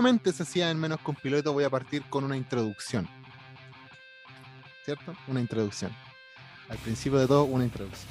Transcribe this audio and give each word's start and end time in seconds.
Antiguamente 0.00 0.32
se 0.32 0.44
hacía 0.44 0.70
en 0.70 0.80
menos 0.80 0.98
con 1.00 1.14
piloto, 1.14 1.52
voy 1.52 1.64
a 1.64 1.68
partir 1.68 2.02
con 2.08 2.24
una 2.24 2.34
introducción. 2.34 3.06
¿Cierto? 4.82 5.14
Una 5.28 5.40
introducción. 5.40 5.94
Al 6.70 6.78
principio 6.78 7.18
de 7.18 7.26
todo, 7.26 7.44
una 7.44 7.64
introducción. 7.64 8.10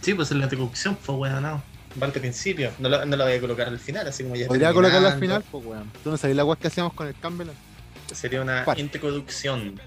Sí, 0.00 0.14
pues 0.14 0.30
en 0.30 0.38
la 0.38 0.44
introducción 0.44 0.96
fue 0.96 1.16
bueno, 1.16 1.38
no. 1.42 1.62
Al 2.00 2.12
principio. 2.12 2.72
No 2.78 2.88
la, 2.88 3.04
no 3.04 3.14
la 3.14 3.24
voy 3.24 3.34
a 3.34 3.40
colocar 3.42 3.68
al 3.68 3.78
final, 3.78 4.08
así 4.08 4.22
como 4.22 4.36
ya. 4.36 4.46
Podría 4.46 4.72
colocarla 4.72 5.12
al 5.12 5.20
final, 5.20 5.44
pues 5.50 5.66
weón. 5.66 5.92
Tú 6.02 6.10
no 6.10 6.16
sabes 6.16 6.34
la 6.34 6.56
que 6.56 6.66
hacíamos 6.66 6.94
con 6.94 7.06
el 7.06 7.14
Campbell. 7.20 7.48
Sería 8.10 8.40
una 8.40 8.64
Parte. 8.64 8.80
introducción. 8.80 9.78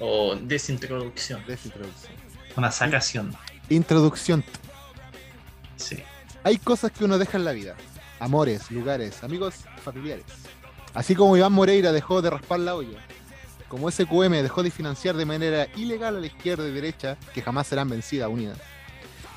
O 0.00 0.36
desintroducción. 0.36 1.42
Desintroducción. 1.46 2.12
Una 2.58 2.70
sacación. 2.70 3.34
Introducción. 3.70 4.44
Sí. 5.76 6.02
Hay 6.44 6.58
cosas 6.58 6.92
que 6.92 7.06
uno 7.06 7.16
deja 7.16 7.38
en 7.38 7.46
la 7.46 7.52
vida. 7.52 7.74
Amores, 8.22 8.70
lugares, 8.70 9.24
amigos, 9.24 9.64
familiares. 9.82 10.24
Así 10.94 11.16
como 11.16 11.36
Iván 11.36 11.52
Moreira 11.52 11.90
dejó 11.90 12.22
de 12.22 12.30
raspar 12.30 12.60
la 12.60 12.76
olla. 12.76 13.04
Como 13.66 13.90
SQM 13.90 14.30
dejó 14.42 14.62
de 14.62 14.70
financiar 14.70 15.16
de 15.16 15.24
manera 15.24 15.66
ilegal 15.74 16.14
a 16.14 16.20
la 16.20 16.28
izquierda 16.28 16.68
y 16.68 16.70
derecha, 16.70 17.16
que 17.34 17.42
jamás 17.42 17.66
serán 17.66 17.88
vencidas 17.88 18.28
unidas. 18.28 18.58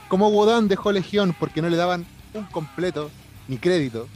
Como 0.08 0.30
Wodan 0.30 0.68
dejó 0.68 0.92
Legión 0.92 1.36
porque 1.40 1.64
no 1.64 1.70
le 1.70 1.78
daban 1.78 2.06
un 2.36 2.46
completo 2.46 3.10
ni 3.48 3.58
crédito. 3.58 4.08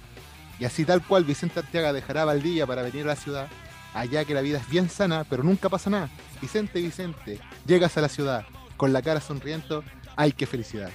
Y 0.59 0.66
así 0.66 0.86
tal 0.86 1.04
cual 1.04 1.23
Vicente 1.23 1.62
Arteaga 1.62 1.92
dejará 1.92 2.26
Valdivia 2.26 2.67
para 2.67 2.84
venir 2.84 3.06
a 3.06 3.08
la 3.08 3.16
ciudad, 3.16 3.48
allá 3.95 4.23
que 4.23 4.36
la 4.36 4.42
vida 4.42 4.59
es 4.59 4.70
bien 4.70 4.88
sana, 4.88 5.26
pero 5.28 5.42
nunca 5.42 5.70
pasa 5.70 5.89
nada. 5.89 6.11
Vicente, 6.44 6.80
Vicente, 6.80 7.39
llegas 7.66 7.98
a 7.98 8.02
la 8.02 8.08
ciudad, 8.08 8.45
con 8.78 8.94
la 8.94 9.02
cara 9.02 9.20
sonriendo, 9.20 9.83
¡ay 10.16 10.31
qué 10.31 10.45
felicidad! 10.45 10.92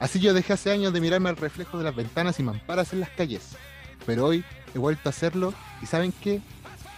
Así 0.00 0.18
yo 0.18 0.32
dejé 0.32 0.54
hace 0.54 0.72
años 0.72 0.94
de 0.94 1.00
mirarme 1.00 1.28
al 1.28 1.36
reflejo 1.36 1.76
de 1.76 1.84
las 1.84 1.94
ventanas 1.94 2.40
y 2.40 2.42
mamparas 2.42 2.94
en 2.94 3.00
las 3.00 3.10
calles. 3.10 3.50
Pero 4.06 4.26
hoy 4.26 4.42
he 4.74 4.78
vuelto 4.78 5.08
a 5.08 5.10
hacerlo 5.10 5.52
y 5.82 5.86
¿saben 5.86 6.10
qué? 6.22 6.40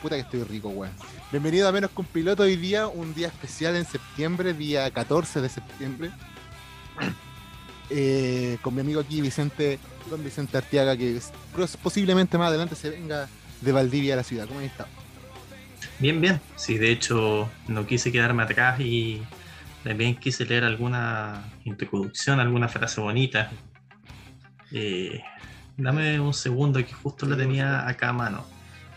Puta 0.00 0.14
que 0.14 0.22
estoy 0.22 0.44
rico, 0.44 0.68
weón. 0.68 0.94
Bienvenido 1.32 1.68
a 1.68 1.72
Menos 1.72 1.90
con 1.90 2.06
Piloto 2.06 2.44
hoy 2.44 2.54
día, 2.54 2.86
un 2.86 3.12
día 3.12 3.26
especial 3.26 3.74
en 3.74 3.84
septiembre, 3.86 4.54
día 4.54 4.88
14 4.90 5.40
de 5.40 5.48
septiembre. 5.48 6.10
Eh, 7.94 8.56
con 8.62 8.74
mi 8.74 8.80
amigo 8.80 9.00
aquí, 9.00 9.20
Vicente, 9.20 9.78
don 10.08 10.24
Vicente 10.24 10.56
Arteaga, 10.56 10.96
que 10.96 11.20
posiblemente 11.82 12.38
más 12.38 12.48
adelante 12.48 12.74
se 12.74 12.88
venga 12.88 13.28
de 13.60 13.70
Valdivia 13.70 14.14
a 14.14 14.16
la 14.16 14.22
ciudad. 14.22 14.46
¿Cómo 14.48 14.60
has 14.60 14.66
estado? 14.66 14.88
Bien, 15.98 16.18
bien. 16.18 16.40
Sí, 16.56 16.78
de 16.78 16.90
hecho, 16.90 17.50
no 17.68 17.86
quise 17.86 18.10
quedarme 18.10 18.44
atrás 18.44 18.80
y 18.80 19.20
también 19.82 20.16
quise 20.16 20.44
leer 20.44 20.64
alguna 20.64 21.44
introducción, 21.64 22.40
alguna 22.40 22.68
frase 22.68 23.00
bonita. 23.00 23.50
Eh, 24.70 25.20
dame 25.76 26.20
un 26.20 26.34
segundo 26.34 26.78
que 26.84 26.92
justo 26.92 27.26
la 27.26 27.36
tenía 27.36 27.86
acá 27.88 28.10
a 28.10 28.12
mano. 28.12 28.44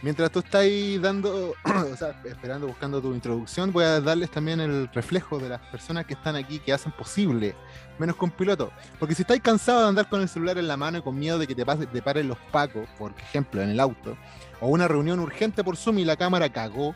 Mientras 0.02 0.30
tú 0.30 0.39
estás 0.39 0.61
ahí 0.61 1.00
dando, 1.00 1.55
o 1.92 1.95
sea, 1.95 2.22
esperando, 2.25 2.67
buscando 2.67 3.02
tu 3.02 3.14
introducción, 3.14 3.72
voy 3.72 3.86
a 3.86 4.02
darles 4.02 4.30
también 4.30 4.59
el 4.59 4.88
reflejo 4.94 5.39
de 5.39 5.50
las 5.50 5.61
personas 5.61 6.05
que 6.05 6.14
están 6.14 6.36
aquí, 6.36 6.59
que 6.59 6.73
hacen 6.73 6.92
posible, 6.92 7.55
menos 7.97 8.16
con 8.16 8.30
piloto. 8.30 8.72
Porque 8.99 9.16
si 9.16 9.23
estáis 9.23 9.42
cansados 9.42 9.83
de 9.83 9.89
andar 9.89 10.08
con 10.08 10.22
el 10.22 10.30
celular 10.30 10.58
en 10.59 10.67
la 10.67 10.77
mano 10.77 10.99
y 10.99 11.02
con 11.02 11.17
miedo 11.17 11.39
de 11.39 11.47
que 11.47 11.55
te, 11.55 11.66
pase, 11.66 11.88
te 11.88 12.02
paren 12.03 12.27
los 12.27 12.38
pacos, 12.52 12.88
por 12.99 13.14
ejemplo, 13.17 13.61
en 13.61 13.70
el 13.70 13.80
auto, 13.80 14.16
o 14.61 14.67
una 14.67 14.88
reunión 14.88 15.20
urgente 15.20 15.64
por 15.64 15.75
Zoom 15.75 15.97
y 15.99 16.05
la 16.05 16.17
cámara 16.17 16.49
cagó, 16.49 16.94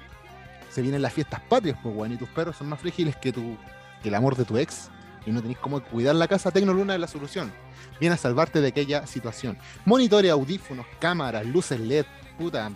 se 0.70 0.82
vienen 0.84 1.02
las 1.02 1.14
fiestas 1.14 1.42
patrias, 1.42 1.80
pues, 1.82 1.96
weón, 1.96 2.14
y 2.14 2.18
tus 2.18 2.30
perros 2.30 2.58
son 2.58 2.70
más 2.70 2.80
frágiles 2.80 3.16
que, 3.16 3.32
tu, 3.32 3.58
el 4.08 4.16
amor 4.16 4.36
de 4.36 4.46
tu 4.46 4.58
ex, 4.58 4.90
y 5.26 5.32
no 5.32 5.42
tenéis 5.42 5.60
cómo 5.60 5.82
cuidar 5.82 6.16
la 6.16 6.28
casa, 6.28 6.52
Tecnoluna 6.52 6.94
es 6.96 7.00
la 7.02 7.08
solución. 7.08 7.52
Viene 8.00 8.16
a 8.16 8.18
salvarte 8.18 8.62
de 8.62 8.70
aquella 8.70 9.06
situación. 9.06 9.58
Monitores, 9.86 10.32
audífonos, 10.32 10.86
cámaras, 11.00 11.46
luces 11.46 11.80
LED, 11.80 12.06
puta, 12.38 12.72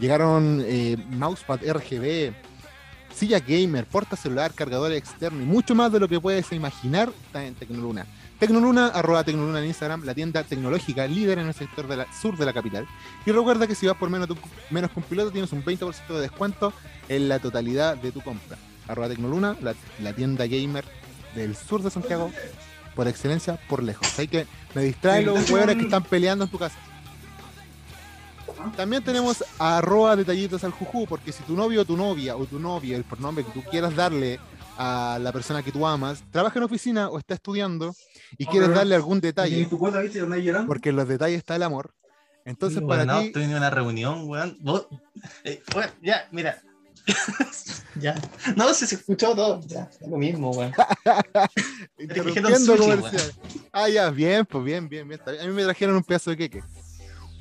Llegaron 0.00 0.60
eh, 0.66 0.96
mousepad 1.10 1.60
RGB, 1.64 2.32
silla 3.14 3.38
gamer, 3.38 3.86
porta 3.86 4.16
celular, 4.16 4.52
cargador 4.52 4.90
externo 4.92 5.40
y 5.40 5.44
mucho 5.44 5.74
más 5.76 5.92
de 5.92 6.00
lo 6.00 6.08
que 6.08 6.18
puedes 6.18 6.50
imaginar 6.52 7.12
está 7.26 7.44
en 7.44 7.54
Tecnoluna. 7.54 8.04
Tecnoluna, 8.40 8.88
arroba 8.88 9.22
Tecnoluna 9.22 9.60
en 9.60 9.66
Instagram, 9.66 10.04
la 10.04 10.12
tienda 10.14 10.42
tecnológica 10.42 11.06
líder 11.06 11.38
en 11.38 11.46
el 11.46 11.54
sector 11.54 11.86
de 11.86 12.04
sur 12.20 12.36
de 12.36 12.44
la 12.44 12.52
capital. 12.52 12.86
Y 13.24 13.30
recuerda 13.30 13.68
que 13.68 13.76
si 13.76 13.86
vas 13.86 13.96
por 13.96 14.10
menos, 14.10 14.26
tu- 14.26 14.36
menos 14.70 14.90
con 14.90 15.04
piloto 15.04 15.30
tienes 15.30 15.52
un 15.52 15.64
20% 15.64 16.08
de 16.08 16.20
descuento 16.20 16.72
en 17.08 17.28
la 17.28 17.38
totalidad 17.38 17.96
de 17.96 18.10
tu 18.10 18.20
compra. 18.20 18.58
Arroba 18.88 19.08
Tecnoluna, 19.08 19.56
la, 19.60 19.74
la 20.00 20.12
tienda 20.12 20.46
gamer 20.46 20.84
del 21.34 21.56
sur 21.56 21.82
de 21.82 21.90
Santiago, 21.90 22.30
por 22.94 23.08
excelencia, 23.08 23.58
por 23.68 23.82
lejos. 23.82 24.18
Hay 24.18 24.28
que 24.28 24.46
me 24.74 24.82
distraen 24.82 25.26
los 25.26 25.50
hueones 25.50 25.76
que 25.76 25.82
están 25.82 26.04
peleando 26.04 26.44
en 26.44 26.50
tu 26.50 26.58
casa. 26.58 26.76
También 28.76 29.02
tenemos 29.02 29.44
a 29.58 29.78
arroba 29.78 30.16
detallitos 30.16 30.64
al 30.64 30.70
juju, 30.70 31.06
porque 31.06 31.32
si 31.32 31.42
tu 31.42 31.54
novio 31.56 31.82
o 31.82 31.84
tu 31.84 31.96
novia 31.96 32.36
o 32.36 32.46
tu 32.46 32.58
novia, 32.58 32.96
el 32.96 33.04
pronombre 33.04 33.44
que 33.44 33.50
tú 33.52 33.62
quieras 33.62 33.94
darle 33.94 34.38
a 34.78 35.18
la 35.20 35.32
persona 35.32 35.62
que 35.62 35.70
tú 35.70 35.86
amas, 35.86 36.24
trabaja 36.30 36.58
en 36.58 36.64
oficina 36.64 37.08
o 37.08 37.18
está 37.18 37.34
estudiando 37.34 37.94
y 38.38 38.46
quieres 38.46 38.70
darle 38.70 38.94
algún 38.94 39.20
detalle, 39.20 39.60
¿Y 39.60 39.66
tu 39.66 39.78
cuota, 39.78 40.00
viste? 40.00 40.20
¿Andás 40.20 40.40
llorando? 40.40 40.66
porque 40.66 40.88
en 40.90 40.96
los 40.96 41.06
detalles 41.08 41.38
está 41.38 41.56
el 41.56 41.62
amor. 41.62 41.94
Entonces, 42.44 42.80
Sí, 42.80 42.84
para 42.86 43.04
weón, 43.04 43.06
no, 43.06 43.20
ti, 43.20 43.26
estoy 43.28 43.44
en 43.44 43.54
una 43.54 43.70
reunión, 43.70 44.28
weón. 44.28 44.58
Eh, 45.44 45.62
weón, 45.74 45.90
ya, 46.02 46.28
mira. 46.30 46.60
Ya. 48.00 48.14
No, 48.56 48.72
se, 48.74 48.86
se 48.86 48.96
escuchó 48.96 49.34
todo. 49.34 49.60
Ya, 49.66 49.90
es 50.00 50.08
lo 50.08 50.16
mismo, 50.16 50.50
weón. 50.50 50.72
interrumpiendo 51.98 52.76
sushi, 52.76 52.90
comercial. 52.90 53.32
Ah, 53.72 53.88
ya, 53.88 54.10
bien, 54.10 54.46
pues 54.46 54.64
bien, 54.64 54.88
bien, 54.88 55.08
bien. 55.08 55.20
A 55.26 55.46
mí 55.46 55.52
me 55.52 55.64
trajeron 55.64 55.96
un 55.96 56.04
pedazo 56.04 56.30
de 56.30 56.36
queque. 56.36 56.62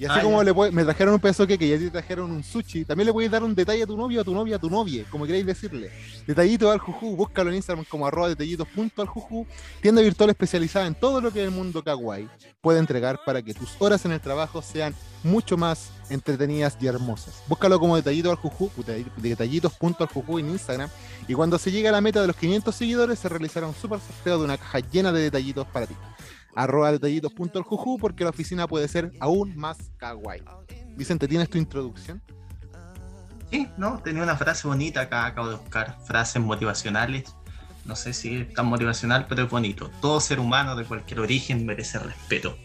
Y 0.03 0.05
así 0.05 0.19
Ah, 0.19 0.23
como 0.23 0.39
ya. 0.39 0.43
le 0.43 0.53
puede- 0.53 0.71
me 0.71 0.83
trajeron 0.83 1.13
un 1.13 1.19
pedazo 1.21 1.43
de 1.43 1.47
queque 1.53 1.65
y 1.65 1.73
a 1.73 1.77
ti 1.77 1.85
te 1.85 1.91
trajeron 1.91 2.29
un 2.29 2.43
sushi, 2.43 2.83
también 2.83 3.05
le 3.07 3.13
puedes 3.13 3.31
dar 3.31 3.41
un 3.41 3.55
detalle 3.55 3.83
a 3.83 3.87
tu 3.87 3.95
novio, 3.95 4.19
a 4.19 4.23
tu 4.25 4.33
novia, 4.33 4.57
a 4.57 4.59
tu 4.59 4.69
novia, 4.69 5.05
como 5.09 5.25
queráis 5.25 5.45
decirle. 5.45 5.89
Detallito 6.27 6.69
al 6.69 6.79
juju, 6.79 7.15
búscalo 7.15 7.49
en 7.51 7.55
Instagram 7.55 7.85
como 7.89 8.05
arroba 8.05 8.27
detallitos 8.27 8.67
punto 8.67 9.01
al 9.01 9.07
juju, 9.07 9.47
tienda 9.81 10.01
virtual 10.01 10.29
especializada 10.31 10.87
en 10.87 10.95
todo 10.95 11.21
lo 11.21 11.31
que 11.31 11.41
el 11.41 11.51
mundo 11.51 11.81
kawaii 11.81 12.27
puede 12.59 12.79
entregar 12.79 13.19
para 13.25 13.41
que 13.41 13.53
tus 13.53 13.69
horas 13.79 14.03
en 14.03 14.11
el 14.11 14.19
trabajo 14.19 14.61
sean 14.61 14.93
mucho 15.23 15.55
más 15.55 15.89
entretenidas 16.09 16.75
y 16.81 16.87
hermosas. 16.87 17.35
Búscalo 17.47 17.79
como 17.79 17.95
detallito 17.95 18.29
al 18.29 18.35
juju, 18.35 18.69
detallitos 19.17 19.71
punto 19.75 20.03
al 20.03 20.09
juju 20.09 20.39
en 20.39 20.49
Instagram 20.49 20.89
y 21.29 21.33
cuando 21.33 21.57
se 21.57 21.71
llegue 21.71 21.87
a 21.87 21.93
la 21.93 22.01
meta 22.01 22.19
de 22.19 22.27
los 22.27 22.35
500 22.35 22.75
seguidores 22.75 23.19
se 23.19 23.29
realizará 23.29 23.67
un 23.67 23.73
super 23.75 23.99
sorteo 24.01 24.37
de 24.39 24.43
una 24.43 24.57
caja 24.57 24.79
llena 24.79 25.13
de 25.13 25.21
detallitos 25.21 25.65
para 25.67 25.87
ti. 25.87 25.95
Arroba 26.55 26.91
detallitos 26.91 27.33
punto 27.33 27.57
al 27.59 27.65
juju 27.65 27.97
porque 27.97 28.23
la 28.23 28.29
oficina 28.29 28.67
puede 28.67 28.87
ser 28.87 29.11
aún 29.19 29.55
más 29.55 29.77
kawaii. 29.97 30.43
Vicente, 30.95 31.27
¿tienes 31.27 31.49
tu 31.49 31.57
introducción? 31.57 32.21
Sí, 33.51 33.67
no, 33.77 33.99
tenía 33.99 34.23
una 34.23 34.35
frase 34.35 34.67
bonita 34.67 35.01
acá, 35.01 35.25
acabo 35.25 35.49
de 35.49 35.55
buscar 35.57 35.97
frases 36.05 36.41
motivacionales. 36.41 37.35
No 37.85 37.95
sé 37.95 38.13
si 38.13 38.37
es 38.37 38.53
tan 38.53 38.65
motivacional, 38.67 39.25
pero 39.27 39.43
es 39.43 39.49
bonito. 39.49 39.91
Todo 40.01 40.19
ser 40.21 40.39
humano 40.39 40.75
de 40.75 40.85
cualquier 40.85 41.19
origen 41.19 41.65
merece 41.65 41.99
respeto. 41.99 42.57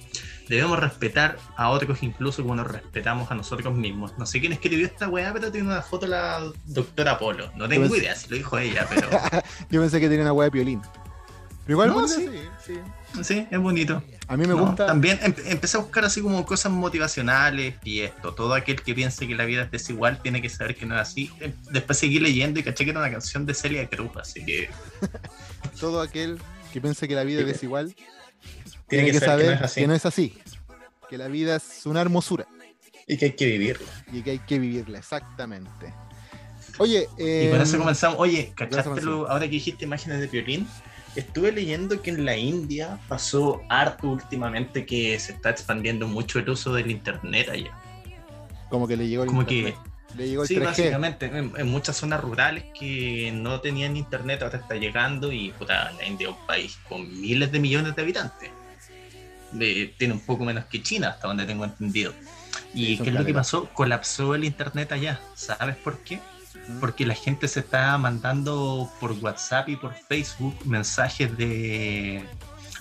Debemos 0.48 0.78
respetar 0.78 1.36
a 1.56 1.68
otros 1.70 2.02
incluso 2.02 2.40
como 2.42 2.54
nos 2.54 2.68
respetamos 2.68 3.30
a 3.30 3.34
nosotros 3.34 3.74
mismos. 3.74 4.16
No 4.16 4.24
sé 4.24 4.40
quién 4.40 4.52
escribió 4.52 4.86
esta 4.86 5.08
weá, 5.08 5.30
pero 5.32 5.50
tiene 5.52 5.66
una 5.66 5.82
foto 5.82 6.06
la 6.06 6.40
doctora 6.64 7.18
Polo. 7.18 7.50
No 7.56 7.68
tengo 7.68 7.86
Pues- 7.88 8.00
idea 8.00 8.14
si 8.14 8.30
lo 8.30 8.36
dijo 8.36 8.56
ella, 8.58 8.86
pero 8.88 9.08
Yo 9.70 9.80
pensé 9.82 10.00
que 10.00 10.08
tenía 10.08 10.22
una 10.22 10.32
hueá 10.32 10.46
de 10.46 10.52
piolín. 10.52 10.80
Pero 11.66 11.72
igual 11.84 11.88
No, 11.90 12.08
sí. 12.08 12.28
sí. 12.64 12.78
Sí, 13.22 13.46
es 13.50 13.58
bonito. 13.58 14.02
A 14.26 14.36
mí 14.36 14.42
me 14.46 14.54
No, 14.54 14.66
gusta. 14.66 14.86
También 14.86 15.18
em- 15.22 15.34
empecé 15.46 15.76
a 15.76 15.80
buscar 15.80 16.04
así 16.04 16.20
como 16.20 16.44
cosas 16.44 16.70
motivacionales 16.72 17.74
y 17.84 18.00
esto. 18.00 18.34
Todo 18.34 18.54
aquel 18.54 18.82
que 18.82 18.94
piense 18.94 19.26
que 19.26 19.34
la 19.34 19.44
vida 19.44 19.62
es 19.62 19.70
desigual 19.70 20.20
tiene 20.22 20.42
que 20.42 20.48
saber 20.50 20.74
que 20.76 20.86
no 20.86 20.94
es 20.94 21.00
así. 21.02 21.30
Em, 21.40 21.52
Después 21.70 21.98
seguí 21.98 22.18
leyendo 22.20 22.60
y 22.60 22.62
caché 22.62 22.84
que 22.84 22.90
era 22.90 23.00
una 23.00 23.10
canción 23.10 23.46
de 23.46 23.54
Celia 23.54 23.88
Cruz, 23.88 24.10
así 24.20 24.44
que 24.44 24.68
Todo 25.80 26.00
aquel 26.00 26.38
que 26.72 26.80
piense 26.80 27.08
que 27.08 27.14
la 27.14 27.24
vida 27.24 27.40
es 27.40 27.46
desigual 27.46 27.94
tiene, 28.88 29.10
que, 29.10 29.20
saber 29.20 29.58
que 29.74 29.86
no 29.86 29.94
es 29.94 30.04
así. 30.06 30.38
que 31.10 31.18
la 31.18 31.28
vida 31.28 31.56
es 31.56 31.84
una 31.86 32.00
hermosura 32.00 32.46
Y 33.06 33.16
que 33.16 33.26
hay 33.26 33.32
que 33.32 33.46
vivirla. 33.46 33.86
y 34.12 34.22
que 34.22 34.30
hay 34.32 34.38
que 34.40 34.58
vivirla, 34.58 34.98
exactamente. 34.98 35.92
Oye, 36.78 37.08
Y 37.18 37.48
con 37.50 37.60
eso 37.60 37.74
em, 37.76 37.80
comenzamos. 37.80 38.18
Oye, 38.20 38.52
¿cachaste 38.54 38.88
ahora 39.08 39.40
que 39.40 39.48
dijiste 39.48 39.84
imágenes 39.84 40.20
de 40.20 40.26
violín? 40.28 40.68
Estuve 41.16 41.52
leyendo 41.52 42.00
que 42.02 42.10
en 42.10 42.24
la 42.24 42.36
India 42.36 42.98
pasó 43.08 43.62
harto 43.68 44.08
últimamente 44.08 44.86
que 44.86 45.18
se 45.18 45.32
está 45.32 45.50
expandiendo 45.50 46.06
mucho 46.06 46.38
el 46.38 46.48
uso 46.50 46.72
del 46.74 46.90
internet 46.90 47.48
allá. 47.48 47.72
como 48.68 48.86
que 48.86 48.96
le 48.96 49.08
llegó 49.08 49.22
el 49.24 49.28
Como 49.28 49.44
que 49.46 49.54
internet, 49.58 49.80
le 50.16 50.28
llegó 50.28 50.42
el 50.42 50.48
Sí, 50.48 50.56
3G. 50.56 50.64
básicamente, 50.64 51.26
en, 51.26 51.52
en 51.56 51.66
muchas 51.68 51.96
zonas 51.96 52.20
rurales 52.20 52.64
que 52.78 53.30
no 53.34 53.60
tenían 53.60 53.96
internet, 53.96 54.42
ahora 54.42 54.58
está 54.58 54.76
llegando 54.76 55.32
y 55.32 55.50
puta, 55.52 55.90
la 55.92 56.06
India 56.06 56.28
es 56.28 56.34
un 56.38 56.46
país 56.46 56.78
con 56.88 57.20
miles 57.20 57.50
de 57.50 57.58
millones 57.58 57.96
de 57.96 58.02
habitantes. 58.02 58.50
De- 59.52 59.94
tiene 59.98 60.14
un 60.14 60.20
poco 60.20 60.44
menos 60.44 60.66
que 60.66 60.82
China, 60.82 61.08
hasta 61.08 61.26
donde 61.28 61.46
tengo 61.46 61.64
entendido. 61.64 62.12
Sí, 62.74 62.92
¿Y 62.92 62.96
son 62.96 63.04
qué 63.04 63.10
es 63.10 63.16
lo 63.18 63.24
que 63.24 63.34
pasó? 63.34 63.68
Colapsó 63.72 64.34
el 64.34 64.44
internet 64.44 64.92
allá. 64.92 65.18
¿Sabes 65.34 65.76
por 65.76 65.98
qué? 66.00 66.20
Porque 66.80 67.06
la 67.06 67.14
gente 67.14 67.48
se 67.48 67.60
está 67.60 67.96
mandando 67.98 68.90
por 69.00 69.12
WhatsApp 69.12 69.68
y 69.68 69.76
por 69.76 69.94
Facebook 69.94 70.54
mensajes 70.64 71.36
de 71.36 72.24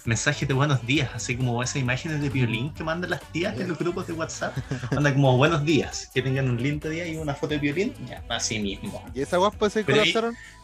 mensajes 0.08 0.48
de 0.48 0.54
buenos 0.54 0.86
días, 0.88 1.10
así 1.14 1.36
como 1.36 1.62
esas 1.62 1.76
imágenes 1.76 2.22
de 2.22 2.30
violín 2.30 2.74
que 2.74 2.82
mandan 2.82 3.10
las 3.10 3.22
tías 3.34 3.60
en 3.60 3.68
los 3.68 3.78
grupos 3.78 4.08
de 4.08 4.14
WhatsApp. 4.14 4.58
Manda 4.94 5.14
como 5.14 5.36
buenos 5.36 5.66
días, 5.66 6.10
que 6.14 6.22
tengan 6.22 6.50
un 6.50 6.64
lindo 6.64 6.88
día 6.88 7.06
y 7.06 7.18
una 7.18 7.36
foto 7.36 7.50
de 7.50 7.58
violín, 7.58 7.94
ya, 8.08 8.24
así 8.30 8.58
mismo. 8.58 9.04
¿Y 9.14 9.22
esa 9.22 9.36
guapa 9.36 9.70
se 9.70 9.84
Pero? 9.84 10.04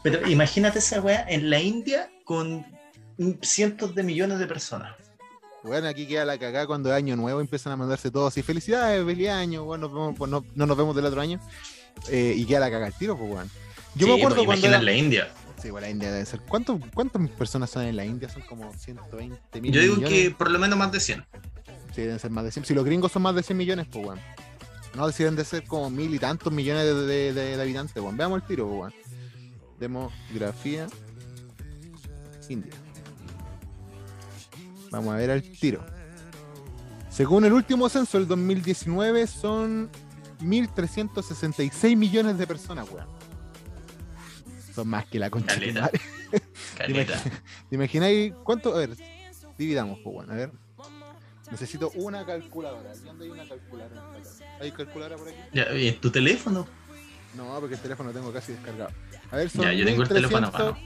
Pero 0.01 0.27
imagínate 0.29 0.79
esa 0.79 1.01
weá 1.01 1.25
en 1.27 1.49
la 1.49 1.59
India 1.59 2.09
con 2.23 2.65
cientos 3.41 3.93
de 3.93 4.03
millones 4.03 4.39
de 4.39 4.47
personas. 4.47 4.95
Bueno, 5.63 5.87
aquí 5.87 6.07
queda 6.07 6.25
la 6.25 6.37
cagada 6.37 6.65
cuando 6.65 6.89
es 6.89 6.95
año 6.95 7.15
nuevo 7.15 7.39
empiezan 7.39 7.73
a 7.73 7.77
mandarse 7.77 8.11
todos 8.11 8.37
y 8.37 8.43
felicidades, 8.43 9.05
feliz 9.05 9.29
año, 9.29 9.63
bueno, 9.63 9.87
nos 9.87 9.93
vemos, 9.93 10.15
pues 10.17 10.31
no, 10.31 10.45
no 10.55 10.65
nos 10.65 10.77
vemos 10.77 10.95
del 10.95 11.05
otro 11.05 11.21
año. 11.21 11.39
Eh, 12.10 12.34
y 12.36 12.45
queda 12.45 12.60
la 12.62 12.68
cagada 12.68 12.88
al 12.88 12.94
tiro, 12.94 13.18
pues 13.18 13.30
bueno. 13.30 13.50
Yo 13.95 14.07
me 14.07 14.16
acuerdo 14.16 14.38
pues, 14.38 14.45
cuando. 14.48 14.68
era- 14.68 14.78
en 14.80 14.86
la 14.86 14.94
India. 14.94 15.30
Sí, 15.62 15.69
bueno, 15.72 15.86
la 15.88 15.92
India 15.92 16.12
debe 16.12 16.25
ser. 16.25 16.42
¿Cuánto, 16.42 16.80
¿Cuántas 16.94 17.28
personas 17.31 17.69
son 17.69 17.84
en 17.84 17.95
la 17.95 18.04
India? 18.06 18.28
Son 18.28 18.42
como 18.42 18.74
120 18.74 19.62
mil 19.62 19.72
Yo 19.72 19.81
digo 19.81 19.95
millones. 19.95 20.10
que 20.24 20.31
por 20.31 20.51
lo 20.51 20.60
menos 20.60 20.78
más 20.78 20.92
de 20.92 21.00
100. 21.00 21.25
Sí, 21.95 22.01
deben 22.01 22.19
ser 22.19 22.31
más 22.31 22.44
de 22.44 22.51
100. 22.51 22.66
Si 22.66 22.74
los 22.74 22.84
gringos 22.84 23.12
son 23.12 23.22
más 23.22 23.34
de 23.36 23.44
100 23.44 23.56
millones, 23.57 23.88
pues 23.90 24.04
bueno. 24.06 24.22
No, 24.95 25.10
si 25.12 25.24
deben 25.24 25.36
de 25.38 25.45
ser 25.45 25.63
como 25.66 25.90
mil 25.90 26.13
y 26.13 26.19
tantos 26.19 26.51
millones 26.51 26.84
de, 26.86 26.94
de- 27.06 27.34
de- 27.34 27.56
de 27.57 27.62
habitantes, 27.62 28.01
bueno. 28.01 28.18
Veamos 28.18 28.42
el 28.42 28.48
tiro, 28.48 28.66
pues 28.68 28.78
bueno. 28.78 28.95
Demografía 29.80 30.88
India. 32.50 32.74
Vamos 34.92 35.13
a 35.13 35.18
ver 35.18 35.30
el 35.30 35.42
tiro. 35.60 35.84
Según 37.10 37.45
el 37.45 37.54
último 37.54 37.90
censo 37.90 38.18
del 38.18 38.28
2019, 38.28 39.28
son 39.28 39.90
1.366 40.44 41.95
millones 41.95 42.38
de 42.38 42.48
personas, 42.48 42.90
weón. 42.90 43.07
Son 44.74 44.88
más 44.88 45.06
que 45.06 45.19
la 45.19 45.30
concha. 45.30 45.54
Caleta. 45.54 45.90
Caleta. 46.78 47.22
¿Te 47.69 47.75
imagináis 47.75 48.34
cuánto? 48.44 48.74
A 48.74 48.80
ver, 48.80 48.95
dividamos, 49.57 50.00
pues 50.04 50.13
bueno, 50.13 50.34
a 50.34 50.36
ver. 50.36 50.51
Necesito 51.51 51.92
una 51.95 52.25
calculadora. 52.25 52.94
¿Dónde 53.04 53.25
hay 53.25 53.31
una 53.31 53.48
calculadora? 53.48 54.01
¿Hay 54.60 54.72
calculadora 54.72 55.18
por 55.18 55.28
aquí? 55.28 55.38
Ya, 55.54 55.72
¿y 55.75 55.90
en 55.90 56.01
tu 56.01 56.10
teléfono? 56.10 56.68
No, 57.36 57.60
porque 57.60 57.75
el 57.75 57.81
teléfono 57.81 58.10
lo 58.10 58.16
tengo 58.16 58.34
casi 58.34 58.54
descargado. 58.54 58.92
A 59.31 59.36
ver, 59.38 59.50
son 59.50 59.63
Ya, 59.63 59.74
yo 59.74 59.86
tengo 59.86 60.01
el 60.04 60.07
teléfono 60.07 60.51
mano. 60.51 60.78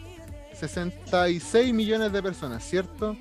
66 0.54 1.74
millones 1.74 2.12
de 2.12 2.24
personas, 2.24 2.68
¿cierto? 2.68 3.16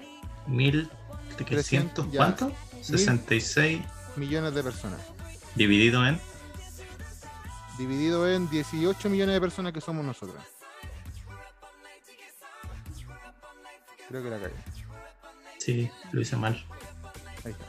1300, 0.49 2.11
ya. 2.11 2.17
¿cuánto? 2.17 2.53
66 2.83 3.83
Millones 4.17 4.55
de 4.55 4.63
personas. 4.63 5.01
Dividido 5.57 6.07
en. 6.07 6.21
Dividido 7.79 8.31
en 8.33 8.49
18 8.49 9.11
millones 9.11 9.35
de 9.35 9.41
personas 9.41 9.73
que 9.73 9.81
somos 9.81 10.05
nosotros. 10.05 10.43
Creo 14.09 14.23
que 14.23 14.31
la 14.31 14.39
cagué. 14.39 14.55
Sí, 15.59 15.91
lo 16.13 16.21
hice 16.21 16.37
mal. 16.37 16.65
Ahí 17.45 17.53
está. 17.53 17.65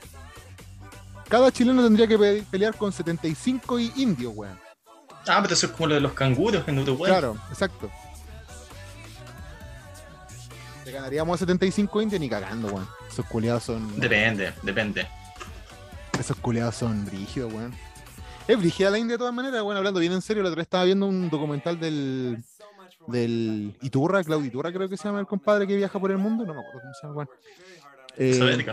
Cada 1.27 1.51
chileno 1.51 1.83
tendría 1.83 2.07
que 2.07 2.17
pe- 2.17 2.43
pelear 2.49 2.75
con 2.77 2.91
75 2.93 3.79
y 3.79 3.91
indios, 3.97 4.33
weón. 4.35 4.57
Ah, 5.27 5.39
pero 5.41 5.55
eso 5.55 5.65
es 5.65 5.71
como 5.73 5.87
lo 5.87 5.95
de 5.95 6.01
los 6.01 6.13
canguros 6.13 6.65
en 6.67 6.79
Uruguay. 6.79 7.11
Claro, 7.11 7.37
exacto. 7.49 7.89
Le 10.85 10.91
ganaríamos 10.93 11.35
a 11.35 11.39
75 11.39 12.01
indios 12.01 12.21
ni 12.21 12.29
cagando, 12.29 12.67
weón. 12.69 12.87
Esos 13.09 13.25
culiados 13.25 13.63
son. 13.63 13.99
Depende, 13.99 14.53
depende. 14.61 15.05
Esos 16.19 16.37
culiados 16.37 16.75
son 16.75 17.05
brígidos, 17.05 17.53
weón. 17.53 17.73
Es 18.47 18.57
brígida 18.57 18.89
la 18.89 18.97
India 18.97 19.13
de 19.15 19.17
todas 19.19 19.33
maneras, 19.33 19.61
weón. 19.61 19.77
Hablando 19.77 19.99
bien 19.99 20.13
en 20.13 20.21
serio, 20.21 20.41
la 20.43 20.49
otra 20.49 20.57
vez 20.59 20.65
estaba 20.65 20.83
viendo 20.83 21.05
un 21.05 21.29
documental 21.29 21.79
del. 21.79 22.43
del 23.07 23.77
Iturra, 23.81 24.23
Claudio 24.23 24.47
Iturra, 24.47 24.71
creo 24.73 24.89
que 24.89 24.97
se 24.97 25.03
llama 25.05 25.19
el 25.19 25.27
compadre 25.27 25.67
que 25.67 25.75
viaja 25.75 25.99
por 25.99 26.11
el 26.11 26.17
mundo. 26.17 26.45
No 26.45 26.53
me 26.53 26.59
acuerdo 26.61 26.81
cómo 26.81 26.93
se 26.93 27.07
llama, 27.07 27.15
weón. 27.15 27.29
Eh, 28.17 28.65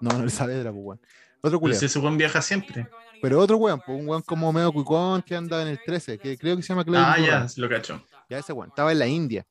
no, 0.00 0.10
no 0.18 0.24
el 0.24 0.30
Saavedra, 0.30 0.70
pues, 0.72 0.84
weón. 0.84 0.98
Otro 1.42 1.50
Pero 1.52 1.60
culiado. 1.60 1.80
si 1.80 1.86
ese 1.86 1.98
buen 1.98 2.18
viaja 2.18 2.42
siempre. 2.42 2.88
Pero 3.22 3.38
otro 3.38 3.56
weón, 3.56 3.80
pues 3.84 3.98
un 3.98 4.08
weón 4.08 4.22
como 4.22 4.52
medio 4.52 4.72
cuicón 4.72 5.22
que 5.22 5.34
anda 5.36 5.62
en 5.62 5.68
el 5.68 5.80
13, 5.84 6.18
que 6.18 6.36
creo 6.36 6.56
que 6.56 6.62
se 6.62 6.68
llama 6.68 6.84
Claudio 6.84 7.06
Ah, 7.06 7.18
Iturra. 7.18 7.46
ya, 7.46 7.52
lo 7.62 7.68
cacho. 7.68 8.02
Ya 8.28 8.38
ese 8.38 8.52
weón. 8.52 8.68
Estaba 8.68 8.92
en 8.92 8.98
la 8.98 9.06
India. 9.06 9.46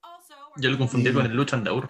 Yo 0.57 0.69
lo 0.69 0.77
confundí 0.77 1.09
Y- 1.09 1.13
con 1.13 1.25
el 1.25 1.33
Lucho 1.35 1.55
Andaur. 1.55 1.89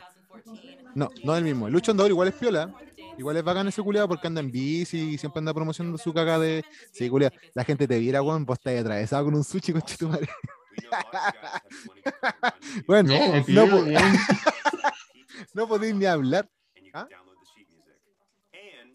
No, 0.96 1.10
no 1.24 1.34
es 1.34 1.38
el 1.40 1.44
mismo. 1.44 1.68
El 1.68 1.74
Lucho 1.74 1.92
Andador 1.92 2.12
igual 2.12 2.28
es 2.30 2.34
piola. 2.36 2.74
Igual 3.20 3.36
es 3.36 3.44
bacán 3.44 3.68
ese 3.68 3.84
culiado 3.84 4.08
porque 4.08 4.28
anda 4.28 4.40
en 4.40 4.50
bici 4.50 4.98
y 4.98 5.18
siempre 5.18 5.40
anda 5.40 5.54
promocionando 5.54 5.98
su 5.98 6.14
caga 6.14 6.40
de. 6.40 6.64
Sí, 6.94 7.10
culiado. 7.10 7.36
La 7.54 7.66
gente 7.66 7.86
te 7.86 8.00
viera, 8.00 8.22
weón, 8.22 8.46
vos 8.46 8.58
estás 8.58 8.80
atravesado 8.80 9.26
con 9.26 9.36
un 9.36 9.44
sushi 9.44 9.74
con 9.74 9.82
tu 9.82 10.08
madre. 10.08 10.30
bueno, 12.88 13.14
no, 13.50 13.68
po- 13.70 13.86
no 15.54 15.68
podéis 15.68 15.96
ni 15.96 16.06
hablar. 16.06 16.50
¿Ah? 16.94 17.10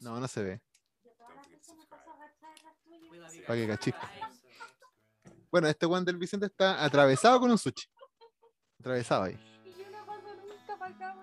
No, 0.01 0.19
no 0.19 0.27
se 0.27 0.43
ve. 0.43 0.61
Para 3.47 3.61
que 3.61 3.67
cachisco. 3.69 4.01
Bueno, 5.51 5.69
este 5.69 5.85
weón 5.85 6.07
del 6.07 6.17
Vicente 6.17 6.47
está 6.47 6.83
atravesado 6.83 7.39
con 7.41 7.51
un 7.51 7.59
sushi. 7.59 7.85
Atravesado 8.81 9.25
ahí. 9.25 9.39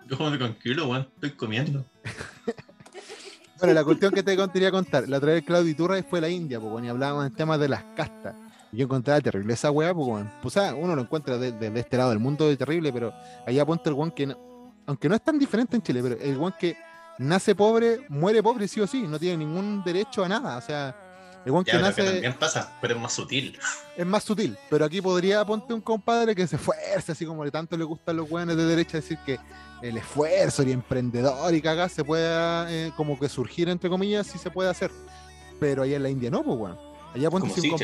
Yo 0.08 0.18
joder, 0.18 0.38
tranquilo, 0.38 0.88
weón. 0.88 1.10
Estoy 1.16 1.32
comiendo. 1.32 1.84
Bueno, 3.62 3.76
la 3.76 3.84
cuestión 3.84 4.12
que 4.12 4.24
te 4.24 4.36
quería 4.52 4.72
contar, 4.72 5.08
la 5.08 5.18
otra 5.18 5.34
vez 5.34 5.44
Claudio 5.44 5.70
Iturra 5.72 6.02
fue 6.04 6.20
la 6.20 6.30
India, 6.30 6.60
pues, 6.60 6.72
bueno, 6.72 6.88
y 6.88 6.90
hablábamos 6.90 7.24
del 7.26 7.34
tema 7.36 7.58
de 7.60 7.70
las 7.70 7.84
castas. 7.96 8.34
Yo 8.72 8.86
encontraba 8.86 9.22
terrible 9.22 9.54
esa 9.54 9.70
weá, 9.70 9.94
pues, 9.94 10.08
bueno. 10.08 10.32
Pues, 10.42 10.54
sea, 10.56 10.74
uno 10.74 10.96
lo 10.96 11.02
encuentra 11.04 11.38
de, 11.38 11.52
de- 11.52 11.70
de 11.70 11.80
este 11.80 11.96
lado 11.98 12.10
del 12.10 12.20
mundo 12.20 12.48
de 12.48 12.58
terrible, 12.58 12.92
pero 12.92 13.14
allá 13.46 13.64
ponte 13.66 13.90
el 13.90 13.96
weón 13.96 14.12
que, 14.12 14.26
no- 14.26 14.38
aunque 14.88 15.08
no 15.10 15.14
es 15.16 15.22
tan 15.22 15.38
diferente 15.38 15.76
en 15.76 15.84
Chile, 15.84 16.00
pero 16.02 16.16
el 16.20 16.38
weón 16.38 16.56
que 16.60 16.76
nace 17.20 17.54
pobre, 17.54 18.00
muere 18.10 18.42
pobre 18.42 18.68
sí 18.68 18.80
o 18.82 18.88
sí, 18.88 19.04
no 19.08 19.20
tiene 19.20 19.46
ningún 19.46 19.84
derecho 19.84 20.24
a 20.24 20.28
nada. 20.28 20.58
O 20.58 20.62
sea, 20.62 20.96
Ya, 21.66 21.74
que 21.78 21.78
nace 21.84 22.02
también 22.14 22.34
pasa, 22.40 22.78
pero 22.82 22.96
es 22.96 23.02
más 23.02 23.14
sutil. 23.14 23.58
es 23.98 24.06
más 24.06 24.24
sutil, 24.24 24.58
pero 24.70 24.86
aquí 24.86 25.02
podría 25.02 25.44
ponte 25.46 25.74
un 25.74 25.82
compadre 25.82 26.36
que 26.36 26.46
se 26.48 26.56
esfuerce, 26.58 27.12
así 27.12 27.26
como 27.26 27.44
le 27.44 27.52
tanto 27.52 27.76
le 27.78 27.84
gustan 27.84 28.18
los 28.18 28.30
weones 28.30 28.56
de 28.58 28.64
derecha, 28.66 28.98
decir 28.98 29.18
que 29.26 29.40
el 29.82 29.98
esfuerzo 29.98 30.62
y 30.64 30.72
emprendedor 30.72 31.54
y 31.56 31.62
cagar 31.62 31.90
se 31.90 32.04
pueda 32.04 32.72
eh, 32.72 32.92
como 32.96 33.18
que 33.20 33.28
surgir 33.28 33.70
entre 33.70 33.90
comillas, 33.90 34.28
sí 34.28 34.38
se 34.38 34.52
puede 34.52 34.70
hacer. 34.70 34.92
Pero 35.60 35.84
allá 35.84 35.96
en 35.96 36.04
la 36.04 36.10
India 36.10 36.30
no, 36.30 36.44
pues 36.44 36.58
weón. 36.60 36.78
Allá 37.16 37.30
ponte 37.32 37.48
si 37.62 37.68
un, 37.70 37.78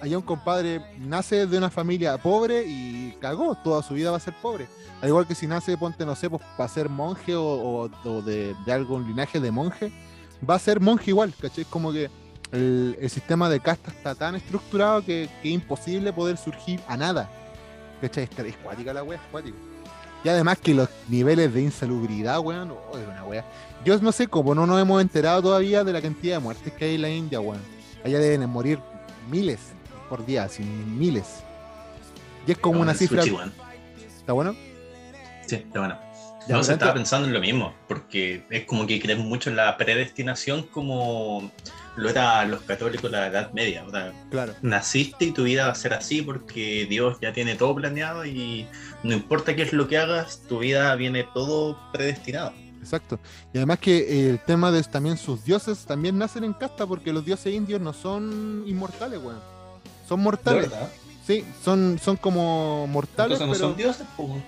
allá 0.00 0.16
un 0.16 0.22
compadre 0.24 0.80
nace 0.98 1.46
de 1.46 1.58
una 1.58 1.70
familia 1.70 2.16
pobre 2.18 2.64
y 2.66 3.16
cagó, 3.20 3.56
toda 3.56 3.82
su 3.82 3.94
vida 3.94 4.10
va 4.12 4.16
a 4.18 4.20
ser 4.20 4.34
pobre. 4.40 4.68
Al 5.02 5.08
igual 5.08 5.26
que 5.26 5.34
si 5.34 5.46
nace, 5.46 5.76
ponte, 5.76 6.06
no 6.06 6.14
sé, 6.16 6.30
pues 6.30 6.42
para 6.56 6.68
ser 6.68 6.88
monje 6.88 7.34
o, 7.36 7.42
o- 7.44 7.90
o 8.04 8.22
de, 8.22 8.54
de 8.64 8.72
algún 8.72 9.06
linaje 9.06 9.38
de 9.40 9.50
monje, 9.50 9.92
va 10.48 10.54
a 10.54 10.58
ser 10.60 10.80
monje 10.80 11.10
igual, 11.10 11.34
¿cachai? 11.40 11.64
Como 11.64 11.92
que 11.92 12.10
el, 12.52 12.96
el 13.00 13.10
sistema 13.10 13.48
de 13.48 13.60
casta 13.60 13.90
está 13.90 14.14
tan 14.14 14.34
estructurado 14.34 15.00
que, 15.04 15.28
que 15.42 15.48
es 15.48 15.54
imposible 15.54 16.12
poder 16.12 16.36
surgir 16.36 16.80
a 16.88 16.96
nada. 16.96 17.28
¿Cachai? 18.00 18.24
Es, 18.24 18.38
es 18.38 18.56
cuática 18.56 18.92
la 18.92 19.02
wea, 19.02 19.18
es 19.18 19.24
cuática. 19.30 19.56
Y 20.24 20.28
además 20.28 20.58
que 20.58 20.74
los 20.74 20.88
niveles 21.08 21.52
de 21.54 21.62
insalubridad, 21.62 22.40
weón, 22.40 22.72
oh, 22.72 22.98
es 22.98 23.06
una 23.06 23.24
wea. 23.24 23.44
Yo 23.84 23.96
no 23.98 24.10
sé 24.10 24.26
cómo 24.26 24.54
no 24.54 24.66
nos 24.66 24.80
hemos 24.80 25.00
enterado 25.00 25.42
todavía 25.42 25.84
de 25.84 25.92
la 25.92 26.02
cantidad 26.02 26.36
de 26.36 26.40
muertes 26.40 26.72
que 26.72 26.84
hay 26.86 26.94
en 26.96 27.02
la 27.02 27.10
India, 27.10 27.40
weón. 27.40 27.60
Allá 28.04 28.18
deben 28.18 28.48
morir 28.48 28.78
miles 29.30 29.60
por 30.08 30.24
día, 30.26 30.44
así, 30.44 30.62
miles. 30.62 31.40
Y 32.46 32.52
es 32.52 32.58
como 32.58 32.76
No, 32.76 32.82
una 32.82 32.94
cifra. 32.94 33.22
sushi. 33.22 33.36
¿Está 34.18 34.32
bueno? 34.32 34.54
Sí, 35.46 35.56
está 35.56 35.78
bueno. 35.80 35.98
Ya, 36.48 36.56
no, 36.56 36.64
se 36.64 36.72
estaba 36.72 36.94
pensando 36.94 37.28
en 37.28 37.34
lo 37.34 37.40
mismo, 37.40 37.74
porque 37.86 38.42
es 38.50 38.64
como 38.64 38.86
que 38.86 38.98
creen 39.00 39.20
mucho 39.20 39.50
en 39.50 39.56
la 39.56 39.76
predestinación 39.76 40.62
como 40.64 41.50
lo 41.98 42.08
eran 42.10 42.50
los 42.50 42.62
católicos 42.62 43.06
en 43.06 43.12
la 43.12 43.26
Edad 43.26 43.52
Media. 43.52 43.84
O 43.86 43.90
sea, 43.90 44.12
Claro. 44.30 44.54
naciste 44.62 45.26
y 45.26 45.32
tu 45.32 45.44
vida 45.44 45.66
va 45.66 45.72
a 45.72 45.74
ser 45.74 45.94
así 45.94 46.22
porque 46.22 46.86
Dios 46.88 47.18
ya 47.20 47.32
tiene 47.32 47.54
todo 47.54 47.74
planeado 47.74 48.24
y 48.24 48.66
no 49.02 49.14
importa 49.14 49.54
qué 49.56 49.62
es 49.62 49.72
lo 49.72 49.86
que 49.88 49.98
hagas, 49.98 50.42
tu 50.48 50.58
vida 50.60 50.94
viene 50.96 51.24
todo 51.34 51.78
predestinado. 51.92 52.52
Exacto. 52.80 53.18
Y 53.52 53.58
además 53.58 53.78
que 53.80 53.98
eh, 53.98 54.30
el 54.30 54.38
tema 54.40 54.70
de 54.70 54.82
también 54.84 55.16
sus 55.18 55.44
dioses 55.44 55.84
también 55.84 56.16
nacen 56.16 56.44
en 56.44 56.52
casta 56.54 56.86
porque 56.86 57.12
los 57.12 57.24
dioses 57.24 57.52
indios 57.52 57.80
no 57.80 57.92
son 57.92 58.62
inmortales, 58.66 59.18
weón. 59.20 59.40
Son 60.08 60.20
mortales. 60.20 60.70
Sí, 61.26 61.44
son, 61.62 61.98
son 62.02 62.16
como 62.16 62.86
mortales, 62.86 63.38
Entonces 63.40 63.46
no 63.46 63.52
pero 63.52 63.68
son 63.68 63.76
dioses, 63.76 64.06
pues. 64.16 64.42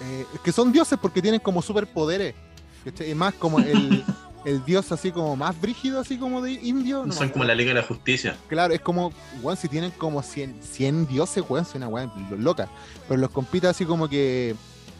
eh, 0.00 0.24
que 0.42 0.50
son 0.52 0.72
dioses 0.72 0.98
porque 1.02 1.20
tienen 1.20 1.40
como 1.40 1.60
superpoderes. 1.60 2.34
¿cachai? 2.84 3.10
Y 3.10 3.14
más 3.14 3.34
como 3.34 3.58
el, 3.58 4.02
el 4.44 4.64
dios 4.64 4.90
así 4.92 5.12
como 5.12 5.36
más 5.36 5.60
brígido, 5.60 6.00
así 6.00 6.18
como 6.18 6.42
de 6.42 6.52
indio. 6.52 7.04
no 7.06 7.12
son 7.12 7.28
como 7.28 7.44
la 7.44 7.54
Liga 7.54 7.68
de 7.74 7.80
la 7.80 7.86
Justicia. 7.86 8.36
Claro, 8.48 8.74
es 8.74 8.80
como, 8.80 9.12
weón, 9.42 9.56
si 9.56 9.68
tienen 9.68 9.90
como 9.92 10.22
100, 10.22 10.60
100 10.62 11.06
dioses, 11.06 11.44
weón, 11.48 11.64
es 11.64 11.74
una 11.74 11.88
weón 11.88 12.10
lo- 12.30 12.36
loca. 12.36 12.68
Pero 13.08 13.20
los 13.20 13.30
compitas 13.30 13.70
así 13.70 13.84
como 13.84 14.08
que 14.08 14.54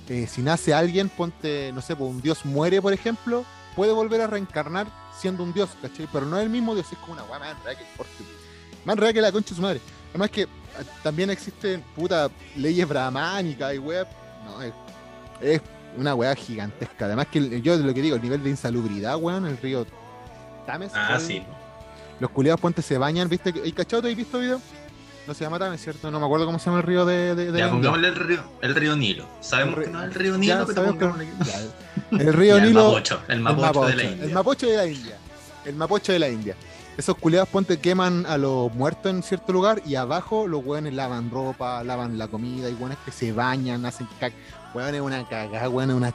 eh, 0.08 0.26
si 0.28 0.42
nace 0.42 0.72
alguien, 0.74 1.08
ponte, 1.08 1.72
no 1.72 1.80
sé, 1.80 1.96
pues 1.96 2.10
un 2.10 2.20
dios 2.22 2.44
muere, 2.44 2.80
por 2.82 2.92
ejemplo, 2.92 3.44
puede 3.74 3.92
volver 3.92 4.20
a 4.20 4.26
reencarnar 4.26 4.86
siendo 5.18 5.42
un 5.42 5.52
dios, 5.52 5.70
¿cachai? 5.80 6.08
Pero 6.12 6.26
no 6.26 6.36
es 6.38 6.44
el 6.44 6.50
mismo 6.50 6.74
dios, 6.74 6.86
es 6.92 6.98
como 6.98 7.14
una 7.14 7.22
weón 7.24 7.40
más 7.40 7.50
enredada 7.52 7.74
que 7.76 7.82
el 7.84 7.96
porte. 7.96 8.12
Más 8.84 8.94
enredada 8.94 9.12
que 9.12 9.20
la 9.20 9.32
concha 9.32 9.50
de 9.50 9.56
su 9.56 9.62
madre. 9.62 9.80
Además 10.10 10.30
que 10.30 10.42
ah, 10.44 10.82
también 11.02 11.30
existen, 11.30 11.82
puta, 11.96 12.30
leyes 12.56 12.86
brahmánicas 12.88 13.74
y 13.74 13.78
weón. 13.78 14.06
No, 14.44 14.60
es, 14.62 14.72
es 15.40 15.60
Una 15.96 16.14
weá 16.14 16.34
gigantesca. 16.34 17.04
Además 17.06 17.26
que 17.28 17.38
el- 17.38 17.62
yo 17.62 17.76
lo 17.76 17.92
que 17.94 18.02
digo, 18.02 18.16
el 18.16 18.22
nivel 18.22 18.42
de 18.42 18.50
insalubridad, 18.50 19.16
weón, 19.16 19.46
el 19.46 19.58
río 19.58 19.86
Tames. 20.66 20.92
Ah, 20.94 21.18
sí. 21.20 21.42
Los 22.20 22.30
culiados 22.30 22.60
puentes 22.60 22.84
se 22.84 22.96
bañan, 22.98 23.28
¿viste? 23.28 23.52
¿Y 23.64 23.72
cachado? 23.72 24.02
¿Te 24.02 24.10
has 24.10 24.16
visto 24.16 24.38
video? 24.38 24.60
No 25.26 25.34
se 25.34 25.44
llama 25.44 25.58
Tames, 25.58 25.80
¿cierto? 25.80 26.10
No 26.10 26.18
me 26.18 26.26
acuerdo 26.26 26.46
cómo 26.46 26.58
se 26.58 26.66
llama 26.66 26.78
el 26.78 26.82
río 26.86 27.04
de, 27.04 27.34
de, 27.34 27.58
Ya 27.58 27.70
pongámosle 27.70 28.08
el 28.08 28.14
río, 28.16 28.42
el 28.60 28.74
río 28.74 28.96
Nilo. 28.96 29.26
Sabemos 29.40 29.78
que 29.80 29.86
no 29.90 30.00
es 30.02 30.08
el 30.08 30.14
río 30.14 30.32
Ya 30.32 30.38
Nilo, 30.38 30.66
pero 30.66 30.74
sabemos 30.74 30.98
que- 30.98 31.06
pongámosle 31.06 31.28
que- 31.38 31.44
ya, 32.16 32.24
El 32.24 32.32
río 32.32 32.56
Ya, 32.58 32.64
Nilo. 32.64 32.80
El 32.80 32.86
Mapocho, 32.86 33.20
el 33.28 33.34
el 33.34 33.40
Mapocho 33.40 33.84
de 33.86 33.96
la 33.96 34.02
India. 34.04 34.24
El 34.24 34.32
Mapocho 34.32 34.66
de 34.66 34.76
la 34.76 34.86
India. 34.86 35.16
El 35.64 35.74
Mapocho 35.76 36.12
de 36.12 36.18
la 36.18 36.28
India. 36.28 36.56
Esos 36.96 37.16
culiados 37.16 37.48
ponte 37.48 37.78
queman 37.78 38.26
a 38.26 38.36
los 38.36 38.72
muertos 38.74 39.10
en 39.10 39.22
cierto 39.22 39.52
lugar 39.52 39.80
y 39.86 39.94
abajo 39.94 40.46
los 40.46 40.62
weones 40.64 40.92
lavan 40.92 41.30
ropa, 41.30 41.82
lavan 41.84 42.18
la 42.18 42.28
comida 42.28 42.68
y 42.68 42.74
weones 42.74 42.98
que 43.04 43.12
se 43.12 43.32
bañan, 43.32 43.86
hacen 43.86 44.06
cac. 44.20 44.32
Weón 44.74 44.94
es 44.94 45.00
una 45.00 45.28
cagada, 45.28 45.68
weón 45.68 45.90
es 45.90 45.96
una 45.96 46.14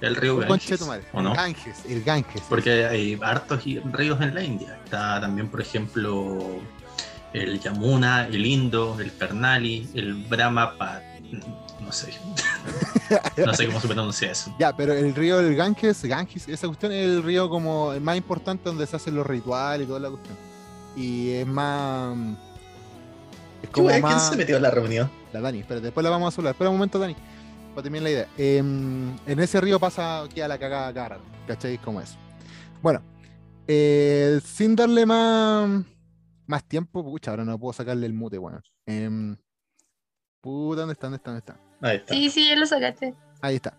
El 0.00 0.16
río 0.16 0.36
Ganges. 0.38 0.82
¿o 1.12 1.22
no? 1.22 1.30
El 1.30 1.36
Ganges, 1.36 1.84
el 1.88 2.02
Ganges. 2.02 2.42
Porque 2.48 2.86
hay 2.86 3.18
hartos 3.22 3.64
ríos 3.64 4.20
en 4.20 4.34
la 4.34 4.42
India. 4.42 4.78
Está 4.84 5.20
también, 5.20 5.48
por 5.48 5.60
ejemplo, 5.60 6.38
el 7.32 7.60
Yamuna, 7.60 8.26
el 8.26 8.44
Indo, 8.46 8.98
el 9.00 9.16
Karnali, 9.16 9.88
el 9.94 10.14
Brahmapat. 10.14 11.02
No 11.80 11.92
sé. 11.92 12.12
No 13.38 13.54
sé 13.54 13.66
cómo 13.66 13.80
se 13.80 13.88
pronuncia 13.88 14.30
eso. 14.30 14.54
Ya, 14.58 14.76
pero 14.76 14.92
el 14.92 15.14
río 15.14 15.38
del 15.38 15.56
Ganges, 15.56 16.04
Ganges, 16.04 16.46
esa 16.46 16.66
cuestión 16.66 16.92
es 16.92 17.06
el 17.06 17.22
río 17.22 17.48
como 17.48 17.94
el 17.94 18.02
más 18.02 18.18
importante 18.18 18.64
donde 18.68 18.86
se 18.86 18.96
hacen 18.96 19.14
los 19.14 19.26
rituales 19.26 19.84
y 19.84 19.88
toda 19.88 20.00
la 20.00 20.10
cuestión. 20.10 20.36
Y 20.94 21.30
es 21.30 21.46
más. 21.46 22.14
Es 23.62 23.70
como 23.70 23.88
¿Quién 23.88 24.02
más. 24.02 24.28
se 24.28 24.36
metió 24.36 24.58
a 24.58 24.60
la 24.60 24.70
reunión? 24.70 25.10
La 25.32 25.40
Dani, 25.40 25.64
pero 25.66 25.80
después 25.80 26.04
la 26.04 26.10
vamos 26.10 26.34
a 26.34 26.40
hablar. 26.40 26.52
Espera 26.52 26.68
un 26.68 26.76
momento, 26.76 26.98
Dani, 26.98 27.16
para 27.78 27.84
terminar 27.84 28.02
la 28.02 28.10
idea. 28.10 28.28
Em, 28.36 29.16
en 29.24 29.38
ese 29.38 29.60
río 29.60 29.78
pasa, 29.78 30.24
queda 30.34 30.48
la 30.48 30.58
cagada 30.58 30.92
cada 30.92 31.08
rato, 31.10 31.22
¿cachai? 31.46 31.78
Como 31.78 32.00
eso. 32.00 32.16
Bueno, 32.82 33.00
eh, 33.68 34.40
sin 34.44 34.74
darle 34.74 35.06
más, 35.06 35.84
más 36.46 36.64
tiempo, 36.64 37.04
pucha, 37.04 37.30
ahora 37.30 37.44
no 37.44 37.56
puedo 37.58 37.72
sacarle 37.72 38.06
el 38.06 38.14
mute, 38.14 38.36
bueno. 38.38 38.60
Em, 38.84 39.36
puta, 40.40 40.80
¿dónde 40.80 40.94
está? 40.94 41.06
¿Dónde 41.06 41.16
está? 41.18 41.30
¿Dónde 41.30 41.38
está? 41.38 41.60
Ahí 41.80 41.96
está. 41.98 42.14
Sí, 42.14 42.30
sí, 42.30 42.48
ya 42.48 42.56
lo 42.56 42.66
sacaste. 42.66 43.14
Ahí 43.40 43.54
está. 43.56 43.78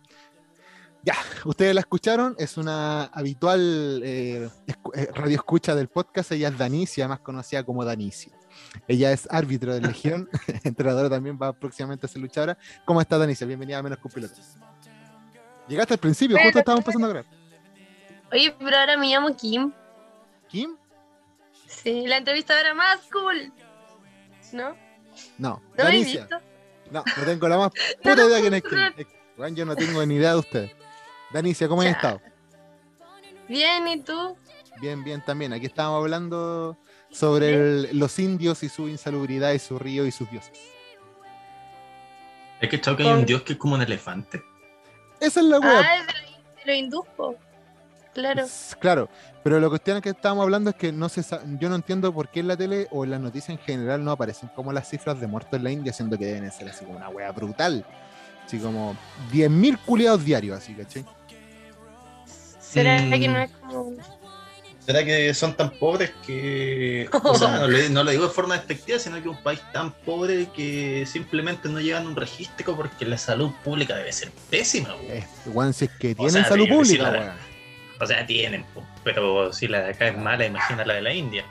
Ya, 1.03 1.15
ustedes 1.45 1.73
la 1.75 1.81
escucharon, 1.81 2.35
es 2.37 2.57
una 2.57 3.03
habitual 3.05 4.01
eh, 4.03 4.49
escu- 4.67 4.91
eh, 4.95 5.09
radio 5.13 5.35
escucha 5.35 5.75
del 5.75 5.87
podcast, 5.89 6.31
ella 6.31 6.49
es 6.49 6.57
Danicia, 6.57 7.07
más 7.09 7.19
conocida 7.19 7.63
como 7.63 7.83
Danicia. 7.83 8.31
Ella 8.87 9.11
es 9.11 9.27
árbitro 9.31 9.73
de 9.73 9.81
Legión, 9.81 10.29
entrenadora 10.63 11.09
también, 11.09 11.37
va 11.41 11.53
próximamente 11.53 12.05
a 12.05 12.09
ser 12.09 12.21
luchadora. 12.21 12.57
¿Cómo 12.85 13.01
está 13.01 13.17
Danicia? 13.17 13.45
Bienvenida 13.45 13.77
a 13.77 13.83
Menos 13.83 13.99
que 13.99 14.07
un 14.07 14.13
Piloto. 14.13 14.35
Llegaste 15.67 15.93
al 15.93 15.99
principio, 15.99 16.35
justo 16.35 16.47
Bueno, 16.47 16.59
estábamos 16.59 16.81
empezando 16.81 17.07
a 17.07 17.09
grabar. 17.09 17.31
Oye, 18.31 18.55
pero 18.59 18.77
ahora 18.77 18.97
me 18.97 19.07
llamo 19.07 19.35
Kim. 19.35 19.71
¿Kim? 20.47 20.75
Sí, 21.67 22.07
la 22.07 22.17
entrevista 22.17 22.59
era 22.59 22.73
más 22.73 22.99
cool. 23.11 23.53
¿No? 24.51 24.75
No, 25.37 25.61
¿No 25.77 25.83
Danicia. 25.83 26.27
No, 26.91 27.03
no 27.05 27.23
tengo 27.23 27.47
la 27.47 27.57
más 27.57 27.71
puta 28.03 28.25
idea 28.25 28.39
quién 28.41 28.53
es 28.55 28.63
Kim. 28.63 29.55
Yo 29.55 29.65
no 29.65 29.75
tengo 29.75 30.05
ni 30.05 30.15
idea 30.15 30.33
de 30.33 30.39
ustedes. 30.39 30.71
Danicia, 31.31 31.67
¿cómo 31.67 31.81
has 31.81 31.89
estado? 31.89 32.21
Bien, 33.47 33.87
¿y 33.87 34.01
tú? 34.01 34.35
Bien, 34.81 35.03
bien, 35.03 35.23
también. 35.23 35.53
Aquí 35.53 35.65
estábamos 35.65 36.01
hablando 36.01 36.77
sobre 37.11 37.53
el- 37.55 37.99
los 37.99 38.17
indios 38.19 38.63
y 38.63 38.69
su 38.69 38.87
insalubridad 38.87 39.51
y 39.53 39.59
su 39.59 39.77
río 39.79 40.05
y 40.05 40.11
sus 40.11 40.29
dioses. 40.29 40.57
Es 42.61 42.69
que 42.69 42.79
chao 42.81 42.95
que 42.95 43.03
hay 43.03 43.09
un 43.09 43.25
dios 43.25 43.41
que 43.43 43.53
es 43.53 43.59
como 43.59 43.75
un 43.75 43.81
elefante. 43.81 44.41
Esa 45.19 45.39
es 45.39 45.45
la 45.45 45.59
wea. 45.59 45.79
Ah, 45.79 45.95
es 45.97 46.07
de 46.07 46.13
lo- 46.65 46.73
induzco. 46.73 47.35
Claro. 48.13 48.45
Claro, 48.79 49.07
pero 49.43 49.59
la 49.59 49.69
cuestión 49.69 50.01
que 50.01 50.09
estábamos 50.09 50.43
hablando 50.43 50.71
es 50.71 50.75
que 50.75 50.91
no 50.91 51.07
se 51.09 51.21
yo 51.59 51.69
no 51.69 51.75
entiendo 51.75 52.11
por 52.13 52.27
qué 52.29 52.41
en 52.41 52.47
la 52.47 52.57
tele 52.57 52.87
o 52.91 53.03
en 53.05 53.11
las 53.11 53.21
noticias 53.21 53.49
en 53.57 53.59
general 53.59 54.03
no 54.03 54.11
aparecen 54.11 54.49
como 54.55 54.73
las 54.73 54.89
cifras 54.89 55.19
de 55.21 55.27
muertos 55.27 55.53
en 55.53 55.63
la 55.63 55.71
India, 55.71 55.93
siendo 55.93 56.17
que 56.17 56.25
deben 56.25 56.51
ser 56.51 56.67
así 56.69 56.83
como 56.83 56.97
una 56.97 57.09
wea 57.09 57.31
brutal. 57.31 57.85
Así 58.45 58.57
como 58.59 58.97
10.000 59.31 59.77
culiados 59.85 60.25
diarios, 60.25 60.57
así, 60.57 60.73
¿cachai? 60.73 61.05
¿Será 62.59 62.99
Mm. 63.01 63.09
que 63.11 63.27
no 63.27 63.39
es 63.39 63.51
como.? 63.51 63.93
¿Será 64.89 65.05
que 65.05 65.31
son 65.35 65.53
tan 65.55 65.69
pobres 65.69 66.11
que... 66.25 67.07
O 67.23 67.35
sea, 67.37 67.59
no, 67.59 67.67
le- 67.67 67.89
no 67.91 68.03
lo 68.03 68.09
digo 68.09 68.23
de 68.23 68.33
forma 68.33 68.55
despectiva, 68.55 68.97
sino 68.97 69.21
que 69.21 69.29
un 69.29 69.37
país 69.43 69.61
tan 69.71 69.91
pobre 69.93 70.47
que 70.47 71.05
simplemente 71.05 71.69
no 71.69 71.79
llevan 71.79 72.07
un 72.07 72.15
registro 72.15 72.75
porque 72.75 73.05
la 73.05 73.19
salud 73.19 73.51
pública 73.63 73.95
debe 73.95 74.11
ser 74.11 74.31
pésima. 74.49 74.93
güey. 74.95 75.19
Eh, 75.19 75.27
weón, 75.45 75.75
si 75.75 75.85
es 75.85 75.91
que 75.91 76.13
O 76.13 76.15
tienen 76.15 76.31
sea, 76.33 76.45
salud 76.45 76.67
pública, 76.67 77.11
la-. 77.11 77.35
O 78.01 78.07
sea, 78.07 78.25
tienen, 78.25 78.65
pero 79.03 79.53
si 79.53 79.67
la 79.67 79.81
de 79.81 79.91
acá 79.91 80.07
es 80.07 80.17
mala, 80.17 80.43
imagina 80.47 80.83
la 80.83 80.95
de 80.95 81.01
la 81.03 81.13
India. 81.13 81.45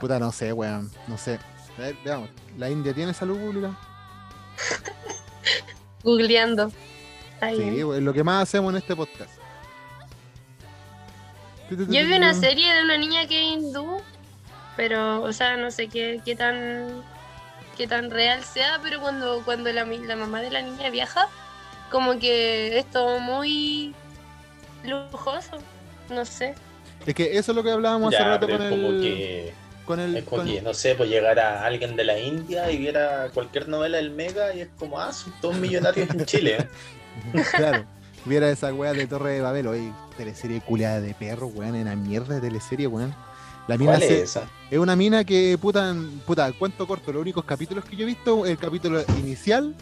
Puta, 0.00 0.18
no 0.18 0.32
sé, 0.32 0.54
weón, 0.54 0.90
no 1.06 1.18
sé. 1.18 1.38
A 1.76 1.82
ver, 1.82 1.96
veamos, 2.02 2.30
¿la 2.56 2.70
India 2.70 2.94
tiene 2.94 3.12
salud 3.12 3.38
pública? 3.38 3.76
Googleando. 6.02 6.72
Ahí. 7.42 7.58
Sí, 7.58 7.84
weón, 7.84 7.98
es 7.98 8.02
lo 8.04 8.14
que 8.14 8.24
más 8.24 8.44
hacemos 8.44 8.72
en 8.72 8.78
este 8.78 8.96
podcast. 8.96 9.30
Yo 11.76 12.06
vi 12.06 12.12
una 12.14 12.34
serie 12.34 12.72
de 12.74 12.82
una 12.84 12.96
niña 12.96 13.26
que 13.26 13.40
es 13.40 13.52
hindú, 13.58 14.00
pero, 14.76 15.22
o 15.22 15.32
sea, 15.32 15.56
no 15.56 15.70
sé 15.70 15.88
qué, 15.88 16.20
qué 16.24 16.34
tan 16.36 17.02
qué 17.76 17.86
tan 17.86 18.10
real 18.10 18.44
sea, 18.44 18.78
pero 18.82 19.00
cuando, 19.00 19.42
cuando 19.44 19.72
la, 19.72 19.84
la 19.84 20.16
mamá 20.16 20.40
de 20.42 20.50
la 20.50 20.62
niña 20.62 20.90
viaja, 20.90 21.26
como 21.90 22.18
que 22.18 22.78
es 22.78 22.90
todo 22.90 23.18
muy 23.18 23.94
lujoso, 24.84 25.58
no 26.10 26.24
sé. 26.24 26.54
Es 27.06 27.14
que 27.14 27.36
eso 27.38 27.52
es 27.52 27.56
lo 27.56 27.62
que 27.62 27.70
hablábamos 27.70 28.14
hace 28.14 28.22
Ya, 28.22 28.28
rato 28.30 28.46
pero 28.46 28.58
con 28.58 28.68
como 28.68 28.88
el, 28.88 29.00
que, 29.00 29.54
con 29.86 30.00
el, 30.00 30.16
es 30.16 30.24
como 30.24 30.42
con- 30.42 30.46
que, 30.52 30.62
no 30.62 30.74
sé, 30.74 30.94
pues 30.94 31.08
llegara 31.08 31.64
alguien 31.64 31.96
de 31.96 32.04
la 32.04 32.18
India 32.18 32.70
y 32.70 32.76
viera 32.76 33.30
cualquier 33.32 33.68
novela 33.68 33.96
del 33.96 34.10
Mega 34.10 34.54
y 34.54 34.60
es 34.60 34.68
como, 34.78 35.00
ah, 35.00 35.12
son 35.12 35.32
todos 35.40 35.56
millonarios 35.56 36.10
en 36.10 36.24
Chile. 36.26 36.56
¿eh? 36.60 36.68
claro. 37.56 37.84
Viera 38.24 38.48
esa 38.50 38.72
weá 38.72 38.92
de 38.92 39.06
Torre 39.06 39.32
de 39.32 39.40
Babel, 39.40 39.66
oye, 39.66 39.92
teleserie 40.16 40.60
culiada 40.60 41.00
de 41.00 41.12
perro, 41.14 41.48
weón, 41.48 41.74
en 41.74 41.86
la 41.86 41.96
mierda 41.96 42.36
de 42.36 42.40
teleserie, 42.40 42.86
weón. 42.86 43.14
La 43.68 43.76
mina 43.78 43.92
¿Cuál 43.92 44.02
es 44.02 44.08
se- 44.08 44.22
esa? 44.22 44.42
es 44.70 44.78
una 44.78 44.94
mina 44.96 45.24
que, 45.24 45.56
puta, 45.60 45.94
puta, 46.26 46.52
cuento 46.52 46.86
corto, 46.86 47.12
los 47.12 47.22
únicos 47.22 47.44
capítulos 47.44 47.84
que 47.84 47.96
yo 47.96 48.02
he 48.04 48.06
visto, 48.06 48.46
el 48.46 48.58
capítulo 48.58 49.02
inicial, 49.18 49.74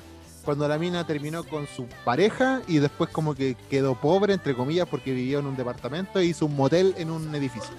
cuando 0.45 0.67
la 0.69 0.79
mina 0.79 1.07
terminó 1.07 1.45
con 1.45 1.67
su 1.67 1.87
pareja 2.05 2.63
y 2.67 2.79
después 2.79 3.11
como 3.11 3.35
que 3.35 3.57
quedó 3.69 3.95
pobre, 3.95 4.33
entre 4.35 4.55
comillas, 4.55 4.89
porque 4.89 5.13
vivía 5.13 5.39
en 5.39 5.47
un 5.47 5.57
departamento 5.57 6.19
e 6.19 6.25
hizo 6.27 6.47
un 6.47 6.57
motel 6.57 6.95
en 6.97 7.11
un 7.11 7.35
edificio. 7.35 7.71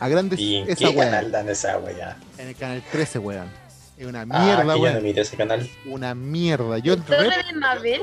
A 0.00 0.08
grandes, 0.08 0.38
¿Y 0.38 0.56
en 0.56 0.70
esa 0.70 0.90
qué 0.90 0.96
weá, 0.96 1.10
canal 1.10 1.30
dan 1.32 1.48
esa 1.48 1.78
weá? 1.78 2.16
en 2.36 2.48
el 2.48 2.54
canal 2.54 2.82
13, 2.92 3.18
weón. 3.18 3.48
Es 3.96 4.06
una 4.06 4.20
Ah, 4.20 4.24
mierda, 4.26 4.62
que 4.62 4.68
yo 4.68 4.74
no 4.76 4.80
weón. 4.82 5.02
miro 5.02 5.22
ese 5.22 5.36
canal. 5.36 5.68
Una 5.86 6.14
mierda. 6.14 6.78
Yo 6.78 6.96
Torre 6.98 7.30
re- 7.30 7.42
de 7.52 7.58
Mabel. 7.58 8.02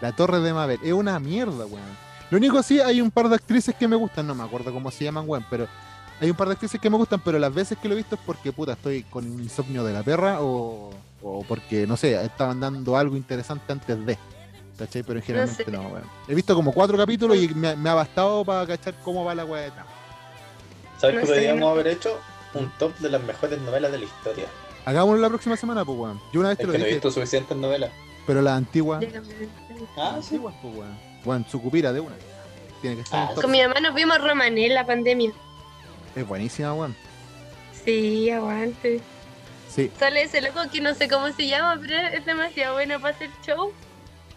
La 0.00 0.12
Torre 0.12 0.40
de 0.40 0.52
Mabel. 0.52 0.78
Es 0.82 0.92
una 0.92 1.18
mierda, 1.18 1.66
weón. 1.66 2.08
Lo 2.30 2.36
único 2.38 2.62
sí, 2.62 2.80
hay 2.80 3.00
un 3.00 3.10
par 3.10 3.28
de 3.28 3.34
actrices 3.36 3.74
que 3.74 3.88
me 3.88 3.96
gustan, 3.96 4.26
no 4.26 4.34
me 4.34 4.44
acuerdo 4.44 4.72
cómo 4.72 4.90
se 4.90 5.04
llaman, 5.04 5.24
weón, 5.26 5.44
pero 5.50 5.66
hay 6.20 6.28
un 6.30 6.36
par 6.36 6.48
de 6.48 6.54
actrices 6.54 6.80
que 6.80 6.90
me 6.90 6.96
gustan, 6.96 7.20
pero 7.24 7.38
las 7.38 7.52
veces 7.54 7.78
que 7.78 7.88
lo 7.88 7.94
he 7.94 7.96
visto 7.96 8.16
es 8.16 8.20
porque, 8.26 8.52
puta, 8.52 8.72
estoy 8.72 9.02
con 9.04 9.24
insomnio 9.24 9.82
de 9.84 9.92
la 9.94 10.02
perra 10.02 10.40
o, 10.42 10.90
o 11.22 11.44
porque, 11.48 11.86
no 11.86 11.96
sé, 11.96 12.22
estaban 12.22 12.60
dando 12.60 12.96
algo 12.96 13.16
interesante 13.16 13.72
antes 13.72 14.04
de. 14.06 14.18
¿Cachai? 14.78 15.02
Pero 15.02 15.20
generalmente 15.22 15.64
sé. 15.64 15.70
no, 15.72 15.80
weón. 15.88 16.04
He 16.28 16.34
visto 16.34 16.54
como 16.54 16.72
cuatro 16.72 16.96
capítulos 16.96 17.36
y 17.36 17.48
me, 17.48 17.74
me 17.74 17.88
ha 17.90 17.94
bastado 17.94 18.44
para 18.44 18.64
cachar 18.66 18.94
cómo 19.02 19.24
va 19.24 19.34
la 19.34 19.44
weá 19.44 19.62
de 19.62 19.70
trama. 19.72 19.90
¿Sabes 21.00 21.16
No 21.16 21.20
qué 21.22 21.26
podríamos 21.26 21.60
no. 21.60 21.68
haber 21.70 21.86
hecho? 21.88 22.18
Un 22.54 22.70
top 22.78 22.96
de 22.98 23.10
las 23.10 23.22
mejores 23.22 23.60
novelas 23.60 23.90
de 23.92 23.98
la 23.98 24.04
historia. 24.04 24.46
Hagámoslo 24.84 25.20
la 25.20 25.28
próxima 25.28 25.56
semana, 25.56 25.84
pues, 25.84 25.98
weón. 25.98 26.20
Yo 26.32 26.40
una 26.40 26.50
vez 26.50 26.58
Es 26.58 26.60
te 26.62 26.66
lo 26.66 26.72
que 26.72 26.78
no 26.78 26.84
he 26.84 26.90
visto 26.92 27.10
suficientes 27.10 27.56
novelas. 27.56 27.90
pero 28.26 28.40
la 28.42 28.54
antigua. 28.56 29.00
Ah, 29.96 30.18
sí. 30.22 30.38
pues, 30.38 30.54
weón. 30.62 30.98
Weón, 31.24 31.46
su 31.48 31.60
cupira 31.60 31.92
de 31.92 32.00
una. 32.00 32.14
Tiene 32.80 32.96
que 32.96 33.02
estar 33.02 33.28
Ah. 33.30 33.34
Con 33.34 33.50
mi 33.50 33.60
mamá 33.60 33.80
nos 33.80 33.94
vimos 33.94 34.18
Romané 34.18 34.66
en 34.66 34.74
la 34.74 34.86
pandemia. 34.86 35.32
Es 36.14 36.26
buenísima, 36.26 36.72
weón. 36.74 36.96
Sí, 37.84 38.30
aguante. 38.30 39.00
Sí. 39.68 39.90
Sale 39.98 40.22
ese 40.22 40.40
loco 40.40 40.60
que 40.72 40.80
no 40.80 40.94
sé 40.94 41.08
cómo 41.08 41.30
se 41.32 41.46
llama, 41.46 41.78
pero 41.80 41.96
es 41.96 42.24
demasiado 42.24 42.74
bueno 42.74 43.00
para 43.00 43.14
hacer 43.14 43.30
show. 43.46 43.72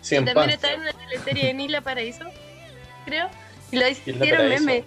Cien 0.01 0.25
también 0.25 0.45
pan. 0.47 0.49
está 0.51 0.73
en 0.73 0.81
una 0.81 0.93
teleserie 0.93 1.49
en 1.51 1.61
Isla 1.61 1.81
Paraíso, 1.81 2.25
creo. 3.05 3.29
Y 3.71 3.77
lo 3.77 3.87
hicieron 3.87 4.49
meme. 4.49 4.83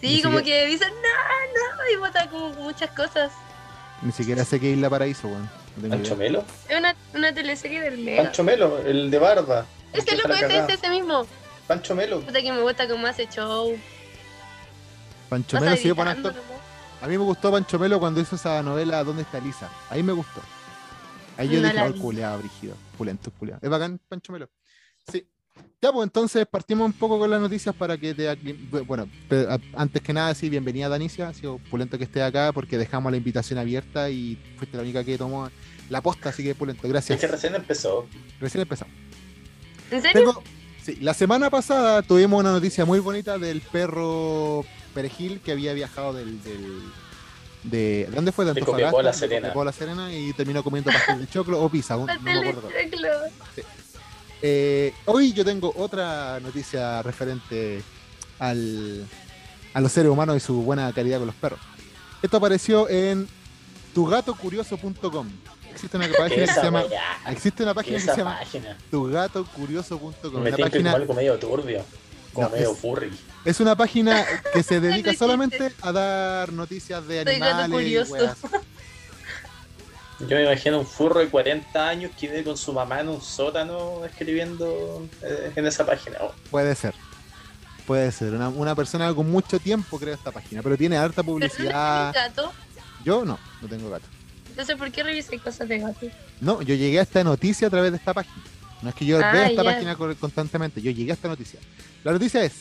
Sí, 0.00 0.16
Ni 0.16 0.22
como 0.22 0.38
siquiera- 0.38 0.64
que 0.64 0.70
dicen, 0.70 0.88
no, 0.88 1.76
no, 1.76 1.90
y 1.92 1.96
botan 1.96 2.28
como 2.28 2.50
muchas 2.54 2.90
cosas. 2.90 3.32
Ni 4.02 4.12
siquiera 4.12 4.44
sé 4.44 4.60
qué 4.60 4.70
Isla 4.70 4.88
Paraíso, 4.88 5.26
weón. 5.28 5.50
Pancho 5.78 6.14
idea. 6.14 6.16
Melo. 6.16 6.44
Es 6.68 6.78
una, 6.78 6.96
una 7.14 7.34
teleserie 7.34 7.80
del 7.80 7.98
Mega. 7.98 8.24
Pancho 8.24 8.44
Melo, 8.44 8.78
el 8.78 9.10
de 9.10 9.18
barba. 9.18 9.66
Ese 9.92 10.06
que 10.06 10.16
loco, 10.16 10.32
ese 10.32 10.58
es 10.58 10.68
ese 10.68 10.90
mismo. 10.90 11.26
Pancho 11.66 11.94
Melo. 11.94 12.20
Puta 12.20 12.40
que 12.40 12.52
me 12.52 12.60
gusta 12.60 12.88
cómo 12.88 13.06
hace 13.06 13.26
show. 13.28 13.78
Pancho 15.28 15.60
Melo 15.60 15.76
sí, 15.76 15.88
nomás. 15.88 16.16
A 17.00 17.06
mí 17.06 17.16
me 17.16 17.24
gustó 17.24 17.52
Pancho 17.52 17.78
Melo 17.78 18.00
cuando 18.00 18.20
hizo 18.20 18.34
esa 18.34 18.60
novela 18.62 19.04
¿Dónde 19.04 19.22
está 19.22 19.38
Lisa? 19.38 19.70
Ahí 19.88 20.02
me 20.02 20.12
gustó. 20.12 20.40
Ahí 21.36 21.48
yo 21.48 21.60
No 21.60 21.68
dije, 21.68 21.82
oh, 21.82 22.02
culeado, 22.02 22.38
brígido. 22.38 22.74
Pulento, 22.96 23.30
culeado. 23.38 23.60
Es 23.62 23.70
bacán 23.70 24.00
Pancho 24.08 24.32
Melo. 24.32 24.48
Ya, 25.80 25.92
pues 25.92 26.04
entonces 26.04 26.44
partimos 26.50 26.86
un 26.86 26.92
poco 26.92 27.18
con 27.20 27.30
las 27.30 27.40
noticias 27.40 27.72
para 27.74 27.96
que 27.96 28.12
te. 28.12 28.34
Bueno, 28.84 29.08
antes 29.76 30.02
que 30.02 30.12
nada, 30.12 30.34
sí, 30.34 30.48
bienvenida 30.50 30.88
Danicia. 30.88 31.28
Ha 31.28 31.34
sido 31.34 31.58
pulento 31.70 31.96
que 31.98 32.04
estés 32.04 32.22
acá 32.24 32.50
porque 32.52 32.76
dejamos 32.76 33.12
la 33.12 33.18
invitación 33.18 33.60
abierta 33.60 34.10
y 34.10 34.36
fuiste 34.56 34.76
la 34.76 34.82
única 34.82 35.04
que 35.04 35.16
tomó 35.16 35.48
la 35.88 36.00
posta, 36.02 36.30
así 36.30 36.42
que 36.42 36.54
pulento. 36.56 36.82
Es 36.84 36.90
Gracias. 36.92 37.20
que 37.20 37.28
recién 37.28 37.54
empezó. 37.54 38.06
Recién 38.40 38.62
empezamos. 38.62 38.92
¿En 39.92 40.02
serio? 40.02 40.20
Tengo- 40.32 40.42
sí, 40.84 40.96
la 41.00 41.14
semana 41.14 41.48
pasada 41.48 42.02
tuvimos 42.02 42.40
una 42.40 42.50
noticia 42.50 42.84
muy 42.84 42.98
bonita 42.98 43.38
del 43.38 43.60
perro 43.60 44.64
Perejil 44.94 45.40
que 45.40 45.52
había 45.52 45.74
viajado 45.74 46.12
del. 46.12 46.42
del 46.42 46.82
de, 47.62 48.08
¿Dónde 48.12 48.32
fue? 48.32 48.44
De 48.44 48.52
Antofagasta, 48.52 49.02
de 49.02 49.12
Serena. 49.12 49.40
Copiapó 49.48 49.64
La 49.64 49.72
Serena 49.72 50.12
y 50.12 50.32
terminó 50.32 50.62
comiendo 50.64 50.90
pastel 50.92 51.20
de 51.20 51.28
choclo 51.28 51.62
o 51.62 51.68
pizza. 51.68 51.96
un- 51.96 52.06
no 52.06 52.14
me 52.14 52.18
Pastel 52.34 52.38
acuerdo 52.48 52.68
de 52.68 52.90
choclo. 52.90 53.08
Eh, 54.42 54.92
hoy 55.06 55.32
yo 55.32 55.44
tengo 55.44 55.72
otra 55.76 56.38
noticia 56.40 57.02
referente 57.02 57.82
al, 58.38 59.04
a 59.74 59.80
los 59.80 59.90
seres 59.92 60.10
humanos 60.12 60.36
y 60.36 60.40
su 60.40 60.62
buena 60.62 60.92
calidad 60.92 61.18
con 61.18 61.26
los 61.26 61.34
perros. 61.36 61.60
Esto 62.22 62.36
apareció 62.36 62.88
en 62.88 63.28
tugatocurioso.com. 63.94 65.28
Existe 65.72 65.96
una 65.96 66.08
página 66.08 66.44
que 66.46 66.52
se 66.52 66.62
llama, 66.62 66.84
existe 67.30 67.62
una 67.62 67.74
página 67.74 67.96
que 67.98 68.02
se 68.04 68.16
llama 68.16 68.40
tugatocurioso.com. 68.90 70.12
Me 70.42 70.50
Una 70.50 70.56
tiene 70.56 70.56
que 70.56 70.62
página, 70.70 70.90
como 70.92 71.02
algo 71.02 71.14
medio 71.14 71.38
turbio. 71.38 71.84
Como 72.32 72.48
No, 72.48 72.54
medio 72.54 72.72
es- 72.72 72.78
furry. 72.78 73.10
es 73.44 73.60
una 73.60 73.76
página 73.76 74.24
que 74.52 74.62
se 74.62 74.80
dedica 74.80 75.14
solamente 75.14 75.72
a 75.82 75.92
dar 75.92 76.52
noticias 76.52 77.06
de 77.06 77.22
Soy 77.24 77.38
gato 77.38 77.62
animales. 77.62 77.68
y 77.68 77.72
curioso. 78.06 78.12
weas. 78.12 78.36
Yo 80.20 80.36
me 80.36 80.42
imagino 80.44 80.80
un 80.80 80.86
furro 80.86 81.20
de 81.20 81.28
40 81.28 81.88
años 81.88 82.10
que 82.18 82.26
vive 82.28 82.42
con 82.44 82.56
su 82.56 82.72
mamá 82.72 83.00
en 83.00 83.08
un 83.08 83.22
sótano 83.22 84.04
escribiendo 84.04 85.06
eh, 85.22 85.52
en 85.54 85.66
esa 85.66 85.86
página. 85.86 86.18
Oh, 86.20 86.32
Puede 86.50 86.74
ser. 86.74 86.94
Puede 87.86 88.10
ser. 88.10 88.34
Una, 88.34 88.48
una 88.48 88.74
persona 88.74 89.14
con 89.14 89.30
mucho 89.30 89.58
tiempo 89.60 89.98
crea 89.98 90.14
esta 90.14 90.32
página, 90.32 90.60
pero 90.62 90.76
tiene 90.76 90.96
harta 90.96 91.22
Pero 91.22 91.34
no 91.38 91.46
publicidad. 91.46 92.12
tienes 92.12 92.34
gato. 92.34 92.52
Yo 93.04 93.24
no, 93.24 93.38
no 93.62 93.68
tengo 93.68 93.88
gato. 93.90 94.06
Entonces, 94.50 94.76
¿por 94.76 94.90
qué 94.90 95.04
revisé 95.04 95.38
cosas 95.38 95.68
de 95.68 95.78
gato? 95.78 96.06
No, 96.40 96.62
yo 96.62 96.74
llegué 96.74 96.98
a 96.98 97.02
esta 97.02 97.22
noticia 97.22 97.68
a 97.68 97.70
través 97.70 97.92
de 97.92 97.98
esta 97.98 98.12
página. 98.12 98.42
No 98.82 98.88
es 98.88 98.94
que 98.96 99.06
yo 99.06 99.18
Ah, 99.24 99.30
vea 99.32 99.48
esta 99.50 99.62
ya. 99.62 99.72
página 99.72 99.94
co- 99.96 100.14
constantemente, 100.16 100.82
yo 100.82 100.90
llegué 100.90 101.12
a 101.12 101.14
esta 101.14 101.28
noticia. 101.28 101.60
La 102.02 102.10
noticia 102.12 102.42
es, 102.44 102.52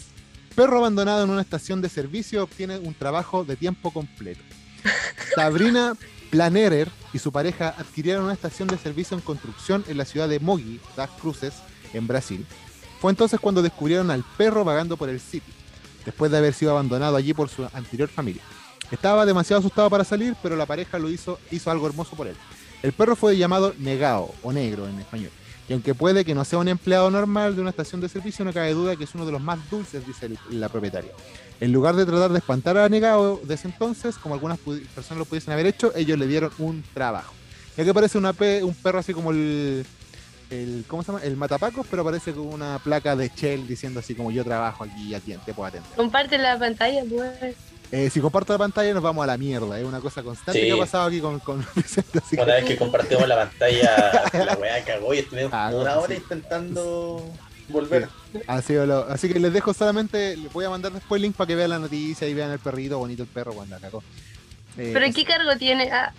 perro 0.56 0.78
abandonado 0.78 1.24
en 1.24 1.32
una 1.32 1.42
estación 1.42 1.82
de 1.82 1.90
servicio 1.90 2.44
obtiene 2.44 2.78
un 2.78 2.94
trabajo 2.94 3.44
de 3.44 3.56
tiempo 3.56 3.92
completo. 3.92 4.42
Sabrina 5.36 5.96
Planerer 6.30 6.90
y 7.14 7.20
su 7.20 7.32
pareja 7.32 7.70
adquirieron 7.78 8.26
una 8.26 8.34
estación 8.34 8.68
de 8.68 8.78
servicio 8.78 9.16
en 9.16 9.22
construcción 9.22 9.84
en 9.88 9.98
la 9.98 10.06
ciudad 10.06 10.28
de 10.28 10.40
Mogi, 10.40 10.80
das 10.96 11.10
Cruces, 11.22 11.54
en 11.94 12.06
Brasil. 12.08 12.46
Fue 13.00 13.12
entonces 13.12 13.40
cuando 13.40 13.62
descubrieron 13.62 14.12
al 14.12 14.26
perro 14.38 14.66
vagando 14.66 14.98
por 14.98 15.10
el 15.10 15.20
sitio, 15.20 15.54
después 16.06 16.32
de 16.32 16.38
haber 16.38 16.54
sido 16.54 16.72
abandonado 16.72 17.16
allí 17.16 17.34
por 17.34 17.50
su 17.50 17.66
anterior 17.74 18.10
familia. 18.10 18.42
Estaba 18.92 19.26
demasiado 19.26 19.60
asustado 19.60 19.90
para 19.90 20.04
salir, 20.04 20.36
pero 20.42 20.56
la 20.56 20.66
pareja 20.66 20.98
lo 20.98 21.10
hizo, 21.10 21.40
hizo 21.52 21.70
algo 21.72 21.88
hermoso 21.88 22.16
por 22.16 22.28
él. 22.28 22.36
El 22.84 22.94
perro 22.94 23.16
fue 23.16 23.38
llamado 23.38 23.74
Negao, 23.80 24.34
o 24.44 24.52
negro 24.52 24.88
en 24.88 25.00
español. 25.00 25.32
Y 25.70 25.74
aunque 25.74 25.94
puede 25.94 26.24
que 26.24 26.34
no 26.34 26.46
sea 26.46 26.60
un 26.60 26.70
empleado 26.70 27.12
normal 27.12 27.56
de 27.56 27.62
una 27.62 27.72
estación 27.72 28.00
de 28.00 28.08
servicio, 28.08 28.46
no 28.46 28.54
cabe 28.54 28.74
duda 28.74 28.96
que 28.96 29.04
es 29.04 29.16
uno 29.16 29.26
de 29.26 29.34
los 29.34 29.42
más 29.42 29.60
dulces, 29.70 30.06
dice 30.08 30.30
la 30.50 30.70
propietaria. 30.70 31.12
En 31.60 31.72
lugar 31.72 31.96
de 31.96 32.06
tratar 32.06 32.32
de 32.32 32.38
espantar 32.38 32.78
a 32.78 32.88
Negao 32.88 33.42
desde 33.44 33.68
entonces, 33.70 34.16
como 34.18 34.36
algunas 34.36 34.60
personas 34.60 35.18
lo 35.18 35.26
pudiesen 35.26 35.54
haber 35.54 35.66
hecho, 35.66 35.92
ellos 35.96 36.18
le 36.20 36.28
dieron 36.28 36.52
un 36.60 36.84
trabajo. 36.94 37.34
Ya 37.76 37.84
que 37.84 37.94
parece 37.94 38.18
una 38.18 38.34
pe- 38.34 38.64
un 38.64 38.76
perro 38.76 39.00
así 39.00 39.14
como 39.14 39.32
el, 39.32 39.86
el. 40.52 40.84
¿Cómo 40.88 41.02
se 41.04 41.12
llama? 41.12 41.24
El 41.24 41.36
matapacos, 41.36 41.86
pero 41.90 42.04
parece 42.04 42.32
con 42.34 42.46
una 42.48 42.80
placa 42.84 43.16
de 43.16 43.32
Shell 43.36 43.68
diciendo 43.68 44.00
así 44.00 44.14
como 44.16 44.30
yo 44.32 44.44
trabajo 44.44 44.84
aquí 44.84 45.10
y 45.10 45.16
atiende, 45.16 45.44
te 45.46 45.54
puedo 45.54 45.68
atender. 45.68 45.90
Comparte 45.96 46.38
la 46.38 46.58
pantalla, 46.60 47.04
pues. 47.10 47.56
Eh, 47.92 48.10
si 48.10 48.20
comparto 48.20 48.52
la 48.54 48.60
pantalla 48.60 48.94
nos 48.94 49.02
vamos 49.02 49.24
a 49.24 49.28
la 49.28 49.38
mierda, 49.38 49.80
es 49.80 49.86
una 49.86 50.02
cosa 50.02 50.22
constante 50.22 50.60
Sí. 50.60 50.66
que 50.68 50.74
ha 50.74 50.78
pasado 50.78 51.06
aquí 51.06 51.22
con, 51.22 51.40
con 51.40 51.66
Vicente, 51.76 52.20
así 52.20 52.36
que- 52.36 52.42
Una 52.44 52.56
vez 52.56 52.66
que 52.66 52.78
compartimos 52.78 53.28
la 53.28 53.36
pantalla, 53.48 54.24
la 54.34 54.58
weá 54.58 54.84
cagó 54.84 55.14
y 55.14 55.20
estuvimos 55.20 55.52
Ah, 55.54 55.70
como 55.72 55.82
una 55.84 56.08
sí. 56.08 56.14
intentando 56.16 57.24
volver. 57.70 58.10
Sido 58.64 58.86
lo- 58.86 59.06
Así 59.10 59.32
que 59.32 59.40
les 59.40 59.54
dejo 59.54 59.74
solamente, 59.74 60.36
les 60.38 60.52
voy 60.54 60.66
a 60.66 60.70
mandar 60.70 60.92
después 60.92 61.18
el 61.20 61.24
link 61.24 61.36
para 61.36 61.48
que 61.48 61.56
vean 61.56 61.70
la 61.72 61.80
noticia 61.80 62.28
y 62.28 62.34
vean 62.34 62.52
el 62.52 62.60
perrito, 62.60 62.98
bonito 63.00 63.24
el 63.24 63.30
perro, 63.30 63.54
cuando 63.54 63.76
la 63.76 63.82
cagó. 63.82 64.04
Eh, 64.78 64.92
¿Pero 64.94 65.14
qué 65.14 65.26
cargo 65.26 65.56
tiene? 65.58 65.90
Ah, 65.92 66.14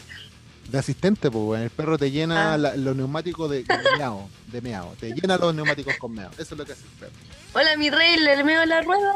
De 0.68 0.78
asistente, 0.78 1.30
pues, 1.30 1.44
weón. 1.44 1.62
el 1.62 1.70
perro 1.70 1.96
te 1.96 2.10
llena 2.10 2.54
Ah. 2.54 2.58
la- 2.58 2.76
los 2.76 2.94
neumáticos 2.96 3.50
de, 3.50 3.62
de 3.62 3.78
meao, 3.98 4.28
de 4.48 4.60
meao, 4.60 4.94
te 5.00 5.12
llena 5.12 5.36
los 5.38 5.54
neumáticos 5.54 5.94
con 5.98 6.12
meao, 6.12 6.30
eso 6.32 6.54
es 6.54 6.58
lo 6.58 6.64
que 6.66 6.72
hace 6.72 6.82
el 6.82 6.98
perro. 7.00 7.12
hola, 7.54 7.76
mi 7.76 7.88
rey, 7.90 8.18
le 8.18 8.42
meo 8.44 8.64
la 8.66 8.82
rueda. 8.82 9.14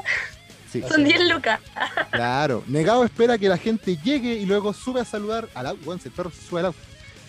Sí, 0.71 0.83
Son 0.89 1.05
10 1.05 1.29
lucas. 1.29 1.61
claro. 2.11 2.65
Negado 2.67 3.05
espera 3.05 3.37
que 3.37 3.49
la 3.49 3.59
gente 3.59 3.99
llegue 4.03 4.35
y 4.37 4.47
luego 4.47 4.73
sube 4.73 5.01
a 5.03 5.05
saludar 5.05 5.49
al 5.55 5.67
auto, 5.67 5.83
weón, 5.85 6.01
si 6.01 6.09
el 6.09 6.15
perro 6.15 6.31
se 6.31 6.41
sube 6.49 6.61
al 6.61 6.67
auto. 6.67 6.79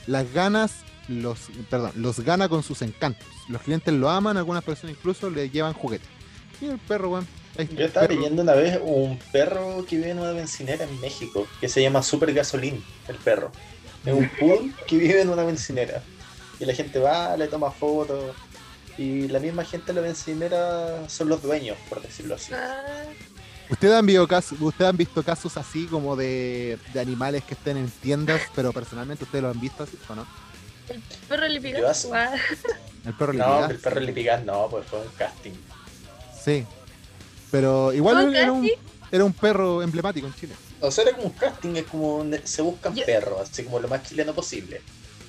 Las 0.08 0.32
ganas, 0.34 0.72
los, 1.08 1.40
perdón, 1.70 1.92
los 1.96 2.20
gana 2.22 2.50
con 2.50 2.64
sus 2.64 2.82
encantos. 2.82 3.28
Los 3.50 3.62
clientes 3.62 3.94
lo 3.94 4.10
aman, 4.10 4.38
algunas 4.38 4.64
personas 4.64 4.96
incluso 4.98 5.30
le 5.30 5.50
llevan 5.50 5.74
juguetes. 5.74 6.08
Y 6.62 6.66
el 6.66 6.78
perro, 6.80 7.20
está 7.20 7.64
Yo 7.64 7.86
estaba 7.86 8.08
perro. 8.08 8.20
leyendo 8.20 8.42
una 8.42 8.54
vez 8.54 8.80
un 8.82 9.20
perro 9.32 9.86
que 9.86 9.98
vive 9.98 10.12
en 10.12 10.20
una 10.20 10.32
bencinera 10.32 10.86
en 10.86 11.00
México, 11.02 11.48
que 11.60 11.68
se 11.68 11.82
llama 11.82 12.02
Super 12.04 12.34
Gasolín, 12.34 12.84
el 13.08 13.16
perro. 13.18 13.52
Es 14.06 14.14
un 14.14 14.30
poodle 14.40 14.72
que 14.88 14.98
vive 14.98 15.22
en 15.22 15.30
una 15.30 15.44
bencinera. 15.44 16.04
Y 16.60 16.66
la 16.66 16.74
gente 16.74 17.00
va, 17.00 17.36
le 17.38 17.48
toma 17.48 17.72
fotos. 17.72 18.36
Y 18.98 19.28
la 19.28 19.40
misma 19.40 19.66
gente 19.66 19.88
de 19.88 19.94
la 19.94 20.02
bencinera 20.02 21.10
son 21.10 21.30
los 21.30 21.42
dueños, 21.42 21.78
por 21.90 22.02
decirlo 22.02 22.36
así. 22.36 22.54
¿Ustedes 23.70 23.96
han, 23.96 24.06
visto 24.06 24.28
casos, 24.28 24.62
¿Ustedes 24.62 24.90
han 24.90 24.98
visto 24.98 25.24
casos 25.24 25.58
así 25.58 25.86
como 25.88 26.16
de, 26.16 26.78
de 26.94 27.00
animales 27.00 27.44
que 27.44 27.56
estén 27.56 27.78
en 27.78 27.90
tiendas, 27.90 28.42
pero 28.56 28.72
personalmente 28.72 29.24
ustedes 29.24 29.42
lo 29.42 29.50
han 29.50 29.60
visto 29.60 29.84
así 29.84 29.98
o 30.10 30.16
no? 30.16 30.28
el 30.90 31.02
perro 31.28 31.46
Ah, 32.14 32.36
El 33.06 33.14
perro 33.14 33.34
No, 33.34 33.40
liquidado. 33.46 33.70
el 33.72 33.80
perro 33.80 34.00
Lipigas 34.00 34.44
no, 34.44 34.68
pues 34.70 34.86
fue 34.88 35.00
un 35.02 35.08
casting. 35.18 35.52
Sí. 36.44 36.66
Pero 37.52 37.94
igual 37.94 38.16
¿Fue 38.30 38.40
era 38.42 38.52
un, 38.52 38.70
era 39.12 39.24
un 39.24 39.34
perro 39.34 39.82
emblemático 39.82 40.28
en 40.28 40.34
Chile. 40.36 40.56
O 40.82 40.90
sea, 40.92 41.04
era 41.06 41.14
como 41.14 41.28
un 41.28 41.34
casting, 41.34 41.76
es 41.76 41.84
como 41.86 42.26
se 42.44 42.62
buscan 42.62 42.96
Yo- 42.96 43.06
perros, 43.06 43.50
así 43.50 43.64
como 43.64 43.80
lo 43.80 43.88
más 43.88 44.04
chileno 44.04 44.34
posible. 44.34 44.82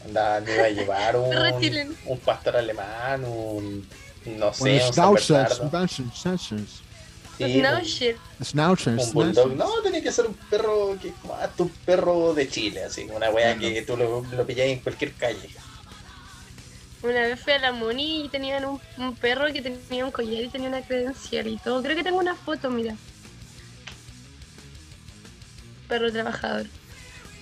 Anda, 0.05 0.41
me 0.41 0.55
iba 0.55 0.65
a 0.65 0.69
llevar 0.71 1.17
un, 1.17 1.97
un 2.07 2.19
pastor 2.21 2.57
alemán, 2.57 3.25
un. 3.25 3.87
No 4.27 4.53
sé, 4.55 4.81
un 4.91 4.97
no, 4.97 5.11
un- 5.11 5.19
shit. 7.39 8.17
Schnauzer, 8.43 8.99
un 8.99 9.13
bulldog. 9.13 9.55
No, 9.57 9.69
tenía 9.83 10.03
que 10.03 10.13
ser 10.13 10.27
un 10.27 10.35
perro 10.51 10.97
que 11.01 11.13
como 11.23 11.35
ah, 11.35 11.49
tu 11.49 11.69
perro 11.85 12.35
de 12.35 12.49
Chile, 12.49 12.85
así, 12.85 13.07
una 13.15 13.31
wea 13.31 13.53
Ah, 13.53 13.59
que 13.59 13.83
tú 13.83 13.97
lo, 13.97 14.23
lo 14.23 14.47
pilláis 14.47 14.73
en 14.73 14.81
cualquier 14.81 15.13
calle. 15.15 15.49
Una 17.03 17.21
vez 17.21 17.39
fui 17.41 17.53
a 17.53 17.59
la 17.59 17.73
Moni 17.73 18.25
y 18.25 18.29
tenían 18.31 18.65
un, 18.65 18.81
un 18.97 19.15
perro 19.17 19.53
que 19.53 19.61
tenía 19.61 20.05
un 20.07 20.11
collar 20.11 20.43
y 20.43 20.49
tenía 20.49 20.69
una 20.69 20.81
credencial 20.81 21.47
y 21.47 21.59
todo. 21.59 21.83
Creo 21.83 21.97
que 21.97 22.03
tengo 22.03 22.19
una 22.19 22.35
foto, 22.35 22.71
mira. 22.71 22.97
Perro 25.89 26.11
trabajador. 26.11 26.67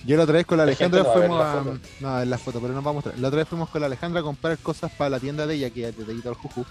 Yo 0.05 0.17
la 0.17 0.23
otra 0.23 0.33
vez 0.33 0.45
con 0.45 0.57
la 0.57 0.65
La 0.65 0.71
Alejandra 0.71 1.01
no 1.03 1.09
a 1.09 1.13
fuimos 1.13 1.39
la 1.39 1.51
a. 1.51 1.63
foto. 1.63 1.79
No, 2.01 2.21
en 2.21 2.29
la 2.29 2.37
foto, 2.37 2.59
pero 2.59 2.73
nos 2.73 2.83
vamos 2.83 2.91
a 3.05 3.07
mostrar. 3.07 3.19
La 3.19 3.27
otra 3.29 3.37
vez 3.37 3.47
fuimos 3.47 3.69
con 3.69 3.79
la 3.79 3.87
Alejandra 3.87 4.19
a 4.19 4.23
comprar 4.23 4.57
cosas 4.57 4.91
para 4.91 5.09
la 5.11 5.19
tienda 5.21 5.47
de 5.47 5.55
ella, 5.55 5.69
que 5.69 5.87
es 5.87 5.97
de 5.97 6.03
Tellito 6.03 6.27
al 6.27 6.35
Juju. 6.35 6.65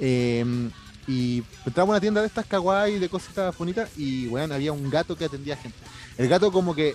Eh, 0.00 0.70
y 1.06 1.42
entramos 1.66 1.90
a 1.90 1.94
una 1.94 2.00
tienda 2.00 2.20
de 2.20 2.26
estas 2.28 2.46
kawaii 2.46 2.98
de 2.98 3.08
cositas 3.08 3.56
bonitas 3.56 3.90
y, 3.96 4.28
weón, 4.28 4.52
había 4.52 4.72
un 4.72 4.88
gato 4.88 5.16
que 5.16 5.24
atendía 5.24 5.56
gente. 5.56 5.78
El 6.16 6.28
gato, 6.28 6.52
como 6.52 6.74
que 6.74 6.94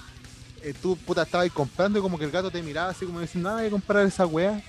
eh, 0.63 0.73
tú, 0.81 0.95
puta, 0.97 1.23
estabas 1.23 1.45
ahí 1.45 1.49
comprando 1.49 1.99
y 1.99 2.01
como 2.01 2.17
que 2.17 2.25
el 2.25 2.31
gato 2.31 2.49
te 2.51 2.61
miraba 2.63 2.89
así 2.91 3.05
como 3.05 3.19
diciendo, 3.19 3.49
nada, 3.49 3.61
voy 3.61 3.67
a 3.67 3.71
comprar 3.71 4.05
esa 4.05 4.25
wea. 4.25 4.61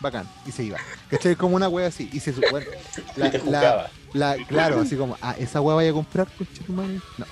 Bacán. 0.00 0.28
Y 0.46 0.50
se 0.52 0.64
iba. 0.64 0.78
¿Cachai? 1.08 1.34
Como 1.36 1.56
una 1.56 1.68
wea 1.68 1.86
así. 1.86 2.10
Y 2.12 2.20
se 2.20 2.32
supone. 2.32 2.66
te 3.14 3.38
juzgaba. 3.38 3.88
la- 4.12 4.36
claro, 4.48 4.80
así 4.80 4.96
como, 4.96 5.16
ah, 5.22 5.34
esa 5.38 5.60
wea 5.60 5.76
vaya 5.76 5.90
a 5.90 5.94
comprar, 5.94 6.26
coche 6.36 6.62
tu 6.66 6.72
madre. 6.72 7.00
No. 7.16 7.24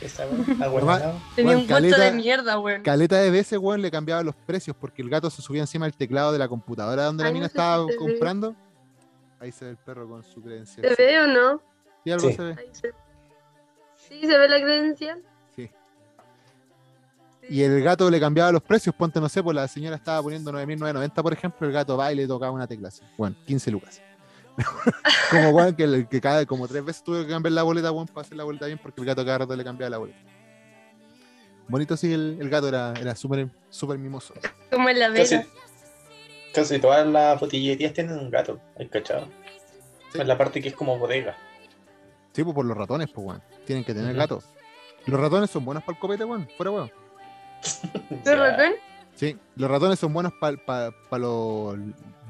Esa 0.00 0.24
wea, 0.26 0.56
ah, 0.62 0.68
Nomás-. 0.68 1.02
Tenía 1.34 1.50
Weón, 1.52 1.62
un 1.62 1.66
caleta- 1.68 1.98
de 1.98 2.12
mierda, 2.12 2.58
weón. 2.58 2.82
Caleta 2.82 3.16
de 3.16 3.30
veces, 3.30 3.58
weón, 3.58 3.82
le 3.82 3.90
cambiaba 3.90 4.22
los 4.22 4.34
precios 4.34 4.76
porque 4.80 5.02
el 5.02 5.10
gato 5.10 5.28
se 5.28 5.42
subía 5.42 5.60
encima 5.62 5.86
del 5.86 5.94
teclado 5.94 6.32
de 6.32 6.38
la 6.38 6.48
computadora 6.48 7.04
donde 7.04 7.24
la 7.24 7.30
mina 7.30 7.46
no 7.46 7.48
sé 7.48 7.52
estaba 7.52 7.84
si 7.86 7.92
se 7.92 7.98
ve. 7.98 7.98
comprando. 7.98 8.54
Ahí 9.44 9.52
se 9.52 9.66
ve 9.66 9.70
el 9.72 9.76
perro 9.76 10.08
con 10.08 10.24
su 10.24 10.42
credencial. 10.42 10.96
¿Se 10.96 11.02
ve 11.04 11.20
o 11.20 11.26
no? 11.26 11.60
Sí, 12.02 12.10
algo 12.10 12.28
Sí. 12.30 12.34
se 12.34 12.42
ve. 12.42 12.54
Ahí 12.58 12.70
se... 12.72 12.94
Sí, 13.94 14.20
se 14.26 14.38
ve 14.38 14.48
la 14.48 14.58
credencial. 14.58 15.22
Sí. 15.54 15.70
Sí. 17.42 17.46
Y 17.50 17.62
el 17.62 17.82
gato 17.82 18.08
le 18.10 18.18
cambiaba 18.18 18.50
los 18.52 18.62
precios. 18.62 18.94
Ponte, 18.94 19.20
no 19.20 19.28
sé, 19.28 19.42
pues 19.42 19.54
la 19.54 19.68
señora 19.68 19.96
estaba 19.96 20.22
poniendo 20.22 20.50
9.990, 20.50 21.22
por 21.22 21.32
ejemplo. 21.34 21.66
El 21.66 21.74
gato 21.74 21.94
va 21.94 22.10
y 22.10 22.16
le 22.16 22.26
tocaba 22.26 22.52
una 22.52 22.66
tecla 22.66 22.88
así. 22.88 23.02
Bueno, 23.18 23.36
15 23.46 23.70
lucas. 23.70 24.00
como, 25.30 25.50
weón, 25.50 25.74
que, 25.74 26.06
que 26.08 26.20
cada, 26.22 26.46
como 26.46 26.66
tres 26.66 26.82
veces 26.82 27.04
tuve 27.04 27.24
que 27.26 27.30
cambiar 27.30 27.52
la 27.52 27.64
boleta, 27.64 27.92
weón, 27.92 28.06
para 28.06 28.22
hacer 28.22 28.38
la 28.38 28.44
boleta 28.44 28.64
bien 28.64 28.78
porque 28.82 28.98
el 29.02 29.06
gato 29.06 29.26
cada 29.26 29.38
rato 29.38 29.54
le 29.54 29.62
cambiaba 29.64 29.90
la 29.90 29.98
boleta. 29.98 30.18
Bonito, 31.68 31.96
sí, 31.98 32.12
el, 32.14 32.38
el 32.40 32.48
gato 32.48 32.68
era 32.68 32.94
era 33.00 33.14
súper 33.14 33.50
súper 33.68 33.98
mimoso. 33.98 34.32
Como 34.70 34.88
en 34.88 34.98
la 35.00 35.12
Casi, 35.12 35.36
vela. 35.36 35.46
Casi 36.54 36.78
todas 36.78 37.06
las 37.06 37.38
botillerías 37.40 37.92
tienen 37.92 38.18
un 38.18 38.30
gato, 38.30 38.58
¿hay 38.78 38.86
cachado? 38.88 39.28
En 40.14 40.28
la 40.28 40.38
parte 40.38 40.62
que 40.62 40.68
es 40.68 40.74
como 40.74 40.96
bodega. 40.98 41.36
Sí, 42.32 42.42
pues 42.44 42.54
por 42.54 42.64
los 42.64 42.76
ratones, 42.76 43.08
pues, 43.12 43.26
weón. 43.26 43.42
Tienen 43.66 43.84
que 43.84 43.92
tener 43.94 44.14
gatos. 44.14 44.44
Los 45.06 45.20
ratones 45.20 45.50
son 45.50 45.64
buenos 45.64 45.82
para 45.84 45.96
el 45.96 46.00
copete, 46.00 46.24
weón. 46.24 46.48
Fuera, 46.56 46.70
weón. 46.70 46.90
¿Tu 48.08 48.30
Ya. 48.30 48.36
ratón? 48.36 48.72
Sí, 49.16 49.36
los 49.56 49.70
ratones 49.70 49.98
son 49.98 50.12
buenos 50.12 50.32
para 50.40 50.58
los 51.18 51.76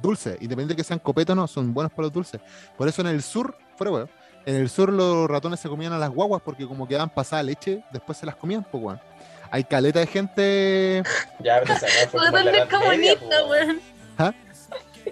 dulces. 0.03 0.35
Independiente 0.41 0.75
de 0.75 0.77
que 0.77 0.85
sean 0.85 0.99
copetos 0.99 1.33
o 1.33 1.37
no, 1.37 1.47
son 1.47 1.73
buenos 1.73 1.91
para 1.93 2.03
los 2.03 2.13
dulces. 2.13 2.41
Por 2.77 2.89
eso 2.89 3.01
en 3.03 3.09
el 3.09 3.23
sur, 3.23 3.57
fuera, 3.77 3.91
weón. 3.93 4.11
En 4.47 4.57
el 4.57 4.69
sur 4.69 4.93
los 4.93 5.27
ratones 5.29 5.61
se 5.61 5.69
comían 5.71 5.95
a 5.95 5.99
las 5.99 6.11
guaguas 6.11 6.43
porque 6.45 6.67
como 6.67 6.87
quedaban 6.87 7.09
pasada 7.09 7.43
leche, 7.43 7.83
después 7.91 8.19
se 8.19 8.27
las 8.27 8.37
comían, 8.37 8.63
pues, 8.65 8.83
weón. 8.85 9.01
Hay 9.51 9.65
caleta 9.65 10.01
de 10.01 10.07
gente. 10.07 11.03
Ya, 11.41 11.63
pero 11.63 11.75
como 12.11 12.25
la 12.39 12.51
es 12.51 12.67
comunista, 12.67 13.41
po, 13.45 13.51
weón. 13.51 13.81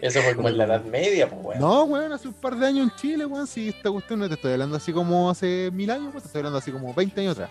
Eso 0.01 0.21
fue 0.23 0.35
como 0.35 0.49
en 0.49 0.59
la 0.59 0.65
Edad 0.65 0.85
Media, 0.85 1.29
pues, 1.29 1.45
weón. 1.45 1.61
No, 1.61 1.85
weón, 1.85 2.13
hace 2.13 2.29
un 2.29 2.35
par 2.35 2.57
de 2.57 2.67
años 2.67 2.91
en 2.91 2.97
Chile, 2.97 3.27
weón. 3.27 3.47
Si 3.47 3.69
esta 3.69 3.91
cuestión 3.91 4.21
no 4.21 4.29
te 4.29 4.35
estoy 4.35 4.53
hablando 4.53 4.77
así 4.77 4.93
como 4.93 5.31
hace 5.31 5.71
mil 5.73 5.91
años, 5.91 6.09
weón, 6.09 6.21
te 6.21 6.27
estoy 6.27 6.41
hablando 6.41 6.59
así 6.59 6.71
como 6.71 6.95
20 6.95 7.21
años 7.21 7.33
atrás. 7.33 7.51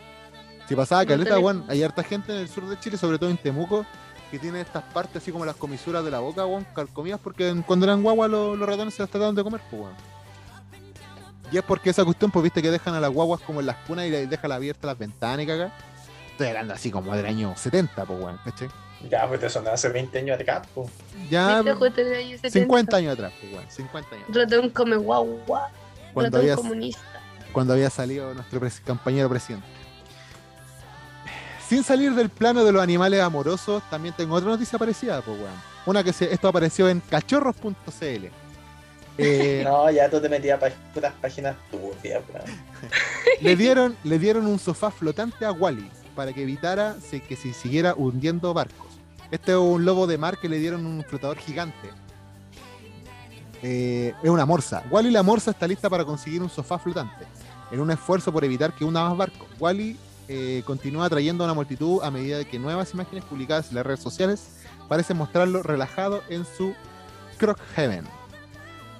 Si 0.67 0.75
pasaba 0.75 1.05
caleta, 1.05 1.37
weón, 1.39 1.65
hay 1.67 1.83
harta 1.83 2.03
gente 2.03 2.33
en 2.33 2.39
el 2.39 2.47
sur 2.47 2.67
de 2.67 2.79
Chile, 2.79 2.97
sobre 2.97 3.17
todo 3.17 3.29
en 3.29 3.37
Temuco, 3.37 3.85
que 4.29 4.39
tiene 4.39 4.61
estas 4.61 4.83
partes 4.83 5.17
así 5.21 5.31
como 5.31 5.45
las 5.45 5.55
comisuras 5.55 6.03
de 6.03 6.11
la 6.11 6.19
boca, 6.19 6.45
weón, 6.45 6.65
calcomidas, 6.73 7.19
porque 7.19 7.53
cuando 7.65 7.85
eran 7.85 8.01
guaguas 8.01 8.29
los, 8.29 8.57
los 8.57 8.67
ratones 8.67 8.93
se 8.93 9.03
las 9.03 9.09
trataban 9.09 9.35
de 9.35 9.43
comer, 9.43 9.61
pues, 9.69 9.81
weón. 9.81 9.93
Y 11.51 11.57
es 11.57 11.63
porque 11.63 11.89
esa 11.89 12.05
cuestión, 12.05 12.31
pues 12.31 12.43
viste 12.43 12.61
que 12.61 12.71
dejan 12.71 12.93
a 12.93 13.01
las 13.01 13.11
guaguas 13.11 13.41
como 13.41 13.59
en 13.59 13.65
las 13.65 13.75
cunas 13.85 14.05
y 14.05 14.09
dejan 14.09 14.51
abiertas 14.53 14.85
las 14.85 14.97
ventanas 14.97 15.43
y 15.43 15.47
caga. 15.47 15.73
Estoy 16.31 16.47
hablando 16.47 16.73
así 16.73 16.89
como 16.89 17.13
del 17.13 17.25
año 17.25 17.53
70, 17.57 18.05
pues, 18.05 18.19
weón, 18.19 18.39
¿cachai? 18.45 18.69
Ya, 19.09 19.27
pues 19.27 19.41
eso 19.43 19.61
no 19.61 19.71
hace 19.71 19.89
20 19.89 20.17
años 20.19 20.39
atrás, 20.39 20.67
pues. 20.73 20.89
Ya 21.29 21.61
¿Viste 21.61 21.73
justo 21.73 22.01
en 22.01 22.07
el 22.07 22.13
año 22.15 22.29
70? 22.37 22.49
50 22.51 22.97
años 22.97 23.13
atrás, 23.13 23.33
pues, 23.39 23.53
weón, 23.53 23.65
50 23.69 24.15
años. 24.15 24.27
Ratón 24.29 24.69
come 24.69 24.95
guagua. 24.95 25.69
Cuando 26.13 26.37
Ratón 26.37 26.41
había, 26.41 26.55
comunista. 26.55 27.01
cuando 27.51 27.73
había 27.73 27.89
salido 27.89 28.33
nuestro 28.33 28.59
pres- 28.59 28.81
compañero 28.85 29.29
presidente. 29.29 29.65
Sin 31.67 31.83
salir 31.83 32.13
del 32.13 32.29
plano 32.29 32.63
de 32.65 32.71
los 32.73 32.81
animales 32.83 33.21
amorosos, 33.21 33.81
también 33.89 34.13
tengo 34.17 34.35
otra 34.35 34.49
noticia 34.49 34.77
parecida, 34.77 35.21
pues, 35.21 35.37
weón. 35.39 35.71
Una 35.85 36.03
que 36.03 36.11
se, 36.13 36.31
esto 36.33 36.47
apareció 36.47 36.89
en 36.89 36.99
cachorros.cl. 36.99 38.25
Eh, 39.17 39.61
No, 39.65 39.91
ya 39.91 40.09
tú 40.09 40.21
te 40.21 40.29
metías 40.29 40.57
para 40.57 40.73
puras 40.93 41.13
páginas 41.21 41.55
turbias, 41.69 42.23
weón. 42.33 42.45
le, 43.41 43.55
dieron, 43.57 43.95
le 44.05 44.17
dieron 44.17 44.47
un 44.47 44.57
sofá 44.57 44.89
flotante 44.89 45.45
a 45.45 45.51
Wally 45.51 45.91
para 46.15 46.31
que 46.33 46.43
evitara 46.43 46.95
se- 47.01 47.19
que 47.21 47.35
se 47.35 47.53
siguiera 47.53 47.93
hundiendo 47.95 48.53
barcos. 48.53 48.87
Este 49.31 49.53
es 49.53 49.57
un 49.57 49.85
lobo 49.85 50.07
de 50.07 50.17
mar 50.17 50.37
que 50.37 50.49
le 50.49 50.59
dieron 50.59 50.85
un 50.85 51.03
flotador 51.03 51.37
gigante. 51.37 51.89
Eh, 53.63 54.13
es 54.21 54.29
una 54.29 54.45
morsa. 54.45 54.83
Wally 54.91 55.09
la 55.09 55.23
morsa 55.23 55.51
está 55.51 55.67
lista 55.67 55.89
para 55.89 56.03
conseguir 56.03 56.41
un 56.41 56.49
sofá 56.49 56.77
flotante. 56.77 57.25
En 57.71 57.79
un 57.79 57.89
esfuerzo 57.91 58.33
por 58.33 58.43
evitar 58.43 58.73
que 58.73 58.83
hunda 58.83 59.07
más 59.07 59.17
barcos. 59.17 59.47
Wally 59.59 59.97
eh, 60.27 60.63
continúa 60.65 61.05
atrayendo 61.05 61.43
a 61.43 61.47
una 61.47 61.53
multitud 61.53 62.03
a 62.03 62.11
medida 62.11 62.43
que 62.43 62.59
nuevas 62.59 62.93
imágenes 62.93 63.23
publicadas 63.23 63.69
en 63.69 63.75
las 63.75 63.85
redes 63.85 64.01
sociales 64.01 64.49
parecen 64.89 65.17
mostrarlo 65.17 65.63
relajado 65.63 66.21
en 66.27 66.45
su 66.45 66.73
Croc 67.37 67.59
Heaven. 67.75 68.05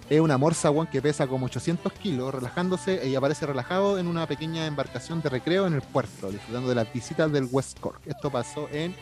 Es 0.10 0.20
una 0.20 0.38
morsa 0.38 0.72
weón, 0.72 0.88
que 0.88 1.02
pesa 1.02 1.28
como 1.28 1.46
800 1.46 1.94
kilos, 1.94 2.34
relajándose 2.34 3.08
y 3.08 3.16
aparece 3.16 3.46
relajado 3.46 3.98
en 3.98 4.08
una 4.08 4.28
pequeña 4.28 4.66
embarcación 4.66 5.22
de 5.22 5.30
recreo 5.30 5.68
en 5.68 5.74
el 5.74 5.82
puerto, 5.82 6.30
disfrutando 6.30 6.68
de 6.68 6.76
las 6.76 6.92
visitas 6.92 7.32
del 7.32 7.48
West 7.50 7.80
Cork. 7.80 8.02
Esto 8.06 8.30
pasó 8.30 8.68
en. 8.72 8.94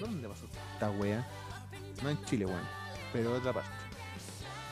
¿Dónde 0.00 0.28
pasó 0.28 0.44
esta 0.74 0.90
wea? 0.90 1.26
No 2.02 2.10
en 2.10 2.24
Chile, 2.26 2.46
weón, 2.46 2.60
pero 3.12 3.30
en 3.30 3.36
otra 3.40 3.52
parte. 3.52 3.70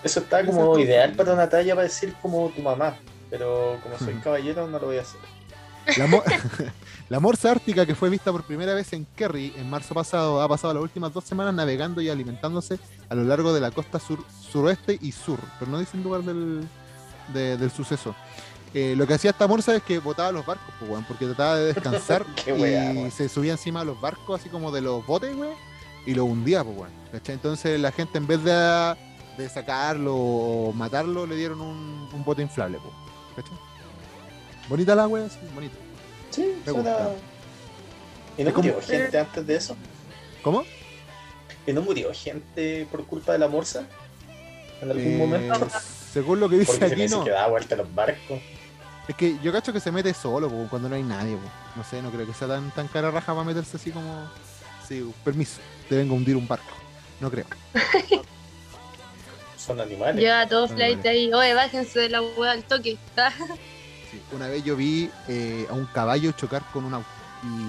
Eso 0.02 0.20
está 0.20 0.44
como 0.44 0.76
es 0.76 0.84
ideal 0.84 1.12
para 1.12 1.32
una 1.32 1.48
talla 1.48 1.74
para 1.74 1.84
decir 1.84 2.14
como 2.20 2.48
tu 2.50 2.60
mamá. 2.62 2.94
Pero 3.30 3.78
como 3.82 3.98
soy 3.98 4.12
Ujú. 4.14 4.22
caballero, 4.22 4.66
no 4.68 4.78
lo 4.78 4.86
voy 4.86 4.98
a 4.98 5.00
hacer. 5.00 5.20
La, 5.96 6.06
mo- 6.06 6.22
la 7.08 7.20
morsa 7.20 7.50
ártica 7.50 7.84
que 7.86 7.94
fue 7.94 8.10
vista 8.10 8.30
por 8.30 8.44
primera 8.44 8.74
vez 8.74 8.92
en 8.92 9.06
Kerry 9.16 9.52
en 9.56 9.68
marzo 9.68 9.94
pasado 9.94 10.40
ha 10.40 10.48
pasado 10.48 10.72
las 10.74 10.82
últimas 10.82 11.12
dos 11.12 11.24
semanas 11.24 11.54
navegando 11.54 12.00
y 12.00 12.08
alimentándose 12.08 12.78
a 13.08 13.14
lo 13.14 13.24
largo 13.24 13.52
de 13.52 13.60
la 13.60 13.70
costa 13.70 13.98
sur, 13.98 14.18
suroeste 14.50 14.98
y 15.00 15.12
sur, 15.12 15.38
pero 15.58 15.70
no 15.70 15.78
dice 15.78 15.96
el 15.96 16.02
lugar 16.02 16.22
del, 16.22 16.66
de- 17.32 17.56
del 17.56 17.70
suceso. 17.70 18.14
Eh, 18.74 18.94
lo 18.96 19.06
que 19.06 19.14
hacía 19.14 19.30
esta 19.30 19.46
morsa 19.46 19.76
es 19.76 19.82
que 19.84 20.00
botaba 20.00 20.32
los 20.32 20.44
barcos, 20.44 20.66
pues, 20.80 20.90
weón, 20.90 21.04
porque 21.04 21.26
trataba 21.26 21.56
de 21.56 21.72
descansar 21.72 22.26
weá, 22.46 22.92
y 22.92 23.10
se 23.12 23.28
subía 23.28 23.52
encima 23.52 23.80
de 23.80 23.86
los 23.86 24.00
barcos, 24.00 24.40
así 24.40 24.48
como 24.48 24.72
de 24.72 24.80
los 24.80 25.06
botes, 25.06 25.34
weón, 25.36 25.54
y 26.06 26.14
lo 26.14 26.24
hundía, 26.24 26.64
pues, 26.64 26.76
weón. 26.76 26.90
¿cachai? 27.12 27.34
Entonces 27.36 27.78
la 27.78 27.92
gente 27.92 28.18
en 28.18 28.26
vez 28.26 28.42
de, 28.42 28.96
de 29.38 29.48
sacarlo 29.48 30.16
o 30.16 30.72
matarlo, 30.72 31.24
le 31.24 31.36
dieron 31.36 31.60
un, 31.60 32.08
un 32.12 32.24
bote 32.24 32.42
inflable, 32.42 32.78
pues. 32.82 33.46
¿cachai? 33.46 33.58
Bonita 34.68 34.94
la 34.96 35.06
wea, 35.06 35.28
sí, 35.28 35.38
bonita. 35.54 35.76
Sí, 36.30 36.54
Me 36.66 36.72
suena. 36.72 36.90
gusta. 36.90 37.12
¿Y 38.38 38.42
no 38.44 38.52
como- 38.52 38.68
murió 38.72 38.82
gente 38.82 39.18
antes 39.18 39.46
de 39.46 39.54
eso? 39.56 39.76
¿Cómo? 40.42 40.64
¿Y 41.66 41.72
no 41.72 41.80
murió 41.82 42.10
gente 42.12 42.86
por 42.90 43.06
culpa 43.06 43.32
de 43.32 43.38
la 43.38 43.46
morsa? 43.48 43.86
¿En 44.82 44.90
algún 44.90 45.06
Eh, 45.12 45.16
momento? 45.16 45.68
Según 46.12 46.40
lo 46.40 46.48
que 46.48 46.58
dice 46.58 46.72
Porque 46.72 46.88
se 46.88 46.92
aquí, 46.94 47.02
dice 47.02 47.16
no. 47.16 47.24
que 47.24 47.30
da 47.30 47.46
vuelta 47.46 47.74
a 47.76 47.78
los 47.78 47.94
barcos. 47.94 48.40
Es 49.06 49.14
que 49.16 49.38
yo 49.42 49.52
cacho 49.52 49.72
que 49.72 49.80
se 49.80 49.92
mete 49.92 50.14
solo 50.14 50.48
po, 50.48 50.66
cuando 50.70 50.88
no 50.88 50.94
hay 50.96 51.02
nadie. 51.02 51.36
po. 51.36 51.42
No 51.76 51.84
sé, 51.84 52.00
no 52.02 52.10
creo 52.10 52.26
que 52.26 52.32
sea 52.34 52.48
tan, 52.48 52.70
tan 52.70 52.88
cara 52.88 53.10
raja 53.10 53.32
para 53.32 53.44
meterse 53.44 53.76
así 53.76 53.90
como. 53.90 54.28
Sí, 54.88 55.12
permiso, 55.24 55.60
te 55.88 55.96
vengo 55.96 56.14
a 56.14 56.16
hundir 56.16 56.36
un 56.36 56.46
barco. 56.48 56.72
No 57.20 57.30
creo. 57.30 57.46
Son 59.56 59.80
animales. 59.80 60.16
Lleva 60.22 60.46
todo 60.46 60.62
Vale, 60.68 60.74
flight 60.76 61.06
ahí. 61.06 61.32
Oye, 61.32 61.54
bájense 61.54 62.00
de 62.00 62.08
la 62.10 62.20
wea 62.22 62.52
al 62.52 62.64
toque. 62.64 62.98
Sí, 64.10 64.20
Una 64.32 64.48
vez 64.48 64.62
yo 64.64 64.76
vi 64.76 65.10
eh, 65.28 65.66
a 65.70 65.72
un 65.74 65.86
caballo 65.86 66.32
chocar 66.32 66.62
con 66.72 66.84
un 66.84 66.94
auto 66.94 67.08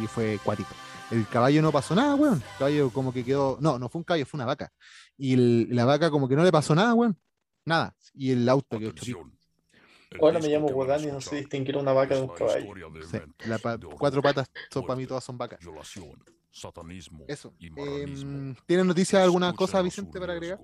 y 0.04 0.08
fue 0.08 0.40
cuático. 0.44 0.70
El 1.12 1.28
caballo 1.28 1.62
no 1.62 1.72
pasó 1.72 1.96
nada, 1.96 2.16
weón. 2.16 2.36
El 2.54 2.58
caballo 2.58 2.90
como 2.90 3.14
que 3.14 3.24
quedó. 3.24 3.58
No, 3.62 3.80
no 3.80 3.88
fue 3.90 4.00
un 4.00 4.04
caballo, 4.04 4.26
fue 4.26 4.38
una 4.40 4.46
vaca. 4.46 4.72
Y 5.18 5.34
el- 5.34 5.68
la 5.76 5.86
vaca 5.86 6.10
como 6.10 6.28
que 6.28 6.36
no 6.36 6.44
le 6.44 6.52
pasó 6.52 6.76
nada, 6.76 6.94
weón. 6.94 7.18
Nada. 7.64 7.96
Y 8.14 8.32
el 8.32 8.48
auto 8.50 8.78
quedó 8.80 8.94
Hola, 10.20 10.40
me 10.40 10.48
llamo 10.50 10.68
Guadán 10.70 11.04
y 11.04 11.08
no 11.08 11.22
sé 11.22 11.36
distinguir 11.38 11.78
una 11.78 11.94
vaca 11.94 12.16
de 12.16 12.22
un 12.22 12.28
caballo. 12.30 12.74
Sí, 13.10 13.18
la 13.48 13.58
pa- 13.60 13.78
cuatro 13.98 14.22
patas, 14.22 14.50
son, 14.72 14.86
para 14.86 14.98
mí 14.98 15.06
todas 15.06 15.24
son 15.24 15.38
vacas. 15.38 15.60
Eso. 17.28 17.54
Em, 17.60 18.56
¿Tienes 18.66 18.86
noticias, 18.86 19.22
alguna 19.22 19.54
cosa, 19.54 19.82
Vicente, 19.82 20.20
para 20.20 20.34
agregar? 20.34 20.60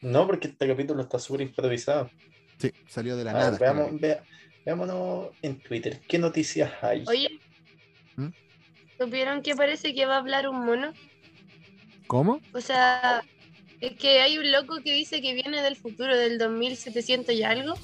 No, 0.00 0.26
porque 0.26 0.48
este 0.48 0.66
capítulo 0.66 1.02
está 1.02 1.18
súper 1.18 1.42
improvisado. 1.42 2.10
Sí, 2.58 2.72
salió 2.88 3.16
de 3.16 3.24
la 3.24 3.32
nada. 3.32 3.58
veamos, 3.58 4.00
vea- 4.00 4.24
veámonos 4.64 5.28
en 5.42 5.60
Twitter. 5.60 6.00
¿Qué 6.08 6.18
noticias 6.18 6.72
hay? 6.82 7.04
Oye. 7.06 7.38
¿Mm? 8.16 8.28
¿Supieron 8.98 9.42
que 9.42 9.54
parece 9.54 9.94
que 9.94 10.06
va 10.06 10.16
a 10.16 10.18
hablar 10.18 10.48
un 10.48 10.64
mono? 10.64 10.92
¿Cómo? 12.06 12.40
O 12.54 12.60
sea, 12.60 13.22
es 13.80 13.96
que 13.96 14.20
hay 14.20 14.36
un 14.38 14.50
loco 14.50 14.78
que 14.82 14.92
dice 14.94 15.20
que 15.22 15.32
viene 15.34 15.62
del 15.62 15.76
futuro, 15.76 16.16
del 16.16 16.38
2700 16.38 17.34
y 17.34 17.42
algo. 17.42 17.74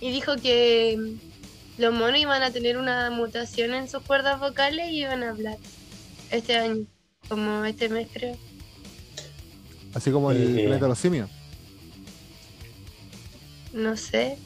Y 0.00 0.10
dijo 0.10 0.36
que 0.36 0.96
mm, 0.98 1.80
los 1.82 1.92
monos 1.94 2.18
iban 2.20 2.42
a 2.42 2.50
tener 2.50 2.76
una 2.78 3.10
mutación 3.10 3.74
en 3.74 3.88
sus 3.88 4.02
cuerdas 4.02 4.38
vocales 4.40 4.90
y 4.90 5.02
iban 5.02 5.22
a 5.22 5.30
hablar 5.30 5.56
este 6.30 6.56
año, 6.56 6.84
como 7.28 7.64
este 7.64 7.88
mes 7.88 8.08
creo. 8.12 8.36
Así 9.94 10.10
como 10.10 10.30
el 10.30 10.58
Eh. 10.58 10.62
planeta 10.64 10.84
de 10.84 10.88
los 10.90 10.98
simios. 10.98 11.30
No 13.72 13.96
sé. 13.96 14.36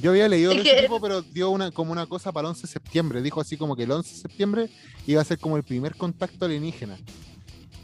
Yo 0.00 0.10
había 0.10 0.28
leído 0.28 0.50
de 0.52 0.60
ese 0.60 0.82
tipo, 0.82 1.00
pero 1.00 1.22
dio 1.22 1.50
una, 1.50 1.70
como 1.70 1.92
una 1.92 2.06
cosa 2.06 2.32
para 2.32 2.48
el 2.48 2.50
11 2.50 2.62
de 2.62 2.68
septiembre. 2.68 3.22
Dijo 3.22 3.40
así 3.40 3.56
como 3.56 3.76
que 3.76 3.84
el 3.84 3.90
11 3.92 4.10
de 4.14 4.20
septiembre 4.20 4.68
iba 5.06 5.20
a 5.20 5.24
ser 5.24 5.38
como 5.38 5.56
el 5.56 5.62
primer 5.62 5.94
contacto 5.96 6.44
alienígena. 6.44 6.98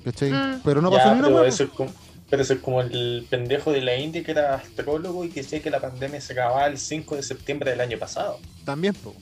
¿Cachai? 0.04 0.32
Mm. 0.32 0.62
Pero 0.64 0.82
no 0.82 0.90
Ya, 0.90 0.96
pasó 0.96 1.12
ni 1.12 1.18
una 1.20 1.28
pero, 1.28 1.36
hueá, 1.40 1.48
eso 1.48 1.64
es 1.64 1.70
como, 1.70 1.92
pero 2.30 2.42
es 2.42 2.52
como 2.56 2.82
el 2.82 3.26
pendejo 3.28 3.72
de 3.72 3.80
la 3.80 3.96
India 3.96 4.22
que 4.22 4.32
era 4.32 4.54
astrólogo 4.56 5.24
y 5.24 5.30
que 5.30 5.42
decía 5.42 5.62
que 5.62 5.70
la 5.70 5.80
pandemia 5.80 6.20
se 6.20 6.34
acababa 6.34 6.66
el 6.66 6.78
5 6.78 7.16
de 7.16 7.22
septiembre 7.22 7.70
del 7.70 7.80
año 7.80 7.98
pasado. 7.98 8.38
También, 8.64 8.94
po. 8.94 9.14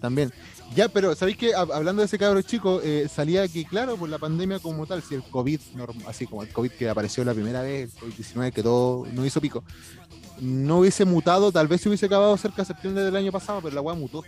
También. 0.00 0.32
Ya, 0.74 0.88
pero 0.88 1.14
¿sabéis 1.14 1.36
que 1.36 1.54
hablando 1.54 2.02
de 2.02 2.06
ese 2.06 2.18
cabro 2.18 2.42
chico, 2.42 2.80
eh, 2.82 3.08
salía 3.12 3.46
que, 3.48 3.64
claro, 3.64 3.96
por 3.96 4.08
la 4.08 4.18
pandemia 4.18 4.58
como 4.58 4.86
tal, 4.86 5.02
si 5.02 5.14
el 5.14 5.22
COVID, 5.22 5.60
así 6.06 6.26
como 6.26 6.42
el 6.42 6.48
COVID 6.52 6.70
que 6.72 6.88
apareció 6.88 7.24
la 7.24 7.34
primera 7.34 7.62
vez, 7.62 7.92
el 7.94 8.12
COVID-19 8.12 8.52
que 8.52 8.62
todo 8.62 9.06
no 9.12 9.24
hizo 9.24 9.40
pico, 9.40 9.62
no 10.40 10.80
hubiese 10.80 11.04
mutado, 11.04 11.52
tal 11.52 11.68
vez 11.68 11.80
se 11.80 11.88
hubiese 11.88 12.06
acabado 12.06 12.36
cerca 12.36 12.62
de 12.62 12.66
septiembre 12.66 13.04
del 13.04 13.16
año 13.16 13.32
pasado, 13.32 13.60
pero 13.62 13.74
la 13.74 13.80
weá 13.80 13.94
mutó. 13.94 14.24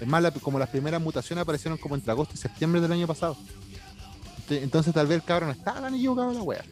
Es 0.00 0.06
más, 0.06 0.22
como 0.42 0.58
las 0.58 0.68
primeras 0.68 1.00
mutaciones 1.00 1.42
aparecieron 1.42 1.78
como 1.78 1.94
entre 1.94 2.10
agosto 2.10 2.34
y 2.34 2.38
septiembre 2.38 2.80
del 2.80 2.92
año 2.92 3.06
pasado. 3.06 3.36
Ent- 4.50 4.62
Entonces 4.62 4.94
tal 4.94 5.06
vez 5.06 5.16
el 5.16 5.24
cabro 5.24 5.46
no 5.46 5.52
estaba 5.52 5.80
tan 5.80 5.94
equivocado 5.94 6.32
la 6.32 6.42
weá. 6.42 6.64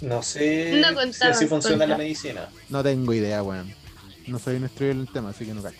No 0.00 0.22
sé 0.22 0.72
No 0.80 0.88
si 0.88 0.94
contaban 0.94 1.32
así 1.32 1.46
funciona 1.46 1.86
la 1.86 1.96
medicina. 1.96 2.48
No 2.68 2.82
tengo 2.82 3.12
idea, 3.12 3.42
weón. 3.42 3.72
No 4.26 4.38
soy 4.38 4.56
un 4.56 4.64
estudio 4.64 4.94
del 4.94 5.08
tema, 5.12 5.30
así 5.30 5.44
que 5.44 5.54
no 5.54 5.62
cacho. 5.62 5.76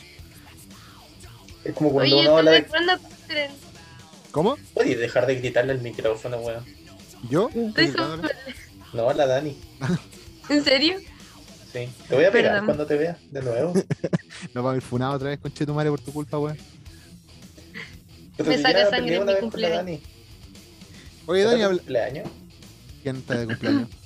Es 1.64 1.75
como 1.75 1.93
cuando 1.93 2.16
Oye, 2.16 2.27
uno 2.29 2.38
habla. 2.38 2.64
¿Cómo? 4.31 4.57
Oye, 4.75 4.97
dejar 4.97 5.27
de 5.27 5.37
gritarle 5.37 5.73
al 5.73 5.81
micrófono, 5.81 6.38
weón. 6.38 6.64
¿Yo? 7.29 7.51
No, 8.93 9.12
la 9.12 9.27
Dani. 9.27 9.57
¿En 10.49 10.64
serio? 10.64 10.99
Sí. 11.73 11.88
Te 12.09 12.14
voy 12.16 12.25
a 12.25 12.33
pegar 12.33 12.51
Perdón. 12.53 12.66
cuando 12.66 12.87
te 12.87 12.97
vea 12.97 13.16
de 13.31 13.43
nuevo. 13.43 13.73
Nos 14.55 14.55
vamos 14.55 14.73
a 14.73 14.77
ir 14.77 14.83
funado 14.83 15.14
otra 15.14 15.29
vez 15.29 15.38
con 15.38 15.53
Chetumare 15.53 15.90
por 15.90 16.01
tu 16.01 16.12
culpa, 16.12 16.38
weón. 16.38 16.59
Me 18.38 18.57
si 18.57 18.62
saca 18.62 18.90
sangre 18.90 19.16
en 19.16 19.27
mi 19.27 19.35
cumpleaños. 19.40 20.01
Oye, 21.31 21.43
¿Era 21.43 21.51
Dani, 21.53 21.62
habla- 21.62 21.77
cumpleaños? 21.79 22.29
¿quién 23.05 23.16
está 23.16 23.35
de 23.38 23.47
cumpleaños? 23.47 23.88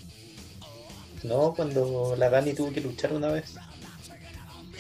No, 1.24 1.54
cuando 1.54 2.14
la 2.18 2.28
Dani 2.28 2.52
tuvo 2.52 2.70
que 2.70 2.82
luchar 2.82 3.14
una 3.14 3.28
vez. 3.28 3.54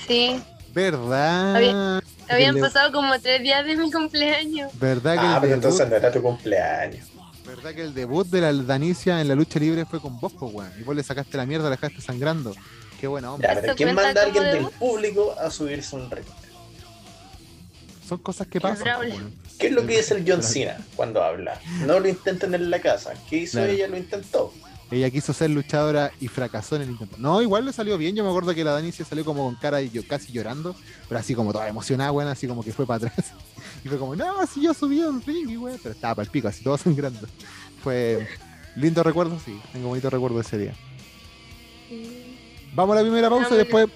Sí. 0.06 0.38
¿Verdad? 0.74 1.56
Había- 1.56 2.02
Habían 2.28 2.54
le- 2.56 2.60
pasado 2.60 2.92
como 2.92 3.18
tres 3.18 3.42
días 3.42 3.64
de 3.64 3.74
mi 3.78 3.90
cumpleaños. 3.90 4.70
¿Verdad 4.78 5.14
que, 5.14 5.20
Ah, 5.20 5.34
el 5.36 5.40
pero 5.40 5.40
debut, 5.40 5.54
entonces 5.64 5.88
no 5.88 5.96
era 5.96 6.12
tu 6.12 6.20
cumpleaños. 6.20 7.06
¿Verdad 7.46 7.72
que 7.74 7.80
el 7.80 7.94
debut 7.94 8.26
de 8.26 8.42
la 8.42 8.52
Danicia 8.52 9.22
en 9.22 9.28
la 9.28 9.34
lucha 9.34 9.58
libre 9.58 9.86
fue 9.86 10.00
con 10.02 10.20
vos, 10.20 10.34
po, 10.34 10.48
weón? 10.48 10.70
Y 10.78 10.82
vos 10.82 10.94
le 10.94 11.02
sacaste 11.02 11.34
la 11.38 11.46
mierda, 11.46 11.64
la 11.70 11.76
dejaste 11.76 12.02
sangrando. 12.02 12.54
Qué 13.00 13.06
buena 13.06 13.32
onda. 13.32 13.48
Ya, 13.48 13.54
pero 13.54 13.66
¿Esto 13.72 13.76
¿quién 13.76 13.94
manda 13.94 14.20
a 14.20 14.24
alguien 14.24 14.44
del 14.44 14.66
público 14.66 15.34
a 15.40 15.50
subirse 15.50 15.96
un 15.96 16.10
ring? 16.10 16.26
Son 18.06 18.18
cosas 18.18 18.46
que 18.48 18.60
pasan. 18.60 18.86
¿Qué 19.58 19.68
es 19.68 19.72
lo 19.72 19.86
que 19.86 19.96
dice 19.98 20.14
el 20.14 20.24
John 20.26 20.42
Cena 20.42 20.78
cuando 20.96 21.22
habla? 21.22 21.60
No 21.86 22.00
lo 22.00 22.08
intenten 22.08 22.54
en 22.54 22.70
la 22.70 22.80
casa. 22.80 23.12
¿Qué 23.28 23.38
hizo 23.38 23.58
Claro. 23.58 23.72
ella? 23.72 23.86
Lo 23.88 23.96
intentó. 23.96 24.52
Ella 24.90 25.10
quiso 25.10 25.32
ser 25.32 25.50
luchadora 25.50 26.12
y 26.20 26.28
fracasó 26.28 26.76
en 26.76 26.82
el 26.82 26.90
intento. 26.90 27.16
No, 27.18 27.40
igual 27.42 27.64
le 27.64 27.72
salió 27.72 27.96
bien. 27.98 28.14
Yo 28.14 28.22
me 28.22 28.28
acuerdo 28.28 28.54
que 28.54 28.62
la 28.62 28.72
Danicia 28.72 29.04
salió 29.04 29.24
como 29.24 29.44
con 29.44 29.54
cara 29.56 29.80
y 29.82 29.90
yo 29.90 30.06
casi 30.06 30.30
llorando, 30.32 30.76
pero 31.08 31.18
así 31.18 31.34
como 31.34 31.52
toda 31.52 31.66
emocionada, 31.68 32.12
weón, 32.12 32.28
así 32.30 32.46
como 32.46 32.62
que 32.62 32.72
fue 32.72 32.86
para 32.86 33.06
atrás. 33.08 33.32
Y 33.84 33.88
fue 33.88 33.98
como, 33.98 34.14
no, 34.16 34.46
si 34.46 34.62
yo 34.62 34.72
subí 34.72 35.00
un 35.00 35.20
ring, 35.22 35.48
y 35.50 35.56
weón, 35.56 35.78
pero 35.82 35.94
estaba 35.94 36.14
para 36.14 36.24
el 36.24 36.30
pico, 36.30 36.48
así 36.48 36.62
todo 36.64 36.78
sangrando. 36.78 37.26
Fue 37.82 38.26
lindo 38.76 39.02
recuerdo, 39.02 39.38
sí. 39.44 39.58
Tengo 39.72 39.88
bonito 39.88 40.08
recuerdo 40.10 40.36
de 40.36 40.42
ese 40.42 40.58
día. 40.58 40.74
Vamos 42.74 42.94
a 42.96 43.00
la 43.00 43.02
primera 43.02 43.30
pausa 43.30 43.54
y 43.54 43.58
después, 43.58 43.86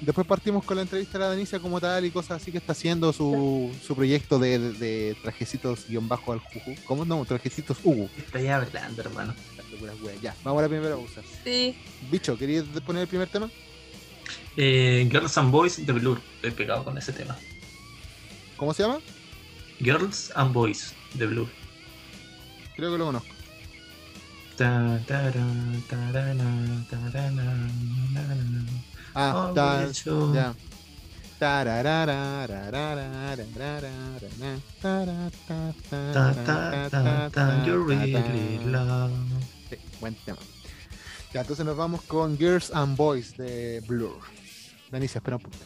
después 0.00 0.26
partimos 0.26 0.64
con 0.64 0.76
la 0.76 0.82
entrevista 0.82 1.18
a 1.18 1.20
la 1.20 1.28
Danicia 1.28 1.58
como 1.58 1.80
tal 1.80 2.04
y 2.04 2.10
cosas 2.10 2.42
así 2.42 2.50
que 2.50 2.58
está 2.58 2.72
haciendo 2.72 3.12
su, 3.12 3.70
su 3.86 3.94
proyecto 3.94 4.38
de, 4.38 4.58
de, 4.58 4.72
de 4.72 5.16
trajecitos 5.22 5.86
guion 5.88 6.08
bajo 6.08 6.32
al 6.32 6.40
juju. 6.40 6.74
¿Cómo 6.84 7.04
no? 7.04 7.24
Trajecitos 7.24 7.78
Ugu. 7.84 8.08
Estoy 8.16 8.48
hablando, 8.48 9.02
hermano. 9.02 9.34
Ya, 10.20 10.34
vamos 10.44 10.60
a 10.60 10.62
la 10.62 10.68
primera 10.68 10.94
pausa. 10.94 11.22
Sí. 11.44 11.74
Bicho, 12.10 12.36
¿querías 12.36 12.64
poner 12.84 13.02
el 13.02 13.08
primer 13.08 13.28
tema? 13.28 13.50
Eh, 14.56 15.08
Girls 15.10 15.38
and 15.38 15.50
Boys 15.50 15.86
de 15.86 15.92
Blur. 15.92 16.20
Estoy 16.36 16.50
pegado 16.50 16.84
con 16.84 16.98
ese 16.98 17.12
tema. 17.12 17.36
¿Cómo 18.56 18.74
se 18.74 18.82
llama? 18.82 18.98
Girls 19.78 20.32
and 20.34 20.52
Boys 20.52 20.94
de 21.14 21.26
Blur. 21.26 21.48
Creo 22.76 22.92
que 22.92 22.98
lo 22.98 23.06
conozco. 23.06 23.34
Ta, 24.56 25.00
ta, 25.06 25.30
ra, 25.30 25.46
ta, 25.88 26.12
ra, 26.12 26.34
Sí, 39.70 39.76
buen 40.00 40.14
tema. 40.16 40.38
Ya, 41.32 41.40
entonces 41.42 41.64
nos 41.64 41.76
vamos 41.76 42.02
con 42.02 42.36
Girls 42.36 42.70
and 42.72 42.96
Boys 42.96 43.36
de 43.36 43.82
Blur. 43.86 44.18
Danicia, 44.90 45.18
espera 45.18 45.36
un 45.36 45.42
poco. 45.42 45.56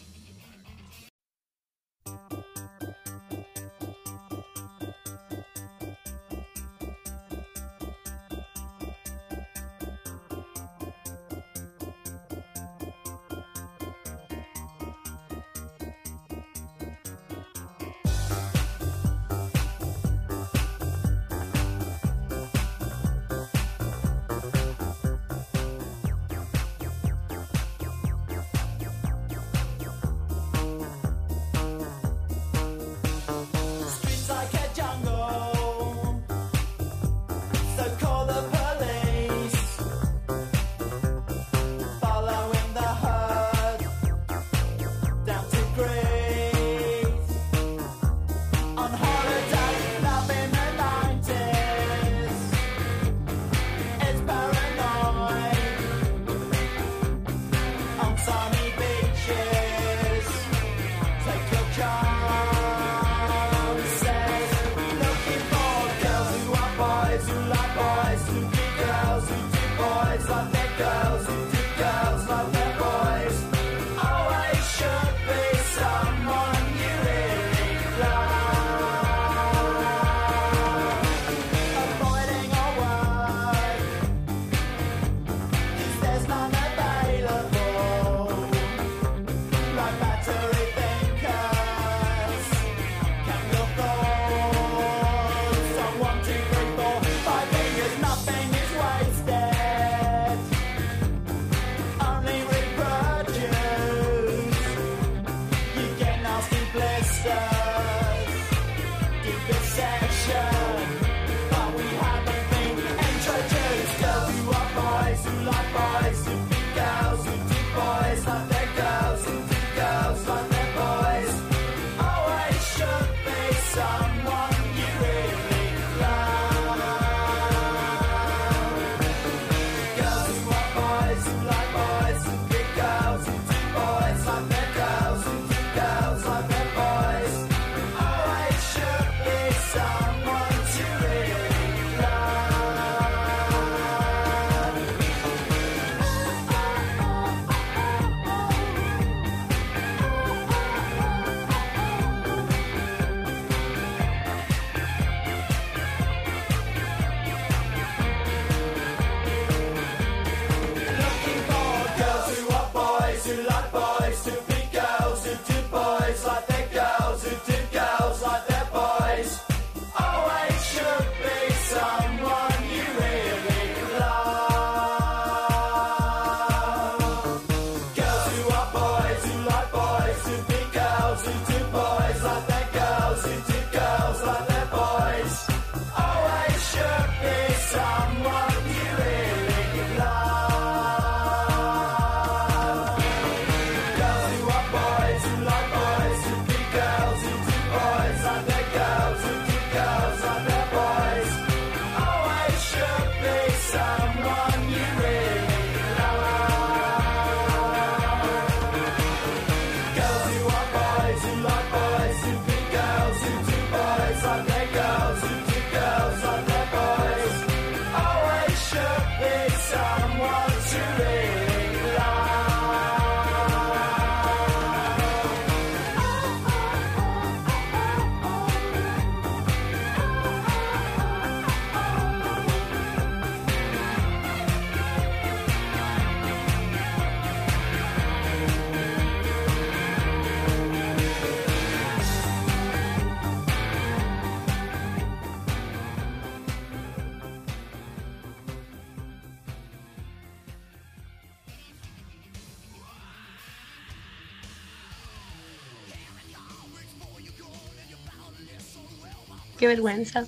Qué 259.65 259.69
vergüenza. 259.69 260.27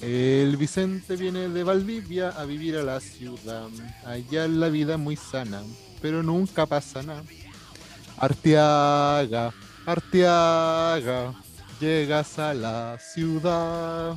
El 0.00 0.56
Vicente 0.56 1.16
viene 1.16 1.48
de 1.48 1.64
Valdivia 1.64 2.28
a 2.28 2.44
vivir 2.44 2.76
a 2.76 2.84
la 2.84 3.00
ciudad. 3.00 3.66
Allá 4.04 4.46
la 4.46 4.68
vida 4.68 4.92
es 4.92 5.00
muy 5.00 5.16
sana, 5.16 5.64
pero 6.00 6.22
nunca 6.22 6.64
pasa 6.64 7.02
nada. 7.02 7.24
Arteaga, 8.18 9.52
Arteaga, 9.84 11.34
llegas 11.80 12.38
a 12.38 12.54
la 12.54 13.00
ciudad 13.00 14.16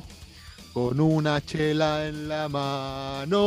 con 0.72 1.00
una 1.00 1.44
chela 1.44 2.06
en 2.06 2.28
la 2.28 2.48
mano. 2.48 3.38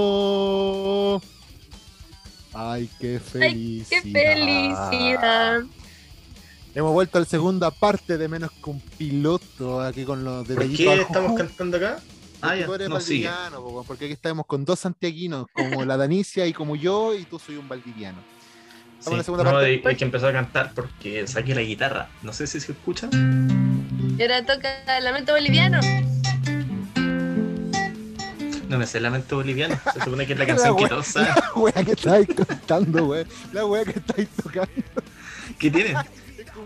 Ay, 2.53 2.89
qué 2.99 3.21
felicidad. 3.21 4.01
¡Qué 4.03 4.11
felicidad! 4.11 5.63
Hemos 6.75 6.91
vuelto 6.91 7.19
a 7.19 7.21
la 7.21 7.27
segunda 7.27 7.69
parte 7.69 8.17
de 8.17 8.27
menos 8.27 8.51
que 8.51 8.69
un 8.69 8.79
piloto 8.79 9.79
aquí 9.81 10.05
con 10.05 10.23
los 10.23 10.47
¿Por 10.47 10.55
detallitos. 10.55 10.77
qué 10.77 10.91
al 10.91 10.99
estamos 11.01 11.37
cantando 11.37 11.77
acá? 11.77 11.97
Ah, 12.41 12.47
Porque 12.47 12.59
ya, 12.59 12.65
tú 12.65 12.73
eres 12.73 12.89
no 12.89 12.95
valdiviano, 12.95 13.83
porque 13.87 14.05
aquí 14.05 14.13
estamos 14.13 14.45
con 14.47 14.65
dos 14.65 14.79
santiaguinos, 14.79 15.45
como 15.53 15.85
la 15.85 15.95
Danicia 15.97 16.45
y 16.47 16.51
como 16.53 16.75
yo, 16.75 17.15
y 17.15 17.23
tú 17.25 17.39
soy 17.39 17.55
un 17.57 17.69
valdiviano. 17.69 18.17
Sí, 18.99 19.13
a 19.13 19.17
la 19.17 19.23
segunda 19.23 19.43
no, 19.43 19.51
parte. 19.51 19.65
hay, 19.67 19.81
hay 19.85 19.95
que 19.95 20.03
empezar 20.03 20.29
a 20.29 20.33
cantar 20.33 20.73
porque 20.73 21.27
saqué 21.27 21.53
la 21.53 21.61
guitarra. 21.61 22.09
No 22.21 22.33
sé 22.33 22.47
si 22.47 22.59
se 22.59 22.71
escucha. 22.71 23.07
Y 23.13 24.21
ahora 24.21 24.45
toca 24.45 24.97
el 24.97 25.03
lamento 25.03 25.33
boliviano. 25.33 25.79
No 28.67 28.79
me 28.79 28.87
sé 28.87 28.97
el 28.97 29.03
lamento 29.03 29.35
boliviano. 29.35 29.79
Se 29.93 30.01
supone 30.01 30.25
que 30.25 30.33
es 30.33 30.39
la 30.39 30.45
La 30.47 30.55
canción 30.55 30.75
que 30.75 30.87
todos 30.87 31.05
saben. 31.07 31.33
La 31.35 31.53
wea 31.61 31.85
que 31.85 31.91
estáis 31.91 32.27
cantando, 32.47 33.05
wey. 33.05 33.25
La 33.51 33.65
wea 33.65 33.85
que 33.85 33.99
estáis 33.99 34.29
tocando. 34.29 34.71
¿Qué 35.59 35.69
tiene? 35.69 35.95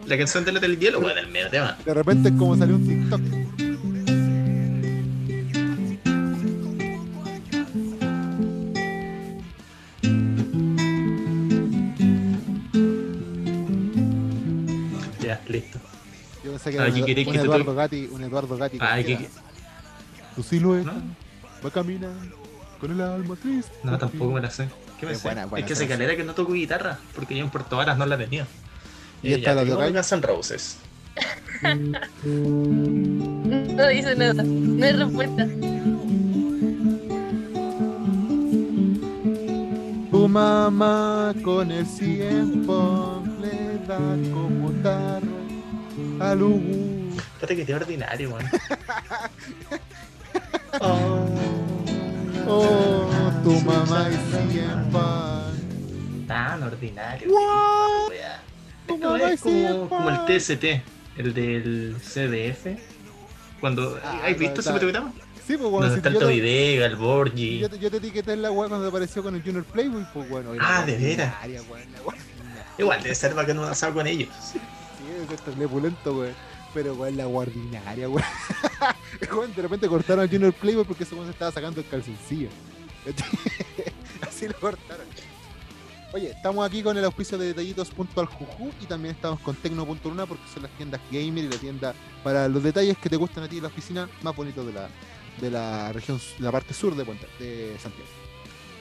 La 0.08 0.18
canción 0.18 0.46
del 0.46 0.58
Hotel 0.58 0.80
Hielo, 0.80 1.00
weón, 1.00 1.18
el 1.18 1.28
medio 1.28 1.50
tema. 1.50 1.78
De 1.86 1.94
repente 1.94 2.30
es 2.30 2.36
como 2.36 2.56
salió 2.56 2.76
un 2.76 2.88
TikTok. 2.88 3.22
Ya, 15.20 15.42
listo. 15.48 15.80
Yo 16.44 16.52
pensé 16.52 16.72
que 16.72 16.80
Ah, 16.80 16.88
era 16.88 16.94
¿qué 17.06 17.26
un, 17.28 17.36
Eduardo? 17.36 17.76
Gatti, 17.76 18.08
un 18.12 18.24
Eduardo 18.24 18.58
Gatti. 18.58 18.78
Cualquiera. 18.78 19.22
que, 19.22 19.30
Tu 20.36 20.44
silueta 20.44 20.92
¿No? 20.94 21.02
va 21.64 21.70
a 21.70 21.72
caminar 21.72 22.12
con 22.80 22.92
el 22.92 23.02
alma 23.02 23.36
triste. 23.36 23.72
no, 23.84 23.98
tampoco 23.98 24.32
me 24.34 24.42
la 24.42 24.50
sé. 24.52 24.70
¿Qué 25.00 25.06
me 25.06 25.12
Es 25.14 25.20
sé? 25.20 25.28
buena, 25.28 25.46
buena 25.48 25.66
es 25.66 25.68
que 25.68 25.74
esa 25.74 25.88
calera 25.88 26.16
que 26.16 26.24
no 26.24 26.34
toco 26.34 26.54
guitarra, 26.54 27.00
porque 27.16 27.36
yo 27.36 27.44
en 27.44 27.50
Puerto 27.50 27.76
Varas 27.78 27.98
no 27.98 28.06
la 28.06 28.18
tenía. 28.18 28.46
¿Y 29.24 29.34
esta 29.34 29.54
la 29.56 29.66
tocáis? 29.66 29.94
Guns 29.94 30.12
N' 30.12 30.22
Roses. 30.22 30.78
No 32.24 33.88
dice 33.90 34.16
nada. 34.16 34.42
No 34.44 34.86
hay 34.86 34.92
respuesta. 34.92 35.48
Tu 40.12 40.28
mamá 40.28 41.34
con 41.44 41.72
el 41.72 41.86
tiempo 41.86 43.24
le 43.40 43.78
da 43.88 44.00
como 44.34 44.72
tarro 44.82 45.38
al 46.20 46.42
Ubu. 46.42 47.16
Espérate 47.18 47.56
que 47.56 47.66
te 47.66 47.76
ordinario, 47.76 48.30
weón. 48.32 48.46
oh, 50.82 51.28
Oh, 52.50 53.10
tu 53.44 53.60
mamá 53.62 54.08
y 54.10 54.52
tiempo. 54.52 55.02
Tan 56.28 56.64
ordinario. 56.64 57.30
What? 57.30 58.12
Esto 58.98 59.12
mamá 59.12 59.32
es 59.32 59.42
como, 59.42 60.10
el 60.10 60.40
TST, 60.40 60.64
el 61.18 61.34
del 61.34 61.96
CDF. 62.02 62.80
Cuando, 63.60 64.00
Ah, 64.04 64.22
¿Has 64.26 64.38
visto 64.38 64.62
ese 64.62 64.74
programa? 64.74 65.14
Sí, 65.48 65.56
pues 65.56 65.72
bueno, 65.72 65.90
si 65.90 65.96
está 65.98 66.10
el 66.10 66.16
yo, 66.16 66.20
te, 66.20 66.26
Tovidega, 66.26 66.86
el 66.86 66.96
Borgi. 66.98 67.60
yo, 67.60 67.70
te, 67.70 67.80
yo 67.80 67.90
te 67.90 67.98
etiqueté 67.98 68.34
en 68.34 68.42
la 68.42 68.52
web 68.52 68.68
cuando 68.68 68.88
apareció 68.88 69.24
con 69.24 69.34
el 69.34 69.42
Junior 69.42 69.64
Playboy, 69.64 70.06
pues 70.14 70.30
bueno. 70.30 70.52
Ah, 70.60 70.84
de 70.86 70.98
veras. 70.98 71.34
weón. 71.70 71.86
Igual 72.78 73.02
debe 73.02 73.16
ser 73.16 73.34
bacán 73.34 73.58
un 73.58 73.66
asado 73.66 73.94
con 73.94 74.06
ellos. 74.06 74.30
Sí, 74.52 74.60
es 75.26 75.32
esto 75.32 75.52
es 75.52 75.68
pulento, 75.70 76.14
güey. 76.14 76.32
Pero, 76.74 76.96
güey, 76.96 77.16
la 77.16 77.26
guardinaria, 77.26 78.08
güey. 78.08 78.24
Güey, 79.32 79.52
de 79.54 79.62
repente 79.64 79.88
cortaron 79.88 80.26
a 80.26 80.28
Junior 80.28 80.54
Playboy 80.54 80.86
porque 80.86 81.04
ese 81.04 81.16
se 81.16 81.30
estaba 81.30 81.52
sacando 81.52 81.82
el 81.82 81.88
calzoncillo. 81.88 82.50
Así 84.22 84.48
lo 84.48 84.60
cortaron. 84.60 85.06
Oye, 86.14 86.32
estamos 86.32 86.66
aquí 86.66 86.82
con 86.82 86.98
el 86.98 87.04
auspicio 87.04 87.38
de 87.38 87.48
detallitos.aljuju 87.48 88.72
y 88.82 88.86
también 88.86 89.16
estamos 89.16 89.42
con 89.42 89.56
tecno.luna 89.56 90.26
porque 90.26 90.44
son 90.54 90.64
las 90.64 90.72
tiendas 90.72 91.02
gamer 91.12 91.44
y 91.44 91.50
la 91.50 91.58
tienda 91.58 91.94
para 92.24 92.48
los 92.48 92.64
detalles 92.64 92.98
que 92.98 93.10
te 93.10 93.18
gustan 93.18 93.44
a 93.44 93.50
ti 93.50 93.58
en 93.58 93.64
la 93.64 93.68
oficina 93.68 94.10
más 94.22 94.34
bonitos 94.34 94.66
de 94.66 94.72
la, 94.72 94.88
de 95.42 95.52
la 95.52 95.92
región, 95.92 96.18
la 96.40 96.50
parte 96.50 96.74
sur 96.74 96.96
de, 96.96 97.04
Puente, 97.04 97.28
de 97.40 97.78
Santiago. 97.78 98.08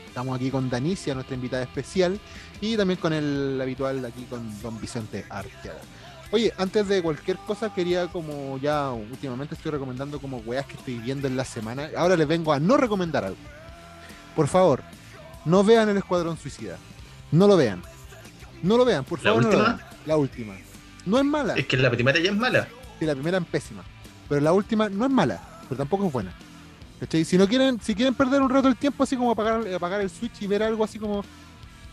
Estamos 0.06 0.36
aquí 0.36 0.52
con 0.52 0.70
Danicia, 0.70 1.14
nuestra 1.14 1.34
invitada 1.34 1.64
especial, 1.64 2.18
y 2.60 2.76
también 2.76 3.00
con 3.00 3.12
el 3.12 3.60
habitual 3.60 4.04
aquí 4.04 4.22
con 4.30 4.62
don 4.62 4.80
Vicente 4.80 5.26
Arteaga. 5.28 5.80
Oye, 6.30 6.52
antes 6.56 6.86
de 6.86 7.02
cualquier 7.02 7.38
cosa 7.38 7.74
quería 7.74 8.06
como 8.06 8.56
ya 8.58 8.90
últimamente 8.90 9.56
estoy 9.56 9.72
recomendando 9.72 10.20
como 10.20 10.38
weas 10.38 10.66
que 10.66 10.74
estoy 10.74 10.98
viendo 11.00 11.26
en 11.26 11.36
la 11.36 11.44
semana. 11.44 11.90
Ahora 11.96 12.16
les 12.16 12.26
vengo 12.28 12.52
a 12.52 12.60
no 12.60 12.76
recomendar 12.76 13.24
algo. 13.24 13.38
Por 14.36 14.46
favor, 14.46 14.82
no 15.44 15.64
vean 15.64 15.88
el 15.88 15.96
Escuadrón 15.96 16.36
Suicida. 16.36 16.78
No 17.36 17.46
lo 17.46 17.56
vean. 17.56 17.82
No 18.62 18.76
lo 18.76 18.84
vean, 18.84 19.04
por 19.04 19.18
¿La 19.22 19.30
favor. 19.30 19.42
no 19.44 19.50
lo 19.50 19.56
última? 19.58 19.76
vean. 19.76 19.88
La 20.06 20.16
última. 20.16 20.54
No 21.04 21.18
es 21.18 21.24
mala. 21.24 21.54
Es 21.54 21.66
que 21.66 21.76
la 21.76 21.90
primera 21.90 22.18
ya 22.18 22.30
es 22.30 22.36
mala. 22.36 22.66
Sí, 22.98 23.04
la 23.04 23.12
primera 23.14 23.38
es 23.38 23.44
pésima. 23.44 23.82
Pero 24.28 24.40
la 24.40 24.52
última 24.52 24.88
no 24.88 25.04
es 25.04 25.10
mala, 25.10 25.40
pero 25.68 25.76
tampoco 25.76 26.06
es 26.06 26.12
buena. 26.12 26.32
¿Cachai? 26.98 27.24
Si 27.24 27.36
no 27.36 27.46
quieren, 27.46 27.78
si 27.80 27.94
quieren 27.94 28.14
perder 28.14 28.40
un 28.40 28.48
rato 28.48 28.68
el 28.68 28.76
tiempo 28.76 29.02
así 29.04 29.16
como 29.16 29.30
apagar, 29.32 29.66
apagar 29.74 30.00
el 30.00 30.08
switch 30.10 30.40
y 30.42 30.46
ver 30.46 30.62
algo 30.62 30.82
así 30.82 30.98
como. 30.98 31.22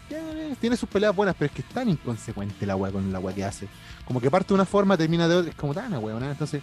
eh, 0.09 0.55
tiene 0.61 0.77
sus 0.77 0.87
peleas 0.87 1.13
buenas, 1.15 1.35
pero 1.37 1.47
es 1.47 1.51
que 1.51 1.61
es 1.61 1.67
tan 1.69 1.89
inconsecuente 1.89 2.65
la 2.65 2.75
wea 2.77 2.91
con 2.91 3.11
la 3.11 3.19
wea 3.19 3.35
que 3.35 3.43
hace. 3.43 3.67
Como 4.05 4.21
que 4.21 4.31
parte 4.31 4.47
de 4.49 4.53
una 4.55 4.65
forma, 4.65 4.95
termina 4.95 5.27
de 5.27 5.35
otra. 5.35 5.49
Es 5.51 5.57
como 5.57 5.73
tan 5.73 5.93
weón, 6.01 6.23
entonces. 6.23 6.61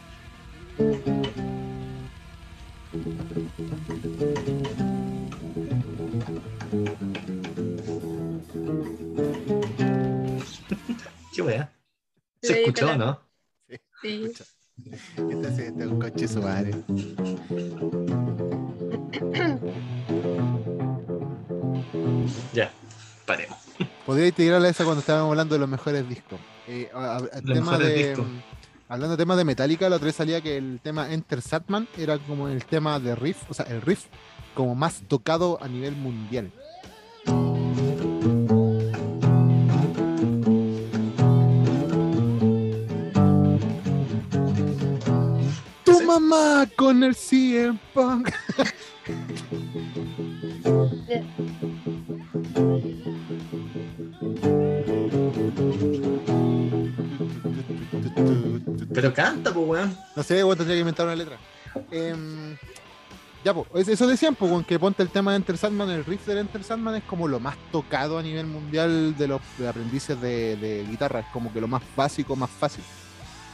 Qué 11.40 11.46
wea. 11.46 11.72
¿Se 12.42 12.60
escuchó 12.60 12.96
no? 12.98 13.18
Sí. 14.02 14.24
Escucha. 14.24 14.44
Este, 15.30 15.56
sí, 15.56 15.62
este 15.62 15.80
es 15.84 15.86
un 15.86 15.98
coche 16.00 16.28
su 16.28 16.42
madre. 16.42 16.70
Ya, 22.52 22.70
paremos. 23.26 23.58
Podría 24.06 24.30
tirarle 24.32 24.68
esa 24.68 24.84
cuando 24.84 25.00
estábamos 25.00 25.30
hablando 25.30 25.54
de 25.54 25.58
los 25.60 25.68
mejores 25.68 26.08
discos. 26.08 26.40
Eh, 26.66 26.90
a- 26.92 27.16
a- 27.16 27.20
Los 27.20 27.30
tema 27.42 27.54
mejores 27.72 27.88
de, 27.88 28.08
discos. 28.08 28.26
Hablando 28.88 29.16
de 29.16 29.22
temas 29.22 29.36
de 29.36 29.44
Metallica, 29.44 29.88
la 29.88 29.96
otra 29.96 30.06
vez 30.06 30.16
salía 30.16 30.40
que 30.40 30.56
el 30.56 30.80
tema 30.82 31.12
Enter 31.12 31.40
Satman 31.40 31.86
era 31.96 32.18
como 32.18 32.48
el 32.48 32.64
tema 32.64 32.98
de 32.98 33.14
riff, 33.14 33.38
o 33.48 33.54
sea, 33.54 33.66
el 33.66 33.80
riff 33.82 34.06
como 34.54 34.74
más 34.74 35.02
tocado 35.06 35.58
a 35.62 35.68
nivel 35.68 35.94
mundial. 35.94 36.50
Mamá 46.10 46.68
con 46.74 47.04
el 47.04 47.14
CM 47.14 47.78
Punk. 47.94 48.30
Pero 58.92 59.14
canta, 59.14 59.54
pues, 59.54 59.66
weón. 59.68 59.96
No 60.16 60.22
sé, 60.24 60.42
weón, 60.42 60.56
tendría 60.56 60.76
que 60.76 60.80
inventar 60.80 61.06
una 61.06 61.14
letra. 61.14 61.38
Em, 61.92 62.56
ya, 63.44 63.54
pues, 63.54 63.88
eso 63.88 64.08
decían, 64.08 64.34
pues, 64.34 64.50
weón, 64.50 64.64
que 64.64 64.80
ponte 64.80 65.04
el 65.04 65.10
tema 65.10 65.30
de 65.30 65.36
Enter 65.36 65.56
Sandman, 65.56 65.90
el 65.90 66.04
riff 66.04 66.26
del 66.26 66.38
Enter 66.38 66.64
Sandman 66.64 66.96
es 66.96 67.04
como 67.04 67.28
lo 67.28 67.38
más 67.38 67.56
tocado 67.70 68.18
a 68.18 68.22
nivel 68.22 68.46
mundial 68.46 69.16
de 69.16 69.28
los 69.28 69.40
de 69.58 69.68
aprendices 69.68 70.20
de, 70.20 70.56
de 70.56 70.84
guitarra, 70.90 71.20
es 71.20 71.26
como 71.32 71.52
que 71.52 71.60
lo 71.60 71.68
más 71.68 71.82
básico, 71.94 72.34
más 72.34 72.50
fácil. 72.50 72.82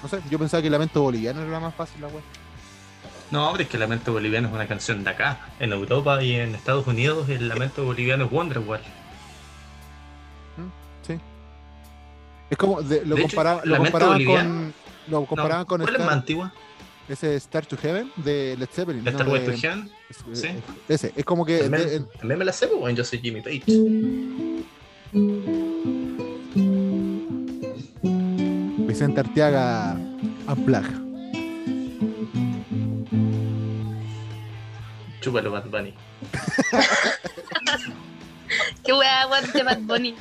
No 0.02 0.09
sé, 0.09 0.20
yo 0.30 0.38
pensaba 0.38 0.62
que 0.62 0.68
el 0.68 0.72
lamento 0.72 1.02
boliviano 1.02 1.42
era 1.42 1.50
la 1.50 1.61
más 1.61 1.74
fácil, 1.74 2.00
la 2.00 2.09
weón. 2.09 2.45
No, 3.30 3.48
hombre, 3.48 3.64
es 3.64 3.68
que 3.68 3.76
el 3.76 3.80
Lamento 3.80 4.12
Boliviano 4.12 4.48
es 4.48 4.54
una 4.54 4.66
canción 4.68 5.02
de 5.02 5.10
acá. 5.10 5.40
En 5.58 5.72
Europa 5.72 6.22
y 6.22 6.34
en 6.36 6.54
Estados 6.54 6.86
Unidos, 6.86 7.28
el 7.28 7.48
Lamento 7.48 7.84
Boliviano 7.84 8.24
es 8.26 8.30
Wonderwall. 8.32 8.80
Sí. 11.06 11.18
Es 12.50 12.56
como, 12.58 12.82
de- 12.82 13.04
lo 13.04 13.16
De 13.16 13.22
hecho, 13.22 13.28
comparaba- 13.36 13.62
lo 13.64 13.72
Lamento 13.72 13.98
comparaban 13.98 14.24
con. 14.24 14.74
Lo 15.08 15.24
comparaban 15.26 15.60
No, 15.60 15.66
con 15.66 15.80
¿Cuál 15.82 15.94
es 15.96 16.00
más 16.00 16.12
antigua? 16.12 16.52
ese 17.08 17.36
Star 17.36 17.64
to 17.66 17.76
Heaven 17.76 18.10
de 18.16 18.56
Led 18.58 18.68
Zeppelin. 18.72 19.04
¿De 19.04 19.10
no, 19.12 19.16
Star 19.18 19.28
Wars 19.32 19.46
de- 19.46 19.52
to 19.52 19.58
Heaven? 19.58 19.90
es- 20.10 20.38
Sí. 20.40 20.46
eh, 20.48 20.60
Ese, 20.88 21.12
es 21.16 21.24
como 21.24 21.44
que. 21.44 21.58
También, 21.58 21.84
de- 21.88 22.00
también 22.18 22.38
me 22.38 22.44
la 22.44 22.52
sé, 22.52 22.66
weón. 22.66 22.94
Yo 22.96 23.04
soy 23.04 23.18
Jimmy 23.20 23.40
Page. 23.40 23.62
Vicente 28.86 29.20
Arteaga 29.20 29.96
Unplug. 30.48 31.05
Chúpalo, 35.26 35.50
Bad 35.50 35.64
Bunny. 35.66 35.92
Qué 38.84 38.92
wea 38.92 39.22
aguante 39.22 39.60
Bad 39.64 39.78
Bunny. 39.80 40.14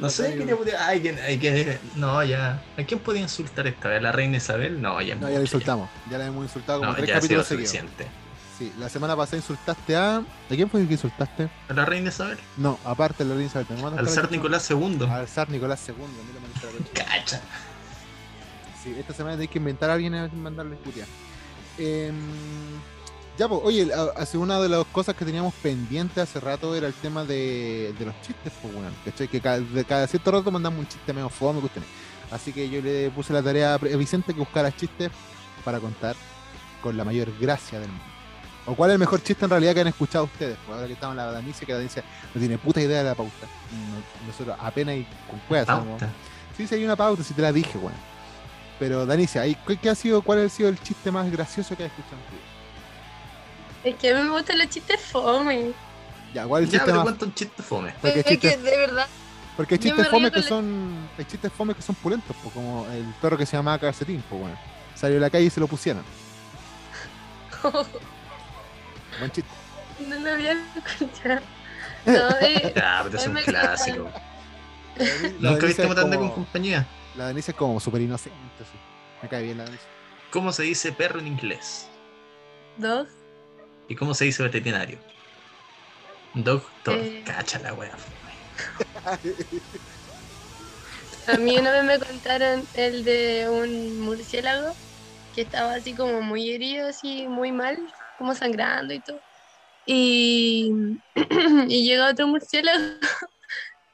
No 0.00 0.10
sé, 0.10 0.34
¿qué 0.36 0.44
le 0.44 0.54
podía- 0.54 0.86
ay, 0.86 1.00
que, 1.00 1.18
ay, 1.22 1.38
que- 1.38 1.78
No, 1.94 2.22
ya. 2.22 2.62
¿A 2.76 2.82
quién 2.84 3.00
podía 3.00 3.22
insultar 3.22 3.66
esta 3.66 3.88
vez? 3.88 3.98
¿A 3.98 4.02
la 4.02 4.12
reina 4.12 4.36
Isabel? 4.36 4.82
No, 4.82 5.00
ya. 5.00 5.14
No, 5.14 5.30
ya 5.30 5.36
la 5.36 5.40
insultamos. 5.40 5.88
Ya 6.10 6.18
la 6.18 6.26
hemos 6.26 6.44
insultado 6.44 6.80
como 6.80 6.90
No, 6.90 6.96
tres 6.96 7.08
ya 7.08 7.16
ha 7.16 7.20
sido 7.22 7.40
capítulos 7.40 7.46
suficiente. 7.48 8.06
Sí, 8.58 8.70
la 8.78 8.90
semana 8.90 9.16
pasada 9.16 9.38
insultaste 9.38 9.96
a. 9.96 10.16
¿A 10.18 10.24
quién 10.48 10.68
fue 10.68 10.80
el 10.82 10.86
que 10.88 10.94
insultaste? 10.94 11.48
¿A 11.70 11.72
la 11.72 11.86
reina 11.86 12.10
Isabel? 12.10 12.36
No, 12.58 12.78
aparte 12.84 13.24
de 13.24 13.30
la. 13.30 13.34
¿me 13.34 13.82
mandas 13.82 14.00
Al 14.00 14.08
zar 14.10 14.30
Nicolás 14.30 14.70
II. 14.70 14.98
Al 15.10 15.26
zar 15.28 15.48
Nicolás 15.48 15.88
II. 15.88 15.94
mira. 15.96 17.06
Cacha. 17.06 17.40
Sí, 18.82 18.94
esta 18.98 19.14
semana 19.14 19.40
hay 19.40 19.48
que 19.48 19.58
inventar 19.58 19.88
a 19.88 19.94
alguien 19.94 20.14
a 20.14 20.28
mandarle 20.28 20.76
curia. 20.76 21.06
Em, 21.78 22.14
ya, 23.38 23.48
pues, 23.48 23.60
oye, 23.64 23.88
hace 24.16 24.36
una 24.36 24.58
de 24.60 24.68
las 24.68 24.84
cosas 24.86 25.14
que 25.14 25.24
teníamos 25.24 25.54
pendiente 25.54 26.20
hace 26.20 26.40
rato 26.40 26.74
era 26.74 26.86
el 26.86 26.94
tema 26.94 27.24
de, 27.24 27.94
de 27.98 28.04
los 28.06 28.14
chistes, 28.22 28.52
pues, 28.60 28.74
bueno, 28.74 28.90
¿cachai? 29.04 29.28
Que 29.28 29.40
cada, 29.40 29.60
de 29.60 29.84
cada 29.84 30.06
cierto 30.06 30.30
rato 30.30 30.50
mandamos 30.50 30.80
un 30.80 30.88
chiste 30.88 31.12
medio 31.12 31.28
fome, 31.28 31.60
cuestiones. 31.60 31.88
Así 32.30 32.52
que 32.52 32.68
yo 32.68 32.82
le 32.82 33.10
puse 33.10 33.32
la 33.32 33.42
tarea 33.42 33.74
a 33.74 33.78
Vicente 33.78 34.34
que 34.34 34.40
buscara 34.40 34.74
chistes 34.74 35.10
para 35.64 35.80
contar 35.80 36.14
con 36.82 36.96
la 36.96 37.04
mayor 37.04 37.32
gracia 37.40 37.80
del 37.80 37.88
mundo. 37.88 38.04
¿O 38.66 38.74
cuál 38.74 38.90
es 38.90 38.94
el 38.94 38.98
mejor 38.98 39.22
chiste 39.22 39.44
en 39.46 39.50
realidad 39.50 39.72
que 39.72 39.80
han 39.80 39.86
escuchado 39.86 40.24
ustedes? 40.24 40.58
Pues 40.66 40.74
ahora 40.74 40.86
que 40.86 40.92
estamos 40.92 41.12
en 41.14 41.16
la 41.18 41.32
Danicia, 41.32 41.66
que 41.66 41.72
la 41.72 41.78
Danicia 41.78 42.04
no 42.34 42.38
tiene 42.38 42.58
puta 42.58 42.82
idea 42.82 42.98
de 42.98 43.04
la 43.04 43.14
pauta. 43.14 43.46
No- 43.72 44.26
nosotros 44.26 44.54
apenas 44.60 44.96
y 44.96 45.06
con 45.30 45.38
cuevas. 45.48 45.68
Sí, 46.56 46.66
sí, 46.66 46.74
hay 46.74 46.84
una 46.84 46.96
pauta, 46.96 47.22
si 47.22 47.32
te 47.32 47.40
la 47.40 47.50
dije, 47.52 47.78
weón. 47.78 47.94
Pero, 48.78 49.06
Danicia, 49.06 49.40
¿ahí 49.40 49.56
¿qué, 49.66 49.76
qué 49.78 49.88
ha 49.88 49.94
sido, 49.94 50.20
¿cuál 50.20 50.44
ha 50.44 50.48
sido 50.50 50.68
el 50.68 50.78
chiste 50.82 51.10
más 51.10 51.30
gracioso 51.32 51.74
que 51.76 51.84
has 51.84 51.90
escuchado 51.90 52.16
en 52.16 52.26
tu 52.26 52.32
vida? 52.32 52.57
Es 53.84 53.94
que 53.96 54.10
a 54.10 54.14
mí 54.16 54.22
me 54.22 54.30
gustan 54.30 54.58
los 54.58 54.68
chistes 54.68 55.00
fome. 55.00 55.72
Ya, 56.34 56.46
¿cuál 56.46 56.62
es 56.64 56.68
el 56.68 56.72
Ya, 56.72 56.78
chiste 56.78 56.84
pero 56.86 56.96
más? 56.96 57.04
cuenta 57.04 57.24
un 57.24 57.34
chiste 57.34 57.62
fome. 57.62 57.94
Porque 58.00 58.18
Es 58.20 58.24
que 58.26 58.38
chistes, 58.38 58.62
de 58.62 58.76
verdad. 58.76 59.06
porque 59.56 59.74
hay 59.74 59.78
chistes 59.78 60.08
fome 60.08 60.30
que 60.30 60.40
la- 60.40 60.46
son. 60.48 61.08
Hay 61.16 61.24
chistes 61.24 61.52
fome 61.52 61.74
que 61.74 61.82
son 61.82 61.94
pulentos, 61.96 62.36
pues, 62.42 62.54
como 62.54 62.86
el 62.90 63.04
perro 63.20 63.36
que 63.38 63.46
se 63.46 63.56
llamaba 63.56 63.78
Calcetín, 63.78 64.22
pues, 64.28 64.40
bueno. 64.40 64.58
Salió 64.94 65.16
a 65.18 65.20
la 65.20 65.30
calle 65.30 65.44
y 65.46 65.50
se 65.50 65.60
lo 65.60 65.68
pusieron. 65.68 66.02
Buen 69.18 69.30
chiste. 69.32 69.50
No 70.06 70.16
lo 70.16 70.30
había 70.32 70.52
escuchado. 70.52 71.40
No, 72.06 72.30
eh, 72.40 72.72
Ya, 72.76 73.00
pero 73.04 73.18
es 73.18 73.26
un 73.26 73.34
clásico. 73.34 74.10
¿Nunca 75.40 75.66
viste 75.66 75.86
matando 75.86 76.18
con 76.18 76.30
compañía? 76.30 76.86
La 77.16 77.24
Danicia 77.26 77.52
es 77.52 77.56
como 77.56 77.80
súper 77.80 78.00
inocente, 78.02 78.36
sí. 78.60 78.78
Me 79.22 79.28
cae 79.28 79.42
bien 79.42 79.58
la 79.58 79.64
Danicia. 79.64 79.86
¿Cómo 80.30 80.52
se 80.52 80.62
dice 80.64 80.92
perro 80.92 81.18
en 81.20 81.26
inglés? 81.28 81.88
dos. 82.76 83.08
¿Y 83.88 83.96
cómo 83.96 84.14
se 84.14 84.26
dice 84.26 84.42
veterinario? 84.42 84.98
Doctor. 86.34 86.98
Eh. 86.98 87.22
Cacha 87.24 87.58
la 87.60 87.72
wea. 87.72 87.96
A 91.26 91.36
mí 91.36 91.58
una 91.58 91.72
vez 91.72 91.84
me 91.84 91.98
contaron 91.98 92.66
el 92.74 93.04
de 93.04 93.48
un 93.50 93.98
murciélago 94.00 94.74
que 95.34 95.42
estaba 95.42 95.74
así 95.74 95.94
como 95.94 96.22
muy 96.22 96.50
herido, 96.50 96.88
así 96.88 97.26
muy 97.28 97.52
mal, 97.52 97.76
como 98.18 98.34
sangrando 98.34 98.94
y 98.94 99.00
todo. 99.00 99.20
Y, 99.86 100.72
y 101.68 101.86
llega 101.86 102.10
otro 102.10 102.26
murciélago 102.26 102.78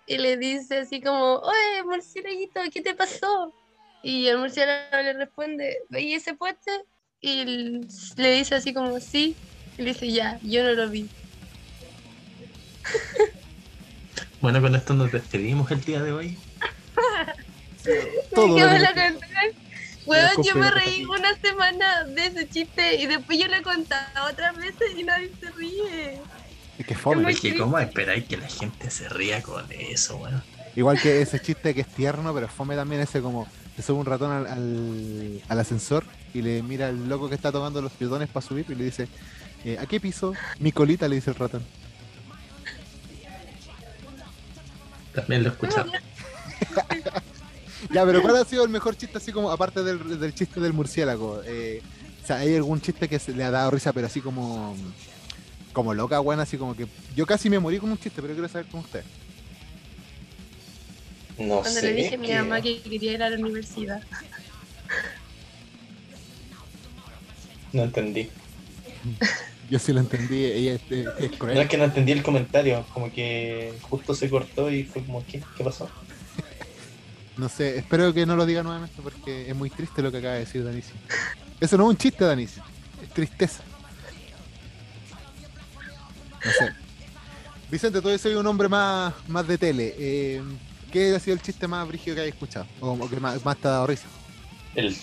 y 0.06 0.18
le 0.18 0.36
dice 0.36 0.78
así 0.78 1.00
como, 1.00 1.36
oye, 1.36 1.82
murciélaguito, 1.84 2.60
¿qué 2.72 2.82
te 2.82 2.94
pasó? 2.94 3.54
Y 4.02 4.26
el 4.26 4.38
murciélago 4.38 4.96
le 4.96 5.12
responde, 5.14 5.78
¿veis 5.88 6.16
ese 6.22 6.34
puente? 6.34 6.70
Y 7.20 7.44
le 8.16 8.32
dice 8.32 8.56
así 8.56 8.74
como, 8.74 9.00
sí. 9.00 9.36
Y 9.78 9.82
le 9.82 9.92
dice, 9.92 10.10
ya, 10.10 10.38
yo 10.42 10.62
no 10.62 10.72
lo 10.72 10.88
vi. 10.88 11.08
Bueno, 14.40 14.60
con 14.60 14.74
esto 14.74 14.92
nos 14.92 15.10
despedimos 15.10 15.70
el 15.70 15.80
día 15.80 16.02
de 16.02 16.12
hoy. 16.12 16.36
Todo 18.34 18.48
me 18.48 18.78
la. 18.78 18.92
Weón, 20.04 20.30
yo 20.44 20.54
me 20.54 20.70
reí 20.70 21.02
una 21.06 21.34
semana 21.38 22.04
de 22.04 22.26
ese 22.26 22.46
chiste 22.50 22.96
y 22.96 23.06
después 23.06 23.38
yo 23.38 23.48
lo 23.48 23.54
he 23.56 23.62
contado 23.62 24.30
otras 24.30 24.54
veces 24.56 24.98
y 24.98 25.02
nadie 25.02 25.30
se 25.40 25.50
ríe. 25.52 26.20
Es 26.78 26.86
que 26.86 26.94
fome. 26.94 27.32
Es 27.32 27.40
que. 27.40 27.56
¿cómo 27.56 27.78
esperáis 27.78 28.24
que 28.24 28.36
la 28.36 28.48
gente 28.48 28.90
se 28.90 29.08
ría 29.08 29.42
con 29.42 29.64
eso, 29.72 30.18
weón? 30.18 30.42
Igual 30.76 31.00
que 31.00 31.22
ese 31.22 31.40
chiste 31.40 31.72
que 31.74 31.80
es 31.80 31.88
tierno, 31.88 32.34
pero 32.34 32.46
fome 32.46 32.76
también 32.76 33.00
ese 33.00 33.22
como 33.22 33.48
se 33.76 33.82
sube 33.82 34.00
un 34.00 34.06
ratón 34.06 34.30
al, 34.30 34.46
al, 34.46 35.42
al 35.48 35.58
ascensor 35.58 36.04
y 36.34 36.42
le 36.42 36.62
mira 36.62 36.88
al 36.88 37.08
loco 37.08 37.30
que 37.30 37.34
está 37.34 37.50
tomando 37.50 37.80
los 37.80 37.92
pisones 37.92 38.28
para 38.28 38.46
subir 38.46 38.66
y 38.68 38.74
le 38.74 38.84
dice, 38.84 39.08
eh, 39.64 39.78
¿a 39.78 39.86
qué 39.86 40.00
piso? 40.00 40.34
Mi 40.58 40.72
colita, 40.72 41.08
le 41.08 41.16
dice 41.16 41.30
el 41.30 41.36
ratón. 41.36 41.64
También 45.14 45.42
lo 45.42 45.50
he 45.50 45.52
escuchado. 45.52 45.90
Ya, 47.92 48.04
pero 48.06 48.22
¿cuál 48.22 48.36
ha 48.36 48.44
sido 48.46 48.64
el 48.64 48.70
mejor 48.70 48.96
chiste 48.96 49.18
así 49.18 49.30
como, 49.30 49.50
aparte 49.50 49.82
del, 49.82 50.18
del 50.18 50.34
chiste 50.34 50.58
del 50.58 50.72
murciélago? 50.72 51.42
Eh, 51.44 51.82
o 52.22 52.26
sea, 52.26 52.36
¿hay 52.36 52.56
algún 52.56 52.80
chiste 52.80 53.08
que 53.08 53.18
se 53.18 53.34
le 53.34 53.44
ha 53.44 53.50
dado 53.50 53.70
risa, 53.70 53.92
pero 53.92 54.06
así 54.06 54.22
como 54.22 54.74
como 55.74 55.92
loca, 55.92 56.20
weón? 56.20 56.40
Así 56.40 56.56
como 56.56 56.74
que 56.74 56.86
yo 57.14 57.26
casi 57.26 57.50
me 57.50 57.58
morí 57.58 57.78
con 57.78 57.90
un 57.90 57.98
chiste, 57.98 58.22
pero 58.22 58.32
quiero 58.32 58.48
saber 58.48 58.66
con 58.68 58.80
usted. 58.80 59.04
No 61.36 61.60
Cuando 61.60 61.80
sé. 61.80 61.82
le 61.82 61.92
dije 61.92 62.14
a 62.14 62.18
mi 62.18 62.32
mamá 62.32 62.62
que 62.62 62.80
quería 62.80 63.12
ir 63.12 63.22
a 63.22 63.28
la 63.28 63.36
universidad. 63.36 64.02
No 67.72 67.82
entendí. 67.82 68.30
Yo 69.70 69.78
sí 69.78 69.92
lo 69.92 70.00
entendí, 70.00 70.44
ella 70.44 70.74
es, 70.74 70.82
es- 70.90 71.06
es 71.18 71.30
No 71.32 71.38
cruel. 71.38 71.58
es 71.58 71.68
que 71.68 71.78
no 71.78 71.84
entendí 71.84 72.12
el 72.12 72.22
comentario, 72.22 72.84
como 72.92 73.10
que 73.12 73.72
justo 73.82 74.14
se 74.14 74.28
cortó 74.28 74.70
y 74.70 74.84
fue 74.84 75.02
como, 75.04 75.24
¿qué, 75.26 75.42
¿Qué 75.56 75.64
pasó? 75.64 75.88
No 77.36 77.48
sé, 77.48 77.78
espero 77.78 78.12
que 78.14 78.26
no 78.26 78.36
lo 78.36 78.46
diga 78.46 78.62
nuevamente 78.62 79.00
porque 79.02 79.48
es 79.50 79.56
muy 79.56 79.68
triste 79.70 80.02
lo 80.02 80.12
que 80.12 80.18
acaba 80.18 80.34
de 80.34 80.40
decir 80.40 80.62
Danici. 80.64 80.92
Eso 81.60 81.76
no 81.76 81.84
es 81.84 81.90
un 81.90 81.96
chiste, 81.96 82.24
Danici, 82.24 82.60
es 83.02 83.08
tristeza. 83.10 83.62
No 86.44 86.50
sé. 86.52 86.72
Vicente, 87.70 88.00
tú 88.00 88.16
soy 88.18 88.34
un 88.34 88.46
hombre 88.46 88.68
más, 88.68 89.14
más 89.28 89.46
de 89.48 89.58
tele. 89.58 89.94
Eh, 89.98 90.42
¿Qué 90.92 91.14
ha 91.14 91.18
sido 91.18 91.34
el 91.34 91.42
chiste 91.42 91.66
más 91.66 91.88
brígido 91.88 92.14
que 92.14 92.22
hayas 92.22 92.34
escuchado? 92.34 92.66
O 92.78 92.90
como 92.90 93.08
que 93.10 93.18
más, 93.18 93.44
más 93.44 93.56
te 93.56 93.66
ha 93.66 93.72
dado 93.72 93.86
risa. 93.86 94.06
El... 94.76 94.94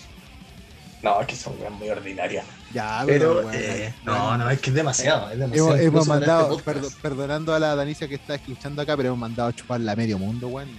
No, 1.02 1.20
es 1.20 1.26
que 1.26 1.34
son 1.36 1.54
weas 1.60 1.72
muy 1.72 1.88
ordinarias. 1.90 2.46
Ya, 2.72 3.02
Pero, 3.04 3.42
bueno, 3.42 3.50
eh, 3.52 3.92
no, 4.04 4.38
no, 4.38 4.48
es 4.48 4.60
que 4.60 4.70
es 4.70 4.76
demasiado. 4.76 5.30
Es 5.30 5.38
demasiado 5.38 5.76
Hemos, 5.76 6.06
mandado, 6.06 6.56
este 6.56 6.62
perdo- 6.70 6.90
perdonando 7.02 7.54
a 7.54 7.58
la 7.58 7.74
Danicia 7.74 8.06
que 8.08 8.14
está 8.14 8.36
escuchando 8.36 8.80
acá, 8.82 8.96
pero 8.96 9.08
hemos 9.08 9.18
mandado 9.18 9.48
a 9.48 9.52
chuparla 9.52 9.92
a 9.92 9.96
medio 9.96 10.16
mundo, 10.18 10.46
weón. 10.48 10.70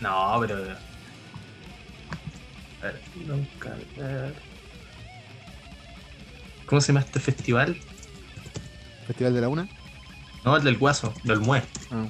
No, 0.00 0.36
pero. 0.40 0.56
A 2.80 2.84
ver, 2.84 3.00
nunca. 3.26 3.70
a 3.70 4.02
ver. 4.02 4.34
¿Cómo 6.66 6.80
se 6.80 6.88
llama 6.88 7.00
este 7.00 7.18
festival? 7.20 7.76
Festival 9.06 9.34
de 9.34 9.40
la 9.40 9.48
Una. 9.48 9.68
No, 10.44 10.56
el 10.56 10.62
del 10.62 10.78
Guaso, 10.78 11.12
del 11.24 11.40
Mue. 11.40 11.62
Ah. 11.90 12.06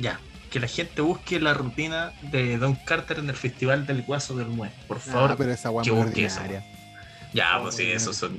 Ya, 0.00 0.18
que 0.50 0.60
la 0.60 0.68
gente 0.68 1.00
busque 1.02 1.40
la 1.40 1.54
rutina 1.54 2.12
de 2.30 2.56
Don 2.58 2.74
Carter 2.74 3.18
en 3.18 3.28
el 3.28 3.36
festival 3.36 3.86
del 3.86 4.02
Guaso 4.02 4.36
del 4.36 4.46
Mue. 4.48 4.70
Por 4.88 4.98
Ah, 4.98 5.00
favor. 5.00 5.36
pero 5.36 5.52
esa 5.52 5.70
que 5.82 5.90
busque 5.90 6.24
eso. 6.26 6.40
Ya, 7.32 7.58
pues 7.60 7.74
sí, 7.74 7.84
esos 7.90 8.16
son. 8.16 8.38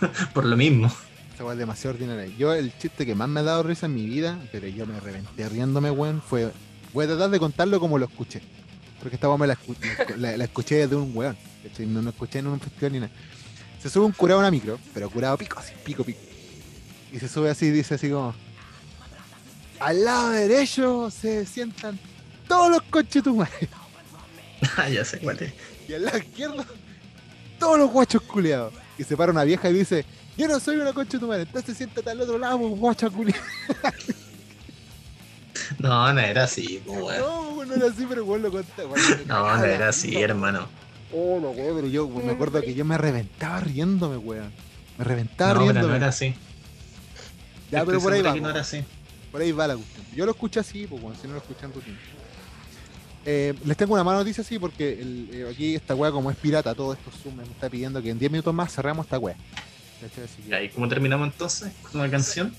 Por 0.34 0.44
lo 0.44 0.56
mismo. 0.56 0.90
Esa 1.34 1.44
weá 1.44 1.52
es 1.54 1.58
demasiado 1.58 1.94
ordinaria. 1.94 2.26
Yo, 2.36 2.52
el 2.52 2.76
chiste 2.78 3.06
que 3.06 3.14
más 3.14 3.28
me 3.28 3.40
ha 3.40 3.42
dado 3.42 3.62
risa 3.62 3.86
en 3.86 3.94
mi 3.94 4.06
vida, 4.06 4.38
pero 4.52 4.66
yo 4.68 4.86
me 4.86 4.98
reventé 5.00 5.48
riéndome, 5.48 5.90
weón, 5.90 6.20
fue. 6.20 6.50
Voy 6.92 7.04
a 7.04 7.08
tratar 7.08 7.30
de 7.30 7.38
contarlo 7.38 7.78
como 7.80 7.98
lo 7.98 8.06
escuché. 8.06 8.42
Porque 9.00 9.16
esta 9.16 9.28
weá 9.28 9.38
me 9.38 9.46
la, 9.46 9.56
escu- 9.56 10.16
la- 10.16 10.36
la 10.36 10.44
escuché 10.44 10.86
de 10.88 10.96
un 10.96 11.12
weón. 11.14 11.36
No 11.78 12.02
lo 12.02 12.10
escuché 12.10 12.38
en 12.40 12.46
un 12.48 12.60
festival 12.60 12.92
ni 12.92 13.00
nada. 13.00 13.12
Se 13.82 13.88
sube 13.90 14.04
un 14.06 14.12
curado 14.12 14.40
a 14.40 14.42
una 14.42 14.50
micro, 14.50 14.78
pero 14.94 15.08
curado 15.10 15.36
pico, 15.38 15.58
así, 15.58 15.72
pico, 15.84 16.04
pico. 16.04 16.18
Y 17.12 17.18
se 17.18 17.28
sube 17.28 17.50
así, 17.50 17.70
dice 17.70 17.94
así 17.94 18.10
como. 18.10 18.34
Al 19.80 20.04
lado 20.04 20.30
derecho 20.30 21.10
se 21.10 21.44
sientan 21.46 21.98
todos 22.48 22.70
los 22.70 22.82
coches 22.82 23.22
tu 23.22 23.36
madre. 23.36 23.68
Ah, 24.76 24.88
ya 24.88 25.04
sé 25.04 25.18
cuál 25.18 25.38
es. 25.42 25.52
Y 25.88 25.94
al 25.94 26.04
lado 26.04 26.18
izquierdo, 26.18 26.64
todos 27.58 27.78
los 27.78 27.90
guachos 27.90 28.22
culeados. 28.22 28.72
Y 28.98 29.04
se 29.04 29.16
para 29.16 29.30
una 29.32 29.44
vieja 29.44 29.68
y 29.68 29.74
dice, 29.74 30.04
yo 30.36 30.48
no 30.48 30.58
soy 30.58 30.76
una 30.76 30.92
concha 30.92 31.12
de 31.12 31.18
tu 31.20 31.26
madre, 31.28 31.42
entonces 31.42 31.76
siéntate 31.76 32.10
al 32.10 32.20
otro 32.20 32.38
lado, 32.38 32.58
pues, 32.58 32.78
guacha 32.80 33.10
culeada. 33.10 33.42
No, 35.78 36.12
no 36.12 36.20
era 36.20 36.44
así, 36.44 36.80
pues, 36.84 37.00
weón. 37.00 37.18
No, 37.20 37.64
no 37.64 37.74
era 37.74 37.86
así, 37.88 38.06
pero 38.08 38.22
igual 38.22 38.42
lo 38.42 38.50
conté. 38.52 38.82
No, 39.26 39.56
no 39.56 39.64
era 39.64 39.88
así, 39.88 40.16
hermano. 40.16 40.68
Oh, 41.12 41.38
no, 41.40 41.50
weón, 41.50 41.76
pero 41.76 41.88
yo 41.88 42.08
me 42.08 42.32
acuerdo 42.32 42.60
que 42.60 42.74
yo 42.74 42.84
me 42.84 42.96
reventaba 42.96 43.60
riéndome, 43.60 44.16
weón. 44.16 44.52
Me 44.98 45.04
reventaba 45.04 45.54
No, 45.54 45.60
riéndome. 45.60 45.88
no 45.88 45.94
era 45.96 46.08
así. 46.08 46.34
ya, 47.70 47.84
pero 47.84 48.00
por 48.00 48.12
ahí 48.12 48.22
va. 48.22 48.34
no 48.36 48.50
era 48.50 48.60
así. 48.60 48.84
Por 49.36 49.42
ahí 49.42 49.52
va 49.52 49.66
la 49.66 49.74
cuestión. 49.76 50.06
Yo 50.14 50.24
lo 50.24 50.30
escuché 50.32 50.60
así, 50.60 50.86
pues, 50.86 51.02
weón, 51.02 51.14
si 51.20 51.26
no 51.26 51.34
lo 51.34 51.40
escuchan 51.40 51.70
rutina. 51.70 51.98
Eh, 53.26 53.52
les 53.66 53.76
tengo 53.76 53.92
una 53.92 54.02
mala 54.02 54.20
noticia, 54.20 54.42
sí, 54.42 54.58
porque 54.58 54.94
el- 54.94 55.28
eh, 55.30 55.48
aquí 55.52 55.74
esta 55.74 55.94
weá, 55.94 56.10
como 56.10 56.30
es 56.30 56.38
pirata, 56.38 56.74
todo 56.74 56.94
esto 56.94 57.10
Zoom 57.22 57.36
me 57.36 57.42
está 57.42 57.68
pidiendo 57.68 58.00
que 58.00 58.08
en 58.08 58.18
10 58.18 58.32
minutos 58.32 58.54
más 58.54 58.72
cerramos 58.74 59.04
esta 59.04 59.18
weá. 59.18 59.36
Así 60.02 60.42
que- 60.48 60.64
¿Y 60.64 60.68
cómo 60.70 60.88
terminamos 60.88 61.28
entonces? 61.28 61.70
¿Con 61.82 62.00
una 62.00 62.10
canción? 62.10 62.54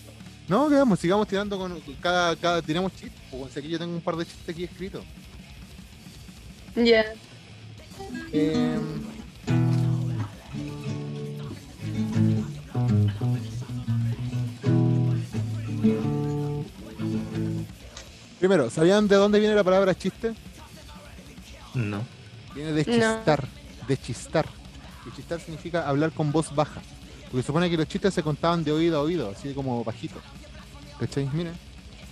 No, 0.48 0.70
quedamos, 0.70 1.00
sigamos 1.00 1.28
tirando 1.28 1.58
con 1.58 1.82
cada, 2.00 2.36
cada 2.36 2.62
tiramos 2.62 2.92
chistes. 2.92 3.20
Pues, 3.32 3.58
aquí 3.58 3.70
yo 3.70 3.80
tengo 3.80 3.96
un 3.96 4.02
par 4.02 4.16
de 4.16 4.26
chistes 4.28 4.48
aquí 4.50 4.66
escritos. 4.66 5.04
Ya. 6.76 7.06
Eh, 8.32 8.78
Primero, 18.48 18.70
¿sabían 18.70 19.10
de 19.10 19.18
dónde 19.18 19.41
viene 19.41 19.56
la 19.56 19.64
palabra 19.66 19.93
chiste? 19.93 20.34
No. 21.74 22.02
Viene 22.56 22.72
de 22.72 22.86
No. 22.86 22.93
chistar, 22.93 23.45
de 23.86 23.98
chistar. 23.98 24.45
Y 25.06 25.14
chistar 25.14 25.41
significa 25.41 25.86
hablar 25.86 26.14
con 26.14 26.32
voz 26.32 26.56
baja. 26.56 26.82
Porque 27.24 27.41
se 27.41 27.48
supone 27.48 27.70
que 27.70 27.76
los 27.76 27.89
chistes 27.89 28.14
se 28.14 28.24
contaban 28.24 28.64
de 28.64 28.72
oído 28.72 29.00
a 29.00 29.02
oído, 29.02 29.30
así 29.38 29.54
como 29.54 29.84
bajito. 29.84 30.22
¿Cachai? 30.98 31.30
Miren, 31.34 31.56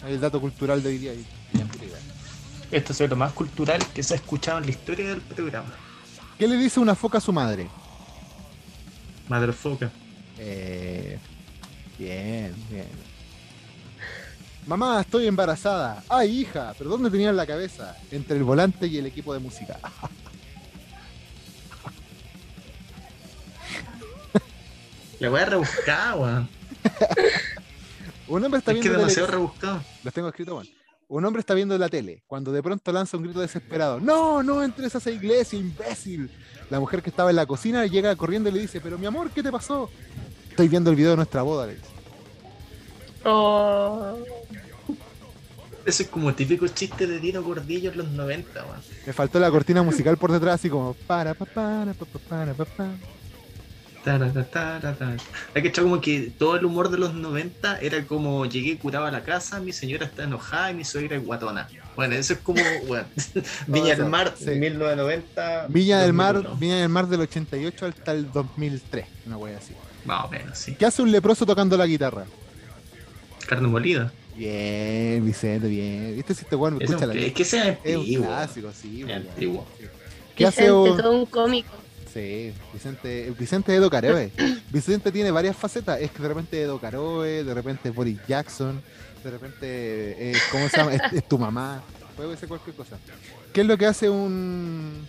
ahí 0.04 0.16
el 0.16 0.20
dato 0.20 0.42
cultural 0.42 0.84
de 0.84 0.90
hoy 0.90 0.98
día. 0.98 1.12
ahí. 1.12 1.26
Esto 2.70 2.92
es 2.92 3.10
lo 3.10 3.16
más 3.16 3.32
cultural 3.32 3.80
que 3.94 4.04
se 4.04 4.16
ha 4.16 4.18
escuchado 4.18 4.58
en 4.58 4.66
la 4.66 4.72
historia 4.72 5.08
del 5.08 5.22
programa. 5.22 5.74
¿Qué 6.38 6.50
le 6.50 6.58
dice 6.58 6.82
una 6.82 6.96
foca 6.96 7.20
a 7.20 7.22
su 7.22 7.32
madre? 7.32 7.70
Madre 9.30 9.54
foca. 9.54 9.90
Eh, 10.38 11.18
bien, 11.98 12.54
bien. 12.70 13.15
Mamá, 14.68 15.02
estoy 15.02 15.28
embarazada. 15.28 16.04
Ay, 16.10 16.40
hija, 16.42 16.74
¿pero 16.78 16.90
dónde 16.90 17.10
tenías 17.12 17.36
la 17.36 17.46
cabeza? 17.46 17.96
Entre 18.12 18.36
el 18.38 18.44
volante 18.44 18.88
y 18.88 18.98
el 18.98 19.06
equipo 19.06 19.34
de 19.34 19.40
música. 19.40 19.78
La 25.20 25.32
weá 25.32 25.46
rebuscada, 25.46 26.16
weón. 26.16 26.50
Un 28.28 28.44
hombre 28.44 28.60
está 28.60 28.72
Es 28.72 28.78
que 28.78 28.82
viendo 28.90 29.00
es 29.08 29.16
demasiado 29.16 29.28
tele- 29.28 29.32
rebuscado. 29.38 29.82
Los 30.04 30.14
tengo 30.14 30.28
escrito, 30.28 30.56
bueno. 30.56 30.70
Un 31.08 31.24
hombre 31.24 31.40
está 31.40 31.54
viendo 31.54 31.78
la 31.78 31.88
tele 31.88 32.24
cuando 32.26 32.52
de 32.52 32.64
pronto 32.64 32.92
lanza 32.92 33.16
un 33.16 33.24
grito 33.24 33.40
desesperado. 33.40 34.00
No, 34.00 34.42
no 34.42 34.64
entres 34.64 34.94
a 34.96 34.98
esa 34.98 35.12
iglesia, 35.12 35.58
imbécil. 35.60 36.32
La 36.72 36.80
mujer 36.80 37.04
que 37.04 37.12
estaba 37.12 37.30
en 37.30 37.36
la 37.36 37.46
cocina 37.46 37.86
llega 37.86 38.16
corriendo 38.16 38.50
y 38.50 38.54
le 38.54 38.62
dice, 38.62 38.82
pero 38.82 38.98
mi 38.98 39.06
amor, 39.06 39.30
¿qué 39.30 39.44
te 39.44 39.52
pasó? 39.52 39.90
Estoy 40.50 40.68
viendo 40.68 40.90
el 40.90 40.96
video 40.96 41.12
de 41.12 41.18
nuestra 41.18 41.44
boda, 41.44 41.68
le 41.68 41.76
dice. 41.76 41.88
Oh. 43.24 44.18
Ese 45.86 46.04
es 46.04 46.10
como 46.10 46.34
típico 46.34 46.68
chiste 46.68 47.06
de 47.06 47.20
Tino 47.20 47.44
Gordillo 47.44 47.92
en 47.92 47.98
los 47.98 48.08
90, 48.08 48.64
weón. 48.66 48.80
Me 49.06 49.14
faltó 49.14 49.40
la 49.40 49.52
cortina 49.52 49.84
musical 49.84 50.18
por 50.18 50.32
detrás, 50.32 50.56
así 50.56 50.70
como 50.70 50.96
para 51.06 51.34
pa 51.36 51.46
para 51.46 51.94
pa 51.94 52.06
pa 52.06 52.20
para 52.28 52.54
pa 52.54 52.66
pa. 52.66 52.88
Taratatara. 54.04 54.96
Hay 55.56 55.62
que 55.64 55.70
echar 55.70 55.84
como 55.84 56.00
que 56.00 56.32
todo 56.38 56.56
el 56.58 56.66
humor 56.66 56.90
de 56.90 57.00
los 57.00 57.16
90 57.16 57.80
era 57.80 58.06
como 58.06 58.46
llegué 58.46 58.78
curado 58.78 59.06
a 59.06 59.12
la 59.12 59.24
casa, 59.24 59.60
mi 59.60 59.74
señora 59.74 60.06
está 60.06 60.24
enojada 60.24 60.72
y 60.72 60.76
mi 60.76 60.86
suegra 60.86 61.18
es 61.18 61.26
guatona. 61.26 61.68
Bueno, 61.96 62.14
eso 62.14 62.34
es 62.34 62.40
como, 62.40 62.62
bueno, 62.88 63.06
Viña 63.66 63.94
eso, 63.94 64.04
del 64.04 64.12
Mar, 64.12 64.34
sí. 64.38 64.52
1990. 64.52 65.68
Viña 65.70 66.02
del 66.02 66.14
Mar, 66.14 66.36
2001. 66.36 66.60
Viña 66.60 66.78
del 66.78 66.90
Mar 66.90 67.08
del 67.08 67.22
88 67.22 67.86
hasta 67.88 68.12
el 68.12 68.32
2003, 68.32 69.06
una 69.26 69.38
wea 69.38 69.58
así. 69.58 69.74
Más 70.06 70.26
o 70.26 70.30
menos, 70.30 70.58
sí. 70.58 70.76
¿Qué 70.76 70.86
hace 70.86 71.02
un 71.02 71.12
leproso 71.12 71.46
tocando 71.46 71.76
la 71.76 71.88
guitarra? 71.88 72.26
Carne 73.48 73.68
molida. 73.68 74.12
Bien, 74.36 75.26
Vicente, 75.26 75.68
bien. 75.68 76.16
¿Viste 76.16 76.34
si 76.34 76.42
este 76.44 76.56
weón 76.56 76.76
Es, 76.82 76.90
un- 76.90 76.96
escucha 76.96 77.08
la 77.08 77.14
es 77.22 77.34
que 77.34 77.46
sea 77.46 77.70
Es 77.84 77.96
un 77.96 78.02
antiguo. 78.02 78.26
clásico, 78.28 78.72
sí. 78.74 79.02
Es 79.04 79.12
antiguo. 79.16 79.66
¿Qué 80.36 80.46
hace 80.46 80.64
Vicente, 80.64 80.92
un... 80.92 80.98
todo 80.98 81.12
un 81.20 81.26
cómico. 81.26 81.70
Sí, 82.14 82.54
Vicente, 82.74 83.34
Vicente 83.38 83.76
Edo 83.76 83.90
Caroe. 83.90 84.32
Vicente 84.72 85.12
tiene 85.12 85.32
varias 85.32 85.56
facetas. 85.56 86.00
Es 86.02 86.12
que 86.12 86.22
de 86.22 86.28
repente 86.28 86.62
Edo 86.62 86.80
Caroe, 86.80 87.44
de 87.44 87.54
repente 87.54 87.90
Boris 87.92 88.20
Jackson, 88.28 88.82
de 89.24 89.32
repente, 89.32 89.62
eh, 90.32 90.34
¿cómo 90.52 90.68
se 90.70 90.78
llama? 90.78 90.94
Es, 90.94 91.02
es 91.14 91.28
tu 91.28 91.38
mamá. 91.38 91.82
Puede 92.16 92.36
ser 92.38 92.48
cualquier 92.48 92.76
cosa. 92.76 92.98
¿Qué 93.54 93.62
es 93.62 93.68
lo 93.68 93.78
que 93.78 93.86
hace 93.86 94.10
un. 94.10 95.06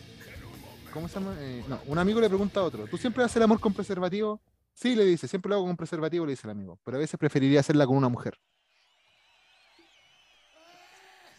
¿Cómo 0.93 1.09
se 1.09 1.15
llama? 1.15 1.37
Eh, 1.41 1.63
no, 1.69 1.79
un 1.87 1.99
amigo 1.99 2.21
le 2.21 2.29
pregunta 2.29 2.61
a 2.61 2.65
otro: 2.65 2.87
¿Tú 2.87 2.97
siempre 2.97 3.23
haces 3.23 3.37
el 3.37 3.43
amor 3.43 3.61
con 3.61 3.73
preservativo? 3.75 4.41
Sí, 4.75 4.95
le 4.95 5.05
dice, 5.05 5.27
siempre 5.29 5.49
lo 5.51 5.57
hago 5.57 5.67
con 5.67 5.77
preservativo, 5.77 6.27
le 6.27 6.33
dice 6.33 6.43
el 6.47 6.51
amigo. 6.51 6.79
Pero 6.85 6.97
a 6.97 7.01
veces 7.01 7.19
preferiría 7.19 7.61
hacerla 7.61 7.87
con 7.87 7.97
una 7.97 8.09
mujer. 8.09 8.39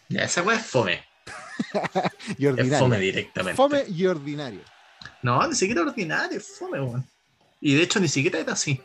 Ya, 0.08 0.22
esa 0.22 0.42
weá 0.42 0.56
es 0.58 0.66
fome. 0.66 1.04
Y 2.38 2.46
Es 2.46 2.52
fome 2.52 2.62
ordinario. 2.62 2.98
directamente. 3.00 3.56
Fome 3.56 3.84
y 3.88 4.06
ordinario. 4.06 4.60
No, 5.22 5.46
ni 5.46 5.54
siquiera 5.54 5.82
ordinario, 5.82 6.38
es 6.38 6.58
fome, 6.58 6.80
weón. 6.80 7.04
Y 7.60 7.74
de 7.74 7.82
hecho 7.82 8.00
ni 8.00 8.08
siquiera 8.08 8.38
era 8.38 8.52
así. 8.52 8.80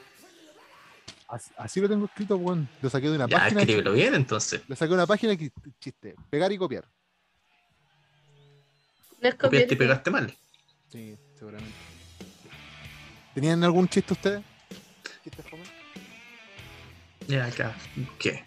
Así, 1.27 1.51
así 1.57 1.79
lo 1.81 1.87
tengo 1.89 2.05
escrito, 2.05 2.35
weón. 2.37 2.67
Lo 2.81 2.89
saqué 2.89 3.09
de 3.09 3.15
una 3.15 3.27
Ya, 3.27 3.37
página. 3.37 3.61
escríbelo 3.61 3.93
bien 3.93 4.13
entonces. 4.15 4.61
Lo 4.67 4.75
saqué 4.75 4.89
de 4.89 4.95
una 4.95 5.07
página 5.07 5.35
que 5.37 5.51
chiste. 5.79 6.15
Pegar 6.29 6.51
y 6.51 6.57
copiar. 6.57 6.85
No 9.21 9.29
es 9.29 9.35
Copiaste 9.35 9.57
y 9.73 9.77
copiar. 9.77 9.77
pegaste 9.77 10.11
mal. 10.11 10.33
Sí, 10.91 11.17
seguramente. 11.37 11.75
¿Tenían 13.33 13.63
algún 13.63 13.87
chiste 13.87 14.13
ustedes? 14.13 14.43
¿Chiste 15.23 15.41
fome? 15.43 15.63
Ya, 17.27 17.45
acá. 17.45 17.75
¿Qué? 18.19 18.43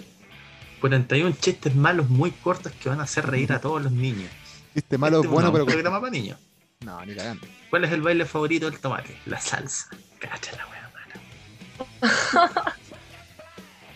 41 0.81 1.37
chistes 1.41 1.75
malos 1.75 2.09
muy 2.09 2.31
cortos 2.31 2.73
que 2.73 2.89
van 2.89 3.01
a 3.01 3.05
hacer 3.05 3.27
reír 3.27 3.53
a 3.53 3.61
todos 3.61 3.83
los 3.83 3.93
niños. 3.93 4.31
Chiste 4.75 4.99
malo, 4.99 5.17
Este 5.19 5.27
es 5.29 5.33
bueno, 5.33 5.49
un 5.49 5.53
pero. 5.55 5.67
programa 5.67 6.01
para 6.01 6.11
niños. 6.11 6.39
No, 6.81 7.05
ni 7.07 7.15
cagando. 7.15 7.47
¿Cuál 7.71 7.85
es 7.85 7.93
el 7.93 8.03
baile 8.03 8.27
favorito 8.27 8.71
del 8.71 8.79
tomate? 8.79 9.17
La 9.27 9.41
salsa. 9.41 9.89
Cacha 10.19 10.53
la 10.57 10.67
wea, 10.69 10.91
mano. 10.95 12.73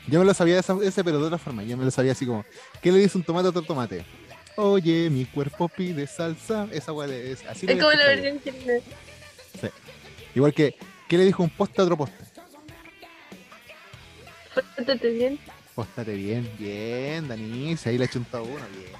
Yo 0.08 0.18
me 0.18 0.24
lo 0.24 0.34
sabía 0.34 0.58
esa- 0.58 0.76
ese, 0.82 1.04
pero 1.04 1.18
de 1.20 1.26
otra 1.26 1.38
forma. 1.38 1.62
Yo 1.62 1.76
me 1.76 1.84
lo 1.84 1.90
sabía 1.90 2.12
así 2.12 2.26
como: 2.26 2.44
¿Qué 2.82 2.90
le 2.90 2.98
dice 2.98 3.16
un 3.18 3.24
tomate 3.24 3.46
a 3.46 3.50
otro 3.50 3.62
tomate? 3.62 4.04
Oye, 4.56 5.08
mi 5.10 5.24
cuerpo 5.26 5.68
pide 5.68 6.06
salsa. 6.06 6.66
Esa 6.72 6.92
weá 6.92 7.06
es 7.14 7.44
así. 7.46 7.66
Es 7.68 7.78
como 7.78 7.92
la 7.92 8.06
versión 8.06 8.42
chilena. 8.42 8.82
yo. 9.62 9.68
Igual 10.34 10.52
que, 10.54 10.74
¿qué 11.08 11.18
le 11.18 11.24
dijo 11.26 11.42
un 11.42 11.50
poste 11.50 11.80
a 11.80 11.84
otro 11.84 11.96
poste? 11.96 12.16
Pórtate 14.76 15.10
bien. 15.10 15.38
Póstate 15.80 16.14
bien, 16.14 16.46
bien, 16.58 17.26
Danis. 17.26 17.86
Ahí 17.86 17.96
le 17.96 18.04
he 18.04 18.08
chuntado 18.08 18.44
uno, 18.44 18.60
bien. 18.76 18.92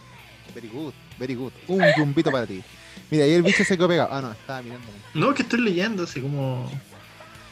Very 0.55 0.69
good, 0.69 0.95
very 1.19 1.35
good. 1.35 1.53
Un 1.69 1.85
yumbito 1.95 2.31
para 2.33 2.47
ti. 2.47 2.63
Mira, 3.11 3.25
ahí 3.25 3.33
el 3.35 3.43
bicho 3.43 3.63
se 3.67 3.77
quedó 3.77 3.87
pegado. 3.87 4.09
Ah, 4.11 4.23
no, 4.23 4.33
estaba 4.33 4.63
mirándome. 4.63 4.95
No, 5.13 5.35
que 5.35 5.43
estoy 5.43 5.61
leyendo 5.61 6.05
así 6.05 6.23
como. 6.23 6.71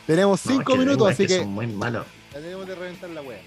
Tenemos 0.07 0.47
No, 0.47 0.53
cinco 0.53 0.73
es 0.73 0.79
que 0.79 0.85
minutos, 0.87 1.11
así 1.11 1.27
que 1.27 1.41
Son 1.41 1.49
muy 1.51 1.67
malos. 1.67 2.07
tenemos 2.33 2.67
de 2.67 2.75
reventar 2.75 3.11
la 3.11 3.21
wea. 3.21 3.39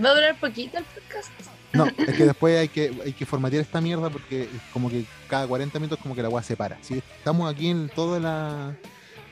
Va 0.00 0.10
a 0.10 0.14
durar 0.14 0.38
poquito 0.38 0.78
el 0.78 0.84
podcast. 0.84 1.30
No, 1.72 1.86
es 1.86 2.16
que 2.16 2.24
después 2.24 2.56
hay 2.56 2.68
que, 2.68 2.92
hay 3.04 3.12
que 3.12 3.26
formatear 3.26 3.62
esta 3.62 3.80
mierda 3.80 4.10
porque 4.10 4.42
es 4.42 4.48
como 4.72 4.88
que 4.88 5.04
cada 5.28 5.44
40 5.48 5.76
minutos 5.80 5.98
como 6.00 6.14
que 6.14 6.22
la 6.22 6.28
weá 6.28 6.44
se 6.44 6.54
para. 6.56 6.78
¿sí? 6.82 7.02
Estamos 7.18 7.52
aquí 7.52 7.68
en 7.68 7.88
toda 7.88 8.20
la, 8.20 8.76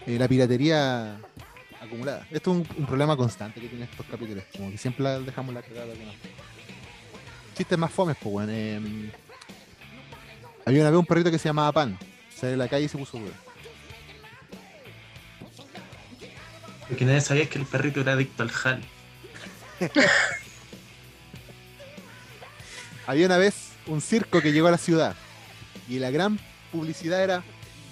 eh, 0.08 0.18
la 0.18 0.26
piratería 0.26 1.18
acumulada. 1.81 2.27
Esto 2.31 2.53
es 2.53 2.57
un, 2.59 2.68
un 2.79 2.87
problema 2.87 3.16
constante 3.16 3.61
que 3.61 3.68
tiene 3.68 3.85
estos 3.85 4.07
capítulos. 4.07 4.45
Como 4.57 4.70
que 4.70 4.79
siempre 4.79 5.05
la 5.05 5.18
dejamos 5.20 5.55
la 5.55 5.62
cagada. 5.62 5.93
esto. 5.93 6.29
Chistes 7.57 7.79
más 7.79 7.91
fomes, 7.91 8.16
pues 8.20 8.35
weón. 8.35 8.49
eh, 8.51 9.12
había 10.66 10.81
una 10.83 10.91
vez 10.91 10.99
un 10.99 11.07
perrito 11.07 11.31
que 11.31 11.39
se 11.39 11.49
llamaba 11.49 11.72
Pan. 11.72 11.99
Salió 12.35 12.51
de 12.51 12.57
la 12.57 12.68
calle 12.68 12.85
y 12.85 12.89
se 12.89 12.99
puso 12.99 13.18
duro. 13.18 13.33
Lo 16.91 16.97
que 16.97 17.05
nadie 17.05 17.20
sabía 17.20 17.45
es 17.45 17.49
que 17.49 17.59
el 17.59 17.66
perrito 17.66 18.01
era 18.01 18.12
adicto 18.12 18.43
al 18.43 18.51
jal. 18.51 18.83
Había 23.07 23.27
una 23.27 23.39
vez 23.39 23.70
un 23.87 24.01
circo 24.01 24.41
que 24.41 24.53
llegó 24.53 24.66
a 24.68 24.72
la 24.72 24.79
ciudad 24.79 25.14
y 25.89 25.99
la 25.99 26.11
gran 26.11 26.39
publicidad 26.72 27.22
era 27.22 27.43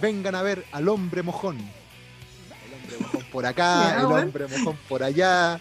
vengan 0.01 0.35
a 0.35 0.43
ver 0.43 0.65
al 0.73 0.89
hombre 0.89 1.23
mojón. 1.23 1.57
El 1.57 2.75
hombre 2.75 2.97
mojón 3.01 3.14
por 3.35 3.45
acá, 3.47 3.99
el 4.01 4.07
weón. 4.07 4.23
hombre 4.29 4.47
mojón 4.47 4.79
por 4.89 5.03
allá. 5.03 5.61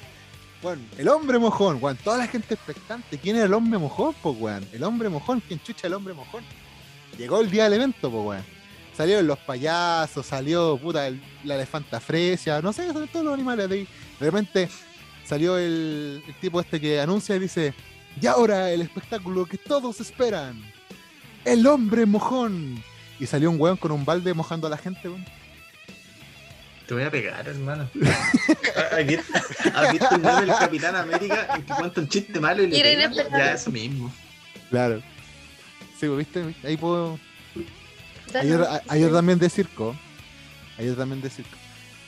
Bueno, 0.62 0.82
el 0.98 1.08
hombre 1.10 1.40
mojón, 1.40 1.80
weón, 1.82 1.98
toda 1.98 2.20
la 2.20 2.28
gente 2.28 2.54
expectante. 2.54 3.18
¿Quién 3.18 3.36
era 3.36 3.46
el 3.46 3.54
hombre 3.54 3.80
mojón, 3.80 4.14
pues, 4.22 4.36
weón? 4.40 4.66
El 4.72 4.84
hombre 4.84 5.10
mojón, 5.10 5.42
¿quién 5.46 5.60
chucha 5.62 5.88
el 5.88 5.94
hombre 5.96 6.14
mojón? 6.14 6.44
Llegó 7.18 7.42
el 7.42 7.50
día 7.50 7.64
del 7.66 7.74
evento, 7.74 8.10
pues, 8.12 8.24
weón. 8.26 8.46
Salieron 8.96 9.26
los 9.26 9.40
payasos, 9.40 10.24
salió, 10.26 10.78
puta, 10.78 11.08
el- 11.08 11.20
la 11.44 11.56
elefanta 11.56 12.00
fresia, 12.00 12.62
no 12.62 12.72
sé, 12.72 12.94
son 12.94 13.08
todos 13.08 13.26
los 13.26 13.34
animales 13.34 13.68
de 13.68 13.76
ahí. 13.76 13.88
De 14.20 14.26
repente 14.28 14.70
salió 15.26 15.58
el, 15.58 16.24
el 16.28 16.34
tipo 16.36 16.62
este 16.62 16.80
que 16.80 17.02
anuncia 17.02 17.36
y 17.36 17.40
dice, 17.40 17.74
y 18.22 18.28
ahora 18.28 18.70
el 18.70 18.82
espectáculo 18.84 19.46
que 19.48 19.58
todos 19.58 20.00
esperan. 20.00 20.62
El 21.44 21.66
hombre 21.66 22.06
mojón. 22.06 22.82
Y 23.20 23.26
salió 23.26 23.50
un 23.50 23.60
weón 23.60 23.78
con 23.78 23.92
un 23.92 24.06
balde 24.06 24.34
mojando 24.34 24.68
a 24.68 24.70
la 24.70 24.78
gente, 24.78 25.10
weón. 25.10 25.26
Te 26.88 26.94
voy 26.94 27.04
a 27.04 27.12
pegar, 27.12 27.48
hermano. 27.48 27.90
¿Has 28.92 29.08
visto, 29.08 29.34
has 29.74 29.92
visto 29.92 30.16
el 30.16 30.22
meme 30.22 30.42
del 30.42 30.50
Capitán 30.50 30.96
América 30.96 31.48
en 31.56 31.64
que 31.64 31.74
cuenta 31.74 32.02
un 32.02 32.10
chiste 32.10 32.40
malo 32.40 32.64
y 32.64 32.68
le 32.68 32.82
pega? 32.82 33.30
Ya, 33.30 33.54
eso 33.54 33.72
mismo. 33.72 34.14
Claro. 34.70 35.02
Sí, 36.00 36.08
pues, 36.08 36.18
¿viste? 36.18 36.56
Ahí 36.68 36.78
puedo. 36.78 37.20
Otro 38.28 39.14
también 39.14 39.40
de 39.40 39.50
circo. 39.50 39.96
Otro 40.78 40.96
también 40.96 41.22
de 41.22 41.30
circo. 41.30 41.58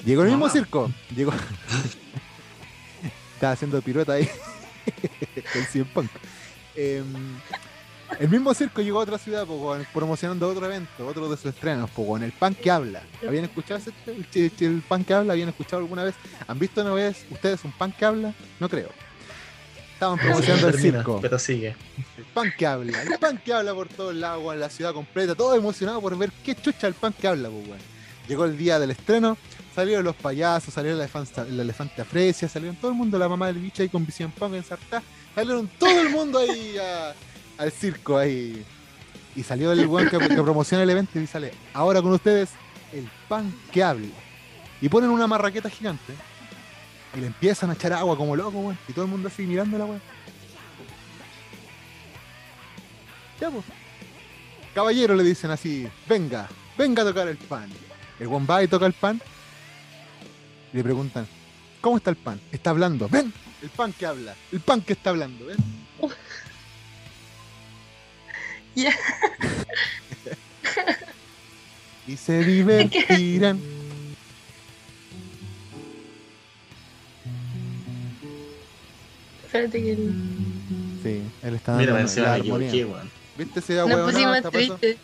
Llegó 0.04 0.24
el 0.24 0.30
mismo 0.30 0.50
circo. 0.50 0.92
Llegó. 1.16 1.32
Estaba 3.36 3.54
haciendo 3.54 3.82
pirueta 3.82 4.14
ahí. 4.14 4.30
con 5.54 5.66
CM 5.72 5.86
Punk. 5.94 6.10
Em, 6.76 7.06
el 8.20 8.30
mismo 8.30 8.54
circo 8.54 8.82
llegó 8.82 9.00
a 9.00 9.04
otra 9.04 9.18
ciudad, 9.18 9.46
po, 9.46 9.76
promocionando 9.94 10.48
otro 10.50 10.66
evento, 10.66 11.08
otro 11.08 11.30
de 11.30 11.38
sus 11.38 11.48
estrenos, 11.54 11.90
po, 11.92 12.08
con 12.08 12.24
el 12.24 12.32
pan 12.32 12.54
que 12.56 12.70
habla. 12.72 13.02
¿Habían 13.28 13.46
escuchado 13.46 13.80
ese, 13.80 13.92
el, 14.08 14.52
el 14.60 14.82
pan 14.82 15.04
que 15.04 15.14
habla? 15.14 15.34
¿Habían 15.34 15.50
escuchado 15.50 15.82
alguna 15.82 16.04
vez? 16.04 16.16
¿Han 16.48 16.58
visto 16.60 16.82
una 16.82 16.94
vez 16.94 17.26
ustedes 17.32 17.64
un 17.64 17.72
pan 17.72 17.92
que 17.92 18.06
habla? 18.06 18.34
No 18.60 18.70
creo. 18.70 18.90
Estaban 19.94 20.20
promocionando 20.20 20.68
el 20.68 20.74
circo. 20.80 21.20
Pero 21.22 21.40
sigue. 21.40 21.76
El 22.18 22.26
pan 22.26 22.54
que 22.58 22.66
habla, 22.68 23.02
el 23.02 23.18
pan 23.18 23.38
que 23.38 23.54
habla 23.54 23.74
por 23.74 23.88
todos 23.88 24.14
lados, 24.14 24.44
weón, 24.44 24.60
la 24.60 24.70
ciudad 24.70 24.94
completa, 24.94 25.36
todo 25.36 25.56
emocionado 25.56 26.02
por 26.02 26.18
ver 26.18 26.32
qué 26.44 26.54
chucha 26.56 26.88
el 26.88 26.94
pan 26.94 27.14
que 27.14 27.28
habla, 27.28 27.50
pues, 27.50 27.66
weón. 27.68 27.80
Llegó 28.28 28.44
el 28.46 28.58
día 28.58 28.78
del 28.80 28.92
estreno, 28.92 29.38
salieron 29.74 30.04
los 30.04 30.16
payasos, 30.16 30.74
salieron 30.74 30.98
el 31.00 31.04
elefante, 31.04 31.42
el 31.42 31.60
elefante 31.60 32.02
Afresia, 32.02 32.50
salieron 32.50 32.76
todo 32.76 32.92
el 32.92 32.98
mundo, 32.98 33.18
la 33.20 33.30
mamá 33.30 33.48
del 33.48 33.60
bicho 33.60 33.84
ahí 33.84 33.90
con 33.90 34.06
visión 34.06 34.32
pan 34.32 34.54
ensartada, 34.56 35.04
salieron 35.34 35.70
todo 35.80 36.02
el 36.02 36.10
mundo 36.10 36.40
ahí 36.40 36.76
a- 36.78 37.14
al 37.58 37.72
circo 37.72 38.18
ahí. 38.18 38.66
Y 39.36 39.44
salió 39.44 39.72
el 39.72 39.86
weón 39.88 40.10
que, 40.10 40.18
promociona 40.18 40.84
el 40.84 40.90
evento 40.90 41.20
y 41.20 41.28
sale, 41.28 41.54
ahora 41.74 42.02
con 42.02 42.14
ustedes, 42.14 42.52
el 42.94 43.10
pan 43.28 43.54
que 43.72 43.84
habla. 43.84 44.08
Y 44.82 44.90
ponen 44.90 45.10
una 45.10 45.28
marraqueta 45.28 45.70
gigante 45.70 46.14
y 47.16 47.20
le 47.20 47.28
empiezan 47.28 47.70
a 47.70 47.74
echar 47.74 47.94
agua 47.94 48.16
como 48.16 48.36
loco, 48.36 48.60
weón. 48.60 48.78
Y 48.88 48.94
todo 48.94 49.06
el 49.06 49.12
mundo 49.12 49.28
así 49.28 49.44
mirándola, 49.44 49.86
weón. 49.86 50.02
Ya, 53.40 53.50
pues. 53.50 53.66
Caballero 54.74 55.16
le 55.16 55.24
dicen 55.24 55.52
así, 55.52 55.88
venga, 56.08 56.50
venga 56.78 57.04
a 57.04 57.06
tocar 57.06 57.28
el 57.28 57.38
pan. 57.38 57.70
El 58.20 58.28
guan 58.28 58.46
va 58.50 58.64
y 58.64 58.68
toca 58.68 58.86
el 58.86 58.94
pan. 58.94 59.22
Y 60.74 60.78
le 60.78 60.84
preguntan, 60.84 61.28
¿cómo 61.82 61.98
está 61.98 62.10
el 62.10 62.18
pan? 62.18 62.40
Está 62.52 62.72
hablando. 62.72 63.08
Ven, 63.08 63.34
el 63.62 63.70
pan 63.70 63.94
que 63.94 64.06
habla, 64.06 64.36
el 64.52 64.60
pan 64.60 64.82
que 64.82 64.94
está 64.94 65.12
hablando, 65.12 65.46
ven. 65.46 65.58
Ya. 68.76 68.92
y 72.08 72.18
se 72.18 72.44
divertirán. 72.44 73.60
Espérate 79.46 79.82
que 79.82 79.96
Sí, 81.04 81.22
él 81.44 81.56
está 81.56 81.78
Mira, 81.78 81.94
dando 81.94 82.08
encima 82.08 82.28
la 82.28 82.34
armonía. 82.36 82.88
weón. 82.88 83.12
¿Viste 83.38 83.60
ese 83.60 83.74
nos 83.76 83.82
ahueonado? 83.84 84.12
pusimos 84.12 84.38
Está 84.38 84.52
pasando? 84.52 84.78
tristes. 84.78 84.98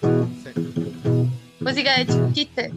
Sí. 0.44 1.30
Música 1.60 1.98
de 2.00 2.34
chiste. 2.34 2.72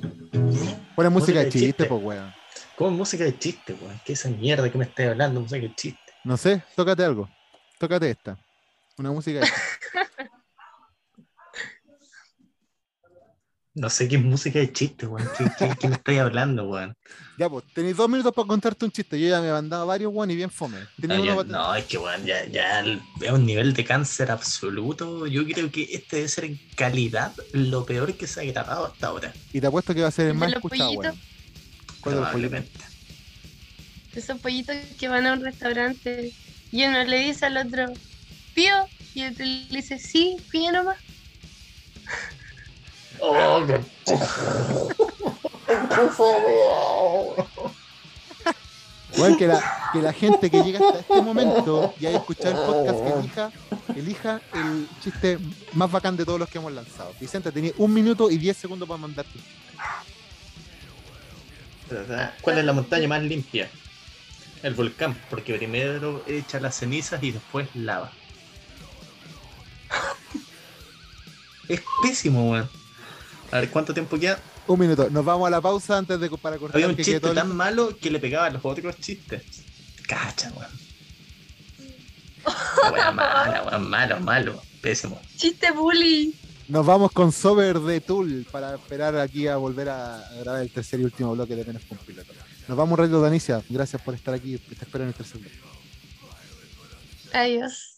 Pone 0.95 1.09
música 1.09 1.11
Música 1.11 1.39
de 1.41 1.45
de 1.47 1.51
chiste, 1.51 1.67
chiste. 1.69 1.85
pues 1.87 2.03
weón. 2.03 2.35
¿Cómo 2.77 2.91
música 2.91 3.25
de 3.25 3.39
chiste, 3.39 3.75
weón? 3.81 4.01
¿Qué 4.05 4.13
esa 4.13 4.29
mierda 4.29 4.71
que 4.71 4.77
me 4.79 4.85
estás 4.85 5.09
hablando? 5.09 5.41
Música 5.41 5.61
de 5.63 5.75
chiste. 5.75 6.01
No 6.25 6.37
sé, 6.37 6.63
tócate 6.77 7.03
algo. 7.05 7.29
Tócate 7.79 8.11
esta. 8.11 8.37
Una 8.99 9.11
música 9.11 9.41
de 9.41 9.47
chiste. 9.47 9.61
No 13.75 13.91
sé 13.91 14.07
qué 14.07 14.19
música 14.19 14.61
de 14.61 14.73
chiste, 14.73 15.05
weón. 15.07 15.29
¿Qué, 15.37 15.45
qué, 15.59 15.71
qué 15.81 15.89
me 15.89 15.95
estáis 15.97 16.21
hablando, 16.21 16.65
weón? 16.69 16.97
Ya, 17.37 17.49
pues, 17.51 17.65
tenéis 17.75 17.97
dos 17.97 18.09
minutos 18.09 18.33
para 18.33 18.47
contarte 18.47 18.85
un 18.85 18.93
chiste. 18.93 19.19
Yo 19.21 19.29
ya 19.29 19.41
me 19.41 19.49
he 19.49 19.51
mandado 19.51 19.85
varios, 19.89 20.13
weón, 20.15 20.31
y 20.31 20.37
bien 20.37 20.51
fome. 20.51 20.79
¿Tenés 21.01 21.19
No, 21.19 21.35
para- 21.35 21.79
es 21.81 21.85
que, 21.87 21.99
weón, 21.99 22.25
ya, 22.25 22.47
ya 22.47 22.79
el- 22.79 23.03
es 23.21 23.31
un 23.33 23.45
nivel 23.45 23.75
de 23.75 23.85
cáncer 23.85 24.31
absoluto. 24.31 25.27
Yo 25.27 25.45
creo 25.45 25.69
que 25.73 25.83
este 25.91 26.17
debe 26.17 26.29
ser 26.29 26.45
en 26.45 26.61
calidad 26.77 27.33
lo 27.53 27.85
peor 27.85 28.15
que 28.15 28.29
se 28.29 28.41
ha 28.41 28.45
grabado 28.45 28.87
hasta 28.87 29.09
ahora. 29.09 29.33
Y 29.53 29.61
te 29.61 29.67
apuesto 29.67 29.93
que 29.93 30.03
va 30.03 30.09
a 30.09 30.13
ser 30.13 30.27
el 30.27 30.31
¿El 30.31 30.35
de 30.39 30.47
más 30.47 30.53
escuchado, 30.55 30.93
weón. 30.93 31.21
Probablemente. 32.05 32.71
Esos 34.15 34.39
pollitos 34.39 34.77
que 35.01 35.09
van 35.09 35.27
a 35.27 35.33
un 35.33 35.43
restaurante 35.43 36.33
y 36.71 36.85
uno 36.85 37.03
le 37.03 37.19
dice 37.19 37.47
al 37.47 37.57
otro, 37.57 37.93
pío, 38.55 38.75
y 39.13 39.23
el 39.23 39.33
otro 39.33 39.45
le 39.45 39.67
dice, 39.71 39.99
sí, 39.99 40.37
pío 40.53 40.71
nomás. 40.71 40.99
Oh, 43.21 43.63
qué- 43.67 43.81
Weón, 49.17 49.37
que 49.39 49.47
la, 49.47 49.91
que 49.93 50.03
la 50.03 50.13
gente 50.13 50.51
que 50.51 50.61
llega 50.63 50.81
hasta 50.85 50.99
este 51.01 51.23
momento 51.23 51.95
y 52.01 52.07
haya 52.07 52.19
escuchado 52.19 52.51
el 52.51 52.57
podcast 52.89 53.17
elija, 53.17 53.53
elija 53.97 54.41
el 54.55 54.89
chiste 55.03 55.39
más 55.73 55.91
bacán 55.91 56.17
de 56.17 56.25
todos 56.25 56.39
los 56.41 56.49
que 56.49 56.59
hemos 56.59 56.73
lanzado. 56.73 57.13
Vicente, 57.21 57.53
tenía 57.53 57.73
un 57.79 57.95
minuto 57.95 58.29
y 58.31 58.39
diez 58.39 58.57
segundos 58.57 58.89
para 58.89 59.01
mandarte. 59.01 59.39
un 59.39 59.45
chiste. 61.99 62.31
¿Cuál 62.41 62.59
es 62.59 62.65
la 62.65 62.73
montaña 62.73 63.07
más 63.07 63.23
limpia? 63.23 63.71
El 64.65 64.75
volcán, 64.75 65.17
porque 65.31 65.55
primero 65.55 66.25
echa 66.27 66.59
las 66.59 66.75
cenizas 66.77 67.23
y 67.23 67.31
después 67.31 67.69
lava. 67.75 68.11
Es 71.69 71.83
pésimo, 72.03 72.51
weón. 72.51 72.69
A 73.55 73.61
ver, 73.61 73.71
¿cuánto 73.71 73.95
tiempo 73.95 74.19
queda? 74.19 74.41
Un 74.67 74.81
minuto. 74.81 75.09
Nos 75.11 75.25
vamos 75.25 75.47
a 75.47 75.51
la 75.51 75.61
pausa 75.61 75.97
antes 75.97 76.19
de 76.19 76.29
para 76.29 76.59
cortar 76.59 76.75
Había 76.77 76.89
un 76.89 76.97
que 76.97 77.05
chiste 77.05 77.21
todo 77.21 77.31
el- 77.31 77.37
tan 77.39 77.55
malo 77.55 77.97
que 77.97 78.11
le 78.11 78.19
pegaba 78.19 78.47
a 78.47 78.51
los 78.51 78.65
otros 78.65 78.97
chistes. 79.01 79.43
Cacha, 80.09 80.53
weón. 80.57 80.73
Wea 82.93 83.13
mala, 83.13 83.63
weón, 83.63 83.89
malo, 83.89 84.19
malo. 84.19 84.61
Pésimo. 84.83 85.21
Chiste 85.37 85.71
bully. 85.71 86.35
Nos 86.67 86.85
vamos 86.85 87.13
con 87.13 87.31
Sober 87.31 87.79
de 87.79 88.01
Tool 88.01 88.45
para 88.51 88.75
esperar 88.75 89.17
aquí 89.19 89.47
a 89.47 89.57
volver 89.57 89.89
a 89.89 90.29
grabar 90.41 90.61
el 90.63 90.71
tercer 90.73 90.99
y 90.99 91.05
último 91.05 91.33
bloque 91.37 91.55
de 91.55 91.65
Menos 91.65 91.83
con 91.85 91.97
Piloto. 91.99 92.33
Nos 92.67 92.77
vamos, 92.77 92.99
Radio 92.99 93.21
Danicia. 93.21 93.63
Gracias 93.69 94.03
por 94.03 94.15
estar 94.15 94.35
aquí. 94.35 94.59
Te 94.59 94.75
espero 94.85 95.05
en 95.05 95.09
el 95.11 95.15
tercer 95.15 95.41
bloque. 95.41 95.57
Adiós. 97.33 97.94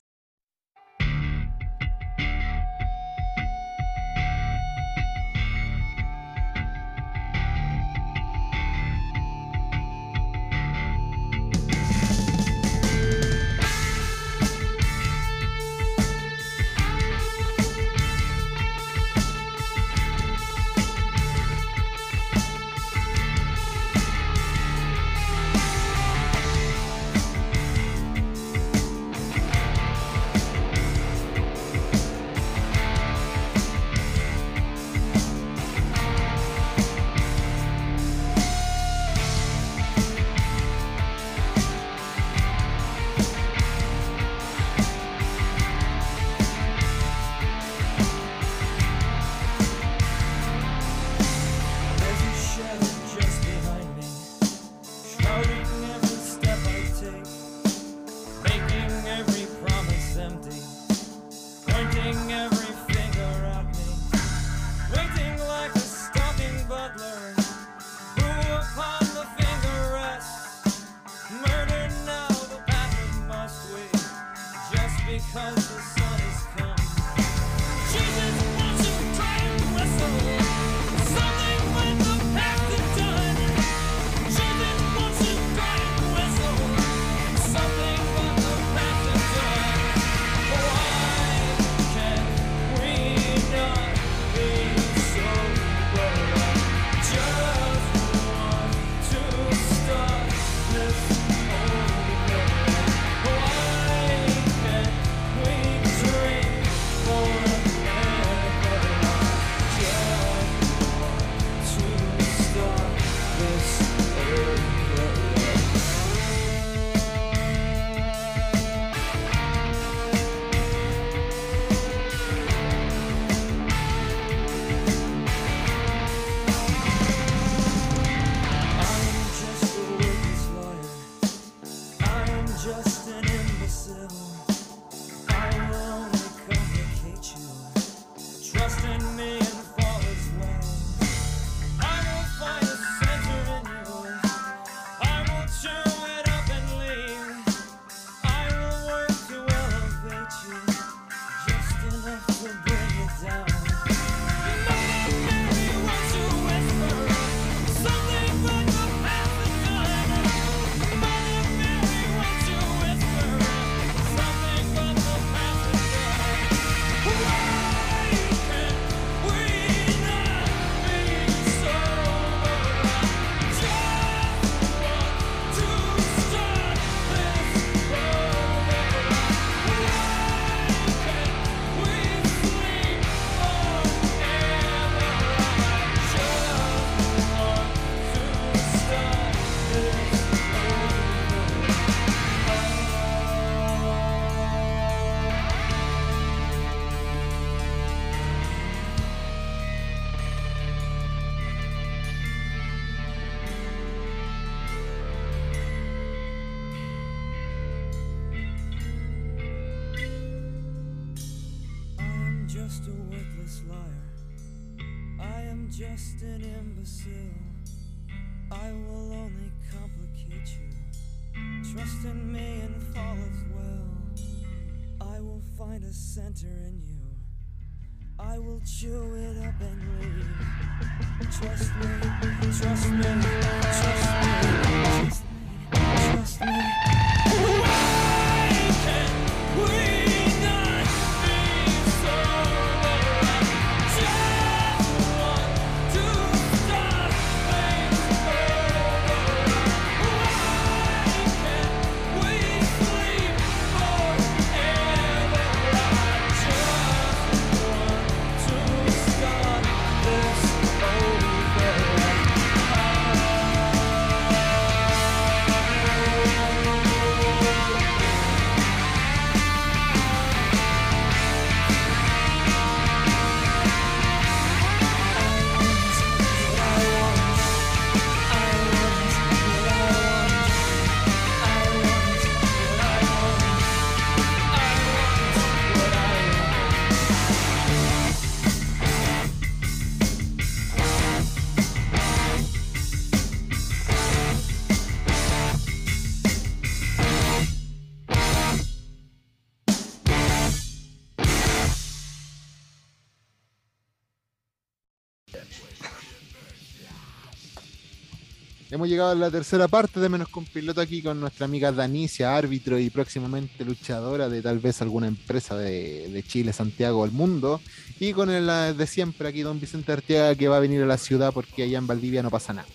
Llegado 308.87 309.11
a 309.11 309.14
la 309.16 309.32
tercera 309.32 309.66
parte 309.66 309.99
de 309.99 310.09
Menos 310.09 310.28
con 310.28 310.45
Piloto 310.45 310.80
aquí 310.80 311.03
con 311.03 311.18
nuestra 311.18 311.47
amiga 311.47 311.72
Danicia, 311.72 312.37
árbitro 312.37 312.78
y 312.78 312.89
próximamente 312.89 313.64
luchadora 313.64 314.28
de 314.28 314.41
tal 314.43 314.61
vez 314.61 314.80
alguna 314.80 315.09
empresa 315.09 315.57
de, 315.57 316.24
Chile, 316.28 316.53
Santiago 316.53 317.05
el 317.05 317.11
mundo. 317.11 317.61
Y 317.99 318.12
con 318.12 318.30
el 318.30 318.47
de 318.76 318.87
siempre 318.87 319.28
aquí, 319.28 319.43
don 319.43 319.59
Vicente 319.59 319.91
Arteaga, 319.91 320.37
que 320.37 320.47
va 320.47 320.59
a 320.59 320.61
venir 320.61 320.82
a 320.82 320.87
la 320.87 320.99
ciudad 320.99 321.32
porque 321.32 321.64
allá 321.64 321.78
en 321.78 321.89
Valdivia 321.89 322.22
no 322.22 322.30
pasa 322.30 322.53
nada. 322.53 322.68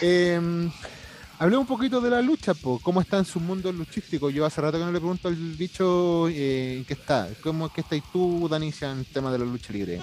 Eh, 0.00 0.40
hablemos 1.38 1.62
un 1.62 1.76
poquito 1.76 2.00
de 2.00 2.10
la 2.10 2.20
lucha, 2.20 2.52
po. 2.52 2.80
¿cómo 2.82 3.00
está 3.00 3.18
en 3.18 3.24
su 3.24 3.38
mundo 3.38 3.70
luchístico? 3.70 4.30
Yo 4.30 4.44
hace 4.44 4.60
rato 4.60 4.78
que 4.78 4.84
no 4.84 4.90
le 4.90 4.98
pregunto 4.98 5.28
al 5.28 5.36
bicho 5.36 6.28
eh, 6.28 6.82
qué 6.88 6.94
está. 6.94 7.28
¿Cómo 7.40 7.66
es 7.66 7.72
que 7.72 7.82
estáis 7.82 8.02
tú, 8.12 8.48
Danicia, 8.48 8.90
en 8.90 8.98
el 8.98 9.06
tema 9.06 9.30
de 9.30 9.38
la 9.38 9.44
lucha 9.44 9.72
libre? 9.72 10.00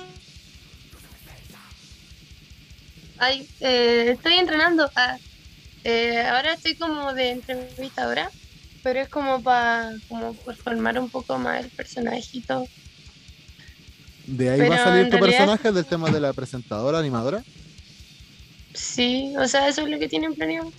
Ay, 3.20 3.50
eh, 3.60 4.12
estoy 4.12 4.34
entrenando. 4.36 4.92
Ah, 4.96 5.20
eh, 5.84 6.22
ahora 6.24 6.54
estoy 6.54 6.78
como 6.78 7.14
de 7.14 7.32
entrevistadora, 7.32 8.32
pero 8.82 9.00
es 9.02 9.10
como 9.10 9.44
para 9.44 9.92
como 10.08 10.36
por 10.44 10.56
formar 10.58 11.00
un 11.00 11.10
poco 11.12 11.38
más 11.40 11.66
el 11.66 11.72
personajito. 11.72 12.72
¿De 14.26 14.50
ahí 14.50 14.60
Pero 14.60 14.70
va 14.70 14.76
a 14.76 14.84
salir 14.84 15.10
tu 15.10 15.18
realidad- 15.18 15.40
personaje 15.48 15.72
del 15.72 15.86
tema 15.86 16.10
de 16.12 16.20
la 16.22 16.34
presentadora, 16.34 17.00
animadora? 17.00 17.44
Sí, 18.74 19.34
o 19.40 19.48
sea, 19.48 19.68
eso 19.68 19.82
es 19.84 19.90
lo 19.90 20.00
que 20.00 20.08
tienen 20.08 20.34
planeado. 20.36 20.74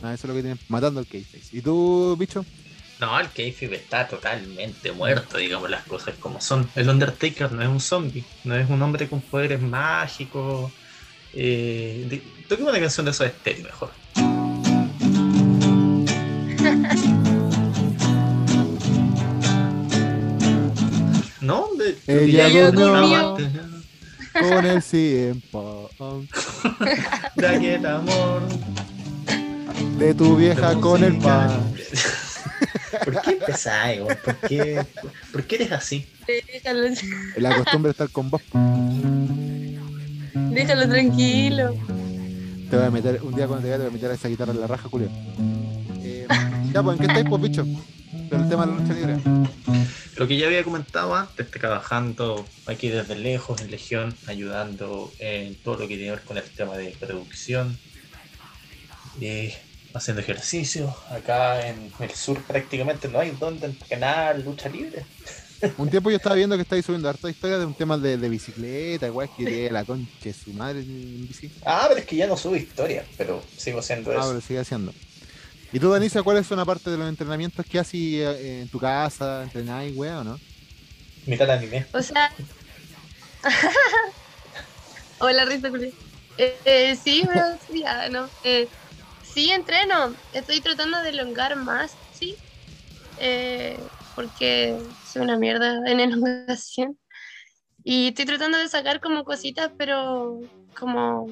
Ah, 0.00 0.14
eso 0.14 0.26
es 0.26 0.28
lo 0.28 0.34
que 0.34 0.42
tienen, 0.42 0.60
matando 0.68 1.00
al 1.00 1.06
K-Face. 1.06 1.48
¿Y 1.56 1.62
tú, 1.62 2.16
bicho? 2.18 2.46
No, 3.00 3.18
el 3.20 3.32
Kayfabe 3.32 3.76
está 3.76 4.08
totalmente 4.08 4.90
muerto, 4.92 5.38
digamos 5.38 5.70
las 5.70 5.86
cosas 5.86 6.18
como 6.18 6.40
son. 6.40 6.72
El 6.74 6.88
Undertaker 6.88 7.52
no 7.52 7.62
es 7.62 7.68
un 7.68 7.80
zombie, 7.80 8.28
no 8.42 8.56
es 8.56 8.68
un 8.68 8.82
hombre 8.82 9.08
con 9.08 9.22
poderes 9.22 9.60
mágicos. 9.60 10.72
Eh, 11.40 12.06
de- 12.10 12.22
toquemos 12.48 12.72
una 12.72 12.80
canción 12.80 13.04
de 13.06 13.12
esos 13.12 13.26
estéreo 13.28 13.62
mejor. 13.64 13.90
¿No? 21.40 21.68
De, 21.76 21.96
Ella 22.06 22.48
Ya 22.48 22.70
durmió 22.70 23.36
con 24.32 24.66
el 24.66 24.82
tiempo 24.82 25.90
De 27.36 27.46
aquel 27.48 27.86
amor. 27.86 28.42
de 29.98 30.14
tu 30.14 30.36
vieja 30.36 30.74
de 30.74 30.80
con 30.80 31.02
el 31.04 31.18
pan. 31.18 31.72
¿Por 33.04 33.20
qué 33.22 33.30
empezáis? 33.30 34.00
¿Por 34.00 34.36
qué, 34.48 34.84
¿Por 35.32 35.44
qué 35.44 35.54
eres 35.56 35.72
así? 35.72 36.06
La 37.36 37.56
costumbre 37.56 37.88
de 37.88 37.92
estar 37.92 38.08
con 38.10 38.30
vos. 38.30 38.42
Déjalo 40.50 40.88
tranquilo. 40.88 41.74
Te 42.70 42.76
voy 42.76 42.86
a 42.86 42.90
meter, 42.90 43.20
un 43.22 43.34
día 43.34 43.46
cuando 43.46 43.62
te 43.62 43.68
vea, 43.68 43.78
te 43.78 43.84
voy 43.84 43.90
a 43.90 43.94
meter 43.94 44.10
a 44.10 44.14
esa 44.14 44.28
guitarra 44.28 44.52
en 44.52 44.60
la 44.60 44.66
raja, 44.66 44.88
Julio. 44.88 45.08
Eh, 46.02 46.26
ya, 46.72 46.82
pues, 46.82 46.98
¿en 46.98 47.06
qué 47.06 47.06
estáis, 47.06 47.26
pues, 47.28 47.42
bicho? 47.42 47.66
Con 48.28 48.42
el 48.42 48.48
tema 48.48 48.66
de 48.66 48.72
la 48.72 48.78
lucha 48.78 48.94
libre. 48.94 49.16
Lo 50.16 50.26
que 50.26 50.36
ya 50.36 50.46
había 50.48 50.64
comentado 50.64 51.14
antes, 51.14 51.46
estoy 51.46 51.60
trabajando 51.60 52.44
aquí 52.66 52.88
desde 52.88 53.14
lejos 53.14 53.60
en 53.62 53.70
Legión, 53.70 54.14
ayudando 54.26 55.12
en 55.18 55.54
todo 55.54 55.74
lo 55.74 55.80
que 55.82 55.96
tiene 55.96 56.04
que 56.04 56.10
ver 56.10 56.22
con 56.22 56.36
el 56.36 56.44
tema 56.44 56.76
de 56.76 56.94
producción, 56.98 57.78
eh, 59.20 59.56
haciendo 59.94 60.20
ejercicio. 60.20 60.94
Acá 61.10 61.68
en 61.68 61.90
el 62.00 62.10
sur 62.10 62.42
prácticamente 62.42 63.08
no 63.08 63.20
hay 63.20 63.30
donde 63.30 63.66
entrenar 63.66 64.40
lucha 64.40 64.68
libre. 64.68 65.06
Un 65.76 65.90
tiempo 65.90 66.10
yo 66.10 66.16
estaba 66.16 66.36
viendo 66.36 66.54
que 66.56 66.62
estáis 66.62 66.84
subiendo 66.86 67.08
harta 67.08 67.28
historia 67.28 67.58
de 67.58 67.66
un 67.66 67.74
tema 67.74 67.98
de, 67.98 68.16
de 68.16 68.28
bicicleta, 68.28 69.06
igual 69.08 69.28
que 69.36 69.44
de 69.44 69.70
la 69.70 69.84
concha 69.84 70.32
su 70.32 70.52
madre 70.52 70.80
en 70.80 71.26
bici. 71.26 71.50
Ah, 71.64 71.86
pero 71.88 72.00
es 72.00 72.06
que 72.06 72.16
ya 72.16 72.26
no 72.28 72.36
subo 72.36 72.54
historia, 72.56 73.04
pero 73.16 73.42
sigo 73.56 73.80
haciendo 73.80 74.10
Ah, 74.12 74.18
eso. 74.20 74.28
pero 74.28 74.40
sigue 74.40 74.60
haciendo. 74.60 74.92
¿Y 75.72 75.80
tú, 75.80 75.90
Danisa, 75.90 76.22
cuáles 76.22 76.46
son 76.46 76.58
aparte 76.60 76.90
de 76.90 76.96
los 76.96 77.08
entrenamientos 77.08 77.66
que 77.66 77.78
haces 77.78 77.94
eh, 77.94 78.60
en 78.62 78.68
tu 78.68 78.78
casa? 78.78 79.42
¿Entrenáis, 79.42 79.94
weá, 79.96 80.20
o 80.20 80.24
no? 80.24 80.38
Mitad 81.26 81.50
anime. 81.50 81.84
O 81.92 82.00
sea. 82.00 82.32
Hola, 85.18 85.44
Rita. 85.44 85.70
Eh, 86.38 86.56
eh, 86.64 86.96
sí, 87.02 87.24
pero 87.26 87.42
sí, 87.70 87.82
ah, 87.84 88.08
no. 88.10 88.28
Eh, 88.44 88.68
sí, 89.34 89.50
entreno. 89.50 90.14
Estoy 90.32 90.60
tratando 90.60 91.02
de 91.02 91.10
elongar 91.10 91.56
más, 91.56 91.92
sí. 92.18 92.36
Eh, 93.18 93.76
porque 94.14 94.76
soy 95.12 95.22
una 95.22 95.38
mierda 95.38 95.82
en 95.86 96.00
elongación. 96.00 96.98
Y 97.84 98.08
estoy 98.08 98.26
tratando 98.26 98.58
de 98.58 98.68
sacar 98.68 99.00
como 99.00 99.24
cositas, 99.24 99.70
pero 99.78 100.40
como. 100.78 101.26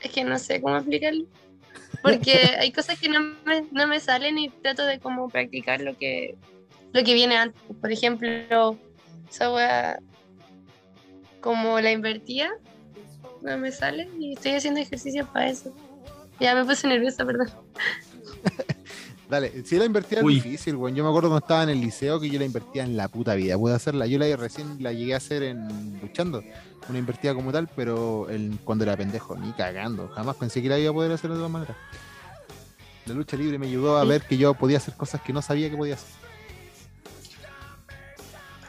Es 0.00 0.10
que 0.10 0.24
no 0.24 0.38
sé 0.38 0.60
cómo 0.60 0.76
explicarlo. 0.78 1.26
Porque 2.02 2.32
hay 2.58 2.72
cosas 2.72 2.98
que 2.98 3.08
no 3.08 3.20
me, 3.44 3.62
no 3.70 3.86
me 3.86 4.00
salen 4.00 4.38
y 4.38 4.48
trato 4.48 4.84
de 4.84 4.98
como 4.98 5.28
practicar 5.28 5.82
lo 5.82 5.96
que, 5.96 6.36
lo 6.92 7.04
que 7.04 7.14
viene 7.14 7.36
antes. 7.36 7.62
Por 7.80 7.92
ejemplo, 7.92 8.76
esa 9.30 9.52
wea 9.52 10.00
como 11.40 11.78
la 11.80 11.92
invertía, 11.92 12.50
no 13.42 13.58
me 13.58 13.72
sale 13.72 14.08
y 14.18 14.32
estoy 14.34 14.52
haciendo 14.52 14.80
ejercicio 14.80 15.26
para 15.32 15.48
eso. 15.48 15.74
Ya 16.40 16.54
me 16.54 16.64
puse 16.64 16.88
nerviosa, 16.88 17.26
perdón. 17.26 17.48
Dale, 19.32 19.64
si 19.64 19.78
la 19.78 19.86
invertía 19.86 20.18
es 20.20 20.26
difícil, 20.26 20.76
weón. 20.76 20.94
Yo 20.94 21.02
me 21.02 21.08
acuerdo 21.08 21.30
cuando 21.30 21.42
estaba 21.42 21.62
en 21.62 21.70
el 21.70 21.80
liceo 21.80 22.20
que 22.20 22.28
yo 22.28 22.38
la 22.38 22.44
invertía 22.44 22.82
en 22.84 22.98
la 22.98 23.08
puta 23.08 23.34
vida. 23.34 23.56
Pude 23.56 23.72
hacerla. 23.74 24.06
Yo 24.06 24.18
la 24.18 24.36
recién 24.36 24.76
la 24.82 24.92
llegué 24.92 25.14
a 25.14 25.16
hacer 25.16 25.42
en 25.42 25.98
luchando. 26.02 26.44
Una 26.90 26.98
invertida 26.98 27.32
como 27.32 27.50
tal, 27.50 27.66
pero 27.74 28.28
el- 28.28 28.58
cuando 28.62 28.84
era 28.84 28.94
pendejo, 28.94 29.34
ni 29.38 29.50
cagando. 29.52 30.08
Jamás 30.08 30.36
pensé 30.36 30.60
que 30.60 30.68
la 30.68 30.78
iba 30.78 30.90
a 30.90 30.92
poder 30.92 31.12
hacer 31.12 31.30
de 31.30 31.36
todas 31.36 31.50
maneras. 31.50 31.78
La 33.06 33.14
lucha 33.14 33.38
libre 33.38 33.58
me 33.58 33.68
ayudó 33.68 33.96
a 33.96 34.02
Sí. 34.02 34.08
ver 34.08 34.20
que 34.20 34.36
yo 34.36 34.52
podía 34.52 34.76
hacer 34.76 34.92
cosas 34.98 35.22
que 35.22 35.32
no 35.32 35.40
sabía 35.40 35.70
que 35.70 35.78
podía 35.78 35.94
hacer. 35.94 36.10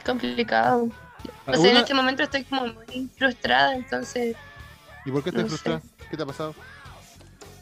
Complicado. 0.06 0.84
O 0.84 0.88
sea, 0.88 1.34
en 1.48 1.54
¿Alguna- 1.56 1.80
este 1.82 1.94
momento 1.94 2.24
estoy 2.24 2.44
como 2.46 2.68
muy 2.68 3.10
frustrada, 3.18 3.76
entonces. 3.76 4.38
¿Y 5.06 5.12
por 5.12 5.24
qué 5.24 5.30
estás 5.30 5.44
no 5.44 5.50
sé. 5.50 5.56
frustrada? 5.58 5.82
¿Qué 6.10 6.16
te 6.16 6.24
ha 6.24 6.26
pasado? 6.26 6.56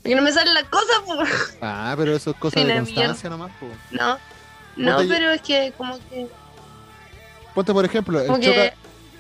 Porque 0.02 0.16
no 0.16 0.22
me 0.22 0.32
salen 0.32 0.54
las 0.54 0.64
cosas, 0.66 0.98
po. 1.06 1.14
Ah, 1.62 1.94
pero 1.98 2.16
eso 2.16 2.32
es 2.32 2.38
cosa 2.38 2.60
de 2.60 2.74
constancia 2.76 3.30
nomás. 3.30 3.52
po. 3.60 3.68
No. 3.92 4.18
No, 4.78 4.98
Ponte- 4.98 5.08
pero 5.14 5.32
es 5.32 5.42
que 5.42 5.74
como 5.78 5.98
que. 6.10 6.28
Ponte, 7.54 7.74
por 7.74 7.86
ejemplo, 7.86 8.20
el 8.20 8.28
choca, 8.42 8.74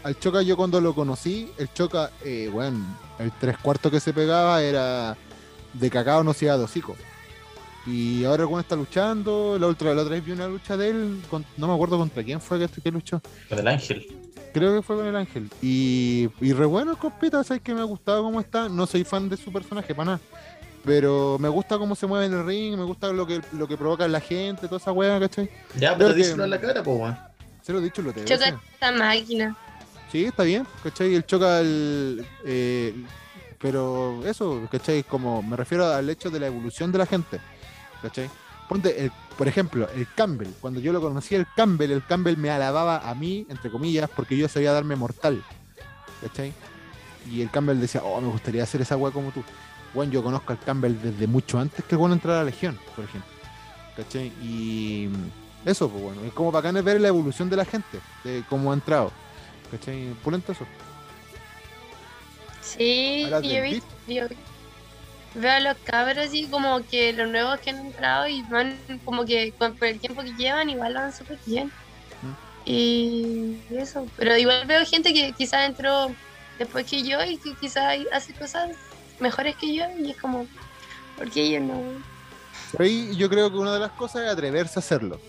al 0.03 0.17
Choca 0.19 0.41
yo 0.41 0.55
cuando 0.57 0.79
lo 0.81 0.95
conocí, 0.95 1.51
el 1.57 1.71
Choca, 1.73 2.09
eh, 2.23 2.49
bueno, 2.51 2.83
el 3.19 3.31
tres 3.33 3.57
cuartos 3.57 3.91
que 3.91 3.99
se 3.99 4.13
pegaba 4.13 4.61
era 4.63 5.15
de 5.73 5.89
cacao 5.89 6.23
no 6.23 6.33
se 6.33 6.45
iba 6.45 6.55
hocico. 6.55 6.95
Y 7.85 8.23
ahora 8.25 8.45
weón 8.45 8.61
está 8.61 8.75
luchando, 8.75 9.57
la 9.59 9.67
otra, 9.67 9.93
la 9.93 10.01
otra 10.03 10.13
vez 10.15 10.23
vi 10.25 10.31
una 10.31 10.47
lucha 10.47 10.77
de 10.77 10.89
él, 10.89 11.21
con- 11.29 11.45
no 11.57 11.67
me 11.67 11.73
acuerdo 11.73 11.97
contra 11.97 12.23
quién 12.23 12.39
fue 12.39 12.57
que, 12.59 12.81
que 12.81 12.91
luchó. 12.91 13.21
Con 13.49 13.59
el 13.59 13.67
ángel. 13.67 14.07
Creo 14.53 14.75
que 14.75 14.81
fue 14.81 14.95
con 14.97 15.05
el 15.07 15.15
ángel. 15.15 15.49
Y, 15.61 16.29
y 16.41 16.53
re 16.53 16.65
bueno 16.65 16.91
el 16.91 16.97
compita, 16.97 17.43
sabes 17.43 17.61
que 17.63 17.73
me 17.73 17.81
ha 17.81 17.85
gustado 17.85 18.23
cómo 18.23 18.39
está. 18.39 18.69
No 18.69 18.85
soy 18.85 19.03
fan 19.03 19.29
de 19.29 19.37
su 19.37 19.51
personaje, 19.51 19.93
para 19.95 20.05
nada. 20.13 20.19
Pero 20.83 21.37
me 21.39 21.47
gusta 21.47 21.77
cómo 21.77 21.95
se 21.95 22.07
mueve 22.07 22.25
en 22.25 22.33
el 22.33 22.45
ring, 22.45 22.75
me 22.77 22.83
gusta 22.83 23.11
lo 23.13 23.27
que, 23.27 23.39
lo 23.53 23.67
que 23.67 23.77
provoca 23.77 24.05
en 24.05 24.11
la 24.11 24.19
gente, 24.19 24.67
toda 24.67 24.77
esa 24.77 24.91
weá, 24.91 25.19
¿cachai? 25.19 25.49
Ya, 25.77 25.95
pero 25.95 26.09
que- 26.09 26.15
díselo 26.15 26.43
en 26.43 26.49
la 26.49 26.59
cara, 26.59 26.81
pues, 26.83 26.97
weón. 26.99 27.17
Se 27.61 27.71
lo 27.71 27.79
he 27.79 27.83
dicho, 27.83 28.01
lo 28.01 28.11
te 28.11 28.25
Choca 28.25 28.47
esta 28.73 28.91
máquina. 28.91 29.55
Sí, 30.11 30.25
está 30.25 30.43
bien, 30.43 30.65
¿cachai? 30.83 31.13
El 31.13 31.25
choca 31.25 31.59
el. 31.59 32.25
eh, 32.45 32.95
pero 33.59 34.25
eso, 34.25 34.67
¿cachai? 34.71 35.03
Como 35.03 35.43
me 35.43 35.55
refiero 35.55 35.85
al 35.85 36.09
hecho 36.09 36.31
de 36.31 36.39
la 36.39 36.47
evolución 36.47 36.91
de 36.91 36.97
la 36.97 37.05
gente, 37.05 37.39
¿cachai? 38.01 38.27
Ponte, 38.67 39.05
el, 39.05 39.11
por 39.37 39.47
ejemplo, 39.47 39.87
el 39.95 40.07
Campbell. 40.15 40.47
Cuando 40.59 40.79
yo 40.79 40.91
lo 40.91 40.99
conocí, 41.01 41.35
el 41.35 41.45
Campbell, 41.55 41.91
el 41.91 42.03
Campbell 42.05 42.37
me 42.37 42.49
alababa 42.49 43.07
a 43.07 43.13
mí, 43.13 43.45
entre 43.49 43.69
comillas, 43.69 44.09
porque 44.09 44.35
yo 44.35 44.47
sabía 44.47 44.71
darme 44.73 44.95
mortal, 44.95 45.43
¿cachai? 46.21 46.51
Y 47.29 47.41
el 47.41 47.51
Campbell 47.51 47.79
decía, 47.79 48.01
oh, 48.03 48.19
me 48.19 48.29
gustaría 48.29 48.63
hacer 48.63 48.81
esa 48.81 48.97
weá 48.97 49.11
como 49.13 49.29
tú. 49.31 49.43
Bueno, 49.93 50.11
yo 50.11 50.23
conozco 50.23 50.53
al 50.53 50.59
Campbell 50.59 50.95
desde 51.01 51.27
mucho 51.27 51.59
antes 51.59 51.83
que 51.85 51.95
bueno 51.95 52.15
entrar 52.15 52.35
a 52.35 52.39
la 52.39 52.45
Legión, 52.45 52.79
por 52.95 53.05
ejemplo, 53.05 53.29
¿cachai? 53.95 54.27
Y 54.41 55.09
eso, 55.65 55.89
pues 55.89 56.03
bueno, 56.03 56.23
es 56.23 56.33
como 56.33 56.51
bacán 56.51 56.77
es 56.77 56.83
ver 56.83 57.01
la 57.01 57.09
evolución 57.09 57.49
de 57.49 57.57
la 57.57 57.65
gente, 57.65 57.99
de 58.23 58.43
cómo 58.49 58.71
ha 58.71 58.73
entrado. 58.73 59.11
¿Cachai? 59.69 60.13
Pulento 60.23 60.51
eso. 60.51 60.65
Sí, 62.61 63.27
yo 63.29 63.63
visto. 63.63 63.87
yo 64.07 64.27
veo 65.35 65.51
a 65.51 65.59
los 65.59 65.77
cabros 65.77 66.25
así 66.25 66.45
como 66.47 66.85
que 66.87 67.13
los 67.13 67.29
nuevos 67.29 67.59
que 67.59 67.69
han 67.69 67.85
entrado 67.85 68.27
y 68.27 68.41
van 68.43 68.77
como 69.05 69.25
que 69.25 69.53
con, 69.57 69.75
por 69.75 69.87
el 69.87 69.99
tiempo 69.99 70.21
que 70.23 70.33
llevan 70.33 70.69
igual 70.69 70.93
van 70.93 71.13
súper 71.13 71.39
bien. 71.45 71.71
Mm. 72.21 72.69
Y 72.69 73.57
eso. 73.71 74.05
Pero 74.17 74.37
igual 74.37 74.65
veo 74.67 74.85
gente 74.85 75.13
que 75.13 75.31
quizás 75.33 75.69
entró 75.69 76.11
después 76.59 76.85
que 76.85 77.03
yo 77.03 77.23
y 77.23 77.37
que 77.37 77.55
quizás 77.55 77.97
hace 78.11 78.33
cosas 78.33 78.71
mejores 79.21 79.55
que 79.55 79.73
yo 79.75 79.83
y 79.99 80.11
es 80.11 80.17
como, 80.17 80.45
¿por 81.17 81.29
qué 81.29 81.43
ellos 81.43 81.63
no? 81.63 81.81
Pero 82.71 82.83
ahí 82.83 83.15
yo 83.15 83.29
creo 83.29 83.51
que 83.51 83.57
una 83.57 83.73
de 83.73 83.79
las 83.79 83.91
cosas 83.91 84.23
es 84.23 84.29
atreverse 84.31 84.79
a 84.79 84.81
hacerlo 84.81 85.19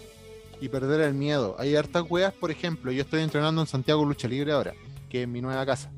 y 0.61 0.69
perder 0.69 1.01
el 1.01 1.15
miedo. 1.15 1.57
Hay 1.59 1.75
hartas 1.77 2.05
weas, 2.09 2.33
por 2.33 2.51
ejemplo, 2.51 2.93
yo 2.93 3.03
estoy 3.03 3.23
entrenando 3.23 3.61
en 3.61 3.67
Santiago 3.67 4.05
Lucha 4.05 4.29
Libre 4.29 4.53
ahora, 4.53 4.75
que 5.11 5.23
es 5.23 5.29
mi 5.29 5.41
nueva 5.41 5.67
casa. 5.67 5.91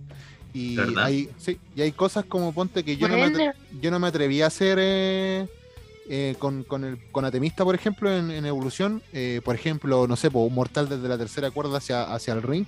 Y 0.55 0.77
¿Verdad? 0.77 1.05
hay, 1.05 1.29
sí, 1.37 1.59
y 1.75 1.83
hay 1.83 1.93
cosas 1.93 2.25
como 2.25 2.53
ponte 2.53 2.85
que 2.85 2.97
yo 2.97 3.09
no 3.09 3.17
me, 3.19 3.53
yo 3.81 3.91
no 3.91 3.99
me 3.99 4.07
atreví 4.07 4.41
a 4.41 4.47
hacer 4.47 4.79
eh, 4.81 5.49
eh, 6.09 6.37
con, 6.39 6.63
con 6.63 6.85
el 6.85 6.99
con 7.11 7.25
Atemista, 7.25 7.65
por 7.65 7.75
ejemplo, 7.75 8.11
en, 8.17 8.31
en 8.31 8.47
Evolución. 8.47 9.03
eh, 9.13 9.41
por 9.45 9.55
ejemplo, 9.55 10.07
no 10.07 10.17
sé, 10.17 10.31
po, 10.31 10.45
un 10.45 10.55
mortal 10.55 10.89
desde 10.89 11.09
la 11.09 11.19
tercera 11.19 11.51
cuerda 11.51 11.79
hacia, 11.79 12.05
hacia 12.05 12.33
el 12.35 12.43
ring. 12.43 12.67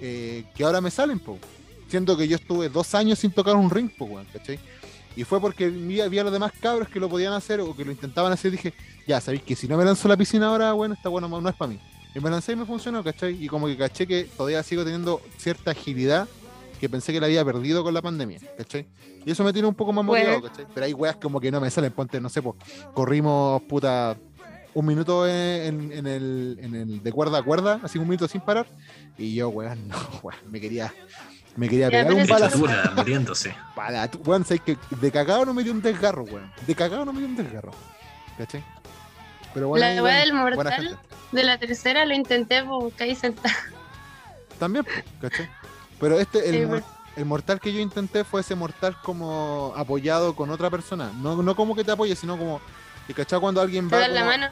eh, 0.00 0.44
que 0.56 0.64
ahora 0.64 0.80
me 0.80 0.90
salen, 0.90 1.20
po. 1.20 1.38
Siendo 1.88 2.16
que 2.16 2.26
yo 2.26 2.36
estuve 2.36 2.68
dos 2.68 2.94
años 2.94 3.18
sin 3.18 3.30
tocar 3.30 3.56
un 3.56 3.70
ring, 3.70 3.90
po, 3.96 4.06
weón, 4.06 4.26
¿cachai? 4.32 4.58
Y 5.16 5.22
fue 5.24 5.40
porque 5.40 5.68
vi, 5.68 6.00
vi 6.08 6.18
a 6.18 6.24
los 6.24 6.32
demás 6.32 6.52
cabros 6.60 6.88
que 6.88 6.98
lo 6.98 7.08
podían 7.08 7.32
hacer 7.34 7.60
o 7.60 7.74
que 7.76 7.84
lo 7.84 7.92
intentaban 7.92 8.32
hacer. 8.32 8.52
Y 8.52 8.56
dije, 8.56 8.74
ya, 9.06 9.20
sabéis 9.20 9.42
que 9.42 9.54
si 9.54 9.68
no 9.68 9.76
me 9.76 9.84
lanzo 9.84 10.08
a 10.08 10.10
la 10.10 10.16
piscina 10.16 10.48
ahora, 10.48 10.72
bueno, 10.72 10.94
está 10.94 11.08
bueno, 11.08 11.28
no 11.28 11.48
es 11.48 11.54
para 11.54 11.70
mí. 11.72 11.78
Y 12.14 12.20
me 12.20 12.30
lancé 12.30 12.52
y 12.52 12.56
me 12.56 12.64
funcionó, 12.64 13.02
¿cachai? 13.04 13.42
Y 13.44 13.46
como 13.48 13.66
que 13.66 13.76
caché 13.76 14.06
que 14.06 14.24
todavía 14.36 14.62
sigo 14.62 14.82
teniendo 14.84 15.20
cierta 15.36 15.70
agilidad 15.72 16.28
que 16.80 16.88
pensé 16.88 17.12
que 17.12 17.20
la 17.20 17.26
había 17.26 17.44
perdido 17.44 17.84
con 17.84 17.94
la 17.94 18.02
pandemia, 18.02 18.40
¿cachai? 18.56 18.86
Y 19.24 19.30
eso 19.30 19.44
me 19.44 19.52
tiene 19.52 19.68
un 19.68 19.74
poco 19.74 19.92
más 19.92 20.04
Bueno. 20.04 20.24
motivado, 20.24 20.48
¿cachai? 20.48 20.66
Pero 20.74 20.86
hay 20.86 20.92
weas 20.92 21.16
como 21.16 21.40
que 21.40 21.50
no 21.50 21.60
me 21.60 21.70
salen, 21.70 21.92
ponte, 21.92 22.20
no 22.20 22.28
sé, 22.28 22.42
pues, 22.42 22.56
corrimos, 22.92 23.62
puta, 23.62 24.16
un 24.74 24.84
minuto 24.86 25.26
en, 25.28 25.92
en 25.92 26.06
el, 26.06 26.58
en 26.60 26.74
el 26.74 27.02
de 27.02 27.12
cuerda 27.12 27.38
a 27.38 27.42
cuerda, 27.42 27.80
así 27.84 27.98
un 27.98 28.04
minuto 28.08 28.26
sin 28.28 28.40
parar, 28.40 28.66
y 29.16 29.34
yo, 29.34 29.48
weón, 29.50 29.86
no, 29.88 29.96
weón, 30.22 30.38
me 30.50 30.60
quería, 30.60 30.92
me 31.56 31.68
quería 31.68 31.88
pegar 31.90 32.12
un 32.12 32.26
balazo. 32.26 32.58
Muriéndose. 32.96 33.54
Para, 33.74 34.10
weón, 34.24 34.44
sabes 34.44 34.62
que 34.62 34.76
de 34.90 35.10
cagado 35.10 35.44
no 35.44 35.54
me 35.54 35.62
dio 35.62 35.72
un 35.72 35.82
desgarro, 35.82 36.24
weón. 36.24 36.52
De 36.66 36.74
cagado 36.74 37.04
no 37.04 37.12
me 37.12 37.20
dio 37.20 37.28
un 37.28 37.36
desgarro. 37.36 37.72
¿Cachai? 38.38 38.64
Pero 39.52 39.68
bueno, 39.68 39.86
La 39.86 40.02
weón, 40.02 40.16
del 40.18 40.32
mortal 40.32 40.98
de 41.32 41.42
la 41.44 41.58
tercera 41.58 42.04
lo 42.04 42.14
intenté, 42.14 42.62
pues 42.64 42.94
caí 42.96 43.14
sentada. 43.14 43.54
También, 44.58 44.84
pues, 44.84 45.04
¿cachai? 45.20 45.48
Pero 46.00 46.18
este, 46.18 46.48
el, 46.48 46.54
Sí, 46.54 46.60
mor- 46.60 46.68
bueno. 46.68 46.86
el 47.16 47.24
mortal 47.24 47.60
que 47.60 47.72
yo 47.72 47.80
intenté 47.80 48.24
fue 48.24 48.40
ese 48.40 48.54
mortal 48.54 48.96
como 49.02 49.72
apoyado 49.76 50.34
con 50.34 50.50
otra 50.50 50.70
persona. 50.70 51.10
No, 51.16 51.40
no 51.42 51.54
como 51.56 51.74
que 51.76 51.84
te 51.84 51.92
apoye, 51.92 52.14
sino 52.16 52.36
como. 52.36 52.60
¿Y 53.08 53.14
cachai? 53.14 53.38
Cuando 53.40 53.60
alguien 53.60 53.88
Te 53.88 53.94
va. 53.96 54.02
dan 54.02 54.14
la 54.14 54.20
como- 54.20 54.30
mano. 54.32 54.48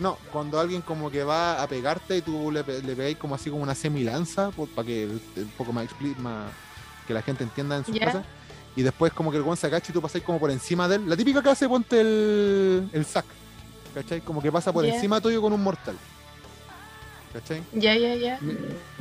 No, 0.00 0.16
cuando 0.32 0.58
alguien 0.58 0.80
como 0.82 1.10
que 1.10 1.22
va 1.24 1.62
a 1.62 1.66
pegarte 1.68 2.16
y 2.16 2.22
tú 2.22 2.50
le, 2.50 2.62
le 2.62 2.96
pegáis 2.96 3.16
como 3.18 3.34
así 3.34 3.50
como 3.50 3.62
una 3.62 3.74
semilanza, 3.74 4.50
para 4.74 4.86
que 4.86 5.06
un 5.36 5.52
poco 5.58 5.72
más, 5.72 5.86
más 6.18 6.50
que 7.06 7.12
la 7.14 7.22
gente 7.22 7.44
entienda 7.44 7.76
en 7.76 7.84
su 7.84 7.92
casa. 7.98 8.24
Y 8.76 8.82
después 8.82 9.12
como 9.12 9.30
que 9.30 9.36
el 9.36 9.42
guan 9.42 9.56
se 9.56 9.66
agacha 9.66 9.90
y 9.90 9.92
tú 9.92 10.00
pasáis 10.00 10.24
como 10.24 10.38
por 10.40 10.50
encima 10.50 10.88
de 10.88 10.96
él. 10.96 11.08
La 11.08 11.16
típica 11.16 11.42
que 11.42 11.50
hace 11.50 11.68
ponte 11.68 12.00
el, 12.00 12.88
el 12.92 13.04
sac. 13.04 13.24
¿Cachai? 13.94 14.20
Como 14.20 14.40
que 14.40 14.50
pasa 14.50 14.72
por 14.72 14.86
Ya. 14.86 14.94
encima 14.94 15.20
tuyo 15.20 15.42
con 15.42 15.52
un 15.52 15.62
mortal. 15.62 15.96
¿Cachai? 17.32 17.62
Ya, 17.72 17.94
ya, 17.96 18.14
ya. 18.14 18.38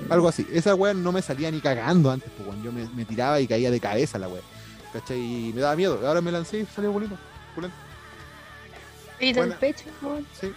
Algo 0.09 0.27
así. 0.27 0.45
Esa 0.51 0.75
weá 0.75 0.93
no 0.93 1.11
me 1.11 1.21
salía 1.21 1.49
ni 1.51 1.61
cagando 1.61 2.11
antes, 2.11 2.29
pues. 2.37 2.49
Yo 2.63 2.71
me, 2.71 2.89
me 2.89 3.05
tiraba 3.05 3.39
y 3.39 3.47
caía 3.47 3.71
de 3.71 3.79
cabeza 3.79 4.17
la 4.19 4.27
weá. 4.27 4.41
¿Cachai? 4.91 5.19
Y 5.19 5.53
me 5.53 5.61
daba 5.61 5.75
miedo. 5.75 5.99
Ahora 6.05 6.19
me 6.21 6.31
lancé 6.31 6.59
y 6.59 6.65
salió 6.65 6.91
bonito. 6.91 7.15
Pulento. 7.55 7.75
Grito 9.19 9.39
el 9.43 9.47
Buena. 9.47 9.59
pecho. 9.59 9.85
¿no? 10.01 10.17
Sí. 10.39 10.51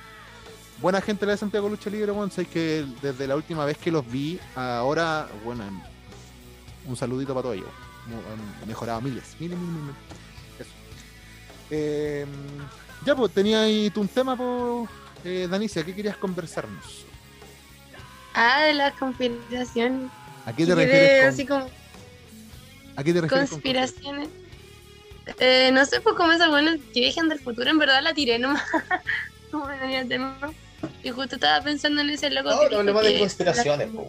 Buena 0.83 1.01
gente 1.01 1.24
la 1.24 1.33
de 1.33 1.39
Santiago 1.39 1.68
Lucha 1.68 1.89
Libre, 1.89 2.11
weón. 2.11 2.33
Sé 2.33 2.45
que 2.45 2.85
desde 3.01 3.28
la 3.28 3.37
última 3.37 3.64
vez 3.64 3.78
que 3.78 3.93
los 3.93 4.05
vi, 4.11 4.41
ahora, 4.57 5.28
bueno, 5.45 5.62
un 6.85 6.97
saludito 6.97 7.33
para 7.33 7.43
todos 7.43 7.55
ellos. 7.55 7.68
Han 8.09 8.66
mejorado 8.66 9.01
miles, 9.01 9.37
miles, 9.39 9.57
miles, 9.57 9.74
miles. 9.80 9.97
Eso. 10.59 10.70
Eh, 11.70 12.26
ya, 13.07 13.14
pues, 13.14 13.33
tenía 13.33 13.62
ahí 13.62 13.91
tú 13.91 14.01
un 14.01 14.09
tema, 14.09 14.37
pues, 14.37 14.91
eh, 15.24 15.47
Danicia, 15.49 15.85
¿qué 15.85 15.95
querías 15.95 16.16
conversarnos? 16.16 17.07
Ah, 18.35 18.62
de 18.62 18.74
las 18.74 18.93
conspiraciones. 18.95 20.11
¿A 20.45 20.53
qué 20.53 20.66
te 20.66 20.74
refieres? 20.74 21.20
Con, 21.20 21.28
así 21.28 21.47
como 21.47 21.83
¿A 22.97 23.05
qué 23.05 23.12
te 23.12 23.20
refieres 23.20 23.30
con 23.30 23.47
conspiraciones. 23.47 24.28
Eh, 25.39 25.70
no 25.72 25.87
sé, 25.87 26.01
pues 26.01 26.16
como 26.16 26.33
esas 26.33 26.49
buenas 26.49 26.80
que 26.93 26.99
viajan 26.99 27.28
del 27.28 27.39
futuro, 27.39 27.70
en 27.70 27.78
verdad 27.78 28.03
la 28.03 28.12
tiré 28.12 28.41
nomás. 28.41 28.64
Como 29.53 29.68
no 29.68 29.76
tenía 29.76 30.05
tema. 30.09 30.35
Y 31.03 31.11
justo 31.11 31.35
estaba 31.37 31.63
pensando 31.65 32.01
en 32.01 32.11
ese 32.11 32.31
loco. 32.31 32.51
No, 32.51 32.61
que 32.61 32.71
no 32.71 32.79
hablemos 32.81 33.05
de 33.05 33.19
conspiraciones, 33.19 33.89
pues. 33.93 34.07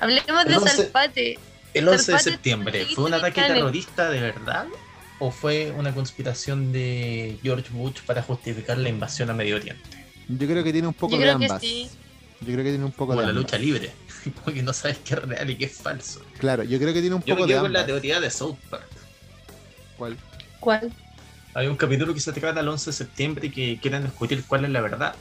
Hablemos 0.00 0.44
de 0.44 0.54
Salpate. 0.70 1.38
El 1.74 1.88
11 1.88 2.12
de 2.12 2.18
septiembre, 2.18 2.86
¿fue 2.94 3.04
un 3.04 3.14
ataque 3.14 3.42
terrorista 3.42 4.10
de 4.10 4.20
verdad? 4.20 4.66
¿O 5.18 5.30
fue 5.30 5.72
una 5.76 5.92
conspiración 5.92 6.72
de 6.72 7.36
George 7.42 7.68
Bush 7.72 8.00
para 8.06 8.22
justificar 8.22 8.78
la 8.78 8.88
invasión 8.88 9.28
a 9.30 9.34
Medio 9.34 9.56
Oriente? 9.56 9.82
Yo 10.28 10.46
creo 10.46 10.62
que 10.64 10.72
tiene 10.72 10.88
un 10.88 10.94
poco 10.94 11.12
Yo 11.14 11.18
de 11.18 11.24
creo 11.24 11.38
que 11.38 11.44
ambas. 11.46 11.60
sí. 11.60 11.90
Yo 12.40 12.46
creo 12.52 12.58
que 12.58 12.70
tiene 12.70 12.84
un 12.84 12.92
poco 12.92 13.08
Como 13.12 13.20
de 13.20 13.26
la 13.26 13.30
ambas. 13.30 13.44
lucha 13.44 13.58
libre, 13.58 13.90
como 14.44 14.54
que 14.54 14.62
no 14.62 14.72
sabes 14.72 14.98
qué 15.04 15.14
es 15.14 15.22
real 15.22 15.50
y 15.50 15.56
qué 15.56 15.64
es 15.66 15.72
falso. 15.76 16.22
Claro, 16.38 16.62
yo 16.62 16.78
creo 16.78 16.94
que 16.94 17.00
tiene 17.00 17.16
un 17.16 17.22
Yo 17.24 17.34
poco 17.34 17.46
me 17.46 17.46
de 17.48 17.52
quedo 17.54 17.62
con 17.62 17.72
la 17.72 17.80
ambas. 17.80 17.86
teoría 17.92 18.20
de 18.20 18.30
South 18.30 18.56
Park. 18.70 18.86
¿Cuál? 19.96 20.16
¿Cuál? 20.60 20.92
Hay 21.54 21.66
un 21.66 21.76
capítulo 21.76 22.14
que 22.14 22.20
se 22.20 22.32
trata 22.32 22.60
el 22.60 22.68
11 22.68 22.90
de 22.90 22.96
septiembre 22.96 23.50
que 23.50 23.78
quieren 23.82 24.04
discutir 24.04 24.44
cuál 24.46 24.64
es 24.64 24.70
la 24.70 24.80
verdad. 24.80 25.14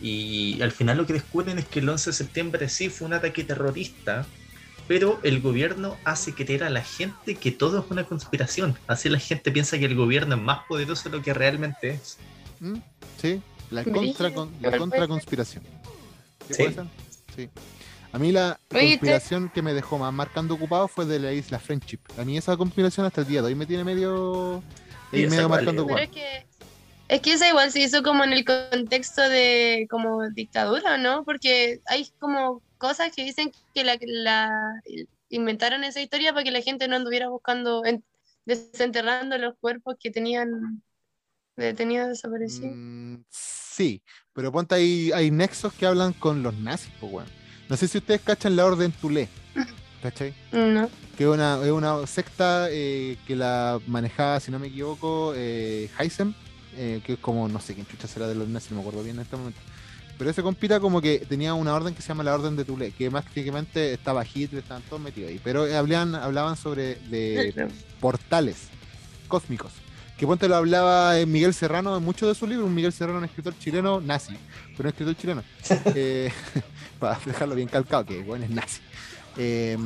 Y 0.00 0.60
al 0.62 0.72
final 0.72 0.96
lo 0.98 1.06
que 1.06 1.12
descubren 1.14 1.58
es 1.58 1.66
que 1.66 1.78
el 1.80 1.88
11 1.88 2.10
de 2.10 2.14
septiembre 2.14 2.68
sí 2.68 2.88
fue 2.90 3.06
un 3.06 3.14
ataque 3.14 3.44
terrorista, 3.44 4.26
pero 4.88 5.18
el 5.22 5.40
gobierno 5.40 5.96
hace 6.04 6.34
creer 6.34 6.64
a 6.64 6.70
la 6.70 6.82
gente 6.82 7.36
que 7.36 7.50
todo 7.52 7.78
es 7.80 7.84
una 7.90 8.04
conspiración. 8.04 8.76
Así 8.86 9.08
la 9.08 9.18
gente 9.18 9.50
piensa 9.50 9.78
que 9.78 9.86
el 9.86 9.94
gobierno 9.94 10.34
es 10.34 10.40
más 10.42 10.60
poderoso 10.68 11.08
de 11.08 11.16
lo 11.16 11.22
que 11.22 11.32
realmente 11.32 11.90
es. 11.90 12.18
¿Mm? 12.60 12.74
Sí, 13.20 13.40
la, 13.70 13.84
contra, 13.84 14.32
con- 14.34 14.50
la 14.60 14.68
igual 14.68 14.70
puede 14.70 14.78
contra 14.78 14.98
ser. 15.00 15.08
conspiración. 15.08 15.64
¿Sí 16.50 16.64
Sí. 17.34 17.48
A 18.12 18.18
mí 18.18 18.30
la 18.30 18.60
conspiración 18.70 19.48
que 19.52 19.60
me 19.62 19.72
dejó 19.74 19.98
más 19.98 20.12
marcando 20.12 20.54
ocupado 20.54 20.86
fue 20.86 21.04
de 21.04 21.18
la 21.18 21.32
isla 21.32 21.58
Friendship. 21.58 21.98
A 22.16 22.24
mí 22.24 22.36
esa 22.38 22.56
conspiración 22.56 23.06
hasta 23.06 23.22
el 23.22 23.26
día 23.26 23.40
de 23.42 23.48
hoy 23.48 23.54
me 23.56 23.66
tiene 23.66 23.82
medio, 23.82 24.62
Sí, 25.12 25.26
medio 25.26 25.48
marcando. 25.48 25.84
Pero 25.86 25.96
ocupado. 25.96 26.04
es 26.04 26.10
que, 26.10 26.46
es 27.14 27.20
que 27.20 27.32
esa 27.34 27.48
igual 27.48 27.70
se 27.70 27.80
hizo 27.80 28.02
como 28.02 28.24
en 28.24 28.32
el 28.32 28.44
contexto 28.44 29.22
de 29.28 29.86
como 29.88 30.28
dictadura, 30.30 30.98
¿no? 30.98 31.24
Porque 31.24 31.80
hay 31.86 32.10
como 32.18 32.60
cosas 32.76 33.12
que 33.14 33.24
dicen 33.24 33.52
que 33.72 33.84
la, 33.84 33.96
la- 34.00 34.80
inventaron 35.28 35.84
esa 35.84 36.00
historia 36.00 36.32
para 36.32 36.42
que 36.42 36.50
la 36.50 36.60
gente 36.60 36.88
no 36.88 36.96
anduviera 36.96 37.28
buscando, 37.28 37.84
en- 37.84 38.04
desenterrando 38.44 39.38
los 39.38 39.54
cuerpos 39.60 39.94
que 40.00 40.10
tenían 40.10 40.82
detenidos 41.56 42.08
desaparecidos. 42.08 42.72
Mm, 42.74 43.16
sí, 43.28 44.02
pero 44.32 44.50
ponte 44.50 44.74
ahí, 44.74 45.12
hay 45.12 45.30
nexos 45.30 45.72
que 45.72 45.86
hablan 45.86 46.14
con 46.14 46.42
los 46.42 46.54
nazis, 46.54 46.92
pues, 46.98 47.12
weón. 47.12 47.28
No 47.68 47.76
sé 47.76 47.86
si 47.86 47.98
ustedes 47.98 48.22
cachan 48.22 48.56
la 48.56 48.66
Orden 48.66 48.90
Tulé. 48.90 49.28
¿Cachai? 50.02 50.34
No. 50.50 50.90
Que 51.16 51.24
es 51.24 51.30
una, 51.30 51.60
es 51.64 51.70
una 51.70 52.06
secta 52.08 52.66
eh, 52.70 53.16
que 53.24 53.36
la 53.36 53.78
manejaba, 53.86 54.40
si 54.40 54.50
no 54.50 54.58
me 54.58 54.66
equivoco, 54.66 55.32
eh, 55.36 55.88
Heisem, 55.96 56.34
eh, 56.76 57.00
que 57.04 57.14
es 57.14 57.18
como, 57.18 57.48
no 57.48 57.60
sé 57.60 57.74
quién 57.74 57.86
chucha 57.86 58.08
será 58.08 58.26
de 58.26 58.34
los 58.34 58.48
nazis, 58.48 58.70
no 58.70 58.76
me 58.76 58.82
acuerdo 58.82 59.02
bien 59.02 59.16
en 59.16 59.22
este 59.22 59.36
momento. 59.36 59.60
Pero 60.16 60.30
ese 60.30 60.42
compita 60.42 60.78
como 60.78 61.00
que 61.00 61.18
tenía 61.18 61.54
una 61.54 61.74
orden 61.74 61.94
que 61.94 62.02
se 62.02 62.08
llama 62.08 62.22
la 62.22 62.34
Orden 62.34 62.56
de 62.56 62.64
Tulé, 62.64 62.92
que 62.92 63.10
más 63.10 63.24
técnicamente 63.24 63.92
estaba 63.92 64.24
Hitler, 64.24 64.62
estaban 64.62 64.82
todos 64.82 65.02
metidos 65.02 65.30
ahí. 65.30 65.40
Pero 65.42 65.64
hablaban, 65.76 66.14
hablaban 66.14 66.56
sobre 66.56 66.96
de 66.96 67.68
portales 68.00 68.68
cósmicos. 69.26 69.72
Que 70.16 70.26
ponte 70.26 70.46
lo 70.46 70.54
hablaba 70.54 71.18
eh, 71.18 71.26
Miguel 71.26 71.52
Serrano 71.52 71.96
en 71.96 72.04
muchos 72.04 72.28
de 72.28 72.36
sus 72.36 72.48
libros, 72.48 72.70
Miguel 72.70 72.92
Serrano, 72.92 73.18
un 73.18 73.24
escritor 73.24 73.58
chileno 73.58 74.00
nazi, 74.00 74.36
pero 74.76 74.88
un 74.88 74.90
escritor 74.90 75.16
chileno. 75.16 75.42
Eh, 75.96 76.30
para 77.00 77.18
dejarlo 77.24 77.56
bien 77.56 77.68
calcado, 77.68 78.06
que 78.06 78.22
bueno 78.22 78.44
es 78.44 78.50
nazi. 78.50 78.80
Eh, 79.36 79.76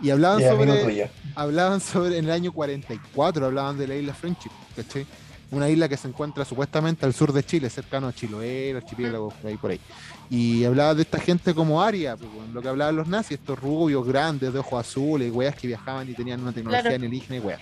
y 0.00 0.10
hablaban 0.10 0.40
sobre, 0.40 1.10
hablaban 1.34 1.80
sobre, 1.80 2.18
en 2.18 2.26
el 2.26 2.30
año 2.30 2.52
44, 2.52 3.46
hablaban 3.46 3.78
de 3.78 3.88
la 3.88 3.96
isla 3.96 4.14
Friendship, 4.14 4.50
¿cachai? 4.76 5.06
Una 5.50 5.68
isla 5.68 5.88
que 5.88 5.96
se 5.96 6.08
encuentra 6.08 6.44
supuestamente 6.44 7.06
al 7.06 7.14
sur 7.14 7.32
de 7.32 7.44
Chile, 7.44 7.70
cercano 7.70 8.08
a 8.08 8.12
Chiloé, 8.12 8.70
el 8.70 8.76
archipiélago, 8.78 9.28
por 9.30 9.46
ahí 9.50 9.56
por 9.56 9.70
ahí. 9.70 9.80
Y 10.28 10.64
hablaba 10.64 10.94
de 10.94 11.02
esta 11.02 11.20
gente 11.20 11.54
como 11.54 11.80
aria, 11.80 12.16
pues, 12.16 12.28
lo 12.52 12.60
que 12.60 12.68
hablaban 12.68 12.96
los 12.96 13.06
nazis, 13.06 13.38
estos 13.38 13.56
rubios 13.58 14.04
grandes, 14.04 14.52
de 14.52 14.58
ojos 14.58 14.80
azules, 14.80 15.30
weas 15.32 15.54
que 15.54 15.68
viajaban 15.68 16.10
y 16.10 16.14
tenían 16.14 16.40
una 16.40 16.52
tecnología 16.52 16.82
Claro. 16.82 16.96
alienígena 16.96 17.36
y 17.36 17.38
weas. 17.40 17.60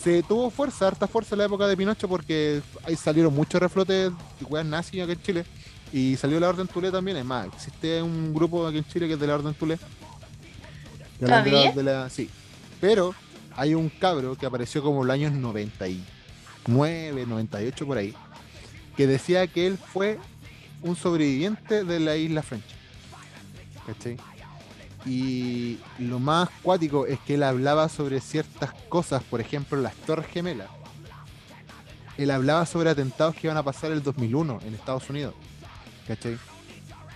Se 0.00 0.22
tuvo 0.22 0.48
fuerza, 0.50 0.86
harta 0.88 1.08
fuerza 1.08 1.34
en 1.34 1.40
la 1.40 1.44
época 1.46 1.66
de 1.66 1.76
Pinocho 1.76 2.08
porque 2.08 2.60
ahí 2.84 2.94
salieron 2.94 3.34
muchos 3.34 3.60
reflotes 3.60 4.10
de 4.38 4.44
weas 4.48 4.64
nazis 4.66 5.02
aquí 5.02 5.12
en 5.12 5.22
Chile. 5.22 5.44
Y 5.92 6.16
salió 6.16 6.38
la 6.40 6.48
Orden 6.48 6.68
Tulé 6.68 6.90
también, 6.92 7.16
es 7.18 7.24
más, 7.24 7.46
existe 7.48 8.00
un 8.00 8.32
grupo 8.32 8.64
aquí 8.66 8.78
en 8.78 8.84
Chile 8.84 9.08
que 9.08 9.14
es 9.14 9.20
de 9.20 9.26
la 9.26 9.34
Orden 9.34 9.54
Tulé. 9.54 9.76
De 11.20 11.28
la- 11.28 11.42
de 11.42 11.50
la- 11.50 11.56
¿Todavía? 11.62 11.72
de 11.72 11.82
la- 11.82 12.08
sí. 12.10 12.30
Pero 12.80 13.12
hay 13.56 13.74
un 13.74 13.88
cabro 13.88 14.36
que 14.36 14.46
apareció 14.46 14.82
como 14.82 15.02
en 15.02 15.08
los 15.08 15.14
años 15.14 15.32
99, 15.32 16.00
98 16.66 17.86
por 17.86 17.98
ahí, 17.98 18.14
que 18.96 19.06
decía 19.06 19.46
que 19.46 19.66
él 19.66 19.78
fue 19.78 20.18
un 20.82 20.96
sobreviviente 20.96 21.84
de 21.84 22.00
la 22.00 22.16
isla 22.16 22.42
French. 22.42 22.64
¿Cachai? 23.86 24.16
Y 25.04 25.78
lo 25.98 26.20
más 26.20 26.48
cuático 26.62 27.06
es 27.06 27.18
que 27.20 27.34
él 27.34 27.42
hablaba 27.42 27.88
sobre 27.88 28.20
ciertas 28.20 28.72
cosas, 28.88 29.22
por 29.24 29.40
ejemplo, 29.40 29.80
las 29.80 29.94
Torres 29.94 30.26
Gemelas. 30.26 30.68
Él 32.18 32.30
hablaba 32.30 32.66
sobre 32.66 32.90
atentados 32.90 33.34
que 33.34 33.46
iban 33.46 33.56
a 33.56 33.62
pasar 33.62 33.90
el 33.90 34.02
2001 34.02 34.60
en 34.64 34.74
Estados 34.74 35.08
Unidos. 35.10 35.34
¿Cachai? 36.06 36.38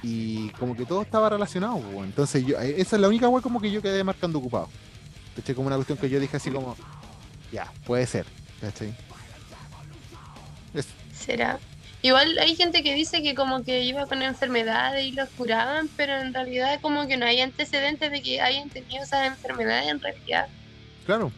Y 0.03 0.51
como 0.51 0.77
que 0.77 0.85
todo 0.85 1.03
estaba 1.03 1.29
relacionado, 1.29 1.81
entonces 2.05 2.45
yo, 2.45 2.61
eh, 2.61 2.75
esa 2.79 2.97
es 2.97 3.03
la 3.03 3.09
única 3.09 3.29
wea 3.29 3.43
como 3.43 3.61
que 3.61 3.71
yo 3.71 3.83
quedé 3.83 4.05
marcando 4.05 4.39
ocupado. 4.39 4.69
¿Cachai? 5.35 5.55
Como 5.55 5.67
una 5.69 5.77
cuestión 5.77 5.99
que 5.99 6.09
yo 6.09 6.21
dije 6.21 6.37
así 6.37 6.51
como, 6.51 6.77
ya, 7.53 7.73
puede 7.85 8.07
ser, 8.07 8.27
¿cachai? 8.61 8.95
¿Será? 11.13 11.59
Igual 12.03 12.39
hay 12.39 12.55
gente 12.55 12.83
que 12.83 12.95
dice 12.95 13.23
que 13.23 13.35
como 13.35 13.65
que 13.65 13.83
iba 13.83 14.07
con 14.07 14.23
enfermedades 14.23 15.05
y 15.07 15.13
los 15.13 15.29
curaban, 15.31 15.89
pero 15.97 16.17
en 16.19 16.33
realidad 16.33 16.79
como 16.81 17.07
que 17.09 17.17
no 17.17 17.27
hay 17.27 17.41
antecedentes 17.41 18.11
de 18.13 18.23
que 18.23 18.41
hayan 18.41 18.69
tenido 18.69 19.03
esas 19.03 19.27
enfermedades 19.27 19.89
en 19.89 20.01
realidad. 20.01 20.47
Claro, 21.07 21.33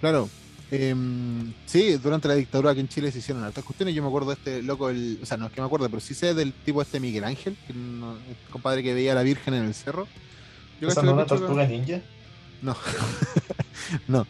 claro. 0.00 0.30
Em, 0.70 1.52
sí, 1.66 1.94
durante 1.96 2.26
la 2.26 2.34
dictadura 2.34 2.70
aquí 2.72 2.80
en 2.80 2.88
Chile 2.88 3.12
se 3.12 3.18
hicieron 3.18 3.44
hartas 3.44 3.62
cuestiones. 3.64 3.94
Yo 3.94 4.02
me 4.02 4.08
acuerdo 4.08 4.30
de 4.30 4.34
este 4.34 4.62
loco, 4.62 4.88
el, 4.90 5.18
o 5.22 5.26
sea, 5.26 5.36
no 5.36 5.46
es 5.46 5.52
que 5.52 5.60
me 5.60 5.66
acuerdo, 5.66 5.88
pero 5.88 6.00
sí 6.00 6.14
sé 6.14 6.34
del 6.34 6.52
tipo 6.52 6.80
este 6.82 6.98
Miguel 6.98 7.24
Ángel, 7.24 7.56
que 7.66 7.72
no- 7.74 8.12
el 8.16 8.36
compadre 8.50 8.82
que 8.82 8.94
veía 8.94 9.12
a 9.12 9.14
la 9.14 9.22
Virgen 9.22 9.54
en 9.54 9.64
el 9.64 9.74
cerro. 9.74 10.08
Yo 10.80 10.88
¿Esa 10.88 11.02
cacho 11.02 11.06
no 11.14 11.16
que 11.18 11.22
es 11.22 11.30
una 11.30 11.34
mucho- 11.40 11.46
tortuga 11.46 11.66
ninja? 11.66 12.00
No, 12.62 12.76
no. 14.08 14.26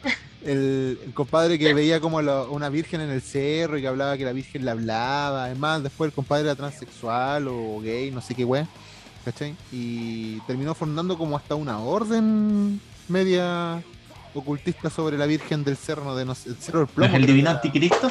El, 0.46 0.98
el 1.04 1.12
compadre 1.12 1.58
que 1.58 1.74
veía 1.74 2.00
como 2.00 2.22
la- 2.22 2.44
una 2.44 2.68
virgen 2.68 3.00
en 3.00 3.10
el 3.10 3.20
cerro 3.20 3.76
y 3.76 3.80
que 3.82 3.88
hablaba 3.88 4.16
que 4.16 4.24
la 4.24 4.32
virgen 4.32 4.64
le 4.64 4.70
hablaba. 4.70 5.44
Además, 5.46 5.82
después 5.82 6.08
el 6.08 6.14
compadre 6.14 6.44
era 6.44 6.54
transexual 6.54 7.48
o 7.48 7.80
gay, 7.80 8.10
no 8.12 8.20
sé 8.22 8.34
qué 8.34 8.44
weá. 8.44 8.66
¿Cachai? 9.24 9.56
Y 9.72 10.38
terminó 10.42 10.72
formando 10.74 11.18
como 11.18 11.36
hasta 11.36 11.56
una 11.56 11.80
orden 11.80 12.80
media 13.08 13.82
ocultista 14.34 14.88
sobre 14.88 15.18
la 15.18 15.26
virgen 15.26 15.64
del 15.64 15.76
cerro, 15.76 16.14
de 16.14 16.24
no 16.24 16.34
sé, 16.36 16.50
el 16.50 16.56
cerro 16.56 16.78
del 16.80 16.88
¿No 16.88 16.94
plomo. 16.94 17.10
es 17.16 17.20
el 17.20 17.26
divino 17.26 17.50
era. 17.50 17.56
anticristo? 17.58 18.10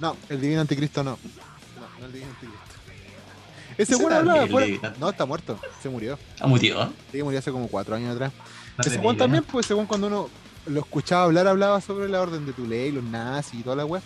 No, 0.00 0.16
el 0.28 0.40
divino 0.40 0.60
anticristo 0.62 1.04
no. 1.04 1.10
No, 1.12 2.00
no 2.00 2.06
el 2.06 2.12
divino 2.12 2.30
anticristo. 2.30 2.66
Ese 3.78 3.94
bueno 3.96 4.16
hablaba, 4.16 4.46
fuera-. 4.48 4.94
No, 4.98 5.10
está 5.10 5.24
muerto. 5.26 5.58
Se 5.82 5.88
murió. 5.88 6.18
Ah, 6.40 6.46
murió. 6.48 6.90
Sí, 7.12 7.22
murió 7.22 7.38
hace 7.38 7.52
como 7.52 7.68
cuatro 7.68 7.94
años 7.94 8.12
atrás. 8.14 8.32
No 8.78 8.82
Ese 8.84 8.98
Juan 8.98 9.16
también, 9.16 9.44
pues 9.44 9.66
según 9.66 9.86
cuando 9.86 10.06
uno 10.08 10.28
lo 10.66 10.80
escuchaba 10.80 11.24
hablar, 11.24 11.46
hablaba 11.46 11.80
sobre 11.80 12.08
la 12.08 12.20
orden 12.20 12.46
de 12.46 12.52
Tulé 12.52 12.88
y 12.88 12.92
los 12.92 13.04
nazis 13.04 13.60
y 13.60 13.62
toda 13.62 13.76
la 13.76 13.86
pues. 13.86 14.02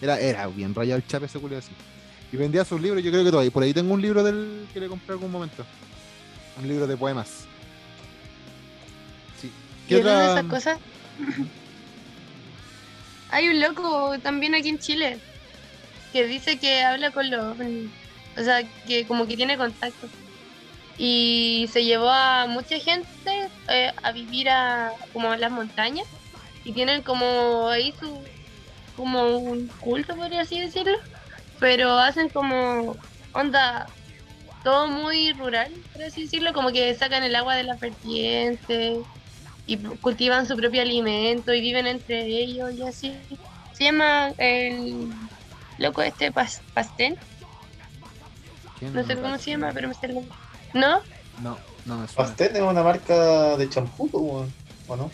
Era, 0.00 0.18
era 0.20 0.46
bien 0.48 0.74
rayado 0.74 0.98
el 0.98 1.06
chape 1.06 1.26
ese 1.26 1.38
culo 1.38 1.56
así. 1.56 1.72
Y 2.32 2.36
vendía 2.36 2.64
sus 2.64 2.80
libros, 2.80 3.02
yo 3.02 3.10
creo 3.10 3.24
que 3.24 3.30
todavía. 3.30 3.50
Por 3.50 3.62
ahí 3.62 3.72
tengo 3.72 3.94
un 3.94 4.02
libro 4.02 4.22
del 4.22 4.66
que 4.72 4.80
le 4.80 4.88
compré 4.88 5.12
algún 5.12 5.30
momento. 5.30 5.64
Un 6.58 6.68
libro 6.68 6.86
de 6.86 6.96
poemas. 6.96 7.46
Sí. 9.40 9.50
¿Y 9.88 9.94
hablando 9.94 10.20
de 10.20 10.40
esas 10.40 10.50
cosas? 10.50 10.78
Hay 13.30 13.48
un 13.48 13.60
loco 13.60 14.18
también 14.22 14.54
aquí 14.54 14.68
en 14.68 14.78
Chile 14.78 15.18
que 16.12 16.26
dice 16.26 16.58
que 16.58 16.82
habla 16.82 17.10
con 17.10 17.30
los. 17.30 17.56
O 18.36 18.42
sea, 18.42 18.62
que 18.86 19.06
como 19.06 19.26
que 19.26 19.36
tiene 19.36 19.56
contacto. 19.56 20.08
Y 20.96 21.68
se 21.72 21.84
llevó 21.84 22.08
a 22.10 22.46
mucha 22.46 22.78
gente 22.78 23.48
eh, 23.68 23.92
a 24.02 24.12
vivir 24.12 24.48
a 24.48 24.92
como 25.12 25.32
a 25.32 25.36
las 25.36 25.50
montañas. 25.50 26.06
Y 26.64 26.72
tienen 26.72 27.02
como 27.02 27.68
ahí 27.68 27.92
su 27.98 28.22
como 28.96 29.38
un 29.38 29.68
culto, 29.80 30.14
podría 30.16 30.42
así 30.42 30.60
decirlo. 30.60 30.96
Pero 31.58 31.98
hacen 31.98 32.28
como 32.28 32.96
onda 33.32 33.86
todo 34.62 34.86
muy 34.88 35.32
rural, 35.34 35.72
por 35.92 36.02
así 36.02 36.22
decirlo, 36.22 36.52
como 36.52 36.70
que 36.72 36.94
sacan 36.94 37.22
el 37.22 37.36
agua 37.36 37.54
de 37.54 37.64
las 37.64 37.78
vertientes 37.78 38.98
y 39.66 39.76
cultivan 39.76 40.46
su 40.46 40.56
propio 40.56 40.82
alimento 40.82 41.52
y 41.52 41.60
viven 41.60 41.86
entre 41.86 42.24
ellos 42.26 42.70
y 42.74 42.82
así. 42.82 43.18
Se 43.72 43.84
llama 43.84 44.32
el 44.38 45.08
loco 45.78 46.02
este 46.02 46.32
pas- 46.32 46.60
¿Quién? 46.96 47.16
no 48.92 49.04
sé 49.04 49.16
cómo 49.16 49.36
se 49.38 49.50
llama, 49.50 49.72
pero 49.74 49.88
me 49.88 49.94
sale. 49.94 50.14
¿No? 50.74 51.00
No, 51.42 51.58
no 51.86 51.98
me 51.98 52.08
suena. 52.08 52.34
Es 52.38 52.60
una 52.60 52.82
marca 52.82 53.56
de 53.56 53.68
champú, 53.68 54.08
weón, 54.12 54.52
¿o 54.88 54.96
no? 54.96 55.10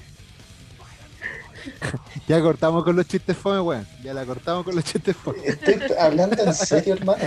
Ya 2.28 2.40
cortamos 2.40 2.84
con 2.84 2.96
los 2.96 3.06
chistes 3.06 3.36
fome, 3.36 3.60
weón. 3.60 3.86
Ya 4.02 4.14
la 4.14 4.24
cortamos 4.24 4.64
con 4.64 4.74
los 4.74 4.84
chistes 4.84 5.16
fome. 5.16 5.38
Estoy 5.44 5.78
hablando 5.98 6.42
en 6.42 6.54
serio, 6.54 6.94
hermano. 6.94 7.24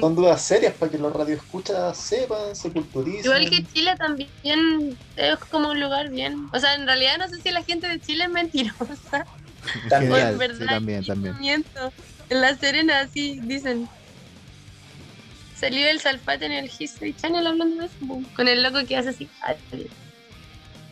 Son 0.00 0.14
dudas 0.14 0.42
serias 0.42 0.74
para 0.74 0.90
que 0.90 0.98
los 0.98 1.12
radioescuchas 1.12 1.96
sepan, 1.96 2.54
se 2.54 2.70
culturicen. 2.70 3.24
Igual 3.24 3.50
que 3.50 3.64
Chile 3.72 3.94
también 3.96 4.96
es 5.16 5.38
como 5.50 5.70
un 5.70 5.80
lugar 5.80 6.10
bien. 6.10 6.48
O 6.52 6.60
sea, 6.60 6.74
en 6.74 6.86
realidad 6.86 7.18
no 7.18 7.28
sé 7.28 7.40
si 7.40 7.50
la 7.50 7.62
gente 7.62 7.88
de 7.88 8.00
Chile 8.00 8.24
es 8.24 8.30
mentirosa. 8.30 9.26
En 9.82 9.88
También. 9.88 10.12
o 10.12 10.16
general, 10.16 10.32
en 10.32 10.38
verdad 10.38 10.58
sí, 10.58 10.66
también, 10.66 11.04
también. 11.04 11.38
miento. 11.38 11.92
En 12.30 12.40
La 12.40 12.54
Serena 12.56 13.00
así 13.00 13.40
dicen. 13.40 13.88
Salió 15.58 15.88
el 15.88 16.00
Salfate 16.00 16.46
en 16.46 16.52
el 16.52 16.70
History 16.78 17.14
Channel 17.14 17.46
hablando 17.46 17.80
de 17.80 17.86
eso, 17.86 17.94
boom, 18.00 18.24
con 18.36 18.46
el 18.46 18.62
loco 18.62 18.78
que 18.86 18.96
hace 18.96 19.08
así. 19.08 19.28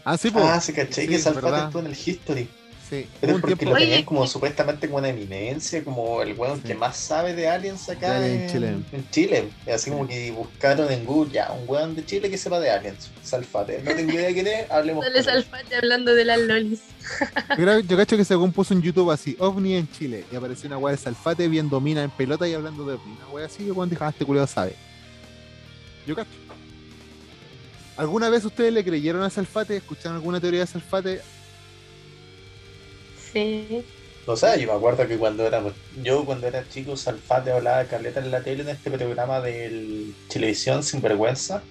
Ah, 0.05 0.17
sí, 0.17 0.31
pues. 0.31 0.45
Ah, 0.45 0.61
se 0.61 0.73
caché 0.73 1.03
Sí, 1.03 1.09
que 1.09 1.19
Salfate 1.19 1.65
estuvo 1.65 1.81
en 1.81 1.87
el 1.87 1.97
History. 1.97 2.49
Sí, 2.89 3.09
Pero 3.21 3.33
porque 3.41 3.57
tiempo. 3.57 3.65
lo 3.71 3.77
Oye, 3.77 3.85
tenían 3.87 4.05
como 4.05 4.25
y- 4.25 4.29
supuestamente 4.29 4.87
como 4.87 4.99
una 4.99 5.09
eminencia, 5.09 5.83
como 5.83 6.23
el 6.23 6.35
weón 6.35 6.59
Sí. 6.63 6.69
que 6.69 6.75
más 6.77 6.97
sabe 6.97 7.35
de 7.35 7.49
aliens 7.49 7.89
acá 7.89 8.21
De 8.21 8.45
en, 8.45 8.51
Chile. 8.53 8.69
en 8.93 9.11
Chile. 9.11 9.49
Y 9.67 9.71
Así 9.71 9.91
como 9.91 10.07
que 10.07 10.31
buscaron 10.31 10.93
en 10.93 11.05
Google, 11.05 11.33
ya, 11.33 11.51
un 11.51 11.69
weón 11.69 11.97
de 11.97 12.05
Chile 12.07 12.31
que 12.31 12.39
sepa 12.39 12.61
de 12.61 12.71
aliens. 12.71 13.11
Salfate. 13.25 13.83
No 13.83 13.93
tengo 13.93 14.13
idea 14.13 14.33
quién 14.33 14.47
es, 14.47 14.71
hablemos 14.71 15.05
Sale 15.05 15.25
con 15.25 15.35
él. 15.35 15.43
Salfate 15.43 15.77
hablando 15.77 16.15
de 16.15 16.25
las 16.25 16.39
lolis. 16.39 16.81
Yo, 17.89 17.97
cacho 17.97 18.17
que 18.17 18.25
según 18.25 18.53
puso 18.53 18.73
en 18.73 18.83
YouTube 18.83 19.11
así, 19.11 19.37
OVNI 19.41 19.75
en 19.77 19.91
Chile, 19.91 20.25
y 20.31 20.37
apareció 20.37 20.69
una 20.69 20.79
weá 20.79 20.93
de 20.95 20.99
Salfate 21.03 21.49
viendo 21.49 21.81
mina 21.81 22.05
en 22.05 22.11
pelota 22.11 22.47
y 22.47 22.55
hablando 22.55 22.85
de 22.87 22.95
OVNI. 22.95 23.17
Una 23.17 23.29
weá 23.31 23.47
así, 23.47 23.65
y 23.65 23.71
cuando 23.73 23.95
dijo, 23.95 24.05
ah, 24.05 24.11
este 24.11 24.25
culiao 24.25 24.47
sabe. 24.47 24.75
Yo 26.07 26.15
cacho. 26.15 26.31
¿Alguna 27.97 28.29
vez 28.29 28.45
ustedes 28.45 28.73
le 28.73 28.85
creyeron 28.85 29.23
a 29.23 29.31
Salfate? 29.31 29.77
¿Escucharon 29.79 30.17
alguna 30.19 30.39
teoría 30.41 30.61
de 30.61 30.67
Salfate? 30.67 31.21
Sí. 33.37 33.85
No 34.27 34.35
sé, 34.37 34.59
yo 34.61 34.67
me 34.67 34.73
acuerdo 34.73 35.07
que 35.07 35.19
cuando 35.19 35.47
era 35.47 35.63
yo 36.03 36.25
cuando 36.25 36.47
era 36.47 36.67
chico, 36.69 36.97
Salfate 36.97 37.53
hablaba 37.53 37.79
de 37.85 37.87
Carleta 37.89 38.21
en 38.21 38.31
la 38.31 38.43
tele 38.43 38.63
en 38.63 38.71
este 38.71 38.91
programa 38.91 39.41
de 39.41 40.11
televisión 40.33 40.83
sin 40.83 41.03
vergüenza 41.03 41.63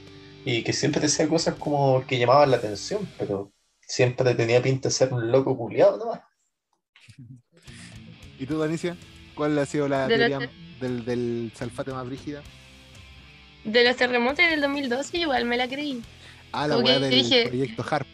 y 0.45 0.63
que 0.63 0.71
siempre 0.71 1.01
decía 1.01 1.27
cosas 1.27 1.55
como 1.55 2.05
que 2.05 2.19
llamaban 2.19 2.51
la 2.51 2.57
atención, 2.57 3.09
pero 3.17 3.51
siempre 3.81 4.35
tenía 4.35 4.61
pinta 4.61 4.89
de 4.89 4.93
ser 4.93 5.11
un 5.11 5.31
loco 5.31 5.57
culiado 5.57 5.97
nomás. 5.97 6.21
¿Y 8.39 8.45
tú, 8.45 8.59
Danicia? 8.59 8.95
¿Cuál 9.33 9.57
ha 9.57 9.65
sido 9.65 9.87
la 9.87 10.07
De 10.07 10.17
teoría 10.17 10.49
del, 10.79 11.03
del 11.03 11.51
Salfate 11.55 11.91
más 11.91 12.05
brígida? 12.05 12.41
De 13.63 13.83
los 13.83 13.95
terremotos 13.95 14.45
del 14.49 14.61
2012 14.61 15.17
igual 15.17 15.45
me 15.45 15.57
la 15.57 15.67
creí. 15.67 16.01
Ah, 16.51 16.67
la 16.67 16.77
weá 16.77 16.99
del 16.99 17.09
dije- 17.11 17.47
proyecto 17.47 17.83
HARP. 17.89 18.07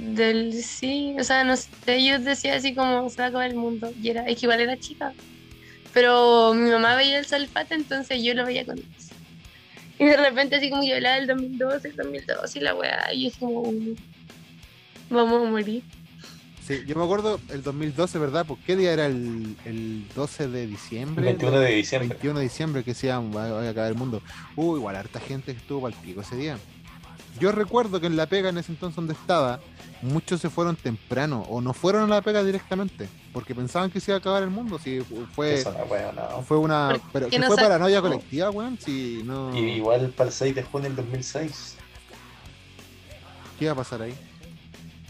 Del 0.00 0.52
sí, 0.62 1.14
o 1.18 1.24
sea, 1.24 1.44
no 1.44 1.56
sé, 1.56 2.04
yo 2.04 2.18
decía 2.18 2.56
así 2.56 2.74
como 2.74 3.08
se 3.10 3.18
va 3.18 3.24
a 3.24 3.28
acabar 3.28 3.50
el 3.50 3.56
mundo. 3.56 3.92
Y 4.02 4.10
era, 4.10 4.26
es 4.26 4.38
que 4.38 4.46
igual 4.46 4.60
era 4.60 4.76
chica. 4.78 5.12
Pero 5.92 6.52
mi 6.54 6.70
mamá 6.70 6.94
veía 6.96 7.18
el 7.18 7.26
sulfate, 7.26 7.74
entonces 7.74 8.22
yo 8.22 8.34
lo 8.34 8.44
veía 8.44 8.64
con 8.64 8.78
ellos. 8.78 9.10
Y 9.98 10.04
de 10.04 10.16
repente 10.16 10.56
así 10.56 10.68
como 10.68 10.82
que 10.82 10.94
hablaba 10.94 11.16
del 11.16 11.26
2012, 11.26 11.88
el 11.88 11.96
2012 11.96 12.58
y 12.58 12.62
la 12.62 12.74
weá, 12.74 13.12
y 13.14 13.26
es 13.28 13.36
como 13.36 13.72
vamos 15.08 15.46
a 15.46 15.50
morir. 15.50 15.82
Sí, 16.66 16.82
yo 16.84 16.96
me 16.96 17.04
acuerdo 17.04 17.40
el 17.50 17.62
2012, 17.62 18.18
¿verdad? 18.18 18.44
¿Por 18.44 18.58
qué 18.58 18.74
día 18.74 18.92
era 18.92 19.06
el, 19.06 19.56
el 19.64 20.04
12 20.16 20.48
de 20.48 20.64
El 20.64 20.70
diciembre? 20.70 21.24
21 21.24 21.60
de 21.60 21.74
diciembre. 21.76 22.08
21 22.08 22.38
de 22.40 22.44
diciembre 22.44 22.82
que 22.82 22.90
decía 22.90 23.20
va, 23.20 23.52
va 23.52 23.62
a 23.62 23.70
acabar 23.70 23.90
el 23.90 23.96
mundo. 23.96 24.20
Uh, 24.56 24.76
igual 24.76 24.96
harta 24.96 25.20
gente 25.20 25.52
que 25.52 25.58
estuvo 25.58 25.82
para 25.82 25.96
el 25.96 26.02
pico 26.02 26.22
ese 26.22 26.34
día. 26.36 26.58
Yo 27.38 27.52
recuerdo 27.52 28.00
que 28.00 28.06
en 28.06 28.16
la 28.16 28.26
pega 28.26 28.48
en 28.48 28.58
ese 28.58 28.72
entonces 28.72 28.96
donde 28.96 29.12
estaba, 29.14 29.60
muchos 30.02 30.40
se 30.40 30.48
fueron 30.50 30.76
temprano 30.76 31.42
o 31.48 31.60
no 31.60 31.72
fueron 31.72 32.04
a 32.04 32.16
la 32.16 32.22
pega 32.22 32.42
directamente 32.42 33.08
porque 33.32 33.54
pensaban 33.54 33.90
que 33.90 34.00
se 34.00 34.10
iba 34.10 34.16
a 34.16 34.20
acabar 34.20 34.42
el 34.42 34.50
mundo. 34.50 34.78
Si 34.78 35.00
fue, 35.34 35.62
no, 36.14 36.42
fue 36.42 36.56
una. 36.58 36.88
¿Por 36.90 37.00
Pero 37.12 37.28
que 37.28 37.38
no 37.38 37.46
fue 37.48 37.56
paranoia 37.56 37.96
no? 37.96 38.02
colectiva, 38.02 38.50
weón. 38.50 38.78
Si 38.80 39.22
no. 39.24 39.54
Y 39.54 39.60
igual 39.72 40.08
para 40.16 40.28
el 40.28 40.34
6 40.34 40.54
de 40.54 40.62
junio 40.62 40.88
del 40.88 40.96
2006, 40.96 41.76
¿Qué 43.58 43.64
iba 43.64 43.72
a 43.72 43.76
pasar 43.76 44.02
ahí? 44.02 44.14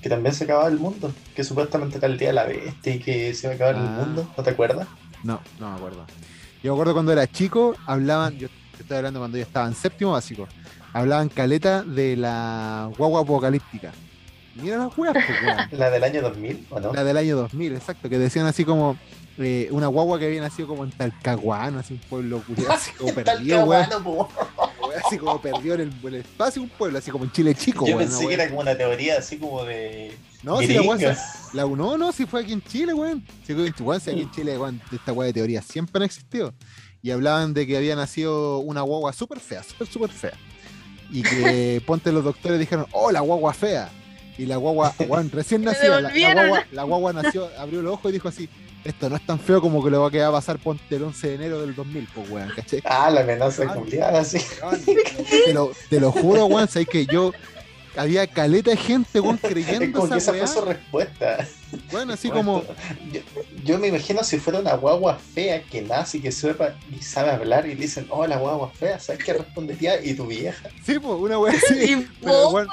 que 0.02 0.08
también 0.10 0.32
se 0.36 0.44
acababa 0.44 0.68
el 0.68 0.78
mundo, 0.78 1.12
que 1.34 1.42
supuestamente 1.42 1.98
era 1.98 2.06
el 2.06 2.16
día 2.16 2.28
de 2.28 2.34
la 2.34 2.44
bestia 2.44 2.94
y 2.94 3.00
que 3.00 3.34
se 3.34 3.46
iba 3.48 3.54
a 3.54 3.56
acabar 3.56 3.74
el 3.74 3.80
Ah. 3.88 4.04
mundo, 4.04 4.32
¿no 4.36 4.44
te 4.44 4.50
acuerdas? 4.50 4.86
No, 5.24 5.40
no 5.58 5.70
me 5.70 5.76
acuerdo. 5.76 6.06
Yo 6.62 6.70
me 6.72 6.76
acuerdo 6.76 6.92
cuando 6.92 7.10
era 7.12 7.26
chico, 7.26 7.74
hablaban, 7.86 8.38
yo 8.38 8.46
te 8.76 8.82
estoy 8.82 8.98
hablando 8.98 9.18
cuando 9.18 9.36
yo 9.38 9.42
estaba 9.42 9.66
en 9.66 9.74
séptimo 9.74 10.12
básico, 10.12 10.46
hablaban 10.96 11.28
caleta 11.28 11.82
de 11.82 12.16
la 12.16 12.90
guagua 12.96 13.20
apocalíptica. 13.22 13.92
Mira 14.54 14.78
las 14.78 14.96
weas, 14.96 15.12
pues, 15.14 15.42
weón. 15.42 15.68
La 15.78 15.90
del 15.90 16.02
año 16.02 16.22
2000, 16.22 16.66
¿o 16.70 16.80
no? 16.80 16.92
La 16.94 17.04
del 17.04 17.16
año 17.18 17.36
2000, 17.36 17.74
exacto, 17.74 18.08
que 18.08 18.18
decían 18.18 18.46
así 18.46 18.64
como 18.64 18.96
eh, 19.36 19.68
una 19.70 19.86
guagua 19.88 20.18
que 20.18 20.24
había 20.24 20.40
nacido 20.40 20.66
como 20.68 20.82
en 20.84 20.92
Talcahuano, 20.92 21.78
así 21.80 21.92
un 21.92 22.00
pueblo 22.00 22.42
culiado, 22.46 22.72
así 22.72 22.90
como 22.92 23.12
perdido, 23.14 23.64
weón. 23.66 23.86
Así 25.04 25.18
como 25.18 25.38
perdido 25.42 25.74
en 25.74 25.80
el, 25.82 25.88
en 26.02 26.06
el 26.06 26.14
espacio, 26.14 26.62
un 26.62 26.70
pueblo, 26.70 26.96
así 26.98 27.10
como 27.10 27.24
en 27.24 27.32
Chile 27.32 27.54
chico, 27.54 27.86
Yo 27.86 27.98
pensé 27.98 28.20
que 28.20 28.26
wea. 28.28 28.34
era 28.34 28.48
como 28.48 28.60
una 28.60 28.74
teoría 28.74 29.18
así 29.18 29.36
como 29.36 29.62
de. 29.64 30.16
No, 30.42 30.58
si 30.60 30.68
la 30.68 30.96
se- 31.14 31.56
la, 31.56 31.66
no, 31.66 31.98
no, 31.98 32.12
si 32.12 32.24
fue 32.24 32.40
aquí 32.40 32.54
en 32.54 32.62
Chile, 32.62 32.94
weón. 32.94 33.22
Si 33.46 33.52
fue 33.52 33.66
en 33.66 33.74
weón, 33.80 34.00
si 34.00 34.10
aquí 34.10 34.22
en 34.22 34.30
Chile, 34.30 34.56
weón, 34.58 34.80
esta 34.90 35.12
weá 35.12 35.26
de 35.26 35.34
teoría 35.34 35.60
siempre 35.60 35.98
han 35.98 36.04
existido. 36.04 36.54
Y 37.02 37.10
hablaban 37.10 37.52
de 37.52 37.66
que 37.66 37.76
había 37.76 37.94
nacido 37.94 38.58
una 38.60 38.80
guagua 38.80 39.12
súper 39.12 39.38
fea, 39.38 39.62
súper, 39.62 39.86
súper 39.86 40.10
fea. 40.10 40.32
Y 41.10 41.22
que 41.22 41.82
ponte 41.86 42.12
los 42.12 42.24
doctores 42.24 42.58
dijeron, 42.58 42.86
oh, 42.92 43.10
la 43.10 43.20
guagua 43.20 43.52
fea. 43.52 43.90
Y 44.38 44.46
la 44.46 44.56
guagua, 44.56 44.94
recién 45.32 45.62
nació, 45.64 46.00
la, 46.00 46.10
guagua, 46.10 46.66
la 46.70 46.82
guagua 46.82 47.12
nació, 47.12 47.48
abrió 47.58 47.80
los 47.80 47.94
ojos 47.94 48.10
y 48.10 48.12
dijo 48.12 48.28
así, 48.28 48.48
esto 48.84 49.08
no 49.08 49.16
es 49.16 49.26
tan 49.26 49.40
feo 49.40 49.60
como 49.60 49.82
que 49.82 49.90
lo 49.90 50.00
va 50.00 50.28
a 50.28 50.32
pasar 50.32 50.58
ponte 50.58 50.94
el 50.94 51.02
11 51.02 51.28
de 51.28 51.34
enero 51.34 51.60
del 51.60 51.74
2000, 51.74 52.08
pues 52.14 52.30
weón, 52.30 52.52
¿cachai? 52.54 52.82
Ah, 52.84 53.10
la 53.10 53.22
amenaza 53.22 53.66
culiada, 53.66 54.20
así. 54.20 54.38
Weón, 54.62 54.84
Te 54.84 55.52
lo, 55.52 55.72
te 55.88 56.00
lo 56.00 56.12
juro, 56.12 56.46
weón, 56.46 56.68
sabes 56.68 56.86
que 56.86 57.06
yo 57.06 57.32
había 57.96 58.26
caleta 58.26 58.70
de 58.70 58.76
gente, 58.76 59.20
weón, 59.20 59.38
Es 59.42 59.48
creyendo 59.50 59.98
como 60.00 60.12
que 60.12 60.18
esa 60.18 60.30
esa 60.30 60.32
weá. 60.32 60.46
fue 60.46 60.60
su 60.62 60.68
respuesta. 60.68 61.46
Weón, 61.92 62.10
así 62.10 62.30
como, 62.30 62.62
Yo, 63.12 63.20
yo 63.64 63.78
me 63.78 63.88
imagino 63.88 64.22
si 64.24 64.38
fuera 64.38 64.60
una 64.60 64.74
guagua 64.74 65.16
fea 65.18 65.62
que 65.62 65.82
nace 65.82 66.18
y 66.18 66.20
que 66.20 66.32
sepa 66.32 66.74
y 66.96 67.02
sabe 67.02 67.30
hablar 67.30 67.66
y 67.66 67.70
le 67.74 67.82
dicen, 67.82 68.06
oh, 68.10 68.26
la 68.26 68.36
guagua 68.38 68.70
fea, 68.70 68.98
¿sabes 69.00 69.24
qué 69.24 69.32
respondería? 69.32 70.02
¿Y 70.04 70.14
tu 70.14 70.26
vieja? 70.26 70.68
sí, 70.84 70.98
pues, 70.98 71.18
una 71.20 71.38
weá 71.38 71.54
así. 71.54 71.74
Y 71.92 71.96
Pero, 72.20 72.32
vos, 72.44 72.54
weón, 72.54 72.68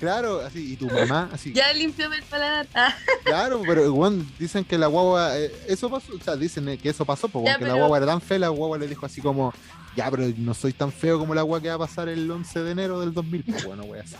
claro, 0.00 0.40
así, 0.40 0.72
y 0.72 0.76
tu 0.76 0.86
mamá, 0.90 1.30
así. 1.32 1.52
ya 1.52 1.72
limpiame 1.72 2.16
el 2.16 2.22
paladar. 2.24 2.66
Ah, 2.74 2.94
Claro, 3.24 3.62
pero 3.66 3.92
weón, 3.94 4.30
dicen 4.38 4.64
que 4.64 4.76
la 4.76 4.86
guagua, 4.88 5.38
eh, 5.38 5.50
eso 5.68 5.88
pasó, 5.88 6.12
o 6.14 6.22
sea, 6.22 6.36
dicen 6.36 6.68
eh, 6.68 6.78
que 6.78 6.90
eso 6.90 7.04
pasó, 7.04 7.28
porque 7.28 7.48
Ya, 7.50 7.58
la 7.58 7.74
guagua 7.74 7.96
era 7.98 8.06
tan 8.06 8.20
fea, 8.20 8.38
la 8.38 8.48
guagua 8.48 8.76
le 8.78 8.86
dijo 8.88 9.06
así 9.06 9.20
como, 9.20 9.52
ya, 9.96 10.10
pero 10.10 10.24
no 10.36 10.52
soy 10.52 10.72
tan 10.74 10.92
feo 10.92 11.18
como 11.18 11.34
la 11.34 11.42
guagua 11.42 11.62
que 11.62 11.68
va 11.68 11.74
a 11.74 11.78
pasar 11.78 12.08
el 12.10 12.30
11 12.30 12.62
de 12.62 12.70
enero 12.72 13.00
del 13.00 13.14
2000, 13.14 13.44
pues 13.44 13.64
bueno, 13.64 13.84
wea 13.84 14.02
así. 14.02 14.16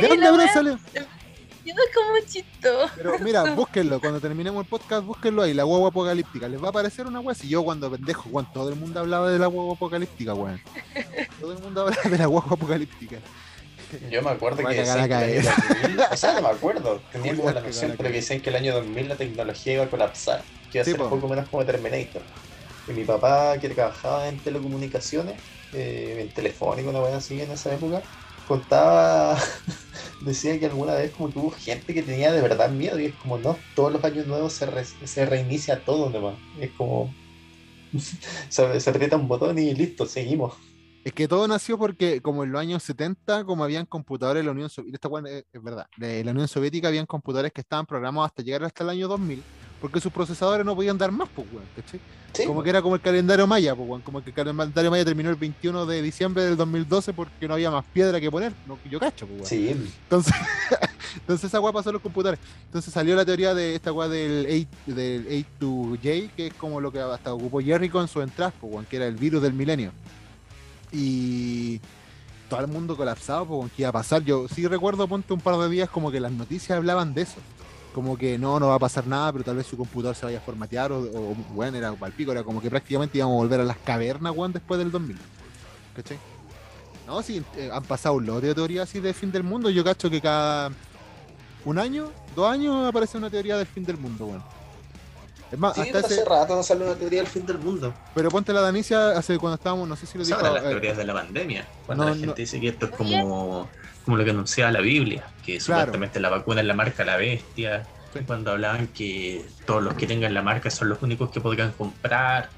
¿De 0.00 0.08
dónde 0.08 0.26
habrá 0.26 0.52
salido? 0.52 0.78
yo 1.64 1.74
no 1.74 1.82
como 1.94 2.26
chistoso. 2.26 2.92
Pero 2.96 3.18
mira, 3.20 3.42
búsquenlo, 3.54 4.00
cuando 4.00 4.20
terminemos 4.20 4.64
el 4.64 4.68
podcast, 4.68 5.04
búsquenlo 5.04 5.42
ahí, 5.42 5.54
la 5.54 5.62
guagua 5.62 5.88
apocalíptica. 5.88 6.48
Les 6.48 6.62
va 6.62 6.66
a 6.66 6.70
aparecer 6.70 7.06
una 7.06 7.20
wea. 7.20 7.34
Si 7.34 7.48
yo 7.48 7.62
cuando 7.62 7.90
pendejo, 7.90 8.28
weón, 8.30 8.52
todo 8.52 8.68
el 8.68 8.76
mundo 8.76 9.00
hablaba 9.00 9.30
de 9.30 9.38
la 9.38 9.46
guagua 9.46 9.74
apocalíptica, 9.74 10.34
weón. 10.34 10.60
Todo 11.40 11.52
el 11.52 11.58
mundo 11.60 11.82
hablaba 11.82 12.10
de 12.10 12.18
la 12.18 12.26
guagua 12.26 12.52
apocalíptica. 12.54 13.16
Yo 14.10 14.22
me 14.22 14.30
acuerdo 14.30 14.64
que 14.64 14.74
decían 14.74 15.00
a 15.00 15.08
que 15.08 15.38
el 15.38 15.46
año 15.46 15.50
2000, 15.80 16.00
o 16.10 16.16
sea, 16.16 16.32
no 16.34 16.42
me 16.42 16.48
acuerdo, 16.48 17.00
tenía 17.12 17.36
como 17.36 17.50
la 17.50 17.60
que 17.60 17.68
noción, 17.68 17.94
pero 17.96 18.08
que 18.10 18.16
decían 18.16 18.40
que 18.40 18.50
el 18.50 18.56
año 18.56 18.74
2000 18.74 19.08
la 19.08 19.16
tecnología 19.16 19.72
iba 19.74 19.84
a 19.84 19.90
colapsar, 19.90 20.42
que 20.70 20.78
iba 20.78 20.82
a 20.82 20.84
ser 20.84 21.00
un 21.00 21.08
poco 21.08 21.28
menos 21.28 21.48
como 21.48 21.64
Terminator. 21.64 22.22
Y 22.88 22.92
mi 22.92 23.04
papá, 23.04 23.56
que 23.58 23.68
trabajaba 23.68 24.28
en 24.28 24.38
telecomunicaciones, 24.38 25.36
eh, 25.72 26.18
en 26.20 26.28
telefónico, 26.30 26.90
una 26.90 27.00
vez 27.00 27.14
así 27.14 27.40
en 27.40 27.50
esa 27.50 27.72
época, 27.72 28.02
contaba, 28.46 29.38
decía 30.24 30.58
que 30.58 30.66
alguna 30.66 30.94
vez 30.94 31.12
como 31.12 31.32
que 31.32 31.38
hubo 31.38 31.50
gente 31.50 31.94
que 31.94 32.02
tenía 32.02 32.32
de 32.32 32.40
verdad 32.40 32.70
miedo, 32.70 32.98
y 32.98 33.06
es 33.06 33.14
como, 33.16 33.38
no, 33.38 33.56
todos 33.74 33.92
los 33.92 34.04
años 34.04 34.26
nuevos 34.26 34.52
se, 34.52 34.66
re- 34.66 34.84
se 34.84 35.26
reinicia 35.26 35.84
todo 35.84 36.10
nomás, 36.10 36.36
es 36.60 36.70
como, 36.72 37.12
se, 38.48 38.80
se 38.80 39.14
un 39.16 39.28
botón 39.28 39.58
y 39.58 39.74
listo, 39.74 40.06
seguimos. 40.06 40.54
Es 41.04 41.12
que 41.12 41.28
todo 41.28 41.46
nació 41.46 41.76
porque, 41.76 42.22
como 42.22 42.44
en 42.44 42.52
los 42.52 42.60
años 42.62 42.82
70, 42.82 43.44
como 43.44 43.62
habían 43.62 43.84
computadores 43.84 44.40
en 44.40 44.46
la 44.46 44.52
Unión 44.52 44.70
Soviética, 44.70 45.08
esta 45.08 45.28
es 45.52 45.62
verdad, 45.62 45.86
de 45.98 46.24
la 46.24 46.30
Unión 46.30 46.48
Soviética 46.48 46.88
habían 46.88 47.04
computadores 47.04 47.52
que 47.52 47.60
estaban 47.60 47.84
programados 47.84 48.28
hasta 48.30 48.42
llegar 48.42 48.64
hasta 48.64 48.84
el 48.84 48.90
año 48.90 49.06
2000, 49.08 49.44
porque 49.84 50.00
sus 50.00 50.10
procesadores 50.10 50.64
no 50.64 50.74
podían 50.74 50.96
dar 50.96 51.12
más, 51.12 51.28
pues, 51.28 51.46
weón, 51.52 51.66
¿cachai? 51.76 52.00
Sí, 52.32 52.46
Como 52.46 52.62
que 52.62 52.70
era 52.70 52.80
como 52.80 52.94
el 52.94 53.02
calendario 53.02 53.46
maya, 53.46 53.76
pues, 53.76 53.86
weón, 53.86 54.00
como 54.00 54.24
que 54.24 54.30
el 54.30 54.34
calendario 54.34 54.90
maya 54.90 55.04
terminó 55.04 55.28
el 55.28 55.36
21 55.36 55.84
de 55.84 56.00
diciembre 56.00 56.42
del 56.42 56.56
2012 56.56 57.12
porque 57.12 57.46
no 57.46 57.52
había 57.52 57.70
más 57.70 57.84
piedra 57.92 58.18
que 58.18 58.30
poner, 58.30 58.54
no, 58.66 58.78
yo 58.90 58.98
cacho, 58.98 59.26
pues, 59.26 59.40
weón. 59.40 59.46
sí, 59.46 59.68
Entonces, 60.04 60.32
entonces 61.16 61.44
esa 61.50 61.60
weá 61.60 61.70
pasó 61.70 61.90
en 61.90 61.92
los 61.92 62.02
computadores. 62.02 62.40
Entonces 62.64 62.94
salió 62.94 63.14
la 63.14 63.26
teoría 63.26 63.52
de 63.52 63.74
esta 63.74 63.92
weá 63.92 64.08
del 64.08 64.66
8, 64.86 64.96
del 64.96 65.46
8-J, 65.60 66.34
que 66.34 66.46
es 66.46 66.54
como 66.54 66.80
lo 66.80 66.90
que 66.90 67.00
hasta 67.00 67.34
ocupó 67.34 67.60
Jericho 67.60 68.00
en 68.00 68.08
su 68.08 68.22
entrada, 68.22 68.54
pues, 68.58 68.72
weón, 68.72 68.86
que 68.86 68.96
era 68.96 69.06
el 69.06 69.16
virus 69.16 69.42
del 69.42 69.52
milenio. 69.52 69.92
Y 70.92 71.78
todo 72.48 72.60
el 72.60 72.68
mundo 72.68 72.96
colapsado, 72.96 73.44
pues, 73.44 73.70
que 73.72 73.82
iba 73.82 73.90
a 73.90 73.92
pasar. 73.92 74.24
Yo 74.24 74.48
sí 74.48 74.66
recuerdo, 74.66 75.06
ponte 75.06 75.34
un 75.34 75.40
par 75.40 75.58
de 75.58 75.68
días, 75.68 75.90
como 75.90 76.10
que 76.10 76.20
las 76.20 76.32
noticias 76.32 76.74
hablaban 76.74 77.12
de 77.12 77.20
eso. 77.20 77.36
Como 77.94 78.18
que 78.18 78.36
no, 78.38 78.58
no 78.58 78.68
va 78.68 78.74
a 78.74 78.78
pasar 78.78 79.06
nada, 79.06 79.32
pero 79.32 79.44
tal 79.44 79.56
vez 79.56 79.66
su 79.66 79.76
computador 79.76 80.16
se 80.16 80.26
vaya 80.26 80.38
a 80.38 80.40
formatear, 80.40 80.90
o, 80.90 80.98
o 80.98 81.36
bueno, 81.54 81.78
era 81.78 81.92
palpico, 81.92 82.32
era 82.32 82.42
como 82.42 82.60
que 82.60 82.68
prácticamente 82.68 83.18
íbamos 83.18 83.36
a 83.36 83.38
volver 83.38 83.60
a 83.60 83.64
las 83.64 83.78
cavernas, 83.78 84.34
weón, 84.36 84.52
después 84.52 84.78
del 84.78 84.90
2000. 84.90 85.16
¿Cachai? 85.94 86.18
No, 87.06 87.22
sí, 87.22 87.42
eh, 87.56 87.70
han 87.72 87.84
pasado 87.84 88.16
un 88.16 88.26
lote 88.26 88.48
de 88.48 88.54
teorías 88.54 88.88
así 88.88 89.00
de 89.00 89.12
fin 89.12 89.30
del 89.30 89.42
mundo. 89.42 89.70
Yo 89.70 89.84
cacho 89.84 90.10
que 90.10 90.20
cada 90.20 90.70
un 91.64 91.78
año, 91.78 92.10
dos 92.34 92.50
años 92.50 92.86
aparece 92.86 93.16
una 93.18 93.30
teoría 93.30 93.56
del 93.56 93.66
fin 93.66 93.84
del 93.84 93.98
mundo, 93.98 94.26
weón. 94.26 94.42
Es 95.52 95.58
más, 95.58 95.74
Sí, 95.74 95.82
hasta 95.82 96.00
ese, 96.00 96.14
hace 96.14 96.24
rato 96.24 96.56
no 96.56 96.62
sale 96.62 96.84
una 96.84 96.94
teoría 96.94 97.20
del 97.20 97.28
fin 97.28 97.46
del 97.46 97.58
mundo. 97.58 97.94
pero 98.14 98.30
ponte 98.30 98.52
la 98.52 98.60
Danicia 98.60 99.10
hace 99.10 99.38
cuando 99.38 99.54
estábamos, 99.54 99.86
no 99.86 99.94
sé 99.94 100.06
si 100.06 100.18
lo 100.18 100.24
dijo. 100.24 100.40
Son 100.40 100.52
las 100.52 100.64
eh, 100.64 100.68
teorías 100.68 100.96
de 100.96 101.04
la 101.04 101.14
pandemia. 101.14 101.66
Cuando 101.86 102.04
no, 102.04 102.10
la 102.10 102.16
gente 102.16 102.26
no. 102.28 102.34
dice 102.34 102.60
que 102.60 102.68
esto 102.68 102.86
es 102.86 102.92
como, 102.92 103.68
como 104.04 104.16
lo 104.16 104.24
que 104.24 104.30
anunciaba 104.30 104.70
la 104.70 104.80
Biblia, 104.80 105.24
que 105.44 105.58
Claro. 105.58 105.80
supuestamente 105.82 106.20
la 106.20 106.28
vacuna 106.30 106.60
es 106.60 106.66
la 106.66 106.74
marca 106.74 107.04
la 107.04 107.16
bestia. 107.16 107.84
Sí. 108.12 108.20
Cuando 108.26 108.52
hablaban 108.52 108.86
que 108.88 109.44
todos 109.66 109.82
los 109.82 109.94
que 109.94 110.06
tengan 110.06 110.32
la 110.34 110.42
marca 110.42 110.70
son 110.70 110.88
los 110.88 111.02
únicos 111.02 111.30
que 111.30 111.40
podrán 111.40 111.72
comprar, 111.72 112.50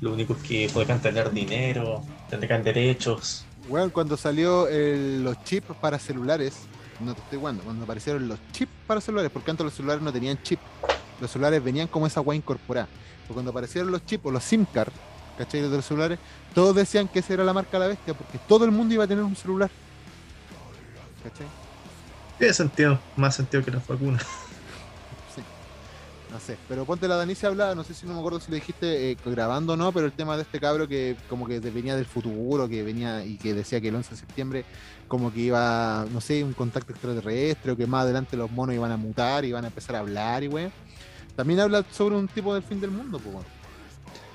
los 0.00 0.12
únicos 0.14 0.38
que 0.38 0.70
podrán 0.72 1.00
tener 1.00 1.30
dinero, 1.30 2.02
tendrán 2.30 2.62
derechos. 2.64 3.44
Weón, 3.68 3.90
cuando 3.90 4.16
salió 4.16 4.68
el- 4.68 5.22
los 5.24 5.42
chips 5.44 5.74
para 5.80 5.98
celulares, 5.98 6.54
no 7.00 7.14
te 7.14 7.20
estoy 7.20 7.38
jugando, 7.38 7.62
cuando 7.64 7.84
aparecieron 7.84 8.28
los 8.28 8.38
chips 8.52 8.72
para 8.86 9.00
celulares, 9.00 9.30
porque 9.32 9.50
antes 9.50 9.64
los 9.64 9.74
celulares 9.74 10.02
no 10.02 10.12
tenían 10.12 10.38
chip, 10.42 10.60
los 11.20 11.30
celulares 11.30 11.62
venían 11.62 11.86
como 11.88 12.06
esa 12.06 12.20
weá 12.20 12.36
incorporada. 12.36 12.88
Pero 13.22 13.34
cuando 13.34 13.50
aparecieron 13.50 13.90
los 13.90 14.04
chips 14.06 14.24
o 14.26 14.30
los 14.30 14.44
SIM 14.44 14.64
card, 14.66 14.92
¿cachai? 15.36 15.60
De 15.62 15.68
los 15.68 15.84
celulares, 15.84 16.18
todos 16.54 16.74
decían 16.76 17.08
que 17.08 17.18
esa 17.18 17.34
era 17.34 17.44
la 17.44 17.52
marca 17.52 17.78
la 17.78 17.88
bestia, 17.88 18.14
porque 18.14 18.38
todo 18.46 18.64
el 18.64 18.70
mundo 18.70 18.94
iba 18.94 19.04
a 19.04 19.06
tener 19.06 19.24
un 19.24 19.36
celular. 19.36 19.70
¿Cachai? 21.24 21.46
Tiene 22.38 22.54
sentido, 22.54 22.98
más 23.16 23.34
sentido 23.34 23.64
que 23.64 23.70
las 23.70 23.86
vacunas. 23.86 24.24
Sí. 25.34 25.42
No 26.30 26.38
sé, 26.38 26.56
pero 26.68 26.84
ponte 26.84 27.08
la 27.08 27.16
Danicia 27.16 27.48
hablaba, 27.48 27.74
no 27.74 27.82
sé 27.82 27.92
si 27.92 28.06
no 28.06 28.12
me 28.12 28.20
acuerdo 28.20 28.38
si 28.38 28.52
lo 28.52 28.54
dijiste 28.54 29.10
eh, 29.10 29.16
grabando 29.24 29.72
o 29.72 29.76
no, 29.76 29.90
pero 29.90 30.06
el 30.06 30.12
tema 30.12 30.36
de 30.36 30.42
este 30.42 30.60
cabro 30.60 30.86
que 30.86 31.16
como 31.28 31.48
que 31.48 31.58
venía 31.58 31.96
del 31.96 32.06
futuro, 32.06 32.68
que 32.68 32.84
venía 32.84 33.24
y 33.24 33.36
que 33.36 33.52
decía 33.52 33.80
que 33.80 33.88
el 33.88 33.96
11 33.96 34.10
de 34.10 34.16
septiembre 34.16 34.64
como 35.08 35.32
que 35.32 35.40
iba, 35.40 36.06
no 36.12 36.20
sé, 36.20 36.44
un 36.44 36.52
contacto 36.52 36.92
extraterrestre 36.92 37.72
o 37.72 37.76
que 37.76 37.86
más 37.86 38.04
adelante 38.04 38.36
los 38.36 38.50
monos 38.50 38.76
iban 38.76 38.92
a 38.92 38.96
mutar 38.96 39.44
y 39.44 39.48
iban 39.48 39.64
a 39.64 39.68
empezar 39.68 39.96
a 39.96 40.00
hablar 40.00 40.44
y 40.44 40.48
wey. 40.48 40.70
También 41.34 41.58
habla 41.58 41.84
sobre 41.90 42.14
un 42.14 42.28
tipo 42.28 42.54
del 42.54 42.62
fin 42.62 42.80
del 42.80 42.92
mundo, 42.92 43.18
pues 43.18 43.34
bueno. 43.34 43.48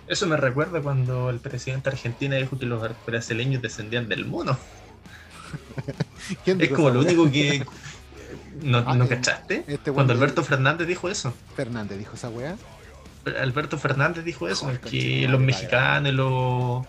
Eso 0.07 0.25
me 0.27 0.35
recuerda 0.35 0.81
cuando 0.81 1.29
el 1.29 1.39
presidente 1.39 1.89
argentino 1.89 2.35
dijo 2.35 2.57
que 2.57 2.65
los 2.65 2.81
brasileños 3.05 3.61
descendían 3.61 4.09
del 4.09 4.25
mono. 4.25 4.57
¿Quién 6.45 6.61
Es 6.61 6.69
como 6.69 6.89
lo 6.89 7.01
único 7.01 7.29
que. 7.31 7.65
¿No, 8.61 8.83
Ah, 8.85 8.95
¿no 8.95 9.05
eh, 9.05 9.07
cachaste? 9.07 9.63
Este 9.67 9.91
Cuando 9.91 10.13
Alberto 10.13 10.43
Fernández 10.43 10.87
dijo 10.87 11.09
eso. 11.09 11.33
Fernández 11.55 11.97
dijo 11.97 12.15
esa 12.15 12.29
weá. 12.29 12.55
Alberto 13.41 13.77
Fernández 13.77 14.23
dijo 14.23 14.47
eso, 14.47 14.65
Joder, 14.65 14.79
que 14.79 15.27
los 15.27 15.39
mexicanos 15.39 16.11
y 16.11 16.15
los, 16.15 16.85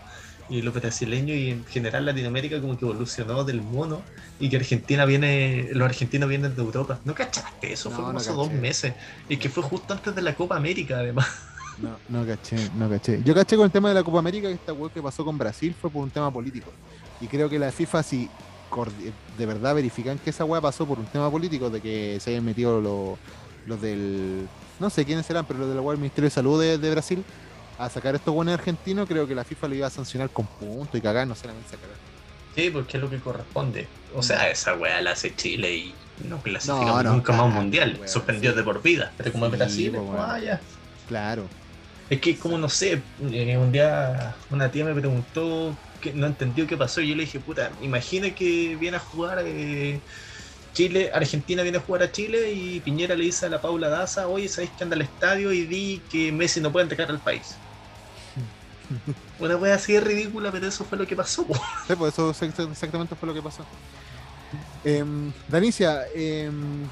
y 0.49 0.61
los 0.61 0.73
brasileños 0.73 1.37
y 1.37 1.51
en 1.51 1.65
general 1.65 2.05
Latinoamérica 2.05 2.59
como 2.59 2.77
que 2.77 2.85
evolucionó 2.85 3.43
del 3.43 3.61
mono 3.61 4.01
y 4.39 4.49
que 4.49 4.57
Argentina 4.57 5.05
viene, 5.05 5.69
los 5.73 5.85
argentinos 5.85 6.29
vienen 6.29 6.55
de 6.55 6.61
Europa. 6.61 6.99
¿No 7.05 7.13
cachaste? 7.13 7.73
Eso 7.73 7.89
No, 7.89 7.95
fue 7.95 8.03
como 8.03 8.13
no 8.13 8.19
hace 8.19 8.31
dos 8.31 8.51
meses 8.51 8.93
y 9.29 9.37
que 9.37 9.49
fue 9.49 9.61
justo 9.63 9.93
antes 9.93 10.15
de 10.15 10.21
la 10.21 10.33
Copa 10.35 10.55
América 10.55 10.97
además. 10.99 11.27
No, 11.77 11.97
no 12.09 12.25
caché, 12.25 12.57
no 12.75 12.89
caché. 12.89 13.21
Yo 13.23 13.33
caché 13.33 13.55
con 13.55 13.65
el 13.65 13.71
tema 13.71 13.89
de 13.89 13.95
la 13.95 14.03
Copa 14.03 14.19
América 14.19 14.47
que 14.47 14.53
esta 14.53 14.73
weá 14.73 14.91
que 14.91 15.01
pasó 15.01 15.23
con 15.25 15.37
Brasil 15.37 15.75
fue 15.79 15.89
por 15.89 16.03
un 16.03 16.09
tema 16.11 16.31
político. 16.31 16.71
Y 17.19 17.27
creo 17.27 17.49
que 17.49 17.59
la 17.59 17.71
FIFA, 17.71 18.03
si 18.03 18.29
de 19.37 19.45
verdad 19.45 19.75
verifican 19.75 20.17
que 20.19 20.29
esa 20.29 20.45
weá 20.45 20.61
pasó 20.61 20.85
por 20.85 20.99
un 20.99 21.05
tema 21.05 21.29
político, 21.29 21.69
de 21.69 21.81
que 21.81 22.19
se 22.19 22.31
hayan 22.31 22.45
metido 22.45 22.79
los, 22.81 23.17
los 23.65 23.81
del. 23.81 24.47
No 24.79 24.89
sé 24.89 25.05
quiénes 25.05 25.25
serán, 25.25 25.45
pero 25.45 25.59
los 25.59 25.69
de 25.69 25.75
la 25.75 25.81
weá 25.81 25.91
del 25.93 26.01
Ministerio 26.01 26.25
de 26.29 26.33
Salud 26.33 26.61
de, 26.61 26.77
de 26.77 26.91
Brasil 26.91 27.23
a 27.77 27.89
sacar 27.89 28.13
estos 28.15 28.33
buenos 28.33 28.53
argentinos, 28.53 29.07
creo 29.07 29.27
que 29.27 29.33
la 29.33 29.43
FIFA 29.43 29.67
lo 29.67 29.75
iba 29.75 29.87
a 29.87 29.89
sancionar 29.89 30.29
con 30.29 30.45
punto 30.45 30.97
y 30.97 31.01
cagar, 31.01 31.27
no 31.27 31.35
sé 31.35 31.47
la 31.47 31.53
mensa 31.53 31.77
cagar. 31.77 31.95
Sí, 32.55 32.69
porque 32.69 32.97
es 32.97 33.01
lo 33.03 33.09
que 33.09 33.19
corresponde. 33.19 33.87
O 34.15 34.21
sea, 34.21 34.49
esa 34.49 34.75
weá 34.75 35.01
la 35.01 35.11
hace 35.11 35.35
Chile 35.35 35.73
y 35.75 35.93
no 36.27 36.41
clasificamos 36.41 36.85
No, 36.85 37.03
no, 37.03 37.13
nunca 37.13 37.33
más 37.33 37.45
un 37.45 37.53
mundial. 37.53 37.93
weón, 37.95 38.09
Suspendió 38.09 38.51
sí. 38.51 38.57
de 38.57 38.63
por 38.63 38.81
vida. 38.81 39.11
Pero 39.17 39.31
como 39.31 39.45
es 39.45 39.51
Sí, 39.51 39.57
Brasil, 39.57 39.95
es 39.95 40.01
pues, 40.01 40.19
ah, 40.19 40.39
ya. 40.39 40.61
Claro. 41.07 41.45
Es 42.09 42.19
que 42.19 42.37
como 42.37 42.57
no 42.57 42.67
sé, 42.67 43.01
eh, 43.31 43.57
un 43.57 43.71
día 43.71 44.35
una 44.49 44.69
tía 44.69 44.83
me 44.83 44.93
preguntó 44.93 45.73
que 46.01 46.13
no 46.13 46.27
entendió 46.27 46.67
qué 46.67 46.75
pasó 46.75 46.99
y 47.01 47.09
yo 47.09 47.15
le 47.15 47.23
dije, 47.23 47.39
puta, 47.39 47.71
imagina 47.81 48.29
que 48.31 48.75
viene 48.75 48.97
a 48.97 48.99
jugar 48.99 49.41
eh, 49.45 50.01
Chile, 50.73 51.11
Argentina 51.13 51.63
viene 51.63 51.77
a 51.77 51.81
jugar 51.81 52.03
a 52.03 52.11
Chile 52.11 52.51
y 52.51 52.79
Piñera 52.79 53.15
le 53.15 53.25
dice 53.25 53.45
a 53.45 53.49
la 53.49 53.61
Paula 53.61 53.89
Daza, 53.89 54.27
oye, 54.27 54.47
¿sabéis 54.49 54.71
que 54.71 54.83
anda 54.83 54.95
al 54.95 55.01
estadio 55.03 55.51
y 55.53 55.65
di 55.65 56.01
que 56.09 56.31
Messi 56.31 56.59
no 56.59 56.71
puede 56.71 56.87
entrar 56.89 57.09
al 57.09 57.19
país? 57.19 57.55
Una 59.39 59.55
wea 59.55 59.75
así 59.75 59.93
de 59.93 60.01
ridícula, 60.01 60.51
pero 60.51 60.67
eso 60.67 60.83
fue 60.85 60.97
lo 60.97 61.07
que 61.07 61.15
pasó. 61.15 61.45
po. 61.45 61.55
Sí, 61.87 61.95
pues 61.95 62.13
eso 62.13 62.29
ex- 62.29 62.59
exactamente 62.59 63.15
fue 63.15 63.27
lo 63.27 63.33
que 63.33 63.41
pasó. 63.41 63.65
Em, 64.83 65.31
Danicia, 65.47 66.01
em, 66.13 66.87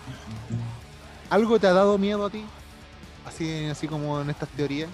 ¿algo 1.30 1.60
te 1.60 1.68
ha 1.68 1.74
dado 1.74 1.98
miedo 1.98 2.26
a 2.26 2.30
ti? 2.30 2.44
Así, 3.26 3.66
así 3.66 3.88
como 3.88 4.22
en 4.22 4.30
estas 4.30 4.50
teorías. 4.50 4.90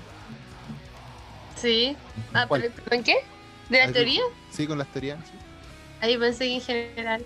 Sí. 1.55 1.95
Ah, 2.33 2.45
pero 2.49 2.65
¿en 2.91 3.03
qué? 3.03 3.15
¿De 3.69 3.79
la 3.85 3.91
teoría? 3.91 4.21
Sí, 4.51 4.67
con 4.67 4.77
las 4.77 4.87
teorías. 4.87 5.19
sí. 5.25 5.37
Ahí 6.01 6.17
pensé 6.17 6.45
que 6.45 6.55
en 6.55 6.61
general. 6.61 7.25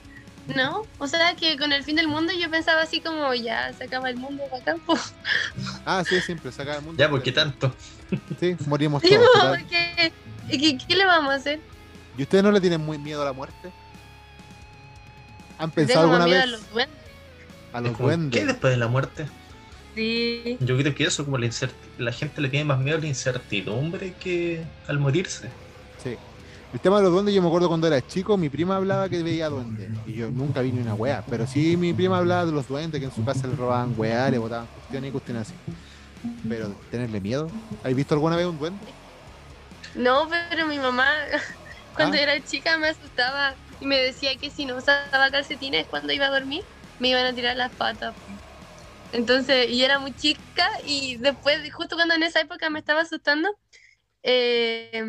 No, 0.55 0.83
o 0.97 1.07
sea 1.07 1.35
que 1.35 1.57
con 1.57 1.71
el 1.73 1.83
fin 1.83 1.95
del 1.95 2.07
mundo 2.07 2.33
yo 2.33 2.49
pensaba 2.49 2.81
así 2.81 3.01
como 3.01 3.33
ya 3.35 3.71
se 3.73 3.83
acaba 3.83 4.09
el 4.09 4.15
mundo 4.17 4.43
para 4.49 4.63
campo. 4.63 4.97
Ah, 5.85 6.03
sí, 6.07 6.19
siempre, 6.21 6.51
se 6.51 6.61
acaba 6.61 6.77
el 6.77 6.83
mundo. 6.83 6.97
Ya, 6.99 7.09
¿por 7.09 7.21
qué 7.21 7.31
tanto? 7.31 7.73
Sí, 8.39 8.55
morimos 8.65 9.01
Sí, 9.03 9.09
todos. 9.09 9.57
porque 9.57 10.11
¿qué, 10.49 10.77
¿qué 10.77 10.95
le 10.95 11.05
vamos 11.05 11.31
a 11.31 11.35
hacer? 11.35 11.59
¿Y 12.17 12.23
ustedes 12.23 12.43
no 12.43 12.51
le 12.51 12.59
tienen 12.61 12.81
muy 12.81 12.97
miedo 12.97 13.21
a 13.21 13.25
la 13.25 13.33
muerte? 13.33 13.71
¿Han 15.57 15.71
pensado 15.71 16.01
alguna 16.05 16.25
miedo 16.25 16.37
vez 16.37 16.43
a 16.43 16.51
los 16.51 16.71
duendes. 16.71 16.97
a 17.73 17.77
Es 17.77 17.83
los 17.83 17.91
como, 17.97 17.97
¿Qué 18.09 18.15
duendes? 18.15 18.47
después 18.47 18.73
de 18.73 18.77
la 18.77 18.87
muerte? 18.87 19.27
Sí. 19.95 20.57
Yo 20.61 20.77
creo 20.77 20.95
que 20.95 21.03
eso, 21.03 21.25
como 21.25 21.37
la, 21.37 21.49
la 21.97 22.11
gente 22.11 22.41
le 22.41 22.49
tiene 22.49 22.65
más 22.65 22.79
miedo 22.79 22.97
a 22.97 23.01
la 23.01 23.07
incertidumbre 23.07 24.13
que 24.13 24.63
al 24.87 24.99
morirse. 24.99 25.49
Sí. 26.03 26.15
El 26.71 26.79
tema 26.79 26.97
de 26.97 27.03
los 27.03 27.11
duendes, 27.11 27.33
yo 27.33 27.41
me 27.41 27.47
acuerdo 27.47 27.67
cuando 27.67 27.87
era 27.87 28.05
chico, 28.05 28.37
mi 28.37 28.47
prima 28.49 28.75
hablaba 28.75 29.09
que 29.09 29.23
veía 29.23 29.49
duendes. 29.49 29.89
Y 30.05 30.13
yo 30.13 30.29
nunca 30.29 30.61
vi 30.61 30.71
ni 30.71 30.81
una 30.81 30.93
weá. 30.93 31.23
Pero 31.27 31.47
sí, 31.47 31.75
mi 31.77 31.93
prima 31.93 32.19
hablaba 32.19 32.45
de 32.45 32.51
los 32.51 32.67
duendes, 32.67 32.99
que 32.99 33.05
en 33.05 33.11
su 33.11 33.25
casa 33.25 33.47
le 33.47 33.55
robaban 33.55 33.93
weá, 33.97 34.29
le 34.29 34.37
botaban 34.37 34.67
cuestiones 34.67 35.09
y 35.09 35.11
cuestiones 35.11 35.47
así. 35.47 35.55
Pero 36.47 36.69
tenerle 36.91 37.19
miedo. 37.21 37.49
¿Has 37.83 37.95
visto 37.95 38.13
alguna 38.13 38.35
vez 38.35 38.45
un 38.45 38.59
duende? 38.59 38.79
No, 39.95 40.27
pero 40.29 40.67
mi 40.67 40.77
mamá 40.77 41.07
cuando 41.95 42.17
Ah. 42.17 42.21
era 42.21 42.43
chica 42.45 42.77
me 42.77 42.89
asustaba 42.89 43.55
y 43.81 43.85
me 43.87 43.97
decía 43.97 44.35
que 44.37 44.51
si 44.51 44.65
no 44.65 44.75
usaba 44.75 45.31
calcetines 45.31 45.87
cuando 45.87 46.13
iba 46.13 46.27
a 46.27 46.29
dormir 46.29 46.63
me 46.99 47.07
iban 47.09 47.25
a 47.25 47.33
tirar 47.33 47.55
las 47.57 47.71
patas. 47.71 48.13
Entonces, 49.11 49.69
y 49.69 49.83
era 49.83 49.97
muy 49.97 50.13
chica 50.13 50.67
y 50.85 51.15
después, 51.17 51.57
justo 51.73 51.95
cuando 51.95 52.13
en 52.13 52.21
esa 52.21 52.41
época 52.41 52.69
me 52.69 52.77
estaba 52.77 53.01
asustando, 53.01 53.49
eh, 54.21 55.03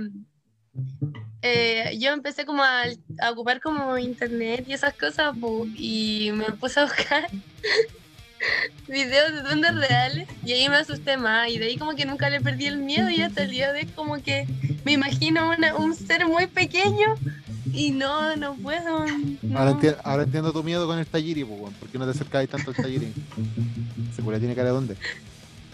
eh, 1.43 1.97
yo 1.99 2.13
empecé 2.13 2.45
como 2.45 2.63
a, 2.63 2.83
a 3.21 3.31
ocupar 3.31 3.61
como 3.61 3.97
internet 3.99 4.65
y 4.69 4.73
esas 4.73 4.95
cosas 4.95 5.37
po, 5.39 5.67
y 5.77 6.31
me 6.35 6.45
puse 6.53 6.81
a 6.81 6.85
buscar 6.85 7.29
videos 8.89 9.33
de 9.33 9.43
duendes 9.43 9.75
reales 9.75 10.29
y 10.45 10.53
ahí 10.53 10.69
me 10.69 10.77
asusté 10.77 11.17
más 11.17 11.49
y 11.51 11.59
de 11.59 11.67
ahí 11.67 11.77
como 11.77 11.95
que 11.95 12.05
nunca 12.07 12.31
le 12.31 12.41
perdí 12.41 12.67
el 12.67 12.79
miedo 12.79 13.11
y 13.11 13.21
hasta 13.23 13.43
el 13.43 13.51
día 13.51 13.73
de 13.73 13.81
hoy 13.81 13.87
como 13.87 14.23
que 14.23 14.47
me 14.85 14.93
imagino 14.93 15.51
una- 15.51 15.77
un 15.77 15.95
ser 15.95 16.27
muy 16.27 16.47
pequeño 16.47 17.15
y 17.73 17.91
no, 17.93 18.35
no 18.37 18.55
puedo. 18.57 19.07
no. 19.43 19.59
Ahora, 19.59 19.73
enti- 19.73 19.97
ahora 20.03 20.23
entiendo 20.25 20.53
tu 20.53 20.65
miedo 20.65 20.87
con 20.87 20.99
el 20.99 21.07
Talliri, 21.07 21.45
weón. 21.45 21.73
¿Por 21.75 21.89
qué 21.89 21.99
no 21.99 22.05
te 22.05 22.11
acercáis 22.13 22.49
tanto 22.49 22.71
al 22.71 22.77
Talliri? 22.77 23.13
Se 24.17 24.23
le 24.23 24.39
tiene 24.39 24.55
cara 24.57 24.69
de 24.69 24.75
dónde. 24.75 24.97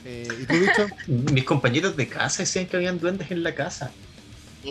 Eh, 0.05 0.29
¿Y 0.43 0.45
tú, 0.45 0.55
bicho? 0.61 0.89
Mis 1.33 1.45
compañeros 1.45 1.97
de 1.97 2.07
casa 2.09 2.43
decían 2.43 2.67
que 2.67 2.77
habían 2.77 2.99
duendes 2.99 3.31
en 3.31 3.43
la 3.43 3.55
casa. 3.55 3.93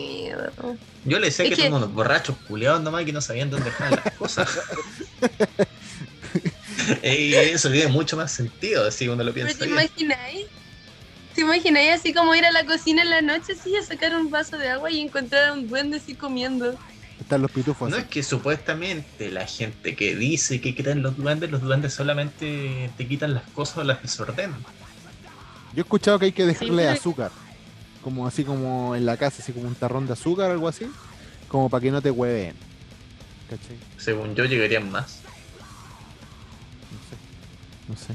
Miedo. 0.00 0.76
Yo 1.04 1.18
le 1.18 1.26
decía 1.26 1.44
Es 1.44 1.50
que, 1.50 1.56
que- 1.56 1.62
eran 1.62 1.74
unos 1.74 1.92
borrachos 1.92 2.36
culiados 2.48 2.80
nomás 2.82 3.04
que 3.04 3.12
no 3.12 3.20
sabían 3.20 3.50
dónde 3.50 3.66
dejaban 3.66 4.00
las 4.04 4.14
cosas. 4.14 4.48
y 7.02 7.34
eso 7.34 7.70
tiene 7.70 7.88
mucho 7.88 8.16
más 8.16 8.32
sentido, 8.32 8.86
así 8.86 9.08
uno 9.08 9.22
lo 9.24 9.32
¿Pero 9.32 9.46
piensa 9.46 9.58
te 9.58 9.66
bien. 9.66 9.78
imagináis? 9.80 10.46
¿Te 11.34 11.40
imagináis 11.42 11.90
así 11.92 12.14
como 12.14 12.34
ir 12.34 12.44
a 12.44 12.50
la 12.52 12.64
cocina 12.64 13.02
en 13.02 13.10
la 13.10 13.20
noche 13.22 13.52
así 13.58 13.76
a 13.76 13.82
sacar 13.82 14.16
un 14.16 14.30
vaso 14.30 14.56
de 14.58 14.68
agua 14.70 14.90
y 14.90 15.00
encontrar 15.00 15.50
a 15.50 15.52
un 15.52 15.68
duende 15.68 15.98
así 15.98 16.14
comiendo? 16.14 16.76
Están 17.20 17.42
los 17.42 17.50
pitufos. 17.50 17.90
No 17.90 17.96
así. 17.96 18.04
es 18.04 18.10
que 18.10 18.22
supuestamente 18.22 19.30
la 19.30 19.46
gente 19.46 19.96
que 19.96 20.14
dice 20.16 20.60
que 20.60 20.74
creen 20.74 21.02
los 21.02 21.16
duendes, 21.16 21.50
los 21.50 21.62
duendes 21.62 21.92
solamente 21.94 22.90
te 22.96 23.08
quitan 23.08 23.34
las 23.34 23.42
cosas 23.50 23.78
o 23.78 23.84
las 23.84 24.00
desordenan. 24.02 24.60
Yo 25.72 25.78
he 25.78 25.80
escuchado 25.80 26.18
que 26.18 26.26
hay 26.26 26.32
que 26.32 26.46
dejarle 26.46 26.82
pero- 26.84 26.90
azúcar. 26.92 27.30
Como 28.06 28.24
así 28.24 28.44
como 28.44 28.94
en 28.94 29.04
la 29.04 29.16
casa, 29.16 29.42
así 29.42 29.52
como 29.52 29.66
un 29.66 29.74
tarrón 29.74 30.06
de 30.06 30.12
azúcar 30.12 30.48
o 30.50 30.52
algo 30.52 30.68
así. 30.68 30.86
Como 31.48 31.68
para 31.68 31.80
que 31.82 31.90
no 31.90 32.00
te 32.00 32.12
hueven. 32.12 32.54
¿Cachai? 33.50 33.76
Según 33.98 34.32
yo 34.36 34.44
llegarían 34.44 34.88
más. 34.92 35.22
No 36.92 36.98
sé. 37.10 37.16
No 37.88 37.96
sé. 37.96 38.14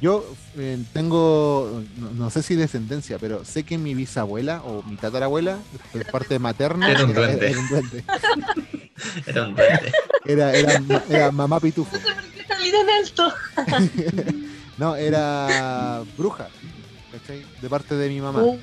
Yo 0.00 0.24
eh, 0.56 0.78
tengo, 0.92 1.82
no, 1.96 2.10
no 2.12 2.30
sé 2.30 2.44
si 2.44 2.54
descendencia, 2.54 3.18
pero 3.18 3.44
sé 3.44 3.64
que 3.64 3.76
mi 3.76 3.92
bisabuela 3.92 4.62
o 4.62 4.84
mi 4.84 4.94
tatarabuela, 4.94 5.58
de 5.92 6.04
parte 6.04 6.38
materna, 6.38 6.88
Era 6.88 7.04
un 7.04 7.12
duende. 7.12 7.50
Era, 7.50 7.58
un 7.58 7.68
duende. 7.68 8.04
Era 9.26 9.42
un 9.48 9.56
duende. 9.56 9.92
Era, 10.26 10.52
era, 10.54 10.78
ma- 10.78 11.02
era 11.08 11.32
mamá 11.32 11.58
pitufo. 11.58 11.96
No 11.96 12.02
sé 12.02 12.14
por 12.14 12.24
qué 12.30 12.44
salí 12.46 12.70
tan 12.70 12.88
alto. 12.88 14.32
No, 14.78 14.94
era 14.94 16.02
bruja. 16.16 16.48
¿Cachai? 17.10 17.44
De 17.60 17.68
parte 17.68 17.96
de 17.96 18.08
mi 18.08 18.20
mamá. 18.20 18.42
Uh, 18.42 18.58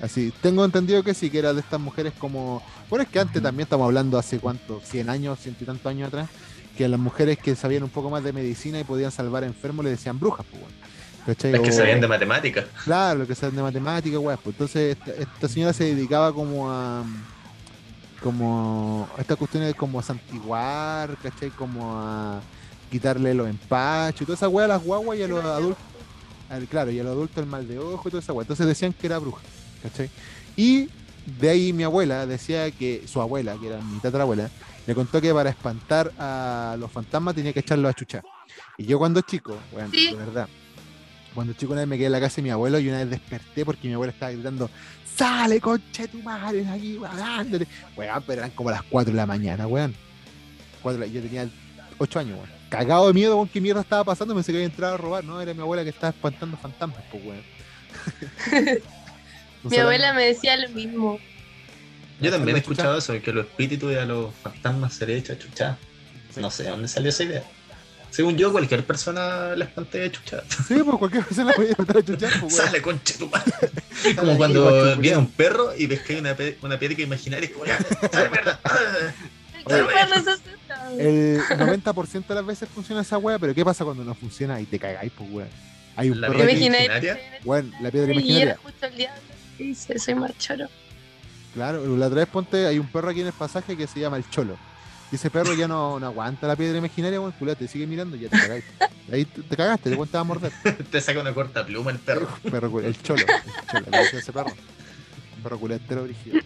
Así, 0.00 0.32
tengo 0.42 0.64
entendido 0.64 1.02
que 1.02 1.14
sí, 1.14 1.30
que 1.30 1.38
era 1.38 1.52
de 1.54 1.60
estas 1.60 1.80
mujeres 1.80 2.12
como. 2.18 2.62
Bueno, 2.90 3.04
es 3.04 3.08
que 3.08 3.20
antes 3.20 3.42
también 3.42 3.64
estamos 3.64 3.84
hablando 3.86 4.18
hace 4.18 4.38
cuánto, 4.38 4.80
100 4.84 5.08
años, 5.08 5.38
ciento 5.40 5.64
y 5.64 5.66
tantos 5.66 5.86
años 5.86 6.08
atrás, 6.08 6.28
que 6.76 6.84
a 6.84 6.88
las 6.88 6.98
mujeres 7.00 7.38
que 7.38 7.54
sabían 7.54 7.84
un 7.84 7.90
poco 7.90 8.10
más 8.10 8.22
de 8.24 8.32
medicina 8.32 8.80
y 8.80 8.84
podían 8.84 9.10
salvar 9.12 9.44
enfermos 9.44 9.84
le 9.84 9.90
decían 9.92 10.18
brujas, 10.18 10.44
pues, 10.50 10.62
bueno. 10.62 10.76
¿Cachai? 11.26 11.54
Es 11.54 11.60
que 11.60 11.72
sabían 11.72 12.00
de 12.00 12.08
matemáticas. 12.08 12.66
Claro, 12.84 13.20
lo 13.20 13.26
que 13.26 13.34
saben 13.34 13.56
de 13.56 13.62
matemáticas, 13.62 14.18
weá. 14.20 14.36
Pues 14.36 14.54
entonces 14.54 14.96
esta, 14.98 15.12
esta 15.22 15.48
señora 15.48 15.72
se 15.72 15.84
dedicaba 15.84 16.32
como 16.34 16.70
a. 16.70 17.02
como 18.22 19.08
a 19.16 19.20
estas 19.20 19.36
cuestiones 19.36 19.74
como 19.74 19.98
a 20.00 20.02
santiguar, 20.02 21.16
¿cachai? 21.22 21.50
Como 21.50 21.98
a 21.98 22.40
quitarle 22.90 23.32
los 23.34 23.48
empachos 23.48 24.22
y 24.22 24.24
toda 24.24 24.36
esa 24.36 24.48
weá 24.48 24.64
a 24.66 24.68
las 24.68 24.82
guaguas 24.82 25.18
y 25.18 25.22
a 25.22 25.28
los 25.28 25.44
adultos. 25.44 25.82
al- 26.50 26.66
claro, 26.66 26.90
y 26.90 27.00
a 27.00 27.04
los 27.04 27.12
adultos 27.12 27.38
el 27.38 27.46
mal 27.46 27.66
de 27.66 27.78
ojo 27.78 28.08
y 28.08 28.10
toda 28.10 28.22
esa 28.22 28.32
weá. 28.32 28.42
Entonces 28.42 28.66
decían 28.66 28.92
que 28.92 29.06
era 29.06 29.18
bruja, 29.18 29.40
¿cachai? 29.84 30.10
Y 30.56 30.88
de 31.38 31.48
ahí 31.50 31.72
mi 31.72 31.84
abuela 31.84 32.26
decía 32.26 32.70
que 32.72 33.04
su 33.06 33.20
abuela, 33.20 33.56
que 33.60 33.68
era 33.68 33.78
mi 33.80 33.98
tatarabuela, 34.00 34.50
le 34.86 34.94
contó 34.94 35.20
que 35.20 35.32
para 35.32 35.50
espantar 35.50 36.10
a 36.18 36.76
los 36.78 36.90
fantasmas 36.90 37.34
tenía 37.36 37.52
que 37.52 37.60
echarlos 37.60 37.90
a 37.90 37.94
chuchar. 37.94 38.22
Y 38.76 38.86
yo 38.86 38.98
cuando 38.98 39.20
chico, 39.20 39.56
bueno, 39.72 39.88
Sí. 39.92 40.08
de 40.10 40.16
verdad, 40.16 40.48
cuando 41.34 41.52
chico 41.54 41.72
una 41.72 41.82
vez 41.82 41.88
me 41.88 41.96
quedé 41.96 42.06
en 42.06 42.12
la 42.12 42.20
casa 42.20 42.36
de 42.36 42.42
mi 42.42 42.50
abuelo 42.50 42.78
y 42.80 42.88
una 42.88 42.98
vez 42.98 43.10
desperté 43.10 43.64
porque 43.64 43.86
mi 43.88 43.94
abuela 43.94 44.12
estaba 44.12 44.32
gritando, 44.32 44.68
sale 45.16 45.60
conche 45.60 46.08
tu 46.08 46.22
madre 46.22 46.66
aquí, 46.68 46.98
andate. 47.38 47.66
Weón, 47.96 48.22
pero 48.26 48.40
eran 48.42 48.50
como 48.50 48.70
las 48.70 48.82
4 48.82 49.12
de 49.12 49.16
la 49.16 49.26
mañana, 49.26 49.66
weón. 49.66 49.94
Yo 50.84 50.92
tenía 51.22 51.48
8 51.98 52.18
años, 52.18 52.36
weón. 52.36 52.50
Cagado 52.68 53.06
de 53.06 53.14
miedo 53.14 53.36
con 53.36 53.48
qué 53.48 53.60
mierda 53.60 53.80
estaba 53.80 54.04
pasando, 54.04 54.34
pensé 54.34 54.52
que 54.52 54.58
había 54.58 54.66
entrado 54.66 54.94
a 54.94 54.96
robar, 54.98 55.24
no, 55.24 55.40
era 55.40 55.54
mi 55.54 55.60
abuela 55.60 55.82
que 55.84 55.90
estaba 55.90 56.10
espantando 56.10 56.56
fantasmas, 56.56 56.98
pues 57.10 57.24
weón. 57.24 57.42
No 59.64 59.70
Mi 59.70 59.76
abuela 59.78 60.12
me 60.12 60.26
decía 60.26 60.56
lo 60.56 60.68
mismo. 60.68 61.18
Yo 62.20 62.30
también 62.30 62.56
he 62.56 62.60
escuchado 62.60 62.98
eso, 62.98 63.20
que 63.20 63.32
los 63.32 63.46
espíritus 63.46 63.92
y 63.92 63.96
a 63.96 64.04
los 64.04 64.32
fantasmas 64.42 64.94
se 64.94 65.06
les 65.06 65.20
echa 65.20 65.38
chucha. 65.38 65.78
Sí. 66.32 66.40
No 66.40 66.50
sé 66.50 66.64
de 66.64 66.70
dónde 66.70 66.88
salió 66.88 67.08
esa 67.08 67.24
idea. 67.24 67.42
Según 68.10 68.36
yo, 68.36 68.52
cualquier 68.52 68.84
persona 68.84 69.56
les 69.56 69.68
plantea 69.68 70.12
chucha. 70.12 70.44
Sí, 70.68 70.74
pues 70.84 70.98
cualquier 70.98 71.24
persona 71.24 71.52
puede 71.52 71.74
matar 71.76 71.96
a 71.96 72.04
chuchar, 72.04 72.30
pues. 72.40 72.54
Sale 72.54 72.80
concha 72.80 73.14
tu 73.18 73.28
madre. 73.28 73.52
Como 74.16 74.32
ahí, 74.32 74.38
cuando 74.38 74.96
viene 74.98 75.16
un 75.16 75.26
perro 75.26 75.74
y 75.76 75.86
ves 75.86 76.00
que 76.02 76.12
hay 76.12 76.18
una, 76.20 76.36
piedra 76.36 77.02
imaginaria 77.02 77.48
y 77.48 77.52
como 77.52 77.64
ya, 77.64 77.78
sale 78.12 78.30
mierda. 78.30 78.60
¿Qué 79.66 79.74
Oye. 79.74 79.84
perro 79.84 80.14
es? 80.14 80.40
El 80.98 81.40
90% 81.40 82.26
de 82.26 82.34
las 82.34 82.46
veces 82.46 82.68
funciona 82.68 83.00
esa 83.00 83.18
weá, 83.18 83.38
pero 83.38 83.54
¿qué 83.54 83.64
pasa 83.64 83.84
cuando 83.84 84.04
no 84.04 84.14
funciona 84.14 84.60
y 84.60 84.66
te 84.66 84.78
cagáis, 84.78 85.10
pues 85.16 85.30
weón? 85.32 85.48
Hay 85.96 86.10
un 86.10 86.20
La 86.20 86.28
perro 86.28 86.44
imaginaria. 86.44 87.18
weón, 87.44 87.72
la 87.80 87.90
piedra 87.90 88.12
Y 88.12 88.16
era 88.16 88.20
imaginaria. 88.20 88.58
justo 88.62 88.86
el 88.86 88.94
diablo 88.96 89.33
dice, 89.68 89.98
soy 89.98 90.14
marchoro. 90.14 90.66
Claro, 91.54 91.96
la 91.96 92.06
otra 92.06 92.20
vez 92.20 92.28
ponte, 92.28 92.66
hay 92.66 92.78
un 92.78 92.86
perro 92.88 93.10
aquí 93.10 93.20
en 93.20 93.28
el 93.28 93.32
pasaje 93.32 93.76
que 93.76 93.86
se 93.86 94.00
llama 94.00 94.16
el 94.16 94.28
Cholo. 94.28 94.56
Y 95.12 95.16
ese 95.16 95.30
perro 95.30 95.54
ya 95.54 95.68
no, 95.68 96.00
no 96.00 96.06
aguanta 96.06 96.48
la 96.48 96.56
piedra 96.56 96.78
imaginaria, 96.78 97.20
weón, 97.20 97.32
culiao, 97.32 97.56
te 97.56 97.68
sigue 97.68 97.86
mirando 97.86 98.16
y 98.16 98.20
ya 98.20 98.30
te 98.30 98.40
cagáis. 98.40 98.64
Ahí 99.12 99.24
te, 99.24 99.42
te 99.42 99.56
cagaste, 99.56 99.90
te 99.90 99.96
cuenta 99.96 100.18
a 100.18 100.24
morder. 100.24 100.50
Te 100.90 101.00
saca 101.00 101.20
una 101.20 101.32
corta 101.32 101.64
pluma 101.64 101.90
el 101.90 101.98
perro. 101.98 102.28
Perro 102.50 102.70
culiao, 102.70 102.90
el 102.90 103.02
Cholo, 103.02 103.22
el 103.22 103.84
Cholo, 103.84 104.18
ese 104.18 104.32
perro. 104.32 104.52
Un 105.36 105.42
perro 105.42 105.72
entero 105.72 106.04
brígido. 106.04 106.40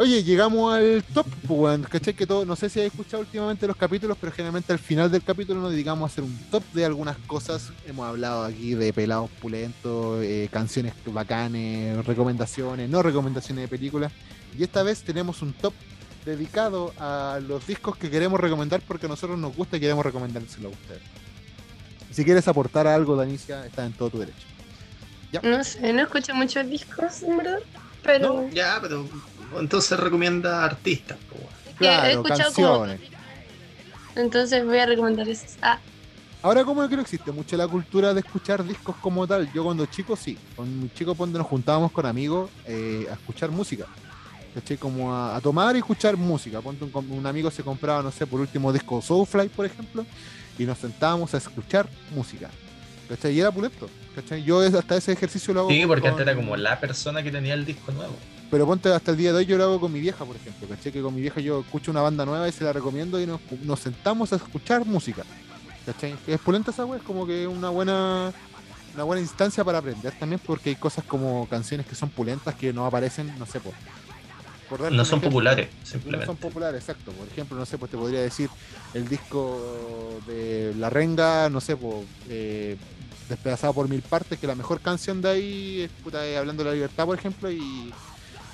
Oye, 0.00 0.24
llegamos 0.24 0.72
al 0.72 1.04
top, 1.12 1.26
pues, 1.46 1.60
weón. 1.60 1.82
¿Cachai? 1.82 2.14
Que 2.14 2.26
todo, 2.26 2.46
no 2.46 2.56
sé 2.56 2.70
si 2.70 2.78
habéis 2.78 2.94
escuchado 2.94 3.20
últimamente 3.20 3.66
los 3.66 3.76
capítulos, 3.76 4.16
pero 4.18 4.32
generalmente 4.32 4.72
al 4.72 4.78
final 4.78 5.10
del 5.10 5.22
capítulo 5.22 5.60
nos 5.60 5.72
dedicamos 5.72 6.08
a 6.08 6.10
hacer 6.10 6.24
un 6.24 6.34
top 6.50 6.62
de 6.72 6.86
algunas 6.86 7.18
cosas. 7.26 7.70
Hemos 7.86 8.08
hablado 8.08 8.44
aquí 8.44 8.72
de 8.72 8.94
pelados 8.94 9.28
pulentos, 9.42 10.24
eh, 10.24 10.48
canciones 10.50 10.94
bacanes, 11.04 12.02
recomendaciones, 12.06 12.88
no 12.88 13.02
recomendaciones 13.02 13.64
de 13.64 13.68
películas. 13.68 14.10
Y 14.58 14.62
esta 14.62 14.82
vez 14.82 15.02
tenemos 15.02 15.42
un 15.42 15.52
top 15.52 15.74
dedicado 16.24 16.94
a 16.98 17.38
los 17.46 17.66
discos 17.66 17.94
que 17.98 18.08
queremos 18.08 18.40
recomendar 18.40 18.80
porque 18.80 19.04
a 19.04 19.10
nosotros 19.10 19.38
nos 19.38 19.54
gusta 19.54 19.76
y 19.76 19.80
queremos 19.80 20.02
recomendárselo 20.02 20.68
a 20.68 20.70
ustedes. 20.70 21.02
Si 22.10 22.24
quieres 22.24 22.48
aportar 22.48 22.86
algo, 22.86 23.16
Danicia, 23.16 23.66
está 23.66 23.84
en 23.84 23.92
todo 23.92 24.08
tu 24.08 24.20
derecho. 24.20 24.46
No 25.42 25.62
sé, 25.62 25.92
no 25.92 26.04
escucho 26.04 26.34
muchos 26.34 26.66
discos, 26.70 27.22
en 27.22 27.36
verdad. 27.36 27.58
Pero 28.02 28.42
No, 28.42 28.48
ya, 28.48 28.78
pero 28.80 29.06
entonces 29.58 29.98
recomienda 29.98 30.64
artistas. 30.64 31.18
es 31.18 31.28
que 31.76 31.84
he 31.84 31.88
Claro, 31.88 32.06
escuchado 32.08 32.52
como. 32.54 32.78
canciones. 32.80 33.00
Entonces 34.16 34.64
voy 34.64 34.78
a 34.78 34.86
recomendar 34.86 35.28
esos. 35.28 35.56
Ah, 35.62 35.78
Ahora 36.42 36.64
como 36.64 36.88
que 36.88 36.96
no 36.96 37.02
existe 37.02 37.30
mucho 37.32 37.54
la 37.56 37.68
cultura 37.68 38.14
de 38.14 38.20
escuchar 38.20 38.64
discos 38.64 38.96
como 38.96 39.26
tal. 39.26 39.52
Yo 39.52 39.62
cuando 39.62 39.84
chico 39.86 40.16
sí, 40.16 40.38
con 40.56 40.80
mi 40.82 40.88
chico 40.94 41.14
cuando 41.14 41.38
nos 41.38 41.46
juntábamos 41.46 41.92
con 41.92 42.06
amigos 42.06 42.50
eh, 42.66 43.06
a 43.10 43.12
escuchar 43.14 43.50
música. 43.50 43.84
¿Cachai? 44.54 44.78
Como 44.78 45.14
a, 45.14 45.36
a 45.36 45.40
tomar 45.40 45.76
y 45.76 45.80
escuchar 45.80 46.16
música. 46.16 46.60
Ponte 46.62 46.82
un, 46.84 46.90
com- 46.90 47.12
un 47.12 47.26
amigo 47.26 47.50
se 47.50 47.62
compraba, 47.62 48.02
no 48.02 48.10
sé, 48.10 48.26
por 48.26 48.40
último 48.40 48.72
disco 48.72 49.00
Soulfly, 49.02 49.48
por 49.50 49.66
ejemplo, 49.66 50.04
y 50.58 50.64
nos 50.64 50.78
sentábamos 50.78 51.32
a 51.34 51.36
escuchar 51.36 51.86
música. 52.14 52.48
¿Cachai? 53.08 53.34
Y 53.34 53.40
era 53.40 53.50
pulento. 53.52 53.88
¿Cachai? 54.14 54.42
Yo 54.42 54.60
hasta 54.60 54.96
ese 54.96 55.12
ejercicio 55.12 55.52
lo 55.54 55.60
hago. 55.60 55.70
Sí, 55.70 55.84
porque 55.86 56.00
con- 56.02 56.10
antes 56.12 56.26
era 56.26 56.34
como 56.34 56.56
la 56.56 56.80
persona 56.80 57.22
que 57.22 57.30
tenía 57.30 57.52
el 57.54 57.64
disco 57.66 57.92
nuevo. 57.92 58.16
Pero 58.50 58.66
ponte 58.66 58.92
hasta 58.92 59.12
el 59.12 59.16
día 59.16 59.32
de 59.32 59.38
hoy 59.38 59.46
yo 59.46 59.56
lo 59.56 59.64
hago 59.64 59.80
con 59.80 59.92
mi 59.92 60.00
vieja, 60.00 60.24
por 60.24 60.34
ejemplo. 60.36 60.66
¿Cachai? 60.68 60.90
Que 60.92 61.00
con 61.02 61.14
mi 61.14 61.20
vieja 61.20 61.40
yo 61.40 61.60
escucho 61.60 61.90
una 61.90 62.00
banda 62.02 62.24
nueva 62.26 62.48
y 62.48 62.52
se 62.52 62.64
la 62.64 62.72
recomiendo 62.72 63.20
y 63.20 63.26
nos, 63.26 63.40
nos 63.62 63.78
sentamos 63.80 64.32
a 64.32 64.36
escuchar 64.36 64.84
música. 64.84 65.22
¿Cachai? 65.86 66.16
Es 66.26 66.40
pulenta 66.40 66.70
esa 66.72 66.84
wea, 66.84 66.98
es 66.98 67.04
como 67.04 67.26
que 67.26 67.46
una 67.46 67.70
buena 67.70 68.32
una 68.94 69.04
buena 69.04 69.22
instancia 69.22 69.62
para 69.62 69.78
aprender 69.78 70.12
también 70.18 70.40
porque 70.44 70.70
hay 70.70 70.74
cosas 70.76 71.04
como 71.04 71.46
canciones 71.48 71.86
que 71.86 71.94
son 71.94 72.08
pulentas 72.10 72.56
que 72.56 72.72
no 72.72 72.84
aparecen, 72.86 73.32
no 73.38 73.46
sé, 73.46 73.60
por, 73.60 73.72
No 74.80 75.04
son 75.04 75.18
ejemplo. 75.20 75.28
populares, 75.28 75.68
No 75.80 75.86
simplemente. 75.86 76.26
son 76.26 76.36
populares, 76.36 76.80
exacto. 76.80 77.12
Por 77.12 77.28
ejemplo, 77.28 77.56
no 77.56 77.64
sé, 77.66 77.78
pues 77.78 77.90
te 77.92 77.96
podría 77.96 78.20
decir 78.20 78.50
el 78.92 79.08
disco 79.08 80.20
de 80.26 80.74
La 80.76 80.90
Renga, 80.90 81.48
no 81.50 81.60
sé, 81.60 81.76
pues, 81.76 82.04
eh, 82.28 82.76
despedazado 83.28 83.72
por 83.74 83.88
mil 83.88 84.02
partes, 84.02 84.40
que 84.40 84.46
la 84.48 84.56
mejor 84.56 84.80
canción 84.80 85.22
de 85.22 85.28
ahí 85.30 85.80
es 85.82 85.90
puta, 86.02 86.26
eh, 86.26 86.36
Hablando 86.36 86.64
de 86.64 86.70
la 86.70 86.74
Libertad, 86.74 87.06
por 87.06 87.16
ejemplo, 87.16 87.48
y, 87.50 87.92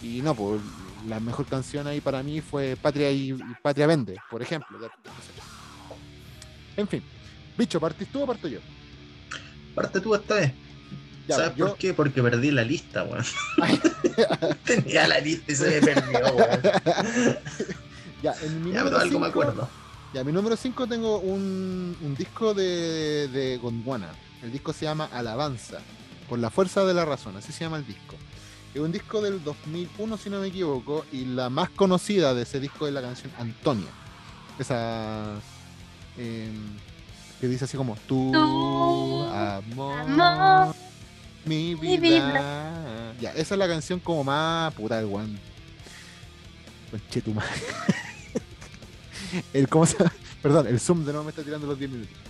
y 0.02 0.20
no, 0.22 0.34
pues 0.34 0.60
la 1.08 1.20
mejor 1.20 1.46
canción 1.46 1.86
ahí 1.86 2.00
para 2.00 2.22
mí 2.22 2.40
fue 2.40 2.76
Patria 2.80 3.10
y, 3.10 3.30
y 3.30 3.38
Patria 3.62 3.86
Vende, 3.86 4.16
por 4.30 4.42
ejemplo. 4.42 4.78
En 6.76 6.86
fin, 6.88 7.02
bicho, 7.56 7.80
¿partís 7.80 8.08
tú 8.08 8.22
o 8.22 8.26
parto 8.26 8.48
yo? 8.48 8.58
Parte 9.74 10.00
tú 10.00 10.14
esta 10.14 10.34
vez. 10.36 10.52
Ya, 11.28 11.36
¿Sabes 11.36 11.56
yo- 11.56 11.68
por 11.68 11.76
qué? 11.78 11.92
Porque 11.94 12.22
perdí 12.22 12.50
la 12.50 12.62
lista, 12.62 13.02
weón. 13.04 13.24
Tenía 14.64 15.08
la 15.08 15.18
lista 15.18 15.52
y 15.52 15.54
se 15.56 15.80
me 15.80 15.80
perdió, 15.86 16.18
weón. 16.34 16.60
Ya, 18.22 18.32
en 18.42 18.64
mi 18.64 18.72
Ya, 18.72 18.82
pero 18.84 18.96
algo 18.98 19.18
me 19.20 19.26
cinco- 19.26 19.40
acuerdo. 19.40 19.68
Ya, 20.14 20.24
mi 20.24 20.32
número 20.32 20.56
5 20.56 20.86
tengo 20.86 21.18
un, 21.18 21.94
un 22.00 22.14
disco 22.16 22.54
de, 22.54 23.28
de 23.28 23.58
Gondwana. 23.58 24.08
El 24.42 24.50
disco 24.52 24.72
se 24.72 24.86
llama 24.86 25.08
Alabanza, 25.12 25.78
por 26.28 26.38
la 26.38 26.48
fuerza 26.48 26.84
de 26.86 26.94
la 26.94 27.04
razón, 27.04 27.36
así 27.36 27.52
se 27.52 27.64
llama 27.64 27.76
el 27.76 27.86
disco. 27.86 28.16
Es 28.74 28.80
un 28.80 28.92
disco 28.92 29.22
del 29.22 29.42
2001, 29.42 30.16
si 30.18 30.28
no 30.28 30.40
me 30.40 30.48
equivoco, 30.48 31.04
y 31.10 31.24
la 31.24 31.48
más 31.48 31.70
conocida 31.70 32.34
de 32.34 32.42
ese 32.42 32.60
disco 32.60 32.86
es 32.86 32.92
la 32.92 33.00
canción 33.00 33.32
Antonia. 33.38 33.88
Esa 34.58 35.34
eh, 36.18 36.50
que 37.40 37.48
dice 37.48 37.64
así 37.64 37.76
como 37.76 37.96
Tu 38.06 38.32
Tu 38.32 39.22
amor, 39.22 39.98
amor, 40.00 40.74
mi 41.44 41.74
mi 41.74 41.98
vida. 41.98 43.14
Ya, 43.20 43.30
esa 43.32 43.54
es 43.54 43.58
la 43.58 43.68
canción 43.68 44.00
como 44.00 44.24
más 44.24 44.74
puta 44.74 44.96
del 44.96 45.06
one. 45.06 45.38
Conchetumadre. 46.90 47.50
el 49.52 49.68
cómo 49.68 49.86
se? 49.86 49.96
Perdón, 50.42 50.66
el 50.66 50.80
Zoom 50.80 51.04
de 51.04 51.12
nuevo 51.12 51.24
me 51.24 51.30
está 51.30 51.42
tirando 51.42 51.66
los 51.66 51.78
10 51.78 51.90
minutos. 51.90 52.25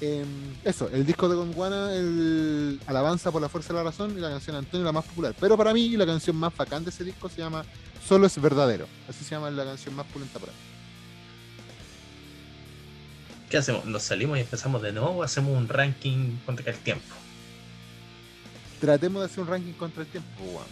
Em, 0.00 0.54
eso, 0.64 0.88
el 0.92 1.04
disco 1.04 1.28
de 1.28 1.34
Gondwana, 1.34 1.92
el 1.92 2.80
Alabanza 2.86 3.32
por 3.32 3.42
la 3.42 3.48
Fuerza 3.48 3.72
de 3.72 3.80
la 3.80 3.84
Razón 3.84 4.16
y 4.16 4.20
la 4.20 4.30
canción 4.30 4.54
Antonio, 4.54 4.84
la 4.84 4.92
más 4.92 5.04
popular. 5.04 5.34
Pero 5.40 5.56
para 5.56 5.74
mí, 5.74 5.96
la 5.96 6.06
canción 6.06 6.36
más 6.36 6.56
bacán 6.56 6.84
de 6.84 6.90
ese 6.90 7.04
disco 7.04 7.28
se 7.28 7.38
llama 7.38 7.64
Solo 8.06 8.26
es 8.26 8.40
Verdadero. 8.40 8.86
Así 9.08 9.24
se 9.24 9.32
llama 9.32 9.50
la 9.50 9.64
canción 9.64 9.96
más 9.96 10.06
pulenta 10.06 10.38
para 10.38 10.52
mí. 10.52 10.58
¿Qué 13.50 13.56
hacemos? 13.56 13.86
¿Nos 13.86 14.02
salimos 14.02 14.38
y 14.38 14.42
empezamos 14.42 14.82
de 14.82 14.92
nuevo 14.92 15.08
o 15.08 15.22
hacemos 15.22 15.56
un 15.56 15.68
ranking 15.68 16.36
contra 16.44 16.70
el 16.70 16.78
tiempo? 16.78 17.14
Tratemos 18.80 19.22
de 19.22 19.26
hacer 19.26 19.40
un 19.40 19.46
ranking 19.48 19.72
contra 19.72 20.02
el 20.02 20.08
tiempo, 20.08 20.28
weón. 20.44 20.66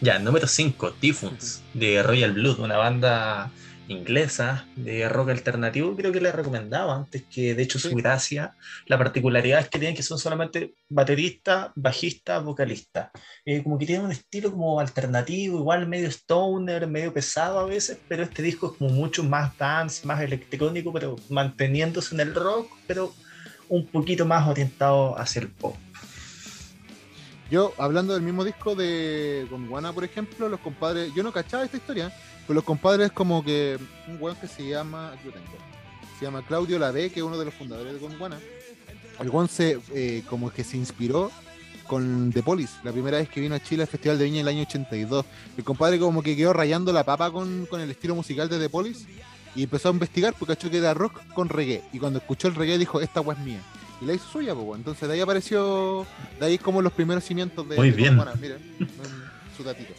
Ya, 0.00 0.18
número 0.18 0.46
5, 0.46 0.92
Typhoons, 0.92 1.62
de 1.74 2.02
Royal 2.02 2.32
Blood, 2.32 2.60
una 2.60 2.78
banda 2.78 3.50
inglesa 3.90 4.66
de 4.76 5.08
rock 5.08 5.30
alternativo. 5.30 5.96
Creo 5.96 6.12
que 6.12 6.20
la 6.20 6.28
he 6.28 6.32
recomendado 6.32 6.92
antes, 6.92 7.24
que 7.24 7.54
de 7.54 7.62
hecho 7.62 7.78
su 7.78 7.94
gracia, 7.94 8.54
la 8.86 8.96
particularidad 8.96 9.60
es 9.60 9.68
que 9.68 9.78
tienen 9.78 9.96
que 9.96 10.02
son 10.02 10.18
solamente 10.18 10.74
baterista, 10.88 11.72
bajista, 11.74 12.38
vocalista. 12.38 13.10
Eh, 13.44 13.62
como 13.62 13.78
que 13.78 13.86
tienen 13.86 14.06
un 14.06 14.12
estilo 14.12 14.52
como 14.52 14.78
alternativo, 14.78 15.58
igual 15.58 15.88
medio 15.88 16.08
stoner, 16.08 16.86
medio 16.86 17.12
pesado 17.12 17.58
a 17.58 17.66
veces, 17.66 17.98
pero 18.08 18.22
este 18.22 18.42
disco 18.42 18.68
es 18.68 18.78
como 18.78 18.90
mucho 18.90 19.24
más 19.24 19.56
dance, 19.58 20.06
más 20.06 20.20
electrónico, 20.20 20.92
pero 20.92 21.16
manteniéndose 21.28 22.14
en 22.14 22.20
el 22.20 22.34
rock, 22.34 22.70
pero 22.86 23.12
un 23.68 23.86
poquito 23.86 24.24
más 24.24 24.46
orientado 24.48 25.18
hacia 25.18 25.42
el 25.42 25.48
pop. 25.48 25.74
Yo, 27.50 27.74
hablando 27.78 28.14
del 28.14 28.22
mismo 28.22 28.44
disco 28.44 28.76
de 28.76 29.44
Gondwana, 29.50 29.92
por 29.92 30.04
ejemplo, 30.04 30.48
los 30.48 30.60
compadres, 30.60 31.12
yo 31.16 31.24
no 31.24 31.32
cachaba 31.32 31.64
esta 31.64 31.78
historia, 31.78 32.12
pero 32.50 32.56
los 32.56 32.64
compadres 32.64 33.12
como 33.12 33.44
que 33.44 33.78
un 34.08 34.16
weón 34.20 34.36
que 34.36 34.48
se 34.48 34.66
llama, 34.68 35.12
lo 35.24 35.30
tengo, 35.30 35.46
se 36.18 36.24
llama 36.24 36.44
Claudio 36.44 36.80
Lave, 36.80 37.08
que 37.12 37.20
es 37.20 37.24
uno 37.24 37.38
de 37.38 37.44
los 37.44 37.54
fundadores 37.54 37.92
de 37.92 38.00
Gondwana. 38.00 38.40
El 39.20 39.30
weón 39.30 39.48
se, 39.48 39.78
eh, 39.94 40.24
como 40.28 40.50
que 40.50 40.64
se 40.64 40.76
inspiró 40.76 41.30
con 41.86 42.32
The 42.32 42.42
Police, 42.42 42.72
la 42.82 42.90
primera 42.90 43.18
vez 43.18 43.28
que 43.28 43.40
vino 43.40 43.54
a 43.54 43.60
Chile 43.62 43.82
al 43.82 43.88
Festival 43.88 44.18
de 44.18 44.24
Viña 44.24 44.40
en 44.40 44.48
el 44.48 44.48
año 44.48 44.62
82. 44.62 45.24
El 45.58 45.62
compadre 45.62 46.00
como 46.00 46.24
que 46.24 46.34
quedó 46.36 46.52
rayando 46.52 46.92
la 46.92 47.04
papa 47.04 47.30
con, 47.30 47.66
con 47.66 47.80
el 47.80 47.88
estilo 47.92 48.16
musical 48.16 48.48
de 48.48 48.58
The 48.58 48.68
Police 48.68 49.06
y 49.54 49.62
empezó 49.62 49.88
a 49.90 49.92
investigar 49.92 50.34
porque 50.36 50.56
cachó 50.56 50.68
que 50.68 50.78
era 50.78 50.92
rock 50.92 51.20
con 51.34 51.48
reggae. 51.48 51.84
Y 51.92 52.00
cuando 52.00 52.18
escuchó 52.18 52.48
el 52.48 52.56
reggae 52.56 52.78
dijo, 52.78 53.00
esta 53.00 53.20
weá 53.20 53.38
es 53.38 53.44
mía. 53.44 53.60
Y 54.00 54.06
la 54.06 54.14
hizo 54.14 54.28
suya, 54.28 54.56
pues. 54.56 54.76
Entonces 54.76 55.06
de 55.08 55.14
ahí 55.14 55.20
apareció, 55.20 56.04
de 56.40 56.46
ahí 56.46 56.58
como 56.58 56.82
los 56.82 56.92
primeros 56.92 57.22
cimientos 57.22 57.68
de... 57.68 57.76
Muy 57.76 57.92
de 57.92 57.96
bien. 57.96 58.18
Un- 58.18 58.26
su 59.56 59.62
datito. 59.62 59.92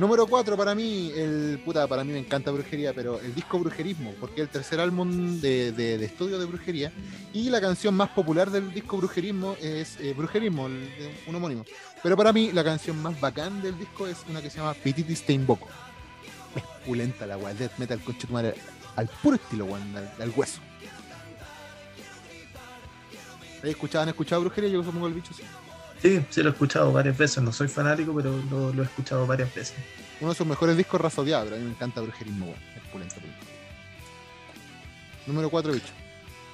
Número 0.00 0.26
4 0.26 0.56
para 0.56 0.74
mí, 0.74 1.12
el 1.14 1.60
puta, 1.62 1.86
para 1.86 2.04
mí 2.04 2.12
me 2.14 2.18
encanta 2.20 2.50
brujería, 2.50 2.94
pero 2.94 3.20
el 3.20 3.34
disco 3.34 3.58
Brujerismo, 3.58 4.14
porque 4.18 4.40
es 4.40 4.46
el 4.46 4.48
tercer 4.48 4.80
álbum 4.80 5.38
de, 5.42 5.72
de- 5.72 6.02
estudio 6.02 6.38
de 6.38 6.46
brujería. 6.46 6.90
Y 7.34 7.50
la 7.50 7.60
canción 7.60 7.94
más 7.94 8.08
popular 8.08 8.50
del 8.50 8.72
disco 8.72 8.96
Brujerismo 8.96 9.56
es 9.60 10.00
eh, 10.00 10.14
Brujerismo, 10.16 10.64
un 10.64 11.34
homónimo. 11.34 11.66
Pero 12.02 12.16
para 12.16 12.32
mí 12.32 12.50
la 12.50 12.64
canción 12.64 12.96
más 13.02 13.20
bacán 13.20 13.60
del 13.60 13.78
disco 13.78 14.06
es 14.06 14.24
una 14.26 14.40
que 14.40 14.48
se 14.48 14.56
llama 14.56 14.72
Petiti 14.72 15.14
Steinbock. 15.14 15.68
Es 16.56 16.62
pulenta 16.86 17.26
la 17.26 17.36
weá, 17.36 17.52
death 17.52 17.76
metal 17.76 18.00
con 18.00 18.16
al, 18.36 18.54
al 18.96 19.06
puro 19.22 19.36
estilo, 19.36 19.66
weón, 19.66 19.94
al, 20.18 20.32
hueso. 20.34 20.60
¿Has 23.58 23.64
escuchado, 23.68 24.04
¿Han 24.04 24.08
escuchado 24.08 24.40
brujería? 24.40 24.70
Yo 24.70 24.82
supongo 24.82 25.08
el 25.08 25.12
bicho 25.12 25.34
sí. 25.34 25.42
Sí, 26.02 26.24
sí 26.30 26.42
lo 26.42 26.48
he 26.50 26.52
escuchado 26.52 26.92
varias 26.92 27.16
veces. 27.16 27.42
No 27.42 27.52
soy 27.52 27.68
fanático, 27.68 28.14
pero 28.14 28.34
lo, 28.50 28.72
lo 28.72 28.82
he 28.82 28.86
escuchado 28.86 29.26
varias 29.26 29.54
veces. 29.54 29.74
Uno 30.20 30.30
de 30.30 30.36
sus 30.36 30.46
mejores 30.46 30.76
discos 30.76 31.00
razodeados, 31.00 31.44
pero 31.46 31.56
a 31.56 31.58
mí 31.58 31.64
me 31.66 31.72
encanta 31.72 32.00
Brujerismo, 32.00 32.46
weón. 32.46 32.58
Es 32.76 32.82
pulento, 32.90 33.14
pulento. 33.16 33.46
Número 35.26 35.50
4, 35.50 35.72
bicho. 35.72 35.92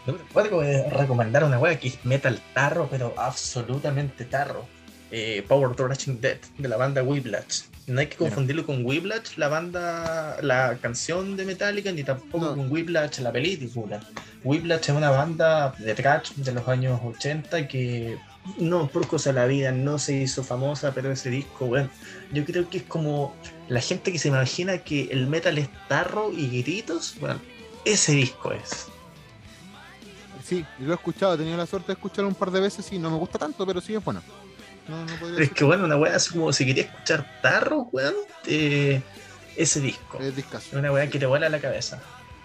Número 0.06 0.24
4 0.32 0.56
voy 0.56 0.66
a 0.74 0.90
recomendar 0.90 1.44
una 1.44 1.58
wea 1.58 1.78
que 1.78 1.88
es 1.88 2.04
metal 2.04 2.40
tarro, 2.54 2.88
pero 2.90 3.14
absolutamente 3.16 4.24
tarro. 4.24 4.66
Eh, 5.10 5.44
Power 5.46 5.74
Thrashing 5.76 6.20
Dead, 6.20 6.38
de 6.58 6.68
la 6.68 6.76
banda 6.76 7.02
Whiplash. 7.02 7.62
No 7.86 8.00
hay 8.00 8.08
que 8.08 8.16
confundirlo 8.16 8.66
con 8.66 8.84
Whiplash, 8.84 9.36
la 9.36 9.46
banda, 9.46 10.38
la 10.42 10.76
canción 10.82 11.36
de 11.36 11.44
Metallica, 11.44 11.92
ni 11.92 12.02
tampoco 12.02 12.46
No. 12.46 12.56
con 12.56 12.70
Whiplash, 12.72 13.20
la 13.20 13.30
película. 13.30 14.00
Whiplash 14.42 14.82
es 14.82 14.88
una 14.88 15.10
banda 15.10 15.72
de 15.78 15.94
thrash 15.94 16.32
de 16.34 16.50
los 16.52 16.66
años 16.66 17.00
80 17.04 17.68
que 17.68 18.18
no 18.58 18.88
por 18.88 19.06
cosa 19.06 19.30
de 19.30 19.34
la 19.40 19.46
vida 19.46 19.72
no 19.72 19.98
se 19.98 20.14
hizo 20.14 20.42
famosa, 20.44 20.92
pero 20.94 21.10
ese 21.12 21.30
disco, 21.30 21.66
bueno, 21.66 21.90
yo 22.32 22.44
creo 22.44 22.68
que 22.68 22.78
es 22.78 22.84
como 22.84 23.34
la 23.68 23.80
gente 23.80 24.12
que 24.12 24.18
se 24.18 24.28
imagina 24.28 24.78
que 24.78 25.08
el 25.10 25.26
metal 25.26 25.58
es 25.58 25.68
tarro 25.88 26.32
y 26.32 26.62
gritos, 26.62 27.14
bueno, 27.20 27.40
ese 27.84 28.12
disco 28.12 28.52
es. 28.52 28.86
Sí, 30.44 30.64
lo 30.78 30.92
he 30.92 30.94
escuchado, 30.94 31.34
he 31.34 31.38
tenido 31.38 31.56
la 31.56 31.66
suerte 31.66 31.88
de 31.88 31.92
escucharlo 31.94 32.28
un 32.28 32.34
par 32.34 32.50
de 32.50 32.60
veces 32.60 32.90
y 32.92 32.98
no 32.98 33.10
me 33.10 33.16
gusta 33.16 33.38
tanto, 33.38 33.66
pero 33.66 33.80
sí 33.80 33.94
es 33.94 34.04
bueno. 34.04 34.22
No, 34.86 35.04
no 35.04 35.16
podría 35.16 35.42
Es 35.42 35.50
que 35.52 35.64
bueno, 35.64 35.84
una 35.84 35.96
weá 35.96 36.14
así 36.14 36.32
como 36.32 36.52
si 36.52 36.64
quería 36.64 36.84
escuchar 36.84 37.26
tarro, 37.42 37.88
weón, 37.92 38.14
eh, 38.46 39.02
ese 39.56 39.80
disco. 39.80 40.18
es 40.20 40.26
Es 40.26 40.36
discaso. 40.36 40.78
una 40.78 40.92
weá 40.92 41.10
que 41.10 41.18
te 41.18 41.26
vuela 41.26 41.48
la 41.48 41.58
cabeza. 41.60 42.00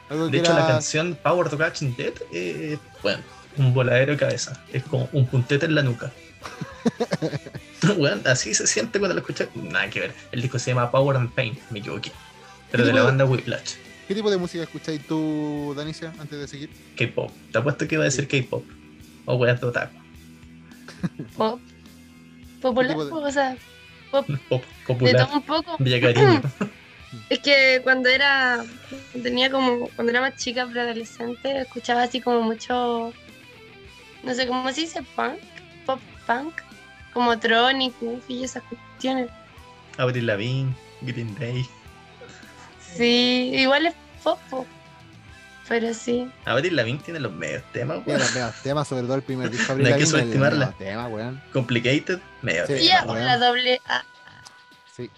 Algo 0.10 0.28
De 0.30 0.38
hecho, 0.40 0.52
era- 0.52 0.61
la 0.61 0.68
canción 0.68 1.15
Power 1.22 1.49
to 1.49 1.57
Catching 1.60 1.95
Dead, 1.95 2.14
eh, 2.32 2.80
bueno, 3.03 3.22
un 3.57 3.73
voladero 3.73 4.14
de 4.14 4.18
cabeza. 4.18 4.64
Es 4.72 4.84
como 4.84 5.10
un 5.14 5.26
puntete 5.28 5.65
en 5.65 5.76
la 5.76 5.84
nuca. 5.84 6.11
así 8.26 8.53
se 8.53 8.68
siente 8.68 8.99
cuando 8.99 9.15
lo 9.15 9.22
escuchas. 9.22 9.49
Nada 9.56 9.90
que 9.90 9.99
ver. 10.02 10.14
El 10.32 10.41
disco 10.41 10.60
se 10.60 10.72
llama 10.72 10.91
Power 10.91 11.18
and 11.18 11.32
Pain, 11.34 11.57
me 11.69 11.80
equivoqué. 11.80 12.11
Pero 12.72 12.84
¿Qué 12.84 12.88
de 12.88 12.94
la 12.94 13.02
de- 13.02 13.06
banda 13.07 13.26
Whiplash, 13.26 13.73
¿Qué 14.07 14.15
tipo 14.15 14.30
de 14.30 14.38
música 14.38 14.64
escucháis 14.64 15.06
tú, 15.07 15.73
Danicia, 15.78 16.11
antes 16.19 16.38
de 16.38 16.48
seguir? 16.48 16.69
K-pop. 16.98 17.32
Te 17.52 17.60
apuesto 17.60 17.88
que 17.88 17.95
iba 17.95 18.03
a 18.03 18.06
decir 18.06 18.28
K-pop. 18.28 18.65
O 19.26 19.36
weas 19.36 19.61
de 19.61 19.68
otaku. 19.68 19.95
Pop. 21.38 21.60
Popular, 22.61 22.98
de- 22.98 23.03
o 23.03 23.32
sea, 23.32 23.56
pop 24.11 24.28
Pop 24.49 24.61
de 24.61 24.86
popular. 24.86 25.26
todo 25.28 25.36
un 25.38 25.44
poco. 25.44 25.76
Villa 25.80 26.02
Cariño. 26.02 26.41
Es 27.30 27.40
que 27.40 27.80
cuando 27.84 28.10
era, 28.10 28.64
tenía 29.23 29.49
como, 29.49 29.88
cuando 29.95 30.11
era 30.11 30.22
más 30.22 30.36
chica, 30.38 30.68
preadolescente, 30.68 31.61
escuchaba 31.61 32.03
así 32.03 32.19
como 32.22 32.41
mucho, 32.41 33.14
no 34.23 34.34
sé 34.34 34.48
cómo 34.48 34.72
se 34.72 34.81
dice, 34.81 35.02
punk, 35.15 35.39
pop 35.85 35.99
punk, 36.27 36.53
como 37.14 37.38
Tronic, 37.39 37.93
y 38.27 38.43
esas 38.43 38.64
cuestiones. 38.64 39.30
Avril 39.98 40.26
Lavigne, 40.26 40.73
Green 41.02 41.35
Day. 41.38 41.65
Sí, 42.95 43.52
igual 43.53 43.85
es 43.88 43.93
pop, 44.23 44.39
po. 44.49 44.65
pero 45.68 45.93
sí. 45.93 46.30
Avril 46.45 46.76
Lavigne 46.76 46.99
tiene 47.03 47.19
los 47.19 47.31
medios 47.31 47.64
temas, 47.72 48.03
Tiene 48.03 48.19
weón. 48.19 48.19
los 48.22 48.34
medios 48.35 48.56
temas, 48.61 48.88
sobre 48.88 49.03
todo 49.03 49.15
el 49.15 49.22
primer 49.23 49.49
disco. 49.52 49.73
No 49.76 49.80
hay 49.80 49.84
que 49.85 49.91
Avril 49.93 50.03
Lavigne, 50.11 50.22
subestimarla. 50.23 50.65
el 50.68 50.73
tema, 50.76 51.07
weón. 51.07 51.41
Complicated, 51.53 52.19
medio 52.41 52.68
Sí. 52.68 52.73
Y 52.73 52.88
tema, 52.88 53.03
bueno. 53.06 53.26
la 53.26 53.38
doble 53.38 53.81
A. 53.88 54.03
Sí. 54.95 55.10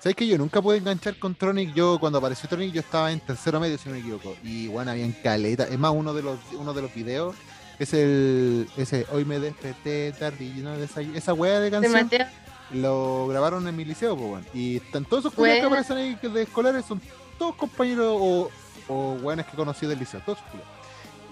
¿Sabes 0.00 0.16
que 0.16 0.26
yo 0.26 0.36
nunca 0.36 0.60
pude 0.60 0.76
enganchar 0.76 1.18
con 1.18 1.34
Tronic? 1.34 1.72
Yo, 1.74 1.98
cuando 1.98 2.18
apareció 2.18 2.46
Tronic, 2.48 2.72
yo 2.72 2.80
estaba 2.80 3.10
en 3.10 3.20
tercero 3.20 3.58
medio, 3.58 3.78
si 3.78 3.88
no 3.88 3.94
me 3.94 4.00
equivoco. 4.00 4.36
Y 4.42 4.66
bueno, 4.68 4.90
había 4.90 5.04
en 5.04 5.12
caleta. 5.12 5.64
Es 5.64 5.78
más, 5.78 5.92
uno 5.94 6.12
de 6.12 6.22
los, 6.22 6.38
uno 6.52 6.74
de 6.74 6.82
los 6.82 6.92
videos 6.94 7.34
es 7.78 7.92
el. 7.94 8.68
Ese 8.76 9.06
Hoy 9.12 9.24
me 9.24 9.38
desperté 9.38 10.12
tardillo, 10.12 10.62
¿no? 10.64 10.74
Esa, 10.74 11.00
esa 11.00 11.32
wea 11.34 11.60
de 11.60 11.70
canción 11.70 11.92
Mateo. 11.92 12.26
lo 12.72 13.26
grabaron 13.28 13.66
en 13.68 13.76
mi 13.76 13.84
liceo, 13.84 14.16
pues, 14.16 14.30
weón. 14.30 14.46
Y 14.54 14.76
están 14.76 15.04
todos 15.04 15.24
esos 15.24 15.34
culiados 15.34 15.60
que 15.60 15.66
aparecen 15.66 15.96
ahí 15.96 16.18
de 16.20 16.42
escolares 16.42 16.84
son 16.84 17.00
todos 17.38 17.54
compañeros 17.56 18.16
o, 18.18 18.50
o 18.88 19.12
weones 19.22 19.46
que 19.46 19.56
conocí 19.56 19.86
del 19.86 19.98
liceo, 19.98 20.20
todos 20.24 20.38
culiados. 20.50 20.72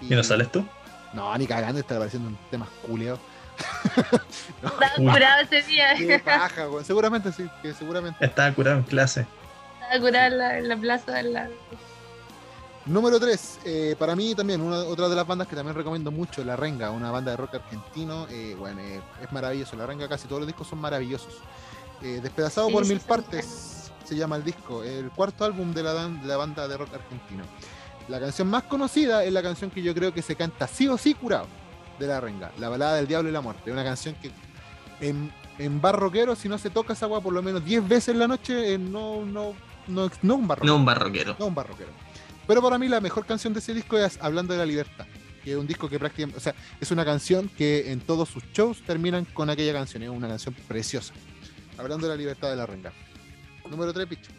¿Y 0.02 0.14
no 0.14 0.22
sales 0.24 0.50
tú? 0.50 0.66
No, 1.12 1.36
ni 1.38 1.46
cagando, 1.46 1.78
está 1.78 1.94
apareciendo 1.96 2.28
un 2.28 2.38
tema 2.50 2.66
culiado. 2.86 3.18
Estaba 4.62 4.92
Uy. 4.98 5.06
curado 5.12 5.42
ese 5.42 5.62
día. 5.62 5.94
Qué 5.98 6.18
paja, 6.18 6.68
weón. 6.68 6.84
Seguramente 6.84 7.32
sí, 7.32 7.48
que 7.60 7.72
seguramente. 7.74 8.24
Estaba 8.24 8.52
curado 8.52 8.78
en 8.78 8.82
clase. 8.84 9.26
Estaba 9.82 10.00
curado 10.00 10.26
en 10.26 10.38
la, 10.38 10.58
en 10.58 10.68
la 10.68 10.76
plaza 10.76 11.12
de 11.12 11.22
la. 11.24 11.48
Número 12.86 13.20
3, 13.20 13.60
para 13.96 14.16
mí 14.16 14.34
también, 14.34 14.60
una, 14.60 14.78
otra 14.78 15.08
de 15.08 15.14
las 15.14 15.24
bandas 15.26 15.46
que 15.46 15.54
también 15.54 15.76
recomiendo 15.76 16.10
mucho, 16.10 16.42
La 16.44 16.56
Renga, 16.56 16.90
una 16.90 17.12
banda 17.12 17.30
de 17.30 17.36
rock 17.36 17.54
argentino. 17.54 18.26
eh, 18.28 18.56
bueno, 18.58 18.80
eh, 18.80 19.00
es 19.22 19.30
maravilloso. 19.32 19.76
La 19.76 19.86
Renga, 19.86 20.08
casi 20.08 20.26
todos 20.26 20.40
los 20.40 20.48
discos 20.48 20.66
son 20.66 20.80
maravillosos. 20.80 21.34
Eh, 22.02 22.18
Despedazado 22.20 22.66
Sí, 22.66 22.72
por 22.72 22.84
mil 22.86 22.98
partes 22.98 23.92
se 24.04 24.16
llama 24.16 24.34
el 24.34 24.42
disco, 24.42 24.82
el 24.82 25.10
cuarto 25.10 25.44
álbum 25.44 25.72
de 25.72 25.84
la, 25.84 25.92
dan- 25.92 26.20
de 26.22 26.26
la 26.26 26.36
banda 26.36 26.66
de 26.66 26.76
rock 26.76 26.92
argentino. 26.94 27.44
La 28.08 28.18
canción 28.18 28.48
más 28.48 28.64
conocida 28.64 29.22
es 29.22 29.32
la 29.32 29.42
canción 29.42 29.70
que 29.70 29.80
yo 29.80 29.94
creo 29.94 30.12
que 30.12 30.20
se 30.22 30.34
canta 30.34 30.66
sí 30.66 30.88
o 30.88 30.98
sí 30.98 31.14
curado 31.14 31.46
de 32.00 32.06
La 32.08 32.20
Renga, 32.20 32.50
La 32.58 32.68
balada 32.68 32.94
del 32.96 33.06
diablo 33.06 33.28
y 33.28 33.32
la 33.32 33.40
muerte. 33.40 33.70
Una 33.70 33.84
canción 33.84 34.16
que 34.20 34.32
en, 35.00 35.32
en 35.58 35.80
bar 35.80 35.96
rockero, 36.00 36.34
si 36.34 36.48
no 36.48 36.58
se 36.58 36.68
toca 36.68 36.94
esa 36.94 37.06
agua 37.06 37.20
por 37.20 37.32
lo 37.32 37.42
menos 37.42 37.64
10 37.64 37.86
veces 37.88 38.08
en 38.08 38.18
la 38.18 38.26
noche, 38.26 38.74
eh, 38.74 38.78
no, 38.78 39.24
no, 39.24 39.54
no, 39.86 40.10
no 40.22 40.34
un 40.34 40.48
bar 40.48 40.58
No 40.58 40.62
rockero. 40.64 40.76
un 40.76 40.84
barroquero. 40.84 41.36
No 41.38 41.46
un 41.46 41.54
barroquero. 41.54 41.90
Pero 42.52 42.60
para 42.60 42.76
mí 42.76 42.86
la 42.86 43.00
mejor 43.00 43.24
canción 43.24 43.54
de 43.54 43.60
ese 43.60 43.72
disco 43.72 43.96
es 43.96 44.18
Hablando 44.20 44.52
de 44.52 44.58
la 44.58 44.66
Libertad. 44.66 45.06
Que 45.42 45.52
es 45.52 45.56
un 45.56 45.66
disco 45.66 45.88
que 45.88 45.98
prácticamente, 45.98 46.36
o 46.36 46.40
sea, 46.42 46.54
es 46.82 46.90
una 46.90 47.02
canción 47.02 47.48
que 47.48 47.90
en 47.90 48.00
todos 48.00 48.28
sus 48.28 48.42
shows 48.52 48.82
terminan 48.82 49.24
con 49.24 49.48
aquella 49.48 49.72
canción. 49.72 50.02
Es 50.02 50.10
una 50.10 50.28
canción 50.28 50.54
preciosa. 50.68 51.14
Hablando 51.78 52.06
de 52.06 52.12
la 52.12 52.18
libertad 52.18 52.50
de 52.50 52.56
la 52.56 52.66
renga. 52.66 52.92
Número 53.70 53.94
3, 53.94 54.06
Picho. 54.06 54.30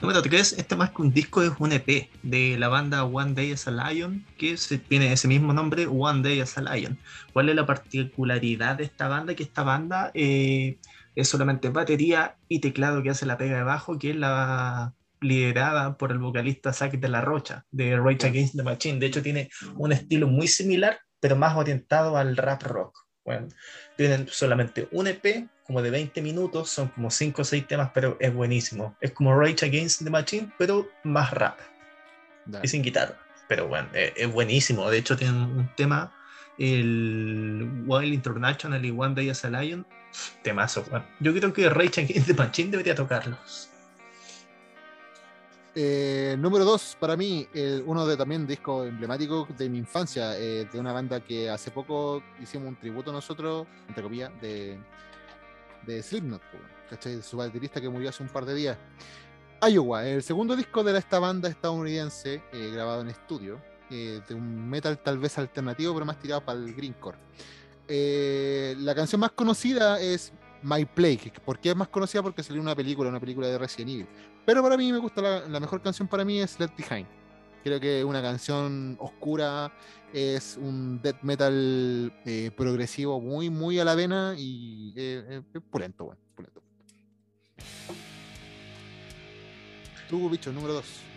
Número 0.00 0.22
3, 0.22 0.52
este 0.52 0.76
más 0.76 0.90
que 0.90 1.02
un 1.02 1.12
disco 1.12 1.42
es 1.42 1.50
un 1.58 1.72
EP 1.72 2.10
de 2.22 2.56
la 2.60 2.68
banda 2.68 3.02
One 3.02 3.34
Day 3.34 3.50
as 3.50 3.66
a 3.66 3.72
Lion, 3.72 4.24
que 4.38 4.56
tiene 4.88 5.12
ese 5.12 5.26
mismo 5.26 5.52
nombre, 5.52 5.88
One 5.88 6.22
Day 6.22 6.42
as 6.42 6.56
a 6.58 6.60
Lion. 6.60 6.96
¿Cuál 7.32 7.48
es 7.48 7.56
la 7.56 7.66
particularidad 7.66 8.76
de 8.76 8.84
esta 8.84 9.08
banda? 9.08 9.34
Que 9.34 9.42
esta 9.42 9.64
banda 9.64 10.12
eh, 10.14 10.78
es 11.16 11.28
solamente 11.28 11.70
batería 11.70 12.36
y 12.48 12.60
teclado 12.60 13.02
que 13.02 13.10
hace 13.10 13.26
la 13.26 13.36
pega 13.36 13.56
de 13.56 13.64
bajo, 13.64 13.98
que 13.98 14.10
es 14.10 14.16
la 14.16 14.94
liderada 15.24 15.96
por 15.96 16.12
el 16.12 16.18
vocalista 16.18 16.72
Zack 16.72 16.92
de 16.92 17.08
la 17.08 17.20
Rocha, 17.20 17.64
de 17.70 17.96
Rage 17.96 18.26
Against 18.26 18.56
the 18.56 18.62
Machine. 18.62 18.98
De 18.98 19.06
hecho, 19.06 19.22
tiene 19.22 19.50
un 19.76 19.92
estilo 19.92 20.26
muy 20.28 20.46
similar, 20.46 21.00
pero 21.20 21.36
más 21.36 21.56
orientado 21.56 22.16
al 22.16 22.36
rap 22.36 22.62
rock. 22.62 22.98
Bueno, 23.24 23.48
tienen 23.96 24.28
solamente 24.28 24.86
un 24.92 25.06
EP, 25.06 25.48
como 25.66 25.80
de 25.80 25.90
20 25.90 26.20
minutos, 26.20 26.68
son 26.68 26.88
como 26.88 27.10
5 27.10 27.40
o 27.40 27.44
6 27.44 27.66
temas, 27.66 27.90
pero 27.94 28.18
es 28.20 28.32
buenísimo. 28.34 28.96
Es 29.00 29.12
como 29.12 29.34
Rage 29.34 29.64
Against 29.64 30.04
the 30.04 30.10
Machine, 30.10 30.52
pero 30.58 30.86
más 31.04 31.30
rap 31.32 31.58
Dale. 32.44 32.64
y 32.64 32.68
sin 32.68 32.82
guitarra. 32.82 33.18
Pero 33.48 33.66
bueno, 33.66 33.88
es, 33.94 34.12
es 34.16 34.30
buenísimo. 34.30 34.90
De 34.90 34.98
hecho, 34.98 35.16
tienen 35.16 35.36
un 35.36 35.70
tema, 35.74 36.14
el 36.58 37.84
Wild 37.86 38.12
International 38.12 38.84
y 38.84 38.90
One 38.90 39.14
Day 39.14 39.30
as 39.30 39.44
a 39.46 39.50
Lion, 39.50 39.86
temazo. 40.42 40.84
weón. 40.90 41.06
Yo 41.20 41.32
creo 41.32 41.52
que 41.52 41.68
Rage 41.70 42.02
Against 42.02 42.26
the 42.26 42.34
Machine 42.34 42.70
debería 42.70 42.94
tocarlos. 42.94 43.70
Eh, 45.76 46.36
número 46.38 46.64
2, 46.64 46.96
para 47.00 47.16
mí, 47.16 47.48
el- 47.52 47.82
uno 47.84 48.06
de 48.06 48.16
también 48.16 48.46
discos 48.46 48.86
emblemáticos 48.86 49.48
de 49.58 49.68
mi 49.68 49.78
infancia, 49.78 50.38
eh, 50.38 50.68
de 50.72 50.78
una 50.78 50.92
banda 50.92 51.18
que 51.20 51.50
hace 51.50 51.72
poco 51.72 52.22
hicimos 52.40 52.68
un 52.68 52.76
tributo 52.76 53.12
nosotros, 53.12 53.66
entre 53.88 54.02
comillas, 54.02 54.30
de, 54.40 54.78
Slipknot, 56.00 56.40
¿cachai? 56.88 57.20
Su 57.22 57.36
baterista 57.36 57.80
que 57.80 57.88
murió 57.88 58.08
hace 58.08 58.22
un 58.22 58.28
par 58.28 58.44
de 58.44 58.54
días. 58.54 58.78
Iowa, 59.68 60.06
el 60.06 60.22
segundo 60.22 60.54
disco 60.56 60.84
de 60.84 60.96
esta 60.96 61.18
banda 61.18 61.48
estadounidense, 61.48 62.42
eh, 62.52 62.70
grabado 62.72 63.00
en 63.02 63.08
estudio, 63.08 63.60
de 63.90 64.34
un 64.34 64.68
metal 64.68 64.98
tal 64.98 65.18
vez 65.18 65.38
alternativo, 65.38 65.92
pero 65.94 66.04
más 66.04 66.18
tirado 66.18 66.44
para 66.44 66.58
el 66.58 66.74
greencore. 66.74 67.16
La 68.82 68.94
canción 68.94 69.20
más 69.20 69.30
conocida 69.32 70.00
es 70.00 70.32
My 70.62 70.84
Plague. 70.84 71.32
¿Por 71.44 71.60
qué 71.60 71.70
es 71.70 71.76
más 71.76 71.88
conocida? 71.88 72.20
Porque 72.22 72.42
salió 72.42 72.60
una 72.60 72.74
película, 72.74 73.08
una 73.10 73.20
película 73.20 73.46
de 73.46 73.56
Resident 73.58 73.90
Evil. 73.90 74.08
Pero 74.44 74.62
para 74.62 74.76
mí 74.76 74.92
me 74.92 74.98
gusta 74.98 75.22
la, 75.22 75.48
la 75.48 75.60
mejor 75.60 75.80
canción 75.80 76.06
para 76.06 76.24
mí 76.24 76.40
es 76.40 76.58
Left 76.58 76.76
Behind. 76.76 77.06
Creo 77.64 77.80
que 77.80 78.00
es 78.00 78.04
una 78.04 78.20
canción 78.20 78.96
oscura, 79.00 79.72
es 80.12 80.58
un 80.60 81.00
death 81.02 81.22
metal 81.22 82.12
eh, 82.26 82.50
progresivo 82.54 83.22
muy, 83.22 83.48
muy 83.48 83.80
a 83.80 83.84
la 83.84 83.94
vena 83.94 84.34
y 84.36 84.92
eh, 84.96 85.42
eh, 85.54 85.60
pulento, 85.60 86.04
bueno, 86.04 86.20
pulento. 86.34 86.62
Tú, 90.10 90.28
bicho, 90.28 90.52
número 90.52 90.74
2. 90.74 91.13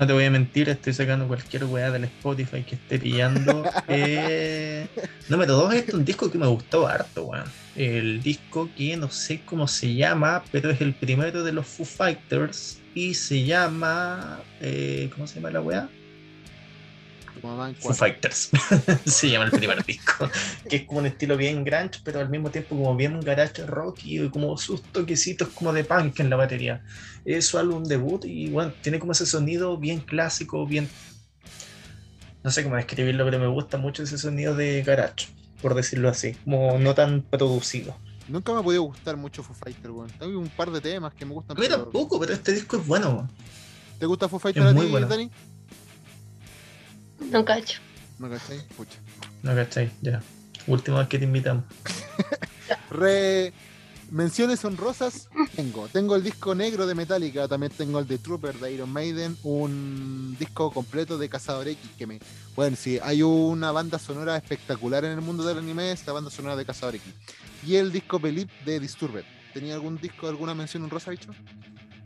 No 0.00 0.06
te 0.06 0.14
voy 0.14 0.24
a 0.24 0.30
mentir, 0.30 0.68
estoy 0.70 0.94
sacando 0.94 1.28
cualquier 1.28 1.64
weá 1.66 1.90
del 1.90 2.04
Spotify 2.04 2.64
que 2.64 2.76
esté 2.76 2.98
pillando. 2.98 3.70
Eh, 3.86 4.94
número 5.28 5.54
2 5.54 5.74
es 5.74 5.92
un 5.94 6.04
disco 6.06 6.30
que 6.30 6.38
me 6.38 6.46
gustó 6.46 6.86
harto, 6.88 7.26
weón. 7.26 7.54
El 7.74 8.22
disco 8.22 8.72
que 8.74 8.96
no 8.96 9.10
sé 9.10 9.44
cómo 9.44 9.68
se 9.68 9.94
llama, 9.94 10.48
pero 10.50 10.70
es 10.70 10.80
el 10.80 10.98
primero 10.98 11.44
de 11.44 11.52
los 11.52 11.68
Foo 11.68 11.84
Fighters 11.86 12.86
y 12.94 13.14
se 13.14 13.44
llama. 13.44 14.48
eh, 14.58 15.10
¿Cómo 15.14 15.26
se 15.26 15.36
llama 15.40 15.50
la 15.50 15.60
weá? 15.62 15.94
En 17.42 17.74
Foo. 17.76 17.94
Fighters. 17.94 18.50
Se 19.06 19.30
llama 19.30 19.46
el 19.46 19.50
primer 19.50 19.84
disco. 19.86 20.28
Que 20.68 20.76
es 20.76 20.82
como 20.84 21.00
un 21.00 21.06
estilo 21.06 21.36
bien 21.36 21.64
grunge, 21.64 22.00
pero 22.04 22.20
al 22.20 22.28
mismo 22.28 22.50
tiempo 22.50 22.76
como 22.76 22.94
bien 22.96 23.18
garage 23.20 23.64
rock 23.66 23.98
y 24.04 24.28
como 24.30 24.56
sus 24.58 24.82
toquecitos 24.82 25.48
como 25.48 25.72
de 25.72 25.84
punk 25.84 26.20
en 26.20 26.30
la 26.30 26.36
batería. 26.36 26.82
Es 27.24 27.46
su 27.46 27.58
álbum 27.58 27.84
debut 27.84 28.24
y 28.24 28.50
bueno, 28.50 28.72
tiene 28.82 28.98
como 28.98 29.12
ese 29.12 29.26
sonido 29.26 29.76
bien 29.78 30.00
clásico, 30.00 30.66
bien... 30.66 30.88
No 32.42 32.50
sé 32.50 32.62
cómo 32.62 32.76
describirlo, 32.76 33.24
pero 33.24 33.38
me 33.38 33.48
gusta 33.48 33.76
mucho 33.76 34.02
ese 34.02 34.16
sonido 34.16 34.54
de 34.54 34.82
garage, 34.82 35.28
por 35.60 35.74
decirlo 35.74 36.08
así. 36.08 36.34
Como 36.44 36.78
no 36.78 36.94
tan 36.94 37.20
producido. 37.20 37.94
Nunca 38.28 38.52
me 38.54 38.60
ha 38.60 38.62
podido 38.62 38.82
gustar 38.84 39.16
mucho 39.16 39.42
Foo 39.42 39.54
Fighters, 39.54 39.92
weón. 39.92 40.10
Hay 40.20 40.28
un 40.28 40.48
par 40.48 40.70
de 40.70 40.80
temas 40.80 41.12
que 41.12 41.26
me 41.26 41.34
gustan. 41.34 41.56
A 41.56 41.60
mí 41.60 41.66
pero- 41.68 41.82
tampoco, 41.82 42.18
pero 42.18 42.32
este 42.32 42.52
disco 42.52 42.76
es 42.78 42.86
bueno. 42.86 43.10
weón. 43.10 43.30
¿Te 43.98 44.06
gusta 44.06 44.28
Foo 44.28 44.38
Fighters 44.38 44.64
a 44.66 44.74
ti, 44.74 44.86
bueno. 44.86 45.06
Dani? 45.06 45.30
No 47.20 47.44
cacho. 47.44 47.80
¿No 48.18 48.28
cachai? 48.28 48.60
Pucha. 48.76 48.98
No, 49.42 49.54
¿cachai? 49.54 49.90
Ya. 50.02 50.22
Última 50.66 50.98
vez 50.98 51.08
que 51.08 51.18
te 51.18 51.24
invitamos. 51.24 51.64
Re... 52.90 53.52
Menciones 54.10 54.64
honrosas, 54.64 55.28
tengo. 55.54 55.86
Tengo 55.86 56.16
el 56.16 56.24
disco 56.24 56.52
negro 56.52 56.84
de 56.84 56.96
Metallica, 56.96 57.46
también 57.46 57.70
tengo 57.70 58.00
el 58.00 58.08
de 58.08 58.18
Trooper 58.18 58.58
de 58.58 58.72
Iron 58.72 58.90
Maiden, 58.90 59.36
un 59.44 60.36
disco 60.36 60.72
completo 60.72 61.16
de 61.16 61.28
Cazador 61.28 61.68
X 61.68 61.90
que 61.96 62.08
me... 62.08 62.18
Bueno, 62.56 62.76
sí, 62.76 62.98
hay 63.04 63.22
una 63.22 63.70
banda 63.70 64.00
sonora 64.00 64.36
espectacular 64.36 65.04
en 65.04 65.12
el 65.12 65.20
mundo 65.20 65.44
del 65.44 65.58
anime, 65.58 65.92
esta 65.92 66.10
banda 66.10 66.28
sonora 66.28 66.56
de 66.56 66.64
Cazador 66.64 66.96
X. 66.96 67.14
Y 67.64 67.76
el 67.76 67.92
disco 67.92 68.18
Believe 68.18 68.50
de 68.64 68.80
Disturbed. 68.80 69.22
¿Tenía 69.54 69.74
algún 69.74 69.96
disco, 69.96 70.26
alguna 70.26 70.54
mención 70.56 70.82
honrosa, 70.82 71.12
bicho? 71.12 71.30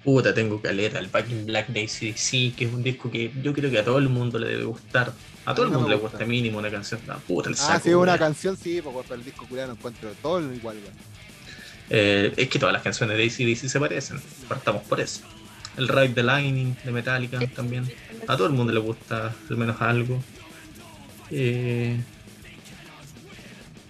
Puta, 0.05 0.35
tengo 0.35 0.60
caleta, 0.60 0.98
el 0.98 1.09
Back 1.09 1.31
in 1.31 1.47
Black 1.47 1.68
Daisy, 1.68 2.12
sí, 2.14 2.52
que 2.56 2.66
es 2.66 2.72
un 2.72 2.82
disco 2.82 3.10
que 3.10 3.32
yo 3.43 3.55
creo 3.55 3.70
que 3.70 3.78
a 3.78 3.85
todo 3.85 3.97
el 3.98 4.10
mundo 4.10 4.39
le 4.39 4.48
debe 4.48 4.64
gustar. 4.64 5.12
A 5.47 5.55
todo 5.55 5.66
el 5.66 5.72
no 5.72 5.78
mundo 5.81 5.94
le 5.94 6.01
gusta. 6.01 6.24
mínimo 6.26 6.59
una 6.59 6.70
canción. 6.70 7.01
Ah, 7.09 7.18
puta, 7.26 7.48
el 7.48 7.55
Ah, 7.55 7.59
saco, 7.59 7.85
sí, 7.85 7.94
una 7.94 8.18
canción, 8.18 8.56
sí, 8.56 8.81
porque 8.82 9.14
el 9.14 9.24
disco 9.24 9.47
culiado 9.47 9.68
no 9.68 9.74
encuentro 9.74 10.10
todo 10.22 10.52
igual. 10.52 10.76
Eh, 11.90 12.32
es 12.36 12.48
que 12.48 12.59
todas 12.59 12.72
las 12.72 12.82
canciones 12.82 13.16
de 13.16 13.24
ACDC 13.24 13.68
se 13.68 13.81
parecen. 13.81 14.20
Partamos 14.48 14.82
por 14.85 15.01
eso. 15.01 15.20
El 15.76 15.89
Ride 15.89 16.10
the 16.10 16.22
Lightning 16.22 16.76
de 16.85 16.93
Metallica 16.93 17.39
también. 17.55 17.90
A 18.28 18.36
todo 18.36 18.47
el 18.47 18.52
mundo 18.52 18.72
le 18.72 18.81
gusta 18.81 19.35
al 19.51 19.56
menos 19.56 19.81
algo. 19.81 20.22
Eh, 21.31 21.98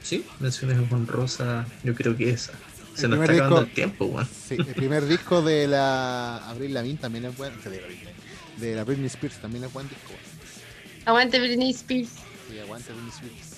sí, 0.03 0.25
menciones 0.41 0.79
honrosas, 0.91 1.67
yo 1.83 1.95
creo 1.95 2.17
que 2.17 2.31
esa. 2.31 2.53
Se 2.95 3.07
El 3.07 3.11
nos 3.11 3.19
primer 3.19 3.31
está 3.31 3.45
acabando 3.47 3.57
disco- 3.61 3.69
el 3.69 3.75
tiempo, 3.75 4.05
weón. 4.07 4.29
Sí, 4.49 4.55
el 4.55 4.65
primer 4.75 5.07
disco 5.07 5.43
de 5.43 5.67
la 5.67 6.49
Abril 6.49 6.75
Lavigne 6.75 6.99
también 6.99 7.25
es 7.27 7.37
bueno. 7.37 7.57
De, 8.59 8.75
la 8.77 8.85
Britney 8.85 9.07
Spears 9.07 9.37
también 9.41 9.65
es 9.65 9.73
buen 9.73 9.89
disco. 9.89 10.11
weón. 10.11 11.05
Aguante 11.07 11.39
Britney 11.41 11.71
Spears. 11.71 12.11
Sí, 12.51 12.59
aguante 12.59 12.93
Britney 12.93 13.11
Spears. 13.11 13.55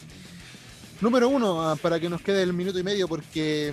Número 1.00 1.28
uno, 1.28 1.68
ah, 1.70 1.76
para 1.76 2.00
que 2.00 2.08
nos 2.08 2.22
quede 2.22 2.42
el 2.42 2.52
minuto 2.54 2.78
y 2.78 2.82
medio 2.82 3.06
porque 3.06 3.72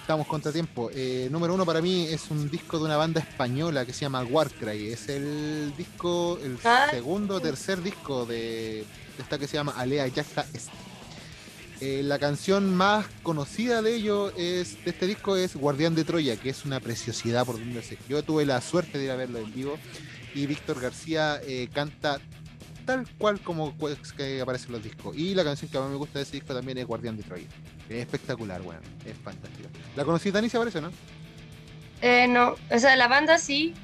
estamos 0.00 0.26
contratiempo. 0.26 0.90
Eh, 0.92 1.28
número 1.30 1.54
uno 1.54 1.64
para 1.64 1.80
mí 1.80 2.06
es 2.10 2.28
un 2.30 2.50
disco 2.50 2.78
de 2.78 2.84
una 2.86 2.96
banda 2.96 3.20
española 3.20 3.86
que 3.86 3.92
se 3.92 4.00
llama 4.00 4.22
Warcry. 4.24 4.88
Es 4.88 5.08
el 5.08 5.72
disco, 5.78 6.38
el 6.42 6.58
Ah. 6.64 6.88
segundo 6.90 7.36
o 7.36 7.40
tercer 7.40 7.80
disco 7.80 8.26
de, 8.26 8.84
de 9.16 9.22
esta 9.22 9.38
que 9.38 9.46
se 9.46 9.56
llama 9.56 9.74
Alea 9.76 10.08
Yacta 10.08 10.44
Est. 10.52 10.68
Eh, 11.80 12.02
la 12.04 12.18
canción 12.18 12.74
más 12.74 13.06
conocida 13.22 13.82
de 13.82 13.96
ellos 13.96 14.32
es, 14.36 14.82
de 14.84 14.90
este 14.90 15.06
disco 15.06 15.36
es 15.36 15.56
Guardián 15.56 15.94
de 15.94 16.04
Troya, 16.04 16.36
que 16.36 16.50
es 16.50 16.64
una 16.64 16.80
preciosidad 16.80 17.44
por 17.44 17.58
donde 17.58 17.82
sé. 17.82 17.98
Yo 18.08 18.22
tuve 18.22 18.46
la 18.46 18.60
suerte 18.60 18.96
de 18.98 19.04
ir 19.04 19.10
a 19.10 19.16
verlo 19.16 19.38
en 19.38 19.52
vivo 19.52 19.76
y 20.34 20.46
Víctor 20.46 20.80
García 20.80 21.40
eh, 21.44 21.68
canta 21.72 22.20
tal 22.86 23.06
cual 23.18 23.40
como 23.40 23.74
que 24.16 24.40
aparece 24.40 24.66
en 24.66 24.72
los 24.72 24.84
discos. 24.84 25.16
Y 25.16 25.34
la 25.34 25.42
canción 25.42 25.70
que 25.70 25.78
más 25.78 25.90
me 25.90 25.96
gusta 25.96 26.18
de 26.18 26.22
ese 26.24 26.32
disco 26.32 26.54
también 26.54 26.78
es 26.78 26.86
Guardián 26.86 27.16
de 27.16 27.22
Troya. 27.22 27.46
Es 27.88 27.96
espectacular, 27.96 28.62
weón. 28.62 28.80
Es 29.04 29.16
fantástica. 29.22 29.68
¿La 29.96 30.04
conocí, 30.04 30.30
Dani, 30.30 30.48
se 30.48 30.58
parece, 30.58 30.80
no? 30.80 30.90
Eh, 32.02 32.26
no, 32.28 32.54
o 32.70 32.78
sea, 32.78 32.94
la 32.96 33.08
banda 33.08 33.36
sí. 33.38 33.74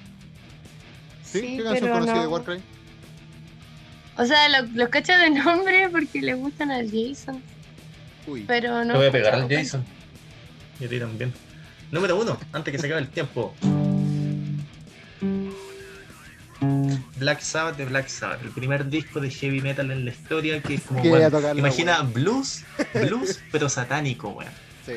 ¿Sí? 1.24 1.56
¿Qué 1.58 1.64
canción 1.64 1.90
conocí 1.92 2.12
no. 2.12 2.20
de 2.20 2.26
Warcry? 2.28 2.60
O 4.16 4.24
sea, 4.26 4.48
lo- 4.48 4.68
los 4.74 4.88
cacho 4.90 5.12
de 5.16 5.30
nombre 5.30 5.88
porque 5.90 6.20
le 6.20 6.34
gustan 6.34 6.70
al 6.70 6.90
Jason. 6.90 7.42
Uy. 8.26 8.44
Pero 8.46 8.84
no. 8.84 8.92
Le 8.92 8.98
voy 8.98 9.06
a 9.08 9.12
pegar 9.12 9.34
al 9.34 9.48
Jason. 9.48 9.84
Y 10.78 10.84
a 10.84 10.88
ti 10.88 10.98
también. 10.98 11.32
Número 11.90 12.18
uno, 12.20 12.38
antes 12.52 12.72
que 12.72 12.78
se 12.78 12.86
acabe 12.86 13.00
el 13.02 13.08
tiempo. 13.08 13.54
Black 17.16 17.40
Sabbath 17.40 17.76
de 17.76 17.84
Black 17.86 18.08
Sabbath, 18.08 18.42
el 18.42 18.50
primer 18.50 18.88
disco 18.88 19.20
de 19.20 19.30
heavy 19.30 19.60
metal 19.60 19.90
en 19.90 20.04
la 20.04 20.10
historia 20.10 20.60
que 20.62 20.74
es 20.74 20.82
como, 20.82 21.02
tocarlo, 21.02 21.58
imagina 21.58 22.02
blues, 22.02 22.64
blues, 22.94 23.40
pero 23.50 23.68
satánico, 23.68 24.28
weón. 24.30 24.52
Sí. 24.84 24.94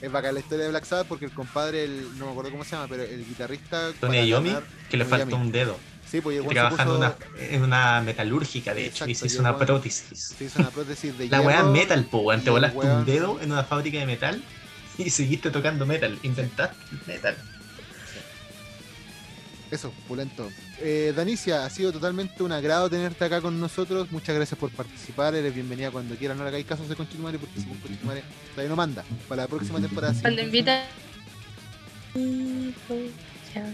Es 0.00 0.12
bacán 0.12 0.34
la 0.34 0.40
historia 0.40 0.64
de 0.64 0.70
Black 0.70 0.84
Sabbath 0.84 1.06
porque 1.06 1.24
el 1.26 1.32
compadre, 1.32 1.84
el, 1.84 2.18
no 2.18 2.26
me 2.26 2.32
acuerdo 2.32 2.50
cómo 2.50 2.64
se 2.64 2.72
llama, 2.72 2.88
pero 2.88 3.02
el 3.04 3.24
guitarrista. 3.26 3.92
Tony 4.00 4.26
Iommi, 4.26 4.50
ganar- 4.50 4.64
que 4.90 4.96
le 4.96 5.04
falta 5.04 5.34
un 5.36 5.50
dedo. 5.52 5.78
Sí, 6.14 6.20
pues 6.20 6.36
el 6.36 6.42
weón 6.42 6.50
se 6.50 6.54
Trabaja 6.60 6.82
en 6.84 6.88
puso- 6.88 6.96
una, 6.96 7.16
en 7.40 7.62
una 7.64 8.00
metalúrgica, 8.02 8.72
de 8.72 8.86
hecho, 8.86 9.04
y 9.08 9.16
se 9.16 9.26
hizo 9.26 9.40
una 9.40 9.56
prótesis. 9.58 10.16
se 10.38 10.44
hizo 10.44 10.60
una 10.60 10.70
prótesis 10.70 11.18
de 11.18 11.28
La 11.28 11.40
weá 11.40 11.64
metal, 11.64 12.04
po, 12.04 12.18
weón. 12.18 12.40
Te 12.40 12.50
volaste 12.50 12.78
weón- 12.78 12.98
un 12.98 13.04
dedo 13.04 13.40
en 13.40 13.50
una 13.50 13.64
fábrica 13.64 13.98
de 13.98 14.06
metal 14.06 14.40
y 14.98 15.10
seguiste 15.10 15.50
tocando 15.50 15.86
metal. 15.86 16.16
Inventaste 16.22 16.76
metal. 17.08 17.36
Eso, 19.72 19.92
pulento. 20.06 20.48
Eh, 20.78 21.12
Danicia, 21.16 21.64
ha 21.64 21.70
sido 21.70 21.90
totalmente 21.90 22.44
un 22.44 22.52
agrado 22.52 22.88
tenerte 22.88 23.24
acá 23.24 23.40
con 23.40 23.58
nosotros. 23.58 24.12
Muchas 24.12 24.36
gracias 24.36 24.56
por 24.56 24.70
participar. 24.70 25.34
Eres 25.34 25.52
bienvenida 25.52 25.90
cuando 25.90 26.14
quieras. 26.14 26.36
No 26.36 26.44
le 26.44 26.50
hagáis 26.50 26.64
caso 26.64 26.84
a 26.84 26.86
ese 26.86 26.94
conchetumare 26.94 27.40
porque 27.40 27.58
ese 27.58 27.66
conchetumare 27.66 28.22
todavía 28.52 28.68
no 28.70 28.76
manda. 28.76 29.02
Para 29.28 29.42
la 29.42 29.48
próxima 29.48 29.80
temporada. 29.80 30.14
sí. 30.14 30.20
Cuando 30.20 30.42
invitan. 30.42 30.84
Ya. 33.52 33.66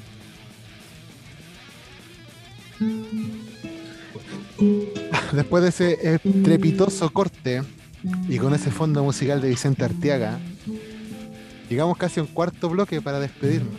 Después 5.32 5.62
de 5.62 5.68
ese 5.68 6.14
estrepitoso 6.14 7.12
corte 7.12 7.62
y 8.28 8.38
con 8.38 8.54
ese 8.54 8.70
fondo 8.70 9.04
musical 9.04 9.40
de 9.40 9.48
Vicente 9.48 9.84
Arteaga, 9.84 10.38
llegamos 11.68 11.96
casi 11.96 12.20
a 12.20 12.22
un 12.22 12.28
cuarto 12.28 12.68
bloque 12.68 13.00
para 13.00 13.18
despedirnos. 13.20 13.74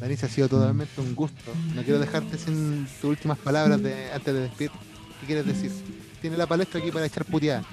Danicia, 0.00 0.28
ha 0.28 0.30
sido 0.30 0.48
totalmente 0.48 1.00
un 1.00 1.14
gusto. 1.14 1.52
No 1.74 1.82
quiero 1.82 1.98
dejarte 1.98 2.38
sin 2.38 2.86
tus 3.00 3.10
últimas 3.10 3.38
palabras 3.38 3.82
de, 3.82 4.12
antes 4.12 4.32
de 4.32 4.40
despedir. 4.40 4.70
¿Qué 5.20 5.26
quieres 5.26 5.46
decir? 5.46 5.70
Tiene 6.22 6.38
la 6.38 6.46
palestra 6.46 6.80
aquí 6.80 6.90
para 6.90 7.06
echar 7.06 7.24
puteada. 7.24 7.64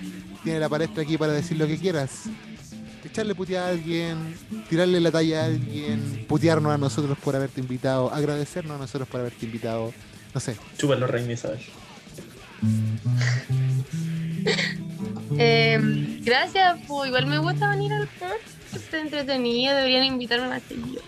Tiene 0.44 0.60
la 0.60 0.68
palestra 0.68 1.04
aquí 1.04 1.18
para 1.18 1.34
decir 1.34 1.58
lo 1.58 1.68
que 1.68 1.78
quieras. 1.78 2.24
Echarle 3.04 3.36
puteada 3.36 3.68
a 3.68 3.70
alguien, 3.70 4.36
tirarle 4.70 5.00
la 5.00 5.12
talla 5.12 5.42
a 5.42 5.46
alguien, 5.46 6.26
putearnos 6.28 6.74
a 6.74 6.78
nosotros 6.78 7.18
por 7.18 7.36
haberte 7.36 7.62
invitado, 7.62 8.12
agradecernos 8.14 8.76
a 8.76 8.80
nosotros 8.80 9.08
por 9.08 9.22
haberte 9.22 9.46
invitado. 9.46 9.94
No 10.34 10.40
sé, 10.40 10.58
Chúpalo, 10.78 11.08
Reina 11.08 11.34
Isabel. 11.34 11.60
Eh, 15.38 15.80
gracias, 16.24 16.80
pues 16.88 17.10
igual 17.10 17.28
me 17.28 17.38
gusta 17.38 17.70
venir 17.70 17.94
al 17.94 18.08
podcast. 18.08 18.42
Está 18.74 19.00
entretenido, 19.00 19.76
deberían 19.76 20.06
invitarme 20.06 20.48
más 20.48 20.64
seguido. 20.64 21.02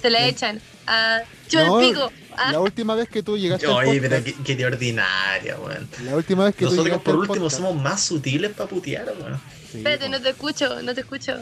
Se 0.00 0.10
la 0.10 0.26
echan 0.26 0.60
a 0.86 1.20
yo 1.48 1.66
No, 1.66 1.80
el 1.80 1.88
pico. 1.88 2.12
Ah, 2.40 2.52
La 2.52 2.60
última 2.60 2.94
vez 2.94 3.08
que 3.08 3.22
tú 3.22 3.36
llegaste 3.36 3.66
al 3.66 3.72
Oye, 3.72 4.00
pero 4.00 4.16
podcast, 4.16 4.36
qué, 4.38 4.42
qué 4.44 4.56
de 4.56 4.66
ordinaria, 4.66 5.56
weón. 5.58 5.88
la 6.04 6.16
última 6.16 6.44
vez 6.44 6.54
que 6.54 6.60
tú 6.60 6.64
Nosotros 6.66 6.84
llegaste 6.86 7.04
por 7.10 7.14
último 7.20 7.46
podcast- 7.46 7.50
somos 7.56 7.82
más 7.82 8.02
sutiles 8.02 8.52
para 8.52 8.68
putear, 8.70 9.06
weón. 9.20 9.40
Sí, 9.72 9.78
espérate, 9.78 10.04
po. 10.06 10.10
no 10.12 10.20
te 10.22 10.28
escucho, 10.30 10.82
no 10.82 10.94
te 10.94 11.00
escucho. 11.00 11.34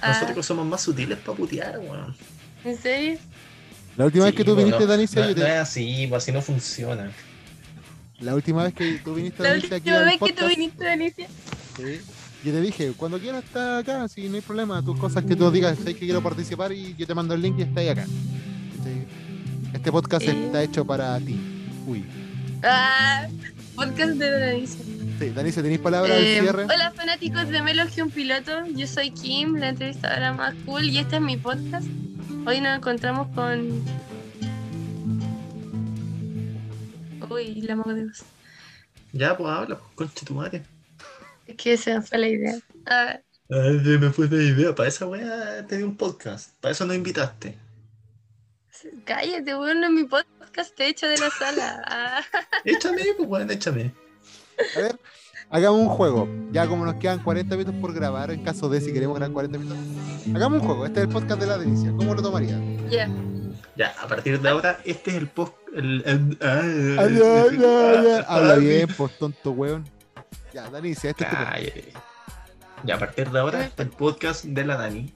Ah, 0.00 0.18
Nosotros 0.20 0.46
somos 0.46 0.66
más 0.66 0.80
sutiles 0.82 1.18
para 1.18 1.36
putear, 1.36 1.78
weón. 1.78 2.14
¿En 2.64 2.78
serio? 2.80 3.18
La 3.96 4.04
última 4.04 4.26
vez 4.26 4.34
que 4.34 4.44
tú 4.44 4.54
viniste, 4.54 4.80
no, 4.80 4.86
Danicia, 4.86 5.22
no, 5.22 5.28
yo 5.30 5.34
te- 5.34 5.40
no 5.40 5.46
es 5.46 5.52
así, 5.58 6.06
pues 6.08 6.22
así 6.22 6.32
no 6.32 6.42
funciona. 6.42 7.10
la 8.20 8.34
última 8.34 8.62
vez 8.64 8.74
que 8.74 8.98
tú 9.04 9.14
viniste, 9.14 9.42
La 9.42 9.50
Danicia, 9.50 9.76
aquí 9.76 9.90
última 9.90 10.04
vez 10.04 10.18
que 10.20 10.32
tú 10.32 10.46
viniste, 10.48 10.84
Danicia. 10.84 11.26
sí, 11.76 12.00
yo 12.44 12.52
te 12.52 12.60
dije, 12.60 12.92
cuando 12.96 13.18
quieras 13.18 13.42
estar 13.44 13.78
acá, 13.80 14.06
si 14.08 14.28
no 14.28 14.36
hay 14.36 14.40
problema, 14.42 14.82
tus 14.82 14.98
cosas 14.98 15.24
que 15.24 15.34
tú 15.34 15.50
digas, 15.50 15.76
sé 15.82 15.94
que 15.94 16.00
quiero 16.06 16.22
participar 16.22 16.72
y 16.72 16.94
yo 16.96 17.06
te 17.06 17.14
mando 17.14 17.34
el 17.34 17.40
link 17.42 17.58
y 17.58 17.62
está 17.62 17.80
ahí 17.80 17.88
acá. 17.88 18.06
Este, 19.86 19.92
podcast 19.92 20.26
Eh. 20.26 20.46
está 20.46 20.62
hecho 20.64 20.84
para 20.84 21.16
ti. 21.20 21.38
Uy. 21.86 22.04
Ah, 22.64 23.28
podcast 23.76 24.14
de 24.14 24.30
Danicia. 24.30 24.84
Sí, 25.20 25.30
Danicia, 25.30 25.62
¿tenéis 25.62 25.80
palabras 25.80 26.18
Eh, 26.18 26.38
al 26.38 26.42
cierre? 26.42 26.64
hola 26.64 26.90
fanáticos 26.90 27.48
de 27.48 27.62
Melody 27.62 28.00
un 28.00 28.10
piloto, 28.10 28.66
yo 28.74 28.84
soy 28.88 29.12
Kim, 29.12 29.54
la 29.54 29.68
entrevistadora 29.68 30.32
más 30.32 30.56
cool 30.64 30.86
y 30.86 30.98
este 30.98 31.16
es 31.16 31.22
mi 31.22 31.36
podcast. 31.36 31.86
Hoy 32.44 32.60
nos 32.60 32.76
encontramos 32.76 33.28
con... 33.32 33.80
Uy, 37.30 37.60
la 37.62 37.76
mago 37.76 37.94
de 37.94 38.06
voz. 38.06 38.24
Ya, 39.12 39.36
pues 39.36 39.48
habla, 39.48 39.78
pues, 39.78 39.90
concha 39.94 40.26
tu 40.26 40.34
madre. 40.34 40.64
Es 41.46 41.54
que 41.54 41.76
se 41.76 41.94
me 41.94 42.02
fue 42.02 42.18
la 42.18 42.28
idea. 42.28 42.58
Ah, 42.86 43.20
Ay, 43.50 43.80
se 43.84 43.98
me 43.98 44.10
fue 44.10 44.28
la 44.28 44.42
idea. 44.42 44.74
Para 44.74 44.88
esa 44.88 45.06
weá 45.06 45.64
te 45.64 45.76
di 45.76 45.84
un 45.84 45.96
podcast. 45.96 46.50
Para 46.60 46.72
eso 46.72 46.84
nos 46.86 46.96
invitaste. 46.96 47.56
Cállate, 49.04 49.56
weón, 49.56 49.82
en 49.84 49.94
mi 49.94 50.04
podcast 50.04 50.74
te 50.76 50.88
echo 50.88 51.06
de 51.08 51.18
la 51.18 51.30
sala. 51.30 51.82
Ah, 51.86 52.20
Échame, 52.64 53.02
pues 53.16 53.28
weón, 53.28 53.50
échame. 53.50 53.92
A 54.76 54.80
ver, 54.80 54.98
hagamos 55.50 55.80
un 55.80 55.88
juego. 55.88 56.28
Ya 56.50 56.66
como 56.66 56.84
nos 56.84 56.94
quedan 56.96 57.22
40 57.22 57.56
minutos 57.56 57.80
por 57.80 57.92
grabar, 57.92 58.30
en 58.30 58.42
caso 58.42 58.68
de 58.68 58.80
si 58.80 58.92
queremos 58.92 59.16
grabar 59.16 59.32
40 59.32 59.58
minutos. 59.58 59.78
Hagamos 60.34 60.60
un 60.60 60.66
juego. 60.66 60.86
Este 60.86 61.00
es 61.00 61.06
el 61.06 61.12
podcast 61.12 61.40
de 61.40 61.46
la 61.46 61.58
delicia. 61.58 61.90
¿Cómo 61.96 62.14
lo 62.14 62.22
tomarías? 62.22 62.60
ya. 62.90 63.08
Ya, 63.76 63.94
a 64.00 64.08
partir 64.08 64.40
de 64.40 64.48
ahora, 64.48 64.80
este 64.86 65.10
es 65.10 65.16
el 65.18 65.28
post. 65.28 65.52
El, 65.74 66.02
el- 66.06 66.38
ah, 66.40 66.60
Ay, 66.62 67.20
ay, 67.22 67.58
ay, 67.62 68.06
ay. 68.16 68.24
Habla 68.26 68.54
bien, 68.56 68.88
pues 68.96 69.18
tonto 69.18 69.50
weón. 69.50 69.84
Ya, 70.54 70.70
Danicia, 70.70 71.10
este 71.10 71.24
es 71.24 71.30
tu 71.30 71.36
podcast. 71.36 71.52
Cállate. 71.58 71.92
Ya, 72.84 72.94
a 72.94 72.98
partir 72.98 73.30
de 73.30 73.38
ahora, 73.38 73.70
el 73.76 73.88
podcast 73.90 74.44
de 74.44 74.64
la 74.64 74.76
Dani. 74.78 75.12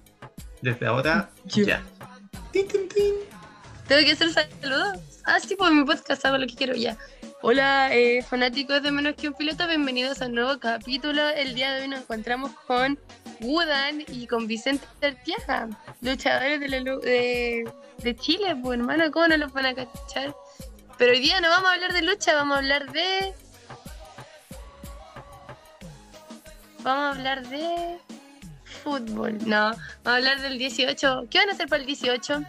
Desde 0.61 0.87
ahora, 0.87 1.31
ya. 1.47 1.83
Tin, 2.53 2.69
tin, 2.69 2.87
tin. 2.89 3.15
¿Tengo 3.91 4.05
que 4.05 4.13
hacer 4.13 4.33
saludos? 4.33 4.99
Ah, 5.25 5.41
sí, 5.41 5.57
pues 5.57 5.73
mi 5.73 5.85
podcast 5.85 6.25
hago 6.25 6.39
lo 6.39 6.47
que 6.47 6.55
quiero 6.55 6.77
ya. 6.77 6.97
Hola, 7.43 7.93
eh, 7.93 8.23
fanáticos 8.23 8.81
de 8.85 8.93
Menos 8.93 9.17
que 9.17 9.27
un 9.27 9.35
Piloto, 9.35 9.67
bienvenidos 9.67 10.23
a 10.23 10.27
un 10.27 10.37
nuevo 10.37 10.61
capítulo. 10.61 11.29
El 11.31 11.57
día 11.57 11.73
de 11.73 11.83
hoy 11.83 11.89
nos 11.89 12.03
encontramos 12.03 12.53
con 12.69 13.01
Wudan 13.41 14.05
y 14.07 14.29
con 14.29 14.47
Vicente 14.47 14.87
Artiaga, 15.03 15.69
luchadores 16.03 16.61
de, 16.61 17.69
de 17.99 18.15
Chile, 18.15 18.55
pues 18.63 18.79
hermano, 18.79 19.11
¿cómo 19.11 19.27
no 19.27 19.37
los 19.39 19.53
van 19.53 19.67
a 19.67 19.75
cachar? 19.75 20.37
Pero 20.97 21.11
hoy 21.11 21.19
día 21.19 21.41
no 21.41 21.49
vamos 21.49 21.71
a 21.71 21.75
hablar 21.75 21.93
de 21.93 22.03
lucha, 22.03 22.33
vamos 22.35 22.55
a 22.55 22.59
hablar 22.59 22.93
de... 22.93 23.35
Vamos 26.85 27.03
a 27.03 27.11
hablar 27.11 27.49
de 27.49 27.99
fútbol, 28.85 29.37
no, 29.47 29.73
vamos 29.73 29.81
a 30.05 30.15
hablar 30.15 30.41
del 30.43 30.59
18. 30.59 31.27
¿Qué 31.29 31.39
van 31.39 31.49
a 31.49 31.53
hacer 31.55 31.67
para 31.67 31.81
el 31.81 31.87
18? 31.89 32.45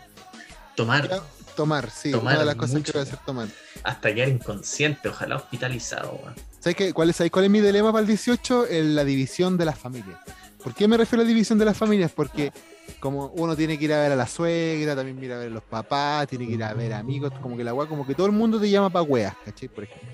Tomar 0.76 1.10
Tomar, 1.56 1.89
sí, 1.89 2.11
Tomar 2.11 2.34
una 2.35 2.39
de 2.39 2.45
las 2.45 2.56
cosas 2.56 2.76
mucho. 2.76 2.93
que 2.93 2.99
voy 2.99 3.06
a 3.06 3.10
hacer 3.10 3.19
tomar. 3.26 3.48
hasta 3.84 4.14
quedar 4.15 4.30
inconsciente, 4.30 5.10
ojalá 5.10 5.35
hospitalizado. 5.35 6.19
¿Sabes 6.60 6.76
qué? 6.76 6.93
¿Cuál, 6.93 7.10
es, 7.10 7.18
¿Sabes 7.18 7.30
cuál 7.31 7.45
es 7.45 7.52
mi 7.52 7.60
dilema 7.60 7.91
para 7.91 8.02
el 8.02 8.07
18? 8.07 8.68
En 8.68 8.95
la 8.95 9.03
división 9.03 9.57
de 9.57 9.65
las 9.65 9.77
familias. 9.77 10.18
¿Por 10.64 10.73
qué 10.73 10.88
me 10.88 10.95
refiero 10.95 11.22
a 11.22 11.26
la 11.26 11.27
división 11.27 11.57
de 11.60 11.65
las 11.65 11.76
familias? 11.77 12.11
Porque 12.15 12.53
como 12.99 13.27
uno 13.35 13.56
tiene 13.56 13.77
que 13.77 13.85
ir 13.85 13.93
a 13.93 13.99
ver 13.99 14.11
a 14.14 14.15
la 14.15 14.27
suegra, 14.27 14.95
también 14.95 15.22
ir 15.23 15.34
a 15.34 15.39
ver 15.39 15.48
a 15.48 15.53
los 15.56 15.64
papás, 15.64 16.27
tiene 16.27 16.48
que 16.48 16.53
ir 16.53 16.64
a 16.64 16.73
ver 16.73 16.93
amigos, 16.93 17.34
como 17.41 17.57
que 17.57 17.64
la 17.64 17.73
weá, 17.73 17.88
como 17.88 18.06
que 18.07 18.15
todo 18.15 18.27
el 18.27 18.31
mundo 18.34 18.60
te 18.60 18.69
llama 18.69 18.89
pa' 18.89 19.02
weas, 19.02 19.35
¿cachai? 19.43 19.68
Por 19.69 19.84
ejemplo. 19.84 20.10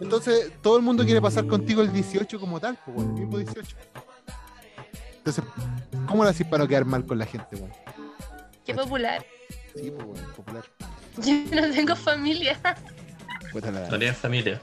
Entonces, 0.00 0.50
todo 0.62 0.76
el 0.76 0.82
mundo 0.82 1.04
quiere 1.04 1.20
pasar 1.20 1.46
contigo 1.46 1.82
el 1.82 1.92
18 1.92 2.40
como 2.40 2.58
tal, 2.58 2.78
pues, 2.84 2.96
bueno, 2.96 3.14
el 3.14 3.20
mismo 3.20 3.38
18. 3.38 3.76
Entonces, 5.18 5.44
¿cómo 6.06 6.24
lo 6.24 6.30
haces 6.30 6.46
para 6.46 6.64
no 6.64 6.68
quedar 6.68 6.84
mal 6.84 7.04
con 7.06 7.18
la 7.18 7.26
gente, 7.26 7.56
weón? 7.56 7.70
Qué 8.66 8.74
popular. 8.74 9.24
Sí, 9.74 9.90
pues, 9.90 10.20
popular. 10.34 10.64
Yo 11.18 11.32
no 11.52 11.70
tengo 11.72 11.96
familia. 11.96 12.58
No 13.54 13.98
tienes 13.98 14.16
familia. 14.18 14.60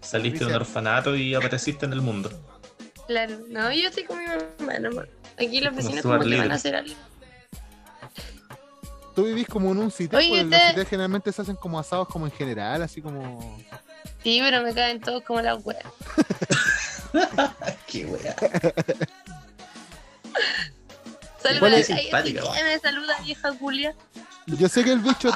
Saliste 0.00 0.44
de 0.44 0.50
un 0.50 0.56
orfanato 0.56 1.16
y 1.16 1.34
apareciste 1.34 1.86
en 1.86 1.94
el 1.94 2.02
mundo. 2.02 2.30
Claro, 3.06 3.38
no, 3.48 3.72
yo 3.72 3.88
estoy 3.88 4.04
con 4.04 4.18
mi 4.18 4.24
mamá 4.26 4.78
nomás. 4.78 5.06
Aquí 5.38 5.60
los 5.60 5.70
Como 5.70 5.76
vecinos 5.76 5.98
Stuart 6.00 6.18
como 6.20 6.30
que 6.30 6.38
van 6.38 6.52
a 6.52 6.54
hacer 6.54 6.76
algo. 6.76 6.94
Tú 9.14 9.24
vivís 9.24 9.46
como 9.46 9.72
en 9.72 9.78
un 9.78 9.90
sitio, 9.90 10.18
Oye, 10.18 10.28
pues, 10.28 10.46
los 10.46 10.60
sitios 10.60 10.88
generalmente 10.88 11.32
se 11.32 11.42
hacen 11.42 11.56
como 11.56 11.78
asados 11.78 12.08
como 12.08 12.26
en 12.26 12.32
general, 12.32 12.82
así 12.82 13.00
como... 13.00 13.58
Sí, 14.22 14.40
pero 14.42 14.62
me 14.62 14.74
caen 14.74 15.00
todos 15.00 15.22
como 15.22 15.40
las 15.40 15.64
weas. 15.64 15.84
Qué 17.86 18.06
weá. 18.06 18.36
Igual 21.52 21.74
es 21.74 21.86
simpática, 21.86 22.42
me 22.64 22.78
saluda 22.78 23.14
vieja 23.24 23.52
Julia. 23.58 23.94
Yo 24.46 24.68
sé 24.68 24.84
que 24.84 24.92
el 24.92 25.00
bicho. 25.00 25.30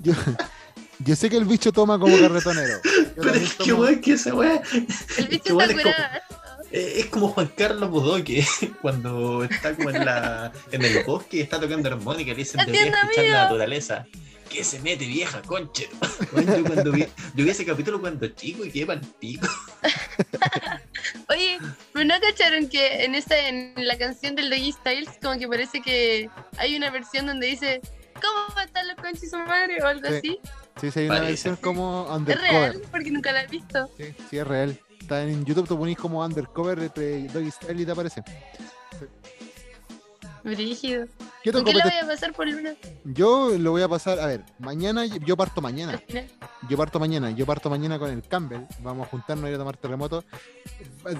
Yo, 0.00 0.12
yo 0.98 1.16
sé 1.16 1.28
que 1.30 1.36
el 1.36 1.44
bicho 1.44 1.72
toma 1.72 1.98
como 1.98 2.16
carretonero. 2.18 2.78
Yo 3.16 3.22
Pero 3.22 3.34
es 3.34 3.54
que 3.54 3.72
weón, 3.72 4.00
que 4.00 4.12
esa 4.12 4.34
weá. 4.34 4.62
El 5.18 5.28
bicho 5.28 5.58
está 5.60 5.64
es 5.64 5.70
como- 5.70 5.82
curado. 5.82 6.20
Eh, 6.72 6.94
Es 7.00 7.06
como 7.06 7.28
Juan 7.28 7.52
Carlos 7.56 7.88
Bodoque, 7.90 8.44
cuando 8.82 9.44
está 9.44 9.74
como 9.76 9.90
en, 9.90 10.04
la, 10.04 10.50
en 10.72 10.84
el 10.84 11.04
bosque 11.04 11.36
y 11.36 11.40
está 11.40 11.60
tocando 11.60 11.88
armónica 11.88 12.30
y 12.32 12.34
le 12.34 12.38
dicen 12.38 12.60
debería 12.66 12.86
escuchar 12.86 13.06
la 13.16 13.22
amigo. 13.22 13.32
naturaleza. 13.44 14.06
Que 14.54 14.62
se 14.62 14.78
mete 14.78 15.04
vieja, 15.04 15.42
conche. 15.42 15.88
Yo, 16.46 16.64
cuando 16.64 16.92
vi, 16.92 17.02
yo 17.34 17.44
vi 17.44 17.50
ese 17.50 17.64
capítulo 17.66 18.00
cuando 18.00 18.28
chico 18.28 18.64
y 18.64 18.70
quedé 18.70 18.86
pa'l 18.86 19.00
pico. 19.18 19.48
Oye, 21.28 21.58
¿pero 21.92 22.04
no 22.04 22.14
cacharon 22.20 22.68
que 22.68 23.04
en 23.04 23.14
esta, 23.16 23.36
en 23.48 23.74
la 23.76 23.98
canción 23.98 24.36
del 24.36 24.50
Doggy 24.50 24.70
Styles, 24.72 25.10
como 25.20 25.38
que 25.38 25.48
parece 25.48 25.80
que 25.82 26.30
hay 26.56 26.76
una 26.76 26.90
versión 26.90 27.26
donde 27.26 27.48
dice 27.48 27.80
¿Cómo 28.14 28.60
están 28.60 28.86
los 28.86 28.96
conchis 28.96 29.30
su 29.30 29.38
madre? 29.38 29.82
o 29.82 29.86
algo 29.88 30.08
Sí. 30.08 30.14
así? 30.14 30.38
Sí, 30.80 30.90
sí, 30.92 31.00
hay 31.00 31.06
una 31.06 31.14
Parece. 31.16 31.30
versión 31.32 31.56
como 31.56 32.04
¿Es 32.08 32.16
undercover. 32.16 32.50
real? 32.52 32.82
Porque 32.92 33.10
nunca 33.10 33.32
la 33.32 33.42
he 33.42 33.46
visto. 33.48 33.90
Sí, 33.96 34.14
sí, 34.30 34.38
es 34.38 34.46
real. 34.46 34.78
Está 35.00 35.22
en 35.24 35.44
YouTube, 35.44 35.66
te 35.68 35.74
ponís 35.74 35.98
como 35.98 36.24
undercover 36.24 36.78
entre 36.78 37.24
Doggy 37.28 37.50
Style 37.50 37.80
y 37.80 37.84
te 37.84 37.90
aparece. 37.92 38.22
Brígido. 40.44 41.06
¿Qué 41.42 41.50
¿Con 41.52 41.64
toco? 41.64 41.72
qué 41.72 41.78
la 41.78 41.84
Pete? 41.84 41.96
voy 41.96 42.04
a 42.04 42.14
pasar 42.14 42.32
por 42.34 42.46
luna? 42.46 42.74
Yo 43.04 43.50
lo 43.58 43.70
voy 43.72 43.82
a 43.82 43.88
pasar, 43.88 44.20
a 44.20 44.26
ver, 44.26 44.44
mañana, 44.58 45.06
yo 45.06 45.36
parto 45.36 45.60
mañana. 45.60 46.00
Yo 46.68 46.76
parto 46.76 47.00
mañana, 47.00 47.30
yo 47.30 47.46
parto 47.46 47.70
mañana 47.70 47.98
con 47.98 48.10
el 48.10 48.22
Campbell. 48.22 48.62
Vamos 48.80 49.06
a 49.06 49.10
juntarnos 49.10 49.46
a 49.46 49.48
ir 49.48 49.54
a 49.54 49.58
tomar 49.58 49.76
terremoto. 49.76 50.22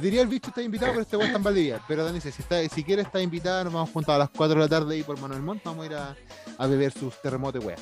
Diría 0.00 0.22
el 0.22 0.28
bicho 0.28 0.48
está 0.48 0.62
invitado, 0.62 0.92
pero 0.92 1.02
este 1.02 1.16
weón 1.16 1.28
está 1.28 1.38
en 1.38 1.44
Valdivia. 1.44 1.80
Pero 1.88 2.04
Dani, 2.04 2.20
si, 2.20 2.28
está, 2.28 2.66
si 2.68 2.84
quieres, 2.84 3.06
está 3.06 3.20
invitado. 3.20 3.64
Nos 3.64 3.72
vamos 3.72 3.90
juntar 3.90 4.16
a 4.16 4.18
las 4.18 4.30
4 4.30 4.54
de 4.54 4.60
la 4.60 4.68
tarde 4.68 4.94
ahí 4.94 5.02
por 5.02 5.18
Manuel 5.18 5.42
Montt. 5.42 5.62
Vamos 5.64 5.84
a 5.84 5.86
ir 5.86 5.94
a, 5.94 6.16
a 6.58 6.66
beber 6.66 6.92
sus 6.92 7.20
terremotos, 7.20 7.64
wea. 7.64 7.76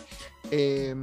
Eh, 0.51 0.95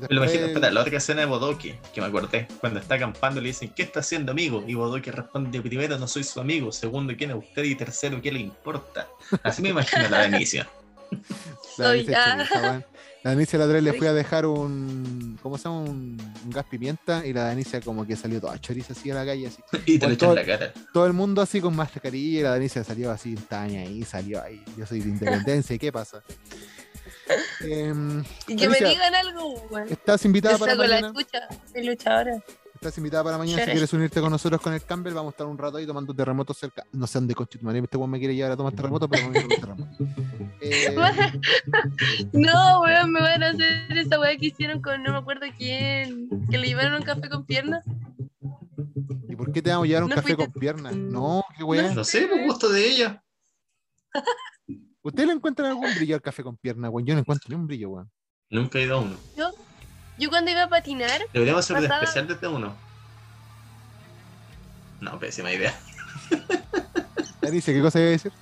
Me 0.00 0.06
lo 0.08 0.16
imagino, 0.22 0.42
después- 0.42 0.48
espera, 0.48 0.70
la 0.72 0.80
otra 0.82 0.96
escena 0.98 1.20
de 1.20 1.26
Bodoque, 1.26 1.78
que 1.94 2.00
me 2.00 2.06
acordé, 2.06 2.48
cuando 2.60 2.80
está 2.80 2.96
acampando 2.96 3.40
le 3.40 3.48
dicen, 3.48 3.70
¿qué 3.74 3.82
está 3.82 4.00
haciendo 4.00 4.32
amigo? 4.32 4.64
Y 4.66 4.74
Bodoque 4.74 5.10
responde, 5.12 5.60
primero 5.62 5.98
no 5.98 6.06
soy 6.08 6.24
su 6.24 6.40
amigo, 6.40 6.70
segundo 6.72 7.14
quién 7.16 7.30
es 7.30 7.36
usted 7.36 7.64
y 7.64 7.74
tercero 7.74 8.20
qué 8.20 8.30
le 8.32 8.40
importa. 8.40 9.08
Así 9.42 9.62
me 9.62 9.70
imagino 9.70 10.08
la 10.08 10.20
Benicia. 10.28 10.68
La 13.22 13.30
Danicia 13.32 13.58
la 13.58 13.64
otra 13.64 13.74
vez 13.74 13.82
le 13.82 13.92
fui 13.94 14.06
a 14.06 14.12
dejar 14.12 14.46
un. 14.46 15.36
¿Cómo 15.42 15.58
se 15.58 15.64
llama? 15.64 15.80
Un, 15.80 16.16
un 16.44 16.50
gas 16.50 16.64
pimienta. 16.70 17.26
Y 17.26 17.32
la 17.32 17.42
Danicia 17.44 17.80
como 17.80 18.06
que 18.06 18.14
salió 18.14 18.40
toda 18.40 18.56
choriza 18.60 18.92
así 18.92 19.10
a 19.10 19.14
la 19.14 19.26
calle. 19.26 19.48
así 19.48 19.58
Y 19.86 19.98
te 19.98 20.08
lo 20.08 20.16
todo- 20.16 20.30
en 20.30 20.36
la 20.36 20.44
cara. 20.44 20.72
Todo 20.92 21.06
el 21.06 21.12
mundo 21.12 21.42
así 21.42 21.60
con 21.60 21.74
mascarilla. 21.74 22.38
Y 22.38 22.42
la 22.44 22.50
Danicia 22.50 22.84
salió 22.84 23.10
así, 23.10 23.34
taña 23.34 23.80
ahí, 23.80 24.04
salió 24.04 24.40
ahí. 24.40 24.62
Yo 24.78 24.86
soy 24.86 25.00
de 25.00 25.08
independencia. 25.08 25.74
¿Y 25.74 25.78
qué 25.80 25.90
pasa? 25.90 26.22
Em, 27.60 28.22
Y 28.46 28.56
que 28.56 28.68
me 28.68 28.76
Alicia, 28.76 28.88
digan 28.88 29.14
algo, 29.14 29.54
weón. 29.70 29.88
estás 29.88 30.24
invitada 30.24 30.58
para 30.58 30.74
la 30.74 30.86
mañana. 30.86 31.12
luchadora. 31.82 32.42
Estás 32.74 32.98
invitada 32.98 33.24
para 33.24 33.38
mañana. 33.38 33.64
Si 33.64 33.70
quieres 33.70 33.92
unirte 33.94 34.20
con 34.20 34.30
nosotros 34.30 34.60
con 34.60 34.74
el 34.74 34.84
Campbell, 34.84 35.14
vamos 35.14 35.30
a 35.30 35.34
estar 35.34 35.46
un 35.46 35.56
rato 35.56 35.78
ahí 35.78 35.86
tomando 35.86 36.14
terremotos 36.14 36.58
cerca. 36.58 36.84
No 36.92 37.06
sé 37.06 37.18
dónde 37.18 37.34
madre. 37.62 37.80
Este 37.80 37.96
weón 37.96 38.10
me 38.10 38.18
quiere 38.18 38.34
llevar 38.34 38.52
a 38.52 38.56
tomar 38.56 38.74
terremotos, 38.74 39.08
pero 39.10 39.22
vamos 39.22 39.36
a 39.36 39.38
ir 39.40 39.44
a 39.44 39.48
tomar 39.48 39.76
terremotos. 39.76 40.08
Eh, 40.60 40.94
No, 42.32 42.80
weón, 42.82 43.12
me 43.12 43.20
van 43.20 43.42
a 43.42 43.50
hacer 43.50 43.96
esa 43.98 44.18
weá 44.20 44.36
que 44.36 44.46
hicieron 44.46 44.80
con 44.82 45.02
no 45.02 45.12
me 45.12 45.18
acuerdo 45.18 45.46
quién. 45.56 46.28
Que 46.50 46.58
le 46.58 46.66
llevaron 46.68 46.94
un 46.94 47.02
café 47.02 47.28
con 47.28 47.44
piernas. 47.44 47.84
¿Y 49.28 49.36
por 49.36 49.52
qué 49.52 49.62
te 49.62 49.70
vamos 49.70 49.84
a 49.84 49.88
llevar 49.88 50.04
un 50.04 50.10
No 50.10 50.14
café 50.16 50.34
fuiste 50.34 50.44
con 50.52 50.60
piernas? 50.60 50.94
No, 50.96 51.44
qué 51.56 51.64
weá. 51.64 51.92
No 51.94 52.04
sé, 52.04 52.26
por 52.26 52.40
gusto 52.44 52.68
de 52.68 52.86
ella. 52.88 53.22
¿Ustedes 55.06 55.28
le 55.28 55.34
encuentran 55.34 55.68
algún 55.68 55.94
brillo 55.94 56.16
al 56.16 56.20
café 56.20 56.42
con 56.42 56.56
piernas, 56.56 56.90
weón? 56.90 57.06
Yo 57.06 57.14
no 57.14 57.20
encuentro 57.20 57.48
ni 57.48 57.54
un 57.54 57.68
brillo, 57.68 57.90
weón. 57.90 58.10
Nunca 58.50 58.78
he 58.80 58.82
ido 58.82 58.96
a 58.96 59.00
uno. 59.00 59.16
Yo 60.18 60.30
cuando 60.30 60.50
iba 60.50 60.64
a 60.64 60.68
patinar, 60.68 61.20
Deberíamos 61.32 61.64
hacer 61.64 61.76
un 61.76 61.82
Pasaba- 61.84 62.00
especial 62.02 62.26
desde 62.26 62.48
uno. 62.48 62.74
No, 65.00 65.16
pésima 65.20 65.52
idea. 65.52 65.78
Danice, 67.40 67.72
¿qué 67.72 67.80
cosa 67.80 68.00
iba 68.00 68.08
a 68.08 68.12
decir? 68.12 68.32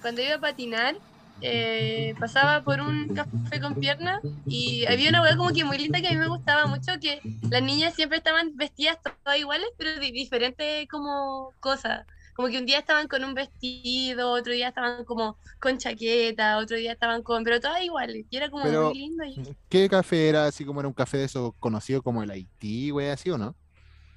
cuando 0.00 0.22
iba 0.22 0.36
a 0.36 0.40
patinar, 0.40 0.96
eh, 1.42 2.14
pasaba 2.20 2.62
por 2.62 2.80
un 2.80 3.08
café 3.14 3.60
con 3.60 3.74
piernas 3.74 4.20
y 4.46 4.86
había 4.86 5.08
una 5.10 5.20
weá 5.20 5.36
como 5.36 5.50
que 5.50 5.64
muy 5.64 5.76
linda 5.78 6.00
que 6.00 6.06
a 6.08 6.12
mí 6.12 6.16
me 6.16 6.28
gustaba 6.28 6.66
mucho, 6.66 6.92
que 7.00 7.20
las 7.50 7.60
niñas 7.62 7.94
siempre 7.94 8.18
estaban 8.18 8.56
vestidas 8.56 8.98
todas 9.02 9.38
iguales, 9.38 9.66
pero 9.76 9.98
de 9.98 10.12
diferentes 10.12 10.86
como 10.88 11.52
cosas. 11.60 12.06
Como 12.36 12.48
que 12.48 12.58
un 12.58 12.66
día 12.66 12.78
estaban 12.78 13.08
con 13.08 13.24
un 13.24 13.32
vestido, 13.34 14.30
otro 14.30 14.52
día 14.52 14.68
estaban 14.68 15.04
como 15.06 15.38
con 15.58 15.78
chaqueta, 15.78 16.58
otro 16.58 16.76
día 16.76 16.92
estaban 16.92 17.22
con, 17.22 17.42
pero 17.44 17.60
todas 17.60 17.82
iguales. 17.82 18.26
Y 18.28 18.36
era 18.36 18.50
como 18.50 18.62
Pero- 18.64 18.88
muy 18.90 18.98
lindo. 18.98 19.24
y- 19.24 19.56
¿Qué 19.70 19.88
café 19.88 20.28
era? 20.28 20.44
Así 20.46 20.64
como 20.64 20.80
era 20.80 20.86
un 20.88 20.92
café 20.94 21.16
de 21.18 21.24
eso 21.24 21.54
conocido 21.58 22.02
como 22.02 22.22
el 22.22 22.30
Haití, 22.30 22.90
güey, 22.90 23.08
así 23.08 23.30
o 23.30 23.38
no? 23.38 23.54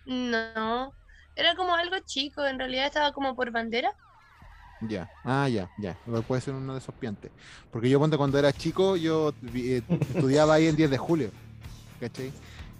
No, 0.05 0.91
era 1.35 1.55
como 1.55 1.73
algo 1.75 1.95
chico, 2.05 2.45
en 2.45 2.59
realidad 2.59 2.87
estaba 2.87 3.11
como 3.13 3.35
por 3.35 3.51
bandera. 3.51 3.93
Ya, 4.81 5.09
ah, 5.25 5.47
ya, 5.49 5.69
ya. 5.77 5.97
Puede 6.27 6.41
ser 6.41 6.53
uno 6.53 6.73
de 6.73 6.79
esos 6.79 6.95
piantes. 6.95 7.31
Porque 7.71 7.89
yo 7.89 7.99
ponte 7.99 8.17
cuando 8.17 8.39
era 8.39 8.51
chico, 8.53 8.95
yo 8.95 9.33
eh, 9.53 9.81
estudiaba 10.15 10.53
ahí 10.55 10.67
en 10.67 10.75
10 10.75 10.89
de 10.89 10.97
julio. 10.97 11.31
¿Cachai? 11.99 12.31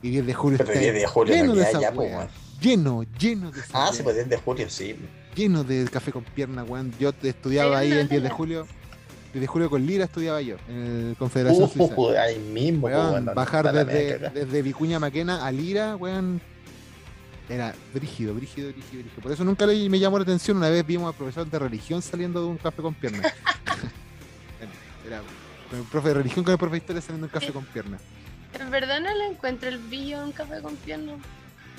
Y 0.01 0.09
10 0.11 0.25
de 0.25 0.33
julio 0.33 0.57
Pero 0.59 0.69
está 0.71 0.79
10 0.81 0.93
de 0.93 1.07
julio 1.07 1.33
lleno 1.35 1.47
no 1.47 1.55
de 1.55 1.61
esa 1.63 1.81
ya, 1.81 1.91
wea. 1.91 2.29
Lleno, 2.61 3.03
lleno 3.19 3.51
de 3.51 3.59
esa 3.59 3.77
Ah, 3.77 3.83
wea. 3.85 3.93
sí, 3.93 4.03
pues 4.03 4.15
10 4.15 4.29
de 4.29 4.37
julio, 4.37 4.69
sí. 4.69 4.95
Lleno 5.39 5.63
de 5.63 5.85
café 5.85 6.11
con 6.11 6.25
piernas, 6.25 6.67
weón. 6.67 6.93
Yo 6.99 7.13
estudiaba 7.23 7.77
ahí 7.77 7.93
en 7.93 8.09
10 8.09 8.23
de 8.23 8.29
julio. 8.29 8.67
desde 9.33 9.47
Julio 9.47 9.69
con 9.69 9.85
Lira 9.85 10.03
estudiaba 10.03 10.41
yo, 10.41 10.57
en 10.67 11.11
el 11.11 11.15
Confederación 11.17 11.69
Suiza. 11.69 11.93
Uh, 11.95 12.09
ahí 12.09 12.37
mismo, 12.39 12.87
Weón, 12.87 13.05
po, 13.05 13.11
weón, 13.13 13.25
bajar 13.33 13.71
desde, 13.71 14.61
Vicuña 14.61 14.99
Maquena 14.99 15.45
a 15.45 15.49
Lira, 15.49 15.95
weón, 15.95 16.41
era 17.47 17.73
brígido, 17.93 18.33
brígido, 18.33 18.73
brígido, 18.73 19.01
brígido. 19.01 19.21
Por 19.23 19.31
eso 19.31 19.45
nunca 19.45 19.65
le, 19.65 19.87
me 19.87 19.97
llamó 19.97 20.17
la 20.17 20.23
atención. 20.23 20.57
Una 20.57 20.67
vez 20.67 20.85
vimos 20.85 21.07
al 21.07 21.15
profesor 21.15 21.49
de 21.49 21.57
religión 21.57 22.01
saliendo 22.01 22.41
de 22.41 22.47
un 22.47 22.57
café 22.57 22.81
con 22.81 22.93
piernas. 22.93 23.33
Bueno, 24.59 24.73
era 25.07 25.21
el 25.79 25.87
profe 25.87 26.09
de 26.09 26.13
religión 26.15 26.43
con 26.43 26.51
el 26.51 26.57
profe 26.57 26.71
de 26.73 26.77
historia 26.79 27.01
saliendo 27.01 27.27
de 27.27 27.33
un 27.33 27.39
café 27.39 27.53
con 27.53 27.63
piernas. 27.63 28.01
En 28.59 28.69
verdad 28.71 28.99
no 28.99 29.15
le 29.15 29.27
encuentro 29.27 29.69
el 29.69 29.77
brillo 29.77 30.19
a 30.19 30.25
un 30.25 30.33
café 30.33 30.61
con 30.61 30.75
piernas. 30.75 31.15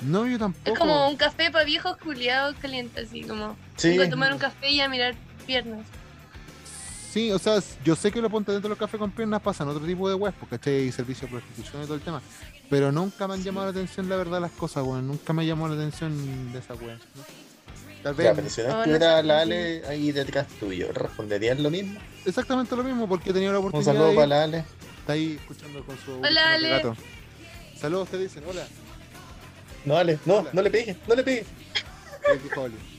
No, 0.01 0.27
yo 0.27 0.37
tampoco. 0.39 0.71
Es 0.73 0.77
como 0.79 1.07
un 1.09 1.15
café 1.15 1.51
para 1.51 1.63
viejos 1.65 1.97
culiados 1.97 2.55
calientes, 2.57 3.07
así 3.07 3.23
como. 3.23 3.55
Sí. 3.77 3.89
Vengo 3.89 4.03
a 4.03 4.09
tomar 4.09 4.33
un 4.33 4.39
café 4.39 4.69
y 4.69 4.81
a 4.81 4.89
mirar 4.89 5.15
piernas. 5.45 5.85
Sí, 7.11 7.31
o 7.31 7.39
sea, 7.39 7.59
yo 7.83 7.95
sé 7.95 8.11
que 8.11 8.21
lo 8.21 8.29
ponte 8.29 8.51
dentro 8.53 8.69
de 8.69 8.71
los 8.71 8.79
cafés 8.79 8.97
con 8.97 9.11
piernas 9.11 9.41
pasan 9.41 9.67
otro 9.67 9.85
tipo 9.85 10.07
de 10.07 10.15
webs, 10.15 10.35
porque 10.39 10.57
hay 10.69 10.91
servicio 10.93 11.27
de 11.27 11.31
prostitución 11.33 11.83
y 11.83 11.85
todo 11.85 11.95
el 11.95 12.01
tema. 12.01 12.21
Pero 12.69 12.91
nunca 12.91 13.27
me 13.27 13.33
han 13.33 13.43
llamado 13.43 13.65
la 13.67 13.71
atención, 13.71 14.07
la 14.07 14.15
verdad, 14.15 14.39
las 14.39 14.51
cosas, 14.51 14.83
weón. 14.85 15.07
Nunca 15.07 15.33
me 15.33 15.45
llamó 15.45 15.67
la 15.67 15.75
atención 15.75 16.53
de 16.53 16.59
esa 16.59 16.73
weá. 16.75 16.95
¿no? 16.95 17.23
Tal 18.01 18.13
vez 18.15 18.25
Ya, 18.27 18.33
pero 18.33 18.49
si 18.49 18.61
no 18.61 18.67
no 18.69 18.77
estuviera 18.79 19.21
la 19.21 19.41
Ale 19.41 19.83
ahí 19.87 20.11
detrás 20.13 20.47
tuyo, 20.59 20.91
¿responderían 20.93 21.61
lo 21.61 21.69
mismo? 21.69 21.99
exactamente 22.25 22.75
lo 22.75 22.83
mismo, 22.83 23.07
porque 23.09 23.29
he 23.31 23.33
tenido 23.33 23.51
la 23.51 23.59
Un 23.59 23.67
oportunidad. 23.67 23.91
saludo 23.93 24.05
de 24.07 24.11
ir. 24.13 24.15
para 24.15 24.27
la 24.27 24.43
Ale. 24.43 24.65
Está 24.99 25.13
ahí 25.13 25.37
escuchando 25.39 25.83
con 25.85 25.97
su 25.99 26.13
Hola, 26.13 26.53
Ale. 26.53 26.69
gato. 26.69 26.95
Saludos, 27.77 28.09
te 28.09 28.17
dicen, 28.19 28.43
hola. 28.47 28.65
No, 29.85 29.97
Ale, 29.97 30.19
no, 30.25 30.37
Hola. 30.37 30.49
no 30.53 30.61
le 30.61 30.69
pegues, 30.69 30.97
no 31.07 31.15
le 31.15 31.23
pegues. 31.23 31.45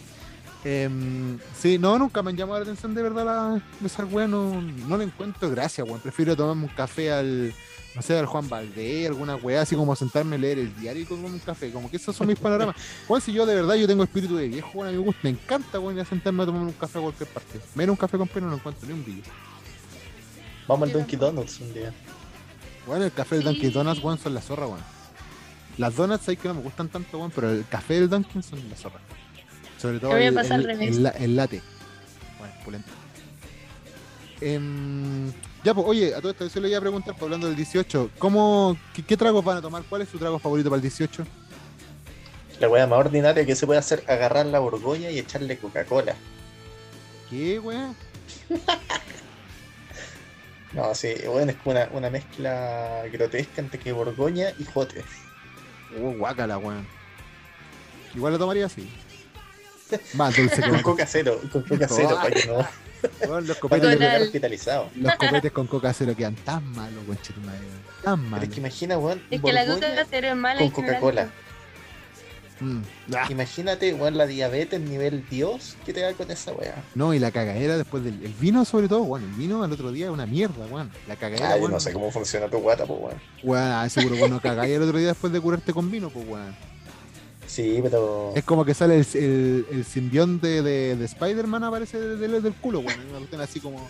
Em, 0.64 1.40
sí, 1.58 1.76
no, 1.76 1.98
nunca 1.98 2.22
me 2.22 2.30
han 2.30 2.36
llamado 2.36 2.60
la 2.60 2.62
atención 2.62 2.94
de 2.94 3.02
verdad 3.02 3.24
la, 3.24 3.62
esa 3.84 4.04
weá, 4.04 4.28
no, 4.28 4.60
no 4.60 4.96
le 4.96 5.04
encuentro 5.04 5.50
gracia, 5.50 5.82
weón. 5.82 5.98
Prefiero 5.98 6.36
tomarme 6.36 6.64
un 6.64 6.68
café 6.68 7.10
al, 7.10 7.52
no 7.96 8.02
sé, 8.02 8.16
al 8.16 8.26
Juan 8.26 8.48
Valdés, 8.48 9.08
alguna 9.08 9.34
weá, 9.34 9.62
así 9.62 9.74
como 9.74 9.96
sentarme 9.96 10.36
a 10.36 10.38
leer 10.38 10.60
el 10.60 10.76
diario 10.76 11.02
y 11.02 11.04
tomarme 11.04 11.34
un 11.34 11.38
café. 11.40 11.72
Como 11.72 11.90
que 11.90 11.96
esos 11.96 12.14
son 12.14 12.28
mis 12.28 12.38
panoramas. 12.38 12.76
Weón, 13.08 13.20
si 13.20 13.32
yo 13.32 13.44
de 13.44 13.56
verdad 13.56 13.74
yo 13.74 13.88
tengo 13.88 14.04
espíritu 14.04 14.36
de 14.36 14.46
viejo, 14.46 14.70
weón, 14.74 14.88
a 14.88 14.92
mí 14.92 14.98
me 14.98 15.04
gusta, 15.04 15.20
me 15.24 15.30
encanta, 15.30 15.80
weón, 15.80 15.96
ir 15.96 16.02
a 16.02 16.04
sentarme 16.04 16.44
a 16.44 16.46
tomar 16.46 16.62
un 16.62 16.72
café 16.72 16.98
a 16.98 17.02
cualquier 17.02 17.28
parte. 17.30 17.60
Menos 17.74 17.94
un 17.94 17.96
café 17.98 18.16
con 18.16 18.28
pena 18.28 18.46
no 18.46 18.54
encuentro 18.54 18.86
ni 18.86 18.94
un 18.94 19.02
brillo. 19.02 19.22
Vamos 20.68 20.88
al 20.88 20.92
Dunkin' 20.92 21.18
Donuts 21.18 21.60
un 21.60 21.74
día. 21.74 21.92
Bueno, 22.86 23.04
el 23.04 23.12
café 23.12 23.34
del. 23.36 23.46
Dunkin' 23.46 23.72
Donuts, 23.72 24.00
weón, 24.00 24.18
son 24.18 24.32
la 24.32 24.40
zorra, 24.40 24.66
weón. 24.68 25.01
Las 25.78 25.96
donuts 25.96 26.28
hay 26.28 26.36
que 26.36 26.48
no 26.48 26.54
me 26.54 26.60
gustan 26.62 26.88
tanto, 26.88 27.18
weón, 27.18 27.30
pero 27.34 27.50
el 27.50 27.66
café 27.68 27.94
del 27.94 28.08
Dunkin' 28.10 28.42
son 28.42 28.68
la 28.68 28.76
zorra. 28.76 29.00
Sobre 29.80 29.98
todo 29.98 30.10
el, 30.28 30.34
el- 30.60 30.66
el 30.96 31.02
la- 31.02 31.10
el 31.10 31.36
latte. 31.36 31.62
Bueno, 32.38 32.54
pulento. 32.64 32.88
Em, 34.40 35.32
ya, 35.64 35.72
pues, 35.74 35.86
oye, 35.86 36.14
a 36.14 36.20
todo 36.20 36.32
esto, 36.32 36.44
eso 36.44 36.60
le 36.60 36.68
iba 36.68 36.78
a 36.78 36.80
preguntar, 36.80 37.14
pues, 37.14 37.22
hablando 37.22 37.46
del 37.46 37.56
18, 37.56 38.10
¿cómo, 38.18 38.76
qué, 38.94 39.02
qué 39.04 39.16
tragos 39.16 39.44
van 39.44 39.58
a 39.58 39.62
tomar? 39.62 39.82
¿Cuál 39.88 40.02
es 40.02 40.08
su 40.08 40.18
trago 40.18 40.38
favorito 40.38 40.68
para 40.68 40.76
el 40.78 40.82
18? 40.82 41.24
La 42.60 42.68
weá 42.68 42.86
más 42.86 42.98
ordinaria 42.98 43.44
que 43.46 43.56
se 43.56 43.66
puede 43.66 43.78
hacer 43.80 44.04
agarrar 44.08 44.46
la 44.46 44.58
borgoña 44.58 45.10
y 45.10 45.18
echarle 45.18 45.58
Coca-Cola. 45.58 46.14
¿Qué, 47.30 47.58
weón? 47.58 47.96
No, 50.72 50.94
sí, 50.94 51.12
bueno, 51.26 51.50
es 51.52 51.58
como 51.58 51.72
una, 51.76 51.88
una 51.92 52.08
mezcla 52.10 53.02
grotesca 53.12 53.60
entre 53.60 53.78
que 53.78 53.92
borgoña 53.92 54.46
y 54.58 54.64
jote. 54.64 55.04
Oh, 56.00 56.12
guácala, 56.12 56.58
weón. 56.58 56.86
Igual 58.14 58.32
lo 58.34 58.38
tomaría 58.38 58.66
así. 58.66 58.88
Más 60.14 60.34
dulce 60.36 60.62
que 60.62 60.70
Con 60.70 60.82
coca 60.82 61.06
cero, 61.06 61.40
con 61.52 61.62
coca 61.62 61.86
cero, 61.88 62.18
para 62.22 62.30
que 62.30 62.46
no, 62.46 62.66
Weón, 63.28 63.46
Los 63.48 63.58
copetes, 63.58 64.00
el- 64.00 64.22
hospitalizado. 64.22 64.88
los 64.94 65.14
copetes 65.16 65.50
con 65.52 65.66
coca 65.66 65.92
cero 65.92 66.14
quedan 66.16 66.34
tan 66.36 66.64
malos, 66.72 67.02
weón. 67.06 67.18
Tan 68.02 68.18
Pero 68.20 68.30
malos. 68.30 68.44
es 68.48 68.54
que 68.54 68.60
imagina, 68.60 68.98
weón, 68.98 69.22
Es 69.30 69.40
que 69.42 69.52
la 69.52 69.66
coca 69.66 70.06
cero 70.08 70.28
es 70.28 70.36
mala 70.36 70.60
con. 70.60 70.70
Coca-Cola. 70.70 71.28
Mm. 72.62 72.82
Ah, 73.14 73.26
Imagínate, 73.28 73.92
weón, 73.94 74.16
la 74.16 74.26
diabetes 74.26 74.80
nivel 74.80 75.24
Dios 75.28 75.76
que 75.84 75.92
te 75.92 76.00
da 76.00 76.12
con 76.14 76.30
esa 76.30 76.52
weá. 76.52 76.82
No, 76.94 77.12
y 77.12 77.18
la 77.18 77.30
cagadera 77.32 77.76
después 77.76 78.04
del 78.04 78.24
el 78.24 78.32
vino, 78.34 78.64
sobre 78.64 78.88
todo, 78.88 79.02
bueno, 79.02 79.26
el 79.26 79.32
vino 79.32 79.64
al 79.64 79.72
otro 79.72 79.90
día 79.90 80.06
es 80.06 80.12
una 80.12 80.26
mierda, 80.26 80.66
weón. 80.66 80.90
La 81.08 81.16
cagadera, 81.16 81.48
Ah, 81.50 81.56
yo 81.56 81.62
weón. 81.62 81.72
no 81.72 81.80
sé 81.80 81.92
cómo 81.92 82.10
funciona 82.12 82.48
tu 82.48 82.58
guata, 82.58 82.86
pues 82.86 83.00
weón. 83.00 83.20
Weón, 83.42 83.64
ah, 83.72 83.88
seguro 83.88 84.16
bueno 84.16 84.40
cagáis 84.40 84.74
el 84.76 84.82
otro 84.82 84.96
día 84.98 85.08
después 85.08 85.32
de 85.32 85.40
curarte 85.40 85.72
con 85.72 85.90
vino, 85.90 86.08
pues 86.10 86.26
weón. 86.28 86.54
Sí, 87.46 87.80
pero. 87.82 88.32
Es 88.34 88.44
como 88.44 88.64
que 88.64 88.72
sale 88.74 88.96
el, 88.98 89.06
el, 89.14 89.66
el 89.72 89.84
simbionte 89.84 90.62
de, 90.62 90.96
de 90.96 91.04
Spider-Man 91.04 91.64
aparece 91.64 91.98
del, 92.00 92.42
del, 92.42 92.54
culo, 92.54 92.80
weón. 92.80 93.00
Una 93.32 93.44
así 93.44 93.60
como 93.60 93.88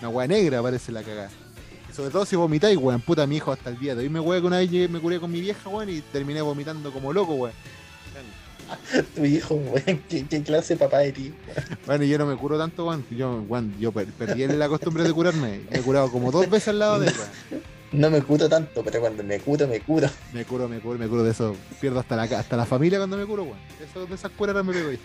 una 0.00 0.08
weá 0.08 0.26
negra 0.28 0.58
aparece 0.58 0.92
la 0.92 1.02
cagada. 1.02 1.30
Sobre 1.94 2.10
todo 2.10 2.24
si 2.24 2.36
vomitáis, 2.36 2.76
weón. 2.76 3.00
Puta, 3.00 3.26
mi 3.26 3.36
hijo 3.36 3.52
hasta 3.52 3.70
el 3.70 3.78
día 3.78 3.94
de 3.94 4.02
hoy 4.02 4.08
me 4.08 4.20
weón 4.20 4.40
que 4.42 4.46
una 4.46 4.58
vez 4.58 4.70
me 4.90 5.00
curé 5.00 5.18
con 5.18 5.30
mi 5.32 5.40
vieja, 5.40 5.68
weón, 5.68 5.88
y 5.90 6.00
terminé 6.00 6.42
vomitando 6.42 6.92
como 6.92 7.12
loco, 7.12 7.34
weón. 7.34 7.54
Tu 9.14 9.24
hijo, 9.24 9.54
weón, 9.54 10.02
¿qué, 10.08 10.26
qué 10.28 10.42
clase 10.42 10.74
de 10.74 10.78
papá 10.80 10.98
de 10.98 11.12
ti? 11.12 11.34
Bueno, 11.86 12.04
y 12.04 12.08
yo 12.08 12.18
no 12.18 12.26
me 12.26 12.36
curo 12.36 12.58
tanto, 12.58 12.86
weón. 12.86 13.04
Yo, 13.10 13.42
weón, 13.48 13.74
yo 13.78 13.92
per- 13.92 14.06
perdí 14.12 14.46
la 14.46 14.68
costumbre 14.68 15.04
de 15.04 15.12
curarme. 15.12 15.60
Me 15.70 15.78
he 15.78 15.82
curado 15.82 16.10
como 16.10 16.30
dos 16.30 16.48
veces 16.48 16.68
al 16.68 16.78
lado 16.78 17.00
de 17.00 17.08
él, 17.08 17.14
weón. 17.50 17.62
No 17.92 18.08
me 18.10 18.22
curo 18.22 18.48
tanto, 18.48 18.82
pero 18.82 19.00
cuando 19.00 19.22
me 19.22 19.38
curo, 19.38 19.68
me 19.68 19.80
curo. 19.80 20.08
Me 20.32 20.46
curo, 20.46 20.66
me 20.66 20.80
curo, 20.80 20.98
me 20.98 21.06
curo 21.08 21.22
de 21.24 21.32
eso. 21.32 21.54
Pierdo 21.80 22.00
hasta 22.00 22.16
la, 22.16 22.22
hasta 22.22 22.56
la 22.56 22.64
familia 22.64 22.98
cuando 22.98 23.16
me 23.18 23.26
curo, 23.26 23.42
weón. 23.44 23.58
Eso 23.84 24.06
de 24.06 24.14
esas 24.14 24.30
curas 24.32 24.54
me 24.64 24.72
pego 24.72 24.92
yo. 24.92 24.98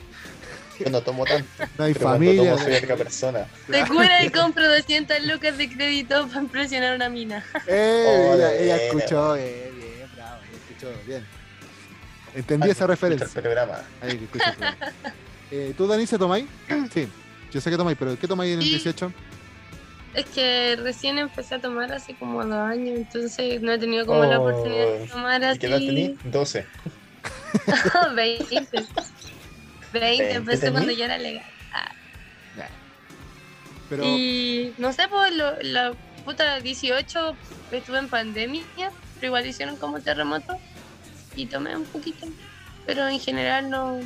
Yo 0.79 0.89
no 0.91 1.01
tomo 1.01 1.25
tanto, 1.25 1.47
No 1.77 1.83
hay 1.85 1.93
pero 1.93 2.05
familia. 2.09 2.51
tomo 2.53 2.63
soy 2.63 2.73
otra 2.75 2.95
persona. 2.95 3.47
Te 3.69 3.83
cura 3.87 4.23
y 4.23 4.29
compro 4.29 4.63
200 4.69 5.25
lucas 5.25 5.57
de 5.57 5.69
crédito 5.69 6.27
para 6.27 6.39
impresionar 6.41 6.95
una 6.95 7.09
mina. 7.09 7.43
Eh, 7.65 8.03
Hola, 8.07 8.53
ella, 8.53 8.63
ella 8.63 8.75
bien. 8.77 8.87
escuchó, 8.87 9.35
eh, 9.35 9.71
bien, 9.75 10.09
bravo, 10.15 10.41
ella 10.43 10.57
escuchó, 10.69 10.91
bien. 11.07 11.25
Entendí 12.37 12.69
Ah, 12.69 12.71
esa 12.71 12.87
referencia. 12.87 13.25
El 13.25 13.41
programa. 13.41 13.79
Ahí 14.01 14.17
que 14.17 14.23
escucha 14.25 14.49
el 14.51 14.55
programa. 14.55 14.77
Eh, 15.49 15.73
¿Tú, 15.77 15.87
Danice, 15.87 16.17
tomáis? 16.17 16.45
Sí, 16.93 17.07
yo 17.53 17.61
sé 17.61 17.69
que 17.69 17.77
tomáis, 17.77 17.97
pero 17.97 18.19
¿qué 18.19 18.27
tomáis 18.27 18.51
en 18.53 18.59
el 18.59 18.65
Sí. 18.65 18.71
18? 18.71 19.13
Es 20.13 20.25
que 20.25 20.75
recién 20.81 21.17
empecé 21.19 21.55
a 21.55 21.59
tomar 21.61 21.91
hace 21.93 22.15
como 22.15 22.43
dos 22.43 22.53
años, 22.53 22.97
entonces 22.97 23.61
no 23.61 23.71
he 23.71 23.79
tenido 23.79 24.05
como 24.05 24.25
la 24.25 24.39
Oh, 24.39 24.41
oportunidad 24.49 24.85
de 24.99 25.07
tomar 25.07 25.41
¿Y 25.55 25.57
qué 25.57 25.67
edad 25.67 25.77
así. 25.77 25.87
tenés? 25.87 26.17
12. 26.31 26.65
20. 28.15 28.85
20, 29.93 30.31
empecé 30.33 30.59
tení? 30.61 30.71
cuando 30.73 30.91
ya 30.91 31.05
era 31.05 31.17
legal. 31.17 31.45
Pero, 33.89 34.03
Y 34.03 34.73
no 34.77 34.91
sé, 34.91 35.03
pues 35.09 35.33
lo- 35.33 35.55
la 35.61 35.93
puta 36.25 36.59
18 36.59 37.37
estuve 37.71 37.99
en 37.99 38.09
pandemia, 38.09 38.65
pero 39.15 39.27
igual 39.27 39.45
hicieron 39.47 39.77
como 39.77 40.01
terremoto 40.01 40.57
y 41.37 41.45
tomé 41.45 41.75
un 41.75 41.85
poquito. 41.85 42.27
Pero 42.85 43.07
en 43.07 43.19
general 43.19 43.69
no. 43.69 43.99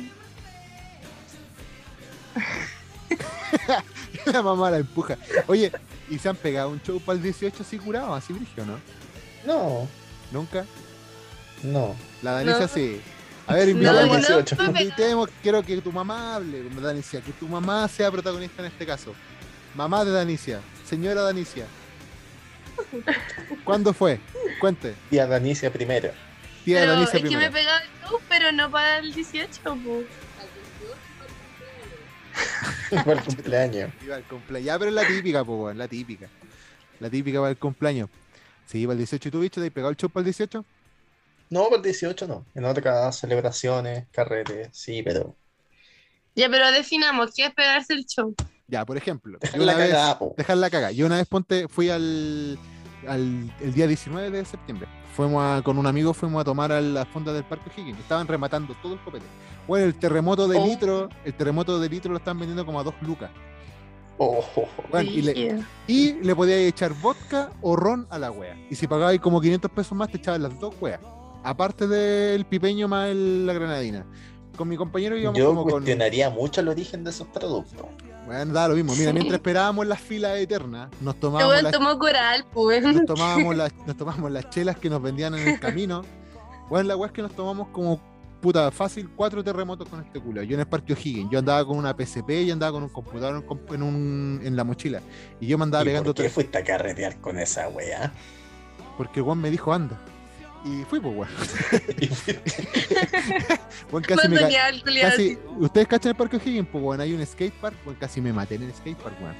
la 4.26 4.42
mamá 4.42 4.70
la 4.70 4.78
empuja. 4.78 5.16
Oye, 5.46 5.72
¿y 6.08 6.18
se 6.18 6.28
han 6.28 6.36
pegado 6.36 6.68
un 6.70 6.80
show 6.82 7.00
para 7.00 7.16
el 7.16 7.22
18 7.22 7.62
así 7.62 7.78
curado, 7.78 8.14
así 8.14 8.32
brigio, 8.32 8.64
no? 8.64 8.78
No, 9.46 9.88
¿Nunca? 10.30 10.64
no. 11.62 11.94
La 12.22 12.32
Danicia 12.32 12.60
No. 12.60 12.68
sí. 12.68 13.00
A 13.46 13.54
ver, 13.54 13.66
No, 13.66 13.70
invitemos, 13.72 14.06
no, 14.08 14.16
18. 14.18 14.56
no, 14.56 14.66
pero- 14.72 14.80
invitemos, 14.84 15.28
quiero 15.42 15.62
que 15.62 15.80
tu 15.80 15.92
mamá 15.92 16.36
hable, 16.36 16.62
Danicia, 16.80 17.20
que 17.20 17.32
tu 17.32 17.48
mamá 17.48 17.88
sea 17.88 18.10
protagonista 18.10 18.62
en 18.62 18.66
este 18.68 18.86
caso. 18.86 19.14
Mamá 19.74 20.04
de 20.04 20.12
Danicia, 20.12 20.60
señora 20.88 21.22
Danicia. 21.22 21.66
¿Cuándo 23.64 23.92
fue? 23.92 24.20
Cuente. 24.60 24.94
Tía 25.10 25.26
Danicia 25.26 25.72
primero. 25.72 26.10
Tía 26.64 26.80
pero 26.80 27.02
es 27.02 27.10
que 27.10 27.36
me 27.36 27.50
pegado 27.50 27.78
el 27.80 28.08
show, 28.08 28.20
pero 28.28 28.52
no 28.52 28.70
para 28.70 28.98
el 28.98 29.12
18, 29.12 29.60
pues. 29.84 30.06
Fue 33.04 33.12
el 33.14 33.20
cumpleaños. 33.22 33.90
Iba 34.04 34.16
al 34.16 34.24
cumpleaños. 34.24 34.66
Ya, 34.66 34.78
pero 34.78 34.88
es 34.90 34.94
la 34.94 35.06
típica, 35.06 35.44
pues, 35.44 35.76
la 35.76 35.88
típica. 35.88 36.28
La 37.00 37.10
típica 37.10 37.38
para 37.40 37.50
el 37.50 37.56
cumpleaños. 37.58 38.08
Sí, 38.66 38.84
para 38.86 38.92
el 38.92 38.98
18. 38.98 39.28
¿Y 39.28 39.30
tú, 39.32 39.40
bicho, 39.40 39.60
te 39.60 39.66
has 39.66 39.72
pegado 39.72 39.90
el 39.90 39.96
show 39.96 40.08
para 40.10 40.20
el 40.22 40.26
18? 40.26 40.64
No, 41.50 41.68
por 41.68 41.76
el 41.78 41.82
18 41.82 42.26
no. 42.28 42.46
En 42.54 42.64
otras 42.64 43.18
celebraciones, 43.18 44.06
carretes, 44.12 44.68
sí, 44.72 45.02
pero. 45.02 45.36
Ya, 46.34 46.48
pero 46.48 46.70
definamos, 46.70 47.32
¿qué 47.34 47.46
es 47.46 47.54
pegarse 47.54 47.92
el 47.92 48.06
show? 48.06 48.34
Ya, 48.68 48.86
por 48.86 48.96
ejemplo. 48.96 49.38
Dejar 49.40 49.60
la 49.60 49.74
vez- 49.74 49.90
cagada, 49.90 50.18
po. 50.18 50.34
dejar 50.38 50.56
la 50.56 50.70
caga. 50.70 50.92
Yo 50.92 51.04
una 51.04 51.16
vez 51.16 51.26
ponte, 51.26 51.68
fui 51.68 51.90
al, 51.90 52.58
al 53.06 53.54
el 53.60 53.74
día 53.74 53.86
19 53.86 54.30
de 54.38 54.44
septiembre. 54.46 54.88
Fuimos 55.14 55.42
a- 55.44 55.62
con 55.62 55.76
un 55.78 55.86
amigo, 55.86 56.14
fuimos 56.14 56.40
a 56.40 56.44
tomar 56.44 56.72
a 56.72 56.80
las 56.80 57.06
fondas 57.08 57.34
del 57.34 57.44
Parque 57.44 57.70
Higgins. 57.76 57.98
Estaban 57.98 58.26
rematando 58.26 58.74
todo 58.82 58.94
el 58.94 59.00
copete. 59.00 59.26
Bueno, 59.68 59.86
el 59.86 59.94
terremoto 59.94 60.48
de 60.48 60.58
Oh. 60.58 60.66
litro, 60.66 61.08
el 61.24 61.34
terremoto 61.34 61.78
de 61.78 61.88
litro 61.88 62.10
lo 62.12 62.18
están 62.18 62.38
vendiendo 62.38 62.64
como 62.64 62.80
a 62.80 62.82
dos 62.82 62.94
lucas. 63.02 63.30
Oh, 64.18 64.38
oh, 64.56 64.60
oh. 64.62 64.68
Bueno, 64.90 65.10
y, 65.10 65.22
le, 65.22 65.64
y 65.86 66.12
le 66.14 66.34
podíais 66.36 66.68
echar 66.68 66.92
vodka 66.94 67.50
o 67.60 67.76
ron 67.76 68.06
a 68.10 68.18
la 68.18 68.30
wea. 68.30 68.56
Y 68.70 68.74
si 68.74 68.86
pagabais 68.86 69.20
como 69.20 69.40
500 69.40 69.70
pesos 69.70 69.96
más, 69.96 70.10
te 70.10 70.16
echaban 70.18 70.42
las 70.42 70.58
dos 70.60 70.74
weas. 70.80 71.00
Aparte 71.44 71.86
del 71.88 72.44
pipeño 72.44 72.88
más 72.88 73.10
el- 73.10 73.46
la 73.46 73.52
granadina. 73.52 74.06
Con 74.56 74.68
mi 74.68 74.76
compañero 74.76 75.16
íbamos 75.16 75.38
Yo 75.38 75.48
como 75.48 75.62
con. 75.62 75.72
cuestionaría 75.72 76.30
mucho 76.30 76.60
el 76.60 76.68
origen 76.68 77.04
de 77.04 77.10
esos 77.10 77.26
productos. 77.28 77.86
Bueno, 78.26 78.52
da 78.52 78.68
lo 78.68 78.74
mismo. 78.74 78.94
Mira, 78.94 79.12
mientras 79.12 79.34
esperábamos 79.34 79.86
las 79.86 80.00
filas 80.00 80.38
eternas, 80.38 80.88
nos 81.00 81.16
tomábamos 81.16 81.62
las 81.62 81.72
tomó 81.72 81.98
coral, 81.98 82.44
pues. 82.52 82.82
nos 82.82 83.04
tomábamos 83.04 83.56
las, 83.56 83.72
nos 83.86 83.96
tomábamos 83.96 84.30
las 84.30 84.48
chelas 84.50 84.76
que 84.76 84.88
nos 84.88 85.02
vendían 85.02 85.34
en 85.34 85.48
el 85.48 85.60
camino. 85.60 86.02
Bueno, 86.68 86.88
la 86.88 86.96
weá 86.96 87.08
es 87.08 87.12
que 87.12 87.22
nos 87.22 87.32
tomamos 87.32 87.68
como 87.68 88.00
puta 88.40 88.70
fácil 88.70 89.08
cuatro 89.14 89.42
terremotos 89.44 89.88
con 89.88 90.00
este 90.00 90.20
culo. 90.20 90.42
Yo 90.42 90.54
en 90.54 90.60
el 90.60 90.66
Parque 90.66 90.92
O'Higgins, 90.92 91.30
yo 91.30 91.38
andaba 91.38 91.64
con 91.64 91.76
una 91.76 91.94
PSP 91.94 92.30
y 92.30 92.50
andaba 92.50 92.72
con 92.72 92.82
un 92.82 92.88
computador 92.88 93.44
en, 93.70 93.82
un, 93.82 94.40
en 94.42 94.56
la 94.56 94.64
mochila. 94.64 95.00
Y 95.40 95.46
yo 95.46 95.58
me 95.58 95.64
andaba 95.64 95.84
¿Y 95.84 95.86
pegando 95.86 96.10
¿Por 96.10 96.14
qué 96.16 96.22
tres 96.22 96.32
fuiste 96.32 96.58
a 96.58 96.64
carretear 96.64 97.20
con 97.20 97.38
esa 97.38 97.68
weá? 97.68 98.12
porque 98.96 99.20
weón 99.20 99.40
me 99.40 99.50
dijo 99.50 99.72
anda. 99.72 99.98
Y 100.64 100.84
fui, 100.84 101.00
pues 101.00 101.14
weón. 101.16 101.28
Weón, 103.90 104.04
casi 104.04 104.28
me 104.28 104.36
Cuando 104.36 104.40
ca- 104.40 104.48
ni 104.48 104.56
al 104.56 104.82
culiao 104.82 105.10
casi, 105.10 105.32
así. 105.32 105.38
¿Ustedes 105.58 105.88
cachan 105.88 106.10
el 106.10 106.16
Parque 106.16 106.36
O'Higgins? 106.36 106.68
Pues 106.70 106.84
weón, 106.84 107.00
hay 107.00 107.12
un 107.12 107.26
skatepark, 107.26 107.76
weón, 107.84 107.98
casi 107.98 108.20
me 108.20 108.32
maté 108.32 108.54
en 108.54 108.62
el 108.62 108.72
skatepark, 108.72 109.20
weón. 109.20 109.34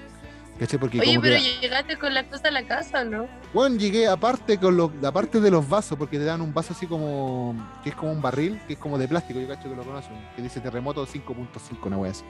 ¿Cachai? 0.59 0.79
Porque 0.79 1.01
Oye, 1.01 1.11
como 1.15 1.23
pero 1.23 1.37
que, 1.37 1.61
llegaste 1.61 1.99
con 1.99 2.13
la 2.15 2.29
cosa 2.29 2.49
a 2.49 2.51
la 2.51 2.67
casa, 2.67 3.05
¿no? 3.05 3.27
Bueno, 3.55 3.77
llegué 3.77 4.07
aparte 4.07 4.59
con 4.59 4.77
los, 4.77 4.91
aparte 5.03 5.41
de 5.41 5.51
los 5.51 5.69
vasos, 5.69 5.97
porque 5.99 6.19
te 6.19 6.25
dan 6.25 6.41
un 6.41 6.53
vaso 6.53 6.73
así 6.73 6.87
como, 6.87 7.55
que 7.83 7.91
es 7.91 7.97
como 7.97 8.13
un 8.13 8.21
barril, 8.21 8.61
que 8.67 8.75
es 8.75 8.79
como 8.79 8.99
de 8.99 9.09
plástico, 9.09 9.41
yo 9.41 9.49
cacho 9.49 9.69
que 9.71 9.77
lo 9.77 9.83
conocen, 9.83 10.13
que 10.37 10.43
dice 10.43 10.61
terremoto 10.61 11.07
5.5, 11.07 11.87
una 11.87 11.97
wea 11.99 12.11
así. 12.11 12.25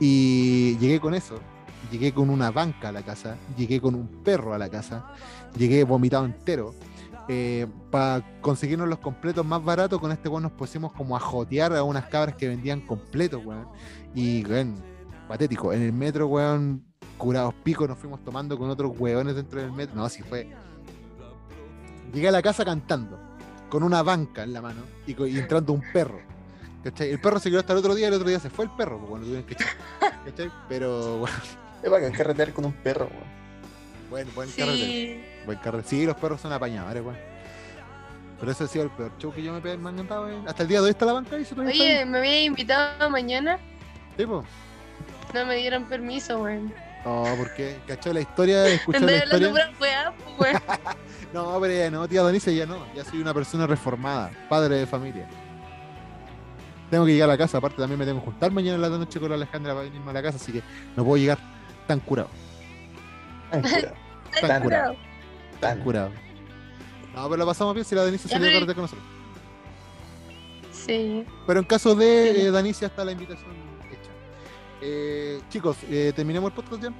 Y 0.00 0.76
llegué 0.78 0.98
con 1.00 1.14
eso, 1.14 1.38
llegué 1.90 2.12
con 2.12 2.30
una 2.30 2.50
banca 2.50 2.88
a 2.88 2.92
la 2.92 3.02
casa, 3.02 3.36
llegué 3.56 3.80
con 3.80 3.94
un 3.94 4.22
perro 4.24 4.52
a 4.52 4.58
la 4.58 4.68
casa, 4.68 5.06
llegué 5.56 5.84
vomitado 5.84 6.24
entero. 6.24 6.74
Para 7.90 8.40
conseguirnos 8.40 8.88
los 8.88 8.98
completos 8.98 9.44
más 9.44 9.62
baratos, 9.62 10.00
con 10.00 10.10
este 10.12 10.28
weón 10.28 10.42
nos 10.42 10.52
pusimos 10.52 10.92
como 10.92 11.16
a 11.16 11.20
jotear 11.20 11.74
a 11.74 11.82
unas 11.82 12.06
cabras 12.06 12.34
que 12.36 12.48
vendían 12.48 12.80
completos, 12.80 13.44
weón. 13.44 13.68
Y, 14.14 14.44
weón, 14.46 14.74
patético. 15.28 15.72
En 15.72 15.82
el 15.82 15.92
metro, 15.92 16.26
weón, 16.26 16.84
curados 17.18 17.54
picos, 17.62 17.88
nos 17.88 17.98
fuimos 17.98 18.24
tomando 18.24 18.58
con 18.58 18.68
otros 18.70 18.92
weones 18.98 19.36
dentro 19.36 19.60
del 19.60 19.72
metro. 19.72 19.94
No, 19.94 20.04
así 20.04 20.22
fue. 20.22 20.48
Llegué 22.12 22.28
a 22.28 22.32
la 22.32 22.42
casa 22.42 22.64
cantando, 22.64 23.20
con 23.68 23.82
una 23.84 24.02
banca 24.02 24.42
en 24.42 24.52
la 24.52 24.60
mano 24.60 24.82
y, 25.06 25.12
entrando 25.38 25.72
un 25.72 25.82
perro. 25.92 26.20
¿cachai? 26.82 27.10
El 27.10 27.20
perro 27.20 27.38
se 27.38 27.50
quedó 27.50 27.60
hasta 27.60 27.72
el 27.72 27.78
otro 27.78 27.94
día, 27.94 28.08
el 28.08 28.14
otro 28.14 28.28
día 28.28 28.40
se 28.40 28.50
fue 28.50 28.64
el 28.64 28.70
perro, 28.72 28.98
pues, 28.98 29.10
bueno, 29.10 29.24
tuvieron 29.24 29.46
que 29.46 29.54
echar, 29.54 29.68
¿cachai? 30.24 30.50
Pero 30.68 31.18
bueno, 31.18 31.36
Es 31.82 31.90
bacán 31.90 32.12
carretear 32.12 32.52
con 32.52 32.64
un 32.64 32.72
perro, 32.72 33.06
weón. 33.06 34.10
bueno, 34.10 34.30
buen. 34.34 34.48
Sí. 34.48 35.20
Buen. 35.46 35.58
Sí, 35.84 36.06
los 36.06 36.16
perros 36.16 36.40
son 36.40 36.52
apañadores, 36.52 37.02
weón. 37.02 37.18
Pero 38.38 38.52
ese 38.52 38.64
ha 38.64 38.66
sido 38.66 38.84
el 38.84 38.90
peor 38.90 39.12
show 39.18 39.32
que 39.34 39.42
yo 39.42 39.52
me, 39.52 39.60
me 39.60 39.88
han 39.88 39.94
encantado, 39.94 40.26
weón. 40.26 40.48
Hasta 40.48 40.62
el 40.62 40.68
día 40.68 40.78
de 40.78 40.84
hoy 40.84 40.90
está 40.90 41.06
la 41.06 41.12
banca 41.14 41.38
y 41.38 41.44
se 41.44 41.58
Oye, 41.60 42.04
me 42.06 42.18
había 42.18 42.42
invitado 42.44 43.10
mañana, 43.10 43.58
Sí, 44.16 44.26
po. 44.26 44.44
no 45.34 45.46
me 45.46 45.56
dieron 45.56 45.84
permiso, 45.84 46.40
weón. 46.42 46.72
No, 47.04 47.24
porque 47.38 47.78
cachó 47.86 48.12
la 48.12 48.20
historia, 48.20 48.66
escuchó 48.68 48.98
En 48.98 49.06
la 49.06 49.12
de 49.12 49.18
historia. 49.18 49.70
weá, 49.80 50.12
pues. 50.36 50.56
No, 51.32 51.58
pero 51.60 51.72
ya 51.72 51.90
no, 51.90 52.08
tía 52.08 52.22
Donice, 52.22 52.54
ya 52.54 52.66
no. 52.66 52.84
Ya 52.94 53.04
soy 53.04 53.20
una 53.20 53.32
persona 53.32 53.66
reformada, 53.66 54.30
padre 54.48 54.76
de 54.76 54.86
familia. 54.86 55.28
Tengo 56.90 57.06
que 57.06 57.12
llegar 57.12 57.30
a 57.30 57.34
la 57.34 57.38
casa, 57.38 57.58
aparte 57.58 57.76
también 57.76 58.00
me 58.00 58.04
tengo 58.04 58.18
que 58.18 58.24
juntar 58.24 58.50
mañana 58.50 58.74
en 58.74 58.82
la 58.82 58.88
noche 58.88 59.20
con 59.20 59.28
la 59.28 59.36
Alejandra 59.36 59.72
para 59.74 59.84
venirme 59.84 60.10
a 60.10 60.14
la 60.14 60.22
casa, 60.22 60.36
así 60.36 60.50
que 60.52 60.60
no 60.96 61.04
puedo 61.04 61.18
llegar 61.18 61.38
tan 61.86 62.00
curado. 62.00 62.28
Tan 63.50 63.62
curado. 63.62 63.94
Tan 64.40 64.62
curado. 64.62 64.96
Tan 65.60 65.80
Curado. 65.82 66.10
No, 67.14 67.24
pero 67.24 67.36
la 67.36 67.46
pasamos 67.46 67.74
bien 67.74 67.84
si 67.84 67.94
la 67.94 68.04
Danicia 68.04 68.30
salió 68.30 68.46
carretear 68.52 68.74
con 68.74 68.82
nosotros. 68.84 69.06
Sí. 70.72 71.24
Pero 71.46 71.60
en 71.60 71.66
caso 71.66 71.94
de 71.94 72.32
Sí. 72.34 72.40
eh, 72.42 72.50
Danicia 72.50 72.86
está 72.86 73.04
la 73.04 73.12
invitación 73.12 73.50
hecha. 73.90 74.10
Eh, 74.80 75.40
chicos, 75.50 75.76
eh, 75.90 76.12
terminemos 76.14 76.50
el 76.50 76.54
podcast 76.56 76.82
ya. 76.82 76.92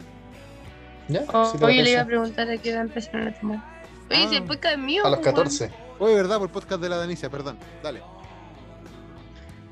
¿Ya? 1.08 1.24
O- 1.32 1.44
si 1.50 1.58
te 1.58 1.64
oye, 1.64 1.82
le 1.82 1.90
iba 1.92 2.02
a 2.02 2.06
preguntar 2.06 2.48
a 2.50 2.56
qué 2.58 2.70
edad 2.70 2.82
empezaron 2.82 3.28
a 3.28 3.34
tomar. 3.34 3.82
Oye, 4.10 4.28
si 4.28 4.34
Ah. 4.34 4.38
el 4.38 4.44
podcast 4.44 4.74
es 4.74 4.78
mío. 4.80 5.04
A 5.06 5.10
los 5.10 5.18
pues, 5.20 5.26
weón. 5.26 5.36
14. 5.36 5.70
Oye, 5.98 6.14
verdad, 6.14 6.38
por 6.38 6.48
el 6.48 6.52
podcast 6.52 6.82
de 6.82 6.88
la 6.88 6.96
Danicia, 6.96 7.30
perdón. 7.30 7.58
Dale. 7.82 8.02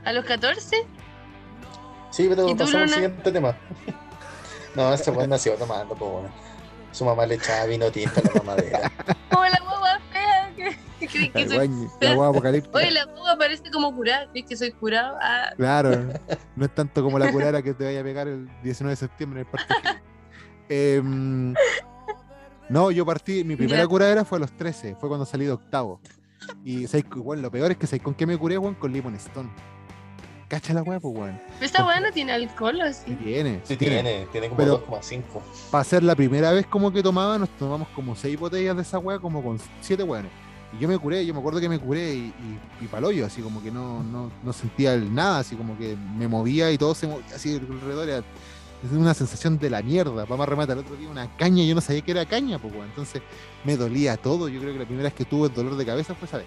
¿A 0.05 0.12
los 0.12 0.24
14? 0.24 0.86
Sí, 2.10 2.27
pero 2.28 2.47
¿Y 2.48 2.52
tú, 2.52 2.59
pasamos 2.59 2.82
al 2.82 2.89
siguiente 2.90 3.31
tema. 3.32 3.56
no, 4.74 4.93
ese 4.94 5.10
weón 5.10 5.31
nació 5.31 5.55
tomando, 5.55 5.94
pues 5.94 6.10
weón. 6.10 6.47
Su 6.98 7.04
mamá 7.04 7.26
le 7.26 7.36
echaba 7.36 7.64
vino 7.66 7.90
tinto 7.92 8.20
a 8.20 8.22
la 8.28 8.34
mamadera. 8.42 8.92
Como 9.30 9.44
la 9.44 9.60
guagua 9.62 10.00
fea. 10.12 10.52
que- 10.56 11.06
que 11.06 11.30
que 11.30 11.40
La 11.46 11.46
soy- 11.46 11.68
guay- 11.68 11.90
la 12.00 12.14
guagua 12.14 12.28
apocalíptica. 12.30 12.76
Oye, 12.76 12.90
la 12.90 13.04
guagua 13.04 13.36
parece 13.38 13.70
como 13.70 13.94
curada. 13.94 14.28
¿Crees 14.32 14.46
que 14.46 14.56
soy 14.56 14.72
curado? 14.72 15.16
Ah, 15.22 15.50
Claro, 15.56 15.90
no 16.56 16.64
es 16.64 16.74
tanto 16.74 17.04
como 17.04 17.18
la 17.20 17.30
curara 17.30 17.62
que 17.62 17.72
te 17.72 17.84
vaya 17.84 18.00
a 18.00 18.02
pegar 18.02 18.26
el 18.26 18.48
19 18.64 18.90
de 18.92 18.96
septiembre 18.96 19.40
en 19.42 19.46
el 19.46 19.50
Parque 19.52 19.72
O'Higgins. 19.74 20.02
Em, 20.70 21.54
no, 22.68 22.90
yo 22.90 23.06
partí, 23.06 23.44
mi 23.44 23.54
primera 23.54 23.86
curadera 23.86 24.24
fue 24.24 24.38
a 24.38 24.40
los 24.40 24.52
13, 24.56 24.96
fue 24.96 25.08
cuando 25.08 25.24
salí 25.24 25.44
de 25.46 25.52
octavo. 25.52 26.00
Y 26.64 26.86
¿sabes 26.88 27.04
qué, 27.10 27.18
weón? 27.20 27.42
lo 27.42 27.50
peor 27.50 27.70
es 27.70 27.76
que 27.76 27.86
¿sabes 27.86 28.02
con 28.02 28.14
qué 28.14 28.26
me 28.26 28.36
curé, 28.36 28.58
weón? 28.58 28.74
Con 28.74 28.92
Limon 28.92 29.14
Stone. 29.14 29.50
Cacha 30.48 30.72
la 30.72 30.82
weá, 30.82 30.98
pues, 30.98 31.14
weón. 31.14 31.38
pero 31.54 31.66
esta 31.66 31.84
weá 31.84 32.00
no 32.00 32.10
tiene 32.10 32.32
alcohol, 32.32 32.80
¿o 32.80 32.92
Sí 32.92 33.00
sí? 33.06 33.14
tiene, 33.16 33.60
Sí, 33.64 33.76
tiene. 33.76 34.02
tiene, 34.02 34.26
tiene 34.32 34.48
como 34.48 34.56
Pero- 34.58 34.86
2,5. 34.86 35.42
Para 35.70 35.84
ser 35.84 36.02
la 36.02 36.14
primera 36.16 36.52
vez 36.52 36.66
como 36.66 36.90
que 36.90 37.02
tomaba, 37.02 37.38
nos 37.38 37.50
tomamos 37.50 37.88
como 37.88 38.16
seis 38.16 38.38
botellas 38.38 38.74
de 38.76 38.82
esa 38.82 38.98
weá, 38.98 39.18
como 39.18 39.42
con 39.42 39.58
siete 39.82 40.02
weones. 40.02 40.30
Y 40.76 40.80
yo 40.82 40.88
me 40.88 40.98
curé, 40.98 41.24
yo 41.26 41.32
me 41.34 41.40
acuerdo 41.40 41.60
que 41.60 41.68
me 41.68 41.78
curé 41.78 42.14
y, 42.14 42.18
y, 42.80 42.84
y 42.84 42.86
palollo, 42.88 43.26
así 43.26 43.42
como 43.42 43.62
que 43.62 43.70
no, 43.70 44.02
no, 44.02 44.30
no 44.42 44.52
sentía 44.52 44.94
el 44.94 45.14
nada, 45.14 45.38
así 45.40 45.54
como 45.56 45.76
que 45.78 45.96
me 46.16 46.28
movía 46.28 46.70
y 46.70 46.78
todo 46.78 46.94
se 46.94 47.06
movía 47.06 47.24
así 47.34 47.54
alrededor. 47.56 48.08
Era 48.08 48.18
es 48.84 48.92
una 48.92 49.12
sensación 49.12 49.58
de 49.58 49.70
la 49.70 49.82
mierda. 49.82 50.24
Vamos 50.24 50.46
a 50.46 50.50
rematar 50.50 50.76
el 50.78 50.84
otro 50.84 50.94
día 50.96 51.08
una 51.08 51.36
caña, 51.36 51.64
yo 51.64 51.74
no 51.74 51.80
sabía 51.80 52.00
que 52.02 52.12
era 52.12 52.24
caña, 52.26 52.58
pues, 52.58 52.72
weón. 52.72 52.86
entonces 52.86 53.20
me 53.64 53.76
dolía 53.76 54.16
todo. 54.16 54.48
Yo 54.48 54.60
creo 54.60 54.72
que 54.72 54.78
la 54.78 54.84
primera 54.84 55.04
vez 55.08 55.14
que 55.14 55.24
tuve 55.24 55.48
el 55.48 55.54
dolor 55.54 55.76
de 55.76 55.84
cabeza 55.84 56.14
fue 56.14 56.26
esa 56.28 56.36
vez. 56.38 56.46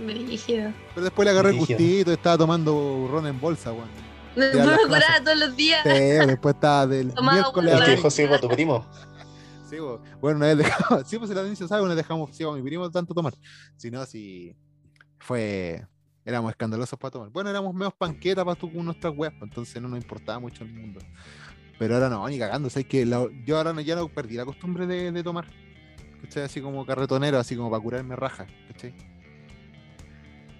Brígido. 0.00 0.72
Pero 0.94 1.04
después 1.04 1.24
le 1.26 1.30
agarré 1.30 1.50
el 1.50 1.56
Brígido. 1.56 1.78
gustito, 1.78 2.12
estaba 2.12 2.38
tomando 2.38 3.08
ron 3.10 3.26
en 3.26 3.40
bolsa, 3.40 3.72
weón. 3.72 3.88
Las 4.36 4.54
me 4.54 4.76
curaba 4.86 5.24
todos 5.24 5.38
los 5.38 5.56
días. 5.56 5.80
Sí, 5.82 5.88
después 5.90 6.54
estaba 6.54 6.86
del 6.86 7.12
Tomaba 7.14 7.38
miércoles 7.38 7.74
a 7.74 7.84
¿Qué 7.84 7.90
dijo 7.92 8.10
Sigo, 8.10 8.38
tu 8.38 8.48
primo? 8.48 8.86
Sí, 9.68 9.78
bo. 9.80 10.00
bueno, 10.22 10.38
una 10.38 10.46
vez 10.46 10.56
dejamos, 10.56 11.06
sí, 11.08 11.18
pues 11.18 11.28
la 11.28 11.46
inicio 11.46 11.68
sabe, 11.68 11.82
una 11.82 11.90
vez 11.94 11.98
dejamos 11.98 12.34
sí, 12.34 12.42
a 12.42 12.50
mi 12.52 12.62
primo 12.62 12.90
tanto 12.90 13.12
tomar. 13.12 13.34
Si 13.76 13.90
no, 13.90 14.06
si 14.06 14.56
fue, 15.18 15.86
éramos 16.24 16.50
escandalosos 16.52 16.98
para 16.98 17.10
tomar. 17.10 17.28
Bueno, 17.28 17.50
éramos 17.50 17.74
menos 17.74 17.92
panquetas 17.92 18.46
para 18.46 18.58
tu 18.58 18.72
con 18.72 18.86
nuestras 18.86 19.12
weas, 19.14 19.34
pues, 19.38 19.50
entonces 19.50 19.82
no 19.82 19.88
nos 19.88 20.00
importaba 20.00 20.38
mucho 20.38 20.64
el 20.64 20.72
mundo. 20.72 21.00
Pero 21.78 21.94
ahora 21.96 22.08
no, 22.08 22.26
ni 22.28 22.38
cagando, 22.38 22.70
¿sabes 22.70 22.86
que 22.86 23.04
la- 23.04 23.28
Yo 23.44 23.58
ahora 23.58 23.74
no, 23.74 23.82
ya 23.82 23.94
no 23.94 24.08
perdí 24.08 24.36
la 24.36 24.46
costumbre 24.46 24.86
de, 24.86 25.12
de 25.12 25.22
tomar. 25.22 25.46
¿Cachai? 26.22 26.44
Así 26.44 26.62
como 26.62 26.86
carretonero, 26.86 27.38
así 27.38 27.54
como 27.54 27.70
para 27.70 27.82
curarme 27.82 28.16
raja, 28.16 28.46
¿cachai? 28.68 28.94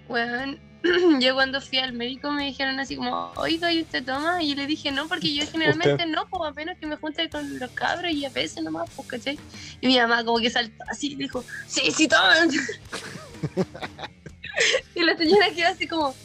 Weón, 0.09 0.59
yo 1.21 1.35
cuando 1.35 1.61
fui 1.61 1.77
al 1.77 1.93
médico 1.93 2.31
me 2.31 2.45
dijeron 2.45 2.79
así 2.79 2.97
como, 2.97 3.31
oiga, 3.37 3.71
¿y 3.71 3.81
usted 3.81 4.03
toma? 4.03 4.43
Y 4.43 4.49
yo 4.49 4.55
le 4.55 4.65
dije, 4.65 4.91
no, 4.91 5.07
porque 5.07 5.33
yo 5.33 5.45
generalmente 5.47 6.05
no, 6.07 6.27
pues 6.27 6.51
apenas 6.51 6.77
que 6.77 6.87
me 6.87 6.97
junte 6.97 7.29
con 7.29 7.59
los 7.59 7.71
cabros 7.71 8.11
y 8.11 8.25
a 8.25 8.29
veces 8.29 8.63
nomás, 8.63 8.89
pues, 8.95 9.07
¿cachai? 9.07 9.39
Y 9.79 9.87
mi 9.87 9.97
mamá 9.97 10.25
como 10.25 10.39
que 10.39 10.49
saltó 10.49 10.83
así 10.89 11.13
y 11.13 11.15
dijo, 11.15 11.45
sí, 11.67 11.91
sí, 11.91 12.07
toman. 12.07 12.49
y 14.95 15.03
la 15.03 15.15
señora 15.15 15.51
quedó 15.51 15.67
así 15.67 15.87
como, 15.87 16.15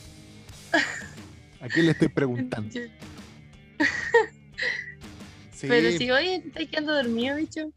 ¿A 1.61 1.69
quién 1.69 1.87
le 1.87 1.93
estoy 1.93 2.09
preguntando? 2.15 2.73
Sí, 5.53 5.67
pero 5.69 5.97
si 5.97 6.11
hoy 6.11 6.29
estás 6.29 6.69
quedando 6.69 6.95
dormido, 6.95 7.37
bicho. 7.37 7.71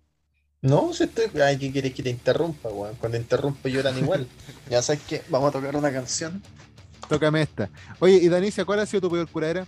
No, 0.62 0.92
si 0.94 1.04
estoy. 1.04 1.26
Ay, 1.42 1.58
¿qué 1.58 1.72
quieres 1.72 1.94
que 1.94 2.02
te 2.04 2.10
interrumpa, 2.10 2.70
weón? 2.70 2.96
Cuando 2.96 3.18
interrumpo 3.18 3.68
lloran 3.70 3.98
igual. 3.98 4.28
Ya 4.70 4.82
sabes 4.82 5.02
que 5.04 5.24
vamos 5.30 5.50
a 5.50 5.52
tocar 5.54 5.76
una 5.76 5.92
canción. 5.92 6.42
tócame 7.08 7.42
esta. 7.44 7.70
Oye, 8.00 8.16
y 8.18 8.28
Danicia, 8.28 8.66
¿cuál 8.66 8.80
ha 8.80 8.86
sido 8.86 9.02
tu 9.02 9.12
peor 9.12 9.28
curadera? 9.30 9.66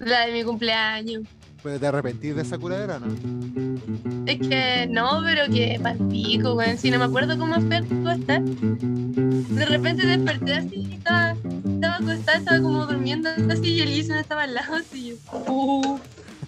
La 0.00 0.26
de 0.26 0.32
mi 0.32 0.42
cumpleaños. 0.44 1.22
¿Puedes 1.62 1.80
te 1.80 1.86
arrepentir 1.86 2.34
de 2.34 2.42
esa 2.42 2.58
curadera 2.58 2.96
o 2.96 3.00
no? 3.00 4.26
Es 4.26 4.38
que 4.38 4.86
no, 4.90 5.22
pero 5.24 5.50
que 5.50 5.80
palpico, 5.82 6.54
weón. 6.54 6.76
Si 6.76 6.90
no 6.90 6.98
me 6.98 7.04
acuerdo 7.06 7.38
cómo 7.38 7.58
fue 7.62 7.76
acostar. 7.76 8.42
De 8.42 9.64
repente 9.64 10.04
desperté 10.06 10.54
así 10.56 10.74
y 10.90 10.94
estaba, 10.96 11.30
estaba 11.32 11.94
acostada, 11.96 12.38
estaba 12.38 12.60
como 12.60 12.84
durmiendo 12.86 13.30
así 13.50 13.68
y 13.72 13.80
Elisa 13.80 14.20
estaba 14.20 14.42
al 14.42 14.52
lado 14.54 14.74
así. 14.74 14.98
y 15.06 15.08
yo, 15.10 15.16
"Uh". 15.50 15.98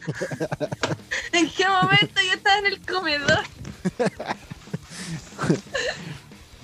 ¿En 1.33 1.49
qué 1.51 1.69
momento 1.69 2.21
yo 2.23 2.33
estaba 2.33 2.59
en 2.59 2.67
el 2.67 2.81
comedor? 2.81 3.45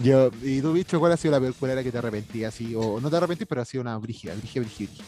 Yo, 0.02 0.30
¿y 0.42 0.60
tú, 0.60 0.72
bicho, 0.72 0.98
cuál 0.98 1.12
ha 1.12 1.16
sido 1.16 1.30
la 1.30 1.38
peor 1.38 1.54
curadera 1.54 1.84
que 1.84 1.92
te 1.92 1.98
arrepentí 1.98 2.44
así? 2.44 2.74
O 2.74 3.00
no 3.00 3.08
te 3.08 3.16
arrepentís, 3.16 3.46
pero 3.46 3.62
ha 3.62 3.64
sido 3.64 3.82
una 3.82 3.96
brígida, 3.98 4.34
brígida, 4.34 4.62
brígida. 4.64 4.90
brígida. 4.90 5.04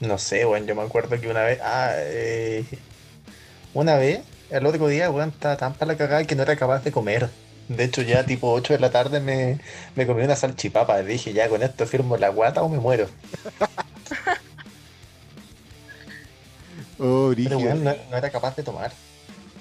No 0.00 0.18
sé, 0.18 0.44
weón. 0.44 0.66
Yo 0.66 0.74
me 0.74 0.82
acuerdo 0.82 1.18
que 1.20 1.28
una 1.28 1.42
vez. 1.42 1.60
Ah, 1.62 1.92
eh, 1.96 2.64
una 3.72 3.96
vez, 3.96 4.20
el 4.50 4.66
otro 4.66 4.88
día, 4.88 5.10
weón, 5.10 5.30
estaba 5.30 5.56
tan 5.56 5.74
para 5.74 5.92
la 5.92 5.98
cagada 5.98 6.24
que 6.24 6.34
no 6.34 6.42
era 6.42 6.56
capaz 6.56 6.84
de 6.84 6.92
comer. 6.92 7.30
De 7.76 7.84
hecho, 7.84 8.02
ya 8.02 8.24
tipo 8.26 8.52
8 8.52 8.72
de 8.74 8.78
la 8.80 8.90
tarde 8.90 9.20
me, 9.20 9.58
me 9.96 10.06
comí 10.06 10.22
una 10.22 10.36
salchipapa. 10.36 11.00
Y 11.02 11.06
dije, 11.06 11.32
ya 11.32 11.48
con 11.48 11.62
esto 11.62 11.86
firmo 11.86 12.16
la 12.16 12.28
guata 12.28 12.62
o 12.62 12.68
me 12.68 12.78
muero. 12.78 13.08
Oh, 16.98 17.32
Pero 17.34 17.58
no, 17.74 17.92
no 18.10 18.16
era 18.16 18.30
capaz 18.30 18.54
de 18.56 18.62
tomar. 18.62 18.92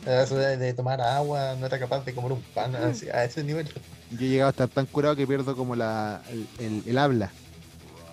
De, 0.06 0.58
de 0.58 0.74
tomar 0.74 1.02
agua, 1.02 1.56
no 1.60 1.66
era 1.66 1.80
capaz 1.80 2.04
de 2.06 2.14
comer 2.14 2.32
un 2.34 2.42
pan 2.54 2.76
así, 2.76 3.10
a 3.10 3.24
ese 3.24 3.44
nivel. 3.44 3.68
Yo 4.12 4.26
he 4.26 4.30
llegado 4.30 4.48
a 4.48 4.52
estar 4.52 4.68
tan 4.68 4.86
curado 4.86 5.16
que 5.16 5.26
pierdo 5.28 5.56
como 5.56 5.76
la, 5.76 6.22
el, 6.30 6.48
el- 6.66 6.84
el 6.86 6.98
habla. 6.98 7.32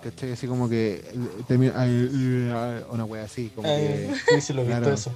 ¿Cachai? 0.03 0.31
Así 0.31 0.47
como 0.47 0.69
que 0.69 1.03
una 2.89 3.05
wea 3.05 3.23
así, 3.23 3.49
como 3.55 3.67
que. 3.67 4.05
Eh, 4.05 4.13
sí, 4.27 4.41
sí, 4.41 4.53
lo 4.53 4.61
he 4.61 4.65
visto 4.65 4.79
claro. 4.81 4.93
eso. 4.95 5.13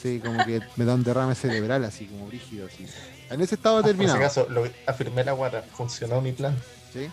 Sí, 0.00 0.20
como 0.24 0.44
que 0.44 0.60
me 0.76 0.84
da 0.84 0.94
un 0.94 1.04
derrame 1.04 1.34
cerebral, 1.34 1.84
así 1.84 2.06
como 2.06 2.26
brígido, 2.26 2.66
así. 2.66 2.86
En 3.30 3.40
ese 3.40 3.54
estado 3.54 3.78
si 3.80 3.86
terminado. 3.86 4.18
acaso, 4.18 4.46
lo, 4.50 4.64
afirmé 4.86 5.24
la 5.24 5.32
guata, 5.32 5.62
funcionó 5.74 6.20
mi 6.20 6.32
plan. 6.32 6.56
¿sí? 6.92 7.08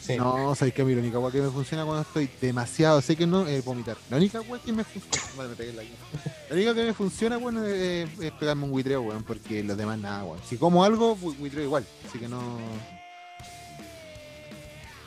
Sí. 0.00 0.16
No, 0.18 0.54
sabes 0.54 0.74
que 0.74 0.82
a 0.82 0.84
mí 0.84 0.94
la 0.94 1.00
única 1.00 1.18
wea 1.18 1.32
que 1.32 1.40
me 1.40 1.48
funciona 1.50 1.82
cuando 1.86 2.02
estoy 2.02 2.28
demasiado, 2.40 3.00
sé 3.00 3.16
que 3.16 3.26
no, 3.26 3.46
es 3.46 3.64
vomitar. 3.64 3.96
La 4.10 4.18
única 4.18 4.42
wea 4.42 4.60
que 4.62 4.70
me 4.72 4.84
funciona. 4.84 5.26
Vale, 5.36 5.48
me 5.48 5.54
pegué 5.56 5.70
en 5.70 5.76
la 5.76 5.82
guía. 5.82 5.94
La 6.50 6.54
única 6.56 6.74
que 6.74 6.84
me 6.84 6.92
funciona, 6.92 7.36
bueno, 7.38 7.64
es, 7.64 8.10
es 8.20 8.32
pegarme 8.32 8.64
un 8.64 8.70
buitreo, 8.70 9.00
weón, 9.00 9.22
porque 9.22 9.62
los 9.64 9.78
demás 9.78 9.98
nada, 9.98 10.24
weón. 10.24 10.40
Si 10.46 10.58
como 10.58 10.84
algo, 10.84 11.16
bu- 11.16 11.34
buitreo 11.38 11.64
igual. 11.64 11.86
Así 12.06 12.18
que 12.18 12.28
no. 12.28 12.58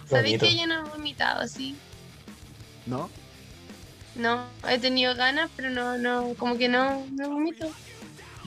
¿Sabéis 0.10 0.40
que 0.40 0.56
yo 0.56 0.66
no 0.68 0.86
he 0.86 0.90
vomitado 0.90 1.42
así? 1.42 1.76
¿No? 2.86 3.10
No, 4.16 4.46
he 4.68 4.80
tenido 4.80 5.14
ganas, 5.16 5.52
pero 5.56 5.70
no, 5.70 5.98
no, 5.98 6.34
como 6.40 6.58
que 6.58 6.70
no, 6.70 7.06
no 7.12 7.30
vomito. 7.30 7.70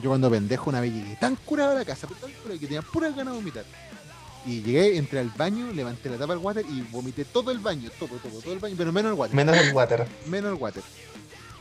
Yo 0.01 0.09
cuando 0.09 0.29
pendejo 0.29 0.69
una 0.69 0.81
vez 0.81 0.93
llegué 0.93 1.15
tan 1.15 1.35
curado 1.35 1.71
a 1.71 1.75
la 1.75 1.85
casa, 1.85 2.07
tan 2.07 2.31
curado 2.31 2.59
que 2.59 2.65
tenía 2.65 2.81
puras 2.81 3.15
ganas 3.15 3.33
de 3.33 3.39
vomitar. 3.39 3.65
Y 4.45 4.61
llegué, 4.61 4.97
entré 4.97 5.19
al 5.19 5.29
baño, 5.29 5.71
levanté 5.71 6.09
la 6.09 6.17
tapa 6.17 6.33
del 6.33 6.43
water 6.43 6.65
y 6.67 6.81
vomité 6.81 7.25
todo 7.25 7.51
el 7.51 7.59
baño, 7.59 7.89
todo, 7.99 8.09
todo, 8.17 8.41
todo 8.41 8.53
el 8.53 8.59
baño, 8.59 8.75
pero 8.77 8.91
menos 8.91 9.11
el 9.11 9.19
water. 9.19 9.35
Menos 9.35 9.57
el 9.57 9.73
water. 9.73 10.07
menos 10.25 10.51
el 10.51 10.61
water. 10.61 10.83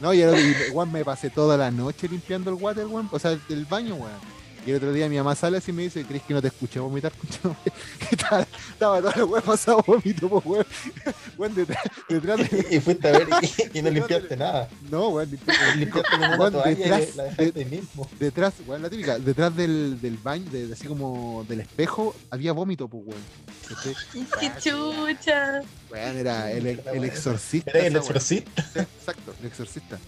No, 0.01 0.15
y, 0.15 0.23
el, 0.23 0.39
y 0.39 0.75
me 0.91 1.05
pasé 1.05 1.29
toda 1.29 1.59
la 1.59 1.71
noche 1.71 2.09
limpiando 2.09 2.51
el 2.51 2.57
water, 2.57 2.87
weón. 2.87 3.09
O 3.13 3.19
sea, 3.19 3.39
el 3.51 3.67
baño, 3.67 3.97
weón. 3.97 4.40
Y 4.67 4.71
el 4.71 4.77
otro 4.77 4.93
día 4.93 5.09
mi 5.09 5.17
mamá 5.17 5.35
sale 5.35 5.57
así 5.57 5.71
y 5.71 5.75
me 5.75 5.83
dice, 5.85 6.05
¿crees 6.05 6.23
que 6.23 6.35
no 6.35 6.43
te 6.43 6.49
escuché 6.49 6.79
vomitar? 6.81 7.13
¿Qué 8.11 8.17
tal? 8.17 8.47
Estaba 8.73 9.01
todo 9.01 9.13
el 9.15 9.25
weón 9.25 9.43
pasado 9.43 9.83
vómito, 9.87 10.29
pues, 10.29 10.45
weón. 10.45 10.67
Weón, 11.39 11.55
detrás, 11.55 11.83
detrás 12.07 12.39
de... 12.51 12.67
Y 12.71 12.81
fuiste 12.81 13.09
a 13.09 13.13
ver 13.13 13.29
y, 13.73 13.79
y 13.79 13.83
no 13.83 13.91
limpiaste 13.97 14.37
nada. 14.37 14.69
No, 14.91 15.09
weón, 15.09 15.31
Limpiaste 15.31 16.11
con 16.11 16.23
una 16.23 16.37
toalla 16.51 16.65
detrás 16.77 17.09
y 17.15 17.17
la 17.17 17.23
dejaste 17.25 17.53
ahí 17.61 17.65
mismo. 17.65 18.11
detrás, 18.19 18.55
weón, 18.67 18.83
la 18.83 18.91
típica, 18.91 19.19
detrás 19.19 19.57
del, 19.57 19.99
del 20.01 20.19
baño, 20.19 20.51
de, 20.51 20.71
así 20.71 20.87
como 20.87 21.47
del 21.49 21.61
espejo, 21.61 22.15
había 22.31 22.53
vómito, 22.53 22.87
pues, 22.87 23.03
weón. 23.07 23.23
¿Cachai? 23.67 23.95
¡Qué 24.41 24.53
chucha! 24.61 25.63
Weón, 25.91 26.17
era 26.19 26.53
el, 26.53 26.67
el 26.67 27.05
exorcista. 27.05 27.71
Era 27.71 27.87
el 27.87 27.97
exorcista. 27.97 28.63
Sí, 28.63 28.79
exacto, 28.81 29.35
el 29.41 29.47
exorcista. 29.47 29.99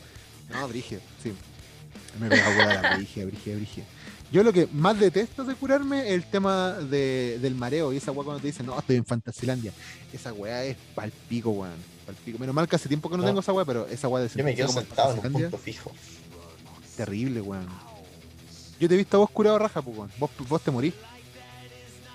No, 0.50 0.68
Brigio, 0.68 1.00
sí. 1.22 1.32
Me 2.20 2.28
pega 2.28 2.46
a 2.46 2.54
curar 2.54 2.86
a 2.86 2.96
Brigio, 2.96 3.26
Brigio, 3.26 3.56
Brigio. 3.56 3.84
Yo 4.32 4.42
lo 4.42 4.52
que 4.52 4.66
más 4.72 4.98
detesto 4.98 5.44
de 5.44 5.54
curarme 5.54 6.06
es 6.09 6.12
el 6.14 6.24
tema 6.24 6.72
de, 6.72 7.38
del 7.40 7.54
mareo 7.54 7.92
y 7.92 7.98
esa 7.98 8.12
weá 8.12 8.24
cuando 8.24 8.40
te 8.40 8.46
dicen, 8.46 8.64
no, 8.66 8.78
estoy 8.78 8.96
en 8.96 9.04
Fantasilandia. 9.04 9.72
Esa 10.12 10.32
weá 10.32 10.64
es 10.64 10.76
palpico, 10.94 11.50
weón. 11.50 11.74
Palpico. 12.06 12.38
Menos 12.38 12.54
mal 12.54 12.66
que 12.66 12.76
hace 12.76 12.88
tiempo 12.88 13.10
que 13.10 13.16
no, 13.16 13.22
No. 13.22 13.28
tengo 13.28 13.40
esa 13.40 13.52
weá, 13.52 13.64
pero 13.66 13.86
esa 13.88 14.09
weá 14.09 14.22
de 14.24 14.30
Yo 14.34 14.42
me 14.44 14.54
quedo 14.54 14.68
sentado 14.68 15.12
en 15.12 15.26
un 15.26 15.32
punto 15.32 15.59
fijo. 15.59 15.92
Terrible, 16.96 17.40
weón. 17.42 17.66
Yo 18.80 18.88
te 18.88 18.94
he 18.94 18.96
visto 18.96 19.16
a 19.16 19.20
vos 19.20 19.30
curado 19.30 19.59
raja, 19.59 19.82
pues, 19.82 19.96
weón. 19.96 20.10
Vos, 20.18 20.30
vos 20.48 20.62
te 20.62 20.70
morís. 20.70 20.94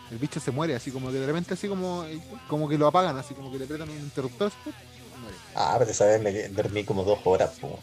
El 0.09 0.17
bicho 0.17 0.39
se 0.39 0.51
muere, 0.51 0.73
así 0.73 0.89
como 0.89 1.11
que 1.11 1.17
de 1.19 1.25
repente, 1.25 1.53
así 1.53 1.67
como, 1.67 2.05
como 2.47 2.67
que 2.69 2.77
lo 2.77 2.87
apagan, 2.87 3.17
así 3.17 3.33
como 3.33 3.51
que 3.51 3.57
le 3.59 3.65
apretan 3.65 3.89
un 3.89 3.97
interruptor. 3.99 4.47
así, 4.47 4.69
y 4.69 5.19
muere. 5.21 5.37
Ah, 5.53 5.75
pero 5.77 5.91
esa 5.91 6.05
vez 6.05 6.21
me 6.21 6.49
dormí 6.49 6.83
como 6.83 7.03
dos 7.03 7.19
horas. 7.25 7.51
po. 7.59 7.79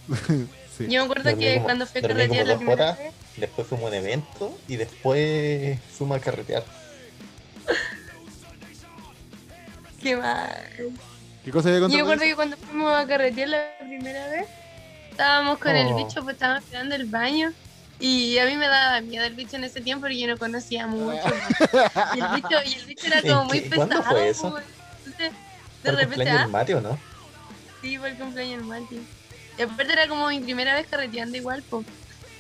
Sí. 0.77 0.87
Yo 0.89 1.01
me 1.01 1.05
acuerdo 1.05 1.25
Dormí 1.31 1.45
que 1.45 1.55
como- 1.55 1.65
cuando 1.67 1.87
fui 1.87 2.01
a 2.01 2.09
la 2.09 2.45
dos 2.45 2.57
primera 2.57 2.73
horas. 2.85 2.99
vez, 2.99 3.13
Después 3.37 3.67
fuimos 3.67 3.87
a 3.87 3.89
un 3.89 3.95
evento 3.95 4.57
y 4.69 4.77
después 4.77 5.79
fuimos 5.97 6.19
a 6.19 6.21
carretear. 6.21 6.65
qué 10.03 10.17
mal. 10.17 10.51
¿Qué 11.45 11.51
cosa 11.51 11.69
había 11.69 11.81
Yo 11.81 11.85
contado? 11.89 11.97
me 11.97 12.13
acuerdo 12.13 12.23
que 12.25 12.35
cuando 12.37 12.57
fuimos 12.57 12.93
a 12.95 13.07
carretear 13.07 13.49
la 13.49 13.65
primera 13.81 14.29
vez, 14.29 14.47
estábamos 15.11 15.59
con 15.59 15.75
el 15.77 15.89
Oh. 15.89 15.97
bicho, 15.97 16.23
pues 16.23 16.35
estábamos 16.35 16.65
esperando 16.65 16.95
el 16.95 17.07
baño. 17.07 17.53
Y 18.01 18.39
a 18.39 18.47
mí 18.47 18.57
me 18.57 18.67
daba 18.67 19.01
miedo 19.01 19.25
el 19.25 19.35
bicho 19.35 19.57
en 19.57 19.65
ese 19.65 19.81
tiempo 19.81 20.03
porque 20.03 20.19
yo 20.19 20.27
no 20.27 20.37
conocía 20.37 20.87
mucho. 20.87 21.23
Y 22.15 22.21
el 22.21 22.29
bicho, 22.35 22.57
y 22.67 22.75
el 22.75 22.87
bicho 22.87 23.07
era 23.07 23.19
¿En 23.23 23.29
como 23.29 23.45
muy 23.45 23.61
qué? 23.63 23.71
pesado. 23.71 23.89
¿Cuándo 23.89 24.03
fue 24.11 24.29
eso? 24.29 24.51
pues. 24.51 24.65
Entonces, 25.07 25.33
de 25.83 25.91
el 25.91 25.97
repente, 25.97 26.15
cumpleaños 26.17 26.39
ah, 26.39 26.43
del 26.43 26.51
Mario, 26.51 26.81
¿no? 26.81 26.99
sí, 27.81 27.99
fue 27.99 28.09
el 28.11 28.17
cumpleaños 28.17 28.59
del 28.59 28.65
Mati. 28.67 29.01
Y 29.59 29.63
aparte 29.63 29.93
era 29.93 30.09
como 30.09 30.29
mi 30.29 30.41
primera 30.41 30.75
vez 30.75 30.87
carreteando 30.89 31.37
igual, 31.37 31.63
pues. 31.71 31.87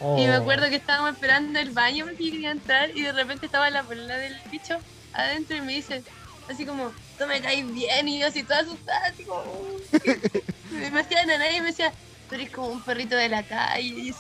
Oh. 0.01 0.19
Y 0.19 0.27
me 0.27 0.35
acuerdo 0.35 0.69
que 0.69 0.77
estábamos 0.77 1.13
esperando 1.13 1.59
el 1.59 1.71
baño 1.71 2.05
porque 2.05 2.25
yo 2.25 2.33
quería 2.33 2.51
entrar 2.51 2.91
y 2.97 3.03
de 3.03 3.13
repente 3.13 3.47
estaba 3.47 3.71
la 3.71 3.83
polola 3.83 4.17
del 4.17 4.37
bicho 4.51 4.79
adentro 5.13 5.57
y 5.57 5.61
me 5.61 5.73
dice, 5.75 6.03
así 6.49 6.67
como, 6.67 6.93
tú 7.19 7.27
me 7.27 7.41
caes 7.41 7.73
bien 7.73 8.09
y 8.09 8.19
yo 8.21 8.27
así 8.27 8.43
toda 8.43 8.61
asustada, 8.61 9.07
así 9.07 9.25
como... 9.25 9.45
Me 10.71 11.01
hacía 11.01 11.25
nana 11.25 11.51
y 11.51 11.61
me 11.61 11.69
decía, 11.69 11.93
tú 12.29 12.35
eres 12.35 12.51
como 12.51 12.67
un 12.69 12.83
perrito 12.83 13.15
de 13.15 13.29
la 13.29 13.45
calle. 13.45 13.87
Y, 13.87 14.09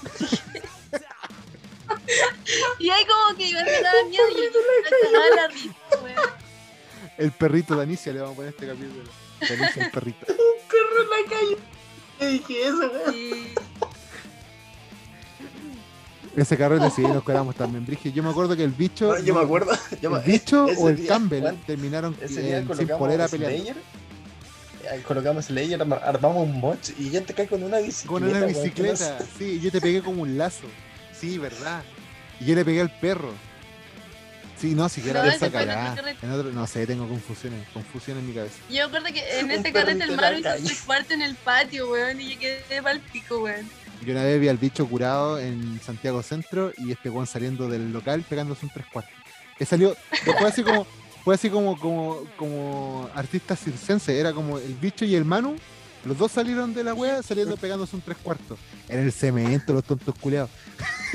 y 2.78 2.90
ahí 2.90 3.04
como 3.06 3.36
que 3.36 3.48
igual 3.48 3.64
me 3.64 3.82
daba 3.82 4.04
miedo 4.08 4.28
y 4.30 4.34
yo 4.34 4.40
me 4.40 5.10
cagaba 5.10 5.36
la 5.36 5.48
risa, 5.48 5.74
weón. 6.00 6.30
El 7.18 7.32
perrito 7.32 7.74
de 7.76 7.82
Anicia 7.82 8.12
le 8.12 8.20
vamos 8.20 8.34
a 8.34 8.36
poner 8.36 8.50
este 8.54 8.68
capítulo. 8.68 9.10
De 9.40 9.54
Anicia, 9.54 9.84
el 9.84 9.90
perrito. 9.90 10.26
perro 10.26 11.02
en 11.02 11.10
la 11.10 11.30
calle. 11.30 11.56
¿Qué 12.18 12.26
dije 12.26 12.68
eso, 12.68 12.90
weón? 12.92 13.12
Sí. 13.12 13.54
Ese 16.36 16.56
carrete 16.56 16.90
sí, 16.90 17.02
nos 17.02 17.22
quedamos 17.24 17.54
también, 17.54 17.86
Brigio. 17.86 18.10
Yo 18.12 18.22
me 18.22 18.30
acuerdo 18.30 18.56
que 18.56 18.64
el 18.64 18.70
bicho. 18.72 19.06
No, 19.16 19.18
yo 19.22 19.34
me 19.34 19.42
acuerdo. 19.42 19.72
Yo 20.02 20.10
me- 20.10 20.18
El 20.18 20.24
bicho 20.24 20.66
ese 20.68 20.82
o 20.82 20.88
el 20.88 20.96
día, 20.96 21.08
Campbell 21.08 21.42
Juan, 21.42 21.56
terminaron 21.66 22.16
Ese 22.20 22.42
día 22.42 22.56
eh, 22.56 22.58
sin 22.60 22.66
colocamos 22.66 22.98
polera 22.98 23.28
peleando. 23.28 23.72
Colocamos 25.06 25.46
Slayer, 25.46 25.80
arma- 25.80 25.96
armamos 25.96 26.46
un 26.46 26.60
moch 26.60 26.90
y 26.98 27.08
ya 27.10 27.20
te 27.22 27.32
cae 27.32 27.46
con 27.46 27.62
una 27.62 27.78
bicicleta. 27.78 28.08
Con 28.08 28.24
una 28.24 28.44
bicicleta. 28.46 29.18
Sí, 29.38 29.60
yo 29.60 29.70
te 29.70 29.80
pegué 29.80 30.02
como 30.02 30.22
un 30.22 30.36
lazo. 30.36 30.66
Sí, 31.18 31.38
verdad. 31.38 31.82
Y 32.40 32.46
yo 32.46 32.54
le 32.54 32.64
pegué 32.64 32.80
al 32.82 32.90
perro. 32.98 33.30
Sí, 34.60 34.74
no, 34.74 34.88
siquiera 34.88 35.22
No, 35.22 35.30
esa 35.30 35.50
cagada. 35.50 35.96
no 36.52 36.66
sé, 36.66 36.86
tengo 36.86 37.08
confusiones, 37.08 37.66
confusión 37.72 38.18
en 38.18 38.26
mi 38.26 38.32
cabeza. 38.34 38.56
Yo 38.68 38.88
me 38.88 38.98
acuerdo 38.98 39.06
que 39.14 39.38
en 39.40 39.50
ese 39.50 39.72
carrete 39.72 40.04
el 40.04 40.16
Maru 40.16 40.38
hizo 40.38 40.48
tres 40.64 40.82
cuartos 40.82 41.10
en 41.12 41.22
el 41.22 41.34
patio, 41.34 41.90
weón, 41.90 42.20
y 42.20 42.34
yo 42.34 42.40
quedé 42.40 42.82
pa'l 42.82 43.00
pico, 43.00 43.38
weón. 43.40 43.68
Yo 44.02 44.12
una 44.12 44.22
vez 44.22 44.40
vi 44.40 44.48
al 44.48 44.58
bicho 44.58 44.86
curado 44.86 45.38
en 45.38 45.80
Santiago 45.80 46.22
Centro 46.22 46.72
y 46.78 46.92
este 46.92 47.08
weón 47.10 47.26
saliendo 47.26 47.68
del 47.68 47.92
local 47.92 48.22
pegándose 48.28 48.66
un 48.66 48.72
tres 48.72 48.86
cuartos. 48.92 49.14
Que 49.58 49.64
salió, 49.64 49.96
fue 50.24 50.48
así 50.48 50.62
como, 50.62 50.86
fue 51.24 51.34
así 51.36 51.48
como, 51.48 51.78
como, 51.78 52.22
como 52.36 53.08
artista 53.14 53.56
circense, 53.56 54.18
era 54.18 54.32
como 54.32 54.58
el 54.58 54.74
bicho 54.74 55.04
y 55.04 55.14
el 55.14 55.24
Manu, 55.24 55.56
los 56.04 56.18
dos 56.18 56.32
salieron 56.32 56.74
de 56.74 56.84
la 56.84 56.92
wea 56.92 57.22
saliendo 57.22 57.56
pegándose 57.56 57.96
un 57.96 58.02
tres 58.02 58.18
cuartos. 58.22 58.58
En 58.88 58.98
el 58.98 59.10
cemento, 59.12 59.72
los 59.72 59.84
tontos 59.84 60.14
culeados. 60.20 60.50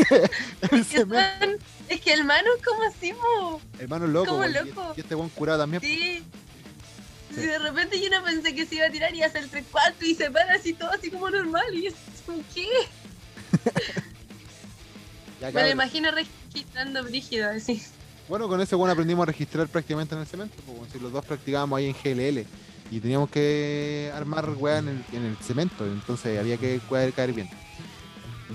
el 0.72 0.84
cemento. 0.86 1.64
Es 1.88 2.02
que 2.02 2.14
el 2.14 2.24
Manu 2.24 2.48
es 2.58 2.66
como 2.66 2.82
así, 2.84 3.14
mo. 3.14 3.62
El 3.78 3.88
Manu 3.88 4.06
es 4.06 4.12
loco, 4.12 4.32
como 4.32 4.46
y- 4.46 4.54
loco. 4.54 4.94
Y 4.98 5.02
este 5.02 5.14
weón 5.16 5.30
curado 5.30 5.60
también. 5.60 5.82
Sí. 5.84 6.24
Sí. 7.34 7.42
Y 7.42 7.46
de 7.46 7.60
repente 7.60 8.02
yo 8.02 8.10
no 8.10 8.24
pensé 8.24 8.56
que 8.56 8.66
se 8.66 8.76
iba 8.76 8.88
a 8.88 8.90
tirar 8.90 9.14
y 9.14 9.24
hacer 9.24 9.48
tres 9.50 9.66
cuartos 9.72 10.04
y 10.04 10.16
se 10.16 10.32
para 10.32 10.54
así 10.54 10.74
todo 10.74 10.92
así 10.92 11.12
como 11.12 11.30
normal. 11.30 11.74
Y 11.74 11.84
yo, 11.84 11.92
¿por 12.26 12.42
qué? 12.54 12.68
Ya, 15.42 15.52
Me 15.52 15.62
lo 15.64 15.70
imagino 15.70 16.12
registrando 16.12 17.04
brígido 17.04 17.50
así. 17.50 17.82
Bueno, 18.28 18.48
con 18.48 18.62
ese 18.62 18.76
bueno 18.76 18.92
aprendimos 18.92 19.24
a 19.24 19.26
registrar 19.28 19.68
prácticamente 19.68 20.14
en 20.14 20.22
el 20.22 20.28
cemento, 20.28 20.56
pues, 20.66 20.78
bueno, 20.78 20.94
si 20.94 21.00
los 21.00 21.12
dos 21.12 21.26
practicábamos 21.26 21.78
ahí 21.78 21.88
en 21.88 21.96
GLL 21.96 22.46
y 22.92 23.00
teníamos 23.00 23.30
que 23.30 24.12
armar 24.14 24.50
weá 24.52 24.80
en 24.80 24.90
el, 24.90 25.06
en 25.14 25.26
el 25.26 25.38
cemento, 25.38 25.86
entonces 25.86 26.38
había 26.38 26.58
que 26.58 26.80
caer, 26.90 27.14
caer 27.14 27.34
bien. 27.34 27.50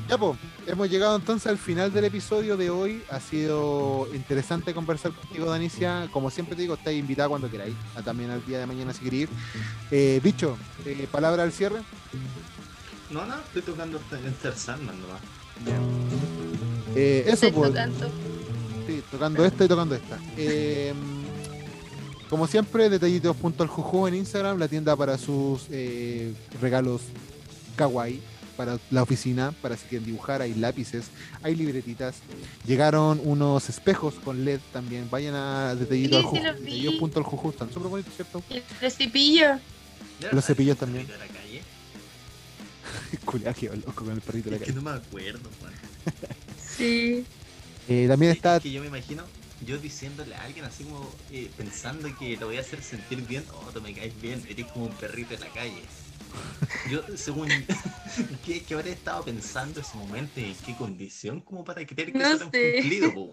Ya 0.09 0.19
pues, 0.19 0.39
hemos 0.67 0.91
llegado 0.91 1.17
entonces 1.17 1.47
al 1.47 1.57
final 1.59 1.93
del 1.93 2.05
episodio 2.07 2.57
de 2.57 2.69
hoy. 2.71 3.03
Ha 3.11 3.21
sido 3.21 4.09
interesante 4.15 4.75
conversar 4.75 5.13
contigo, 5.13 5.47
Danicia. 5.47 6.09
Como 6.13 6.31
siempre 6.31 6.57
te 6.57 6.63
digo, 6.63 6.75
estáis 6.75 6.99
invitada 6.99 7.29
cuando 7.29 7.51
queráis, 7.51 7.75
a- 7.97 8.03
también 8.03 8.31
al 8.31 8.45
día 8.45 8.59
de 8.59 8.67
mañana 8.67 8.93
si 8.93 9.05
queréis 9.05 9.23
ir. 9.25 9.29
Eh, 9.91 10.21
dicho, 10.23 10.57
eh, 10.85 11.07
palabra 11.11 11.43
al 11.45 11.53
cierre. 11.53 11.81
No, 13.11 13.25
no, 13.25 13.35
estoy 13.37 13.63
tocando 13.63 14.01
Enter 14.25 14.55
Sandman 14.57 14.97
nomás. 15.01 15.21
Eh, 16.97 17.25
eso 17.27 17.51
pues. 17.53 17.73
tanto. 17.75 18.09
Sí, 18.87 19.03
tocando 19.11 19.45
esta 19.45 19.65
y 19.65 19.69
tocando 19.69 19.95
esta. 19.95 20.19
Eh, 20.37 20.93
como 22.29 22.47
siempre, 22.47 22.89
detallitos.aljuju 22.91 24.09
en 24.09 24.15
Instagram, 24.17 24.59
la 24.59 24.69
tienda 24.69 24.97
para 24.97 25.17
sus 25.19 25.67
eh, 25.71 26.33
regalos 26.61 27.03
kawaii. 27.77 28.21
Para 28.57 28.79
la 28.91 29.03
oficina, 29.03 29.53
para 29.63 29.77
si 29.77 29.87
quieren 29.87 30.07
dibujar, 30.07 30.43
hay 30.43 30.55
lápices, 30.55 31.07
hay 31.43 31.55
libretitas. 31.55 32.17
Llegaron 32.67 33.21
unos 33.25 33.69
espejos 33.69 34.15
con 34.25 34.45
LED 34.45 34.61
también. 34.73 35.09
Vayan 35.11 35.35
a 35.35 35.75
detallito 35.75 36.19
Sí, 36.21 36.25
al 36.27 36.31
sí 36.33 36.39
Juju. 36.39 36.45
los 36.45 36.61
vi. 36.61 36.65
Detallitos.aljuju, 36.83 37.51
están 37.51 37.73
súper 37.73 37.89
bonitos, 37.91 38.15
¿cierto? 38.15 38.43
Y 38.51 38.63
el 38.85 38.93
cepillo. 38.93 39.59
¿De 40.21 40.33
Los 40.33 40.45
cepillos 40.45 40.77
también. 40.79 41.07
perrito 41.07 41.21
de 41.23 41.29
la 41.29 41.35
calle? 41.41 41.63
Culeado, 43.25 43.57
qué 43.59 43.67
loco 43.77 44.05
con 44.05 44.11
el 44.15 44.21
perrito 44.21 44.51
de 44.51 44.51
la 44.53 44.57
Es 44.57 44.63
que 44.63 44.73
calle. 44.73 44.85
no 44.85 44.91
me 44.91 44.97
acuerdo, 44.97 45.51
Juan. 45.61 45.73
Sí. 46.77 47.25
Eh, 47.89 48.07
también 48.09 48.31
Es 48.33 48.37
está 48.37 48.61
que 48.61 48.71
yo 48.73 48.81
me 48.81 48.87
imagino 48.89 49.25
yo 49.65 49.79
diciéndole 49.79 50.35
a 50.35 50.43
alguien 50.45 50.65
así 50.65 50.85
como 50.85 51.11
eh, 51.31 51.51
pensando 51.57 52.09
que 52.19 52.37
lo 52.37 52.47
voy 52.47 52.57
a 52.59 52.61
hacer 52.61 52.83
sentir 52.83 53.21
bien, 53.27 53.45
oh, 53.55 53.71
tú 53.73 53.81
me 53.81 53.95
caes 53.95 54.13
bien, 54.21 54.43
eres 54.49 54.67
como 54.67 54.87
un 54.87 54.93
perrito 54.93 55.33
en 55.35 55.41
la 55.41 55.49
calle. 55.49 55.81
Yo, 56.91 57.03
según. 57.17 57.49
¿Qué, 58.45 58.63
qué 58.63 58.75
habría 58.75 58.93
estado 58.93 59.25
pensando 59.25 59.81
ese 59.81 59.97
momento 59.97 60.39
y 60.41 60.45
en 60.45 60.55
qué 60.55 60.75
condición 60.75 61.41
como 61.41 61.65
para 61.65 61.85
creer 61.87 62.13
que 62.13 62.19
No 62.19 62.27
eso 62.27 62.51
sé. 62.53 62.75
cumplido, 62.81 63.13
po? 63.15 63.33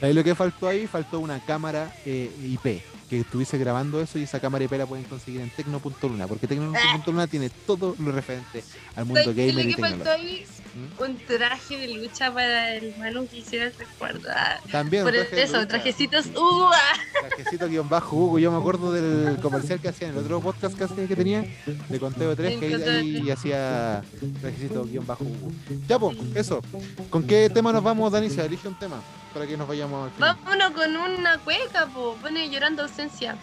Ahí 0.00 0.12
lo 0.12 0.24
que 0.24 0.34
faltó 0.34 0.68
ahí, 0.68 0.86
faltó 0.86 1.18
una 1.20 1.44
cámara 1.44 1.92
eh, 2.06 2.30
IP 2.44 2.82
que 3.10 3.20
estuviese 3.20 3.58
grabando 3.58 4.00
eso 4.00 4.18
y 4.18 4.22
esa 4.22 4.40
cámara 4.40 4.64
IP 4.64 4.72
la 4.72 4.86
pueden 4.86 5.04
conseguir 5.04 5.40
en 5.42 5.50
tecno.luna 5.50 6.26
porque 6.26 6.46
tecno.luna 6.46 7.26
tiene 7.26 7.50
todo 7.66 7.94
lo 7.98 8.10
referente 8.12 8.64
al 8.96 9.04
mundo 9.04 9.20
¿Sabes 9.22 9.36
qué 9.36 9.48
es 9.48 9.54
gamer 9.54 9.64
lo 9.66 9.70
y 9.70 9.74
que 9.74 9.80
faltó 9.82 10.04
tecnológico. 10.04 10.28
ahí? 10.28 10.46
¿Mm? 10.74 11.02
Un 11.02 11.18
traje 11.26 11.76
de 11.76 11.88
lucha 11.88 12.32
para 12.32 12.74
el 12.74 12.94
Manu 12.96 13.26
que 13.28 13.38
hiciera 13.38 13.70
recordar. 13.78 14.60
También, 14.70 15.04
Por 15.04 15.12
traje 15.12 15.42
eso, 15.42 15.66
trajecitos 15.66 16.26
¡Uah! 16.34 17.28
trajecito 17.28 17.68
guion 17.68 17.88
bajo 17.88 18.16
Hugo, 18.16 18.38
yo 18.38 18.50
me 18.50 18.58
acuerdo 18.58 18.92
del 18.92 19.38
comercial 19.40 19.80
que 19.80 19.88
hacía 19.88 20.08
en 20.08 20.14
el 20.14 20.20
otro 20.20 20.40
podcast 20.40 20.76
que, 20.76 21.06
que 21.06 21.16
tenía 21.16 21.44
de 21.88 22.00
Conteo 22.00 22.34
3 22.34 22.58
que 22.58 22.74
ahí, 22.74 23.16
ahí 23.16 23.30
hacía 23.30 24.02
trajecito 24.40 24.84
guion 24.84 25.06
bajo 25.06 25.24
Hugo. 25.24 25.52
Ya 25.86 25.98
pues, 25.98 26.16
eso. 26.34 26.62
¿Con 27.10 27.26
qué 27.26 27.50
tema 27.50 27.72
nos 27.72 27.82
vamos, 27.82 28.10
Dani? 28.10 28.30
Se 28.30 28.44
elige 28.44 28.66
un 28.68 28.78
tema 28.78 29.00
para 29.32 29.46
que 29.46 29.56
nos 29.56 29.66
vayamos 29.66 30.06
al 30.06 30.10
final. 30.14 30.36
Vámonos 30.44 30.70
con 30.72 30.96
una 30.96 31.38
cueca, 31.38 31.86
po. 31.86 32.16
Pone 32.20 32.50
llorando 32.50 32.82
ausencia. 32.82 33.36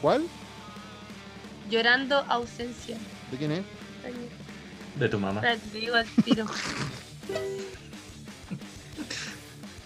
¿Cuál? 0.00 0.26
Llorando 1.70 2.16
ausencia. 2.28 2.96
¿De 3.30 3.36
quién 3.36 3.52
es? 3.52 3.62
De 4.98 5.08
tu 5.08 5.18
mamá. 5.18 5.40
Te 5.40 5.58
digo 5.78 5.94
al 5.94 6.06
tiro. 6.24 6.46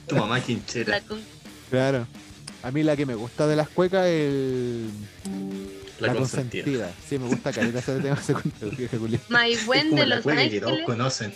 Tu 0.07 0.17
mamá 0.17 0.41
quinchera. 0.41 1.01
La 1.01 1.17
Claro. 1.71 2.07
A 2.63 2.71
mí 2.71 2.83
la 2.83 2.97
que 2.97 3.07
me 3.07 3.15
gusta 3.15 3.47
de 3.47 3.57
las 3.57 3.69
cuecas 3.69 4.07
es 4.07 4.31
el... 4.31 4.91
La, 6.01 6.15
consentida. 6.15 6.93
Sí, 7.09 7.19
me 7.19 7.29
gusta 7.29 7.53
caleta 7.53 7.79
ese 7.79 8.01
tema. 8.01 8.19
My 9.29 9.57
Gwen 9.65 9.95
de 9.95 10.07
la 10.07 10.17
Los 10.17 10.25
cueca 10.25 10.49
que 10.49 10.61
todos 10.61 10.73
Ángeles. 10.73 10.87
conocen. 10.87 11.35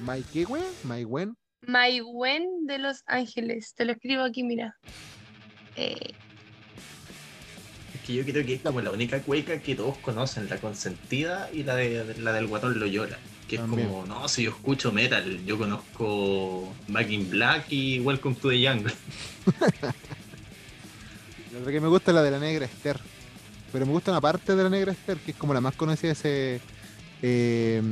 ¿My 0.00 0.22
qué, 0.32 0.44
güey? 0.44 0.62
¿My 0.84 1.02
Gwen? 1.02 1.36
My 1.62 2.00
Gwen 2.00 2.66
de 2.66 2.78
Los 2.78 3.02
Ángeles. 3.06 3.74
Te 3.74 3.84
lo 3.84 3.92
escribo 3.92 4.22
aquí, 4.22 4.44
mira. 4.44 4.76
Eh, 5.74 6.14
que 8.06 8.14
yo 8.14 8.24
creo 8.24 8.46
que 8.46 8.54
es 8.54 8.60
como 8.60 8.80
la 8.80 8.90
única 8.90 9.20
cueca 9.20 9.58
que 9.58 9.74
todos 9.74 9.96
conocen, 9.98 10.48
la 10.48 10.58
consentida 10.58 11.50
y 11.52 11.64
la 11.64 11.74
de 11.74 12.14
la 12.20 12.32
del 12.32 12.46
guatón 12.46 12.78
Loyola. 12.78 13.18
Que 13.48 13.56
es 13.56 13.62
como, 13.62 14.04
no, 14.06 14.26
si 14.28 14.42
yo 14.44 14.50
escucho 14.50 14.90
metal, 14.92 15.40
yo 15.46 15.56
conozco 15.56 16.72
Back 16.88 17.10
in 17.10 17.30
Black 17.30 17.66
y 17.70 18.00
Welcome 18.00 18.34
to 18.36 18.48
the 18.50 18.66
Jungle. 18.68 18.92
La 21.52 21.60
otra 21.60 21.72
que 21.72 21.80
me 21.80 21.88
gusta 21.88 22.10
es 22.10 22.14
la 22.16 22.22
de 22.22 22.30
la 22.30 22.38
negra 22.38 22.64
Esther. 22.66 22.98
Pero 23.72 23.86
me 23.86 23.92
gusta 23.92 24.10
una 24.10 24.20
parte 24.20 24.54
de 24.54 24.62
la 24.62 24.68
negra 24.70 24.92
Esther, 24.92 25.18
que 25.18 25.30
es 25.32 25.36
como 25.36 25.54
la 25.54 25.60
más 25.60 25.74
conocida, 25.74 26.12
ese... 26.12 26.60
eh, 27.22 27.82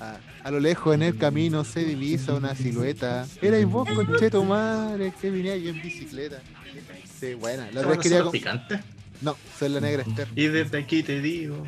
a, 0.00 0.16
a 0.42 0.50
lo 0.50 0.58
lejos 0.60 0.94
en 0.94 1.02
el 1.02 1.16
camino 1.16 1.64
se 1.64 1.84
divisa 1.84 2.34
una 2.34 2.54
silueta. 2.54 3.26
Erais 3.40 3.66
vos, 3.66 3.88
concheto 3.90 4.42
madre, 4.44 5.12
que 5.20 5.30
viníais 5.30 5.66
en 5.66 5.80
bicicleta. 5.82 6.40
Sí, 7.20 7.34
buena. 7.34 7.70
La 7.72 7.80
otra 7.80 7.82
vez 7.82 7.94
¿Son 7.96 8.02
quería... 8.02 8.18
los 8.18 8.26
con- 8.26 8.32
picantes? 8.32 8.80
No, 9.20 9.36
soy 9.58 9.68
la 9.70 9.80
negra 9.80 10.02
Esther. 10.02 10.28
Y 10.34 10.46
desde 10.46 10.78
aquí 10.78 11.02
te 11.02 11.20
digo. 11.20 11.64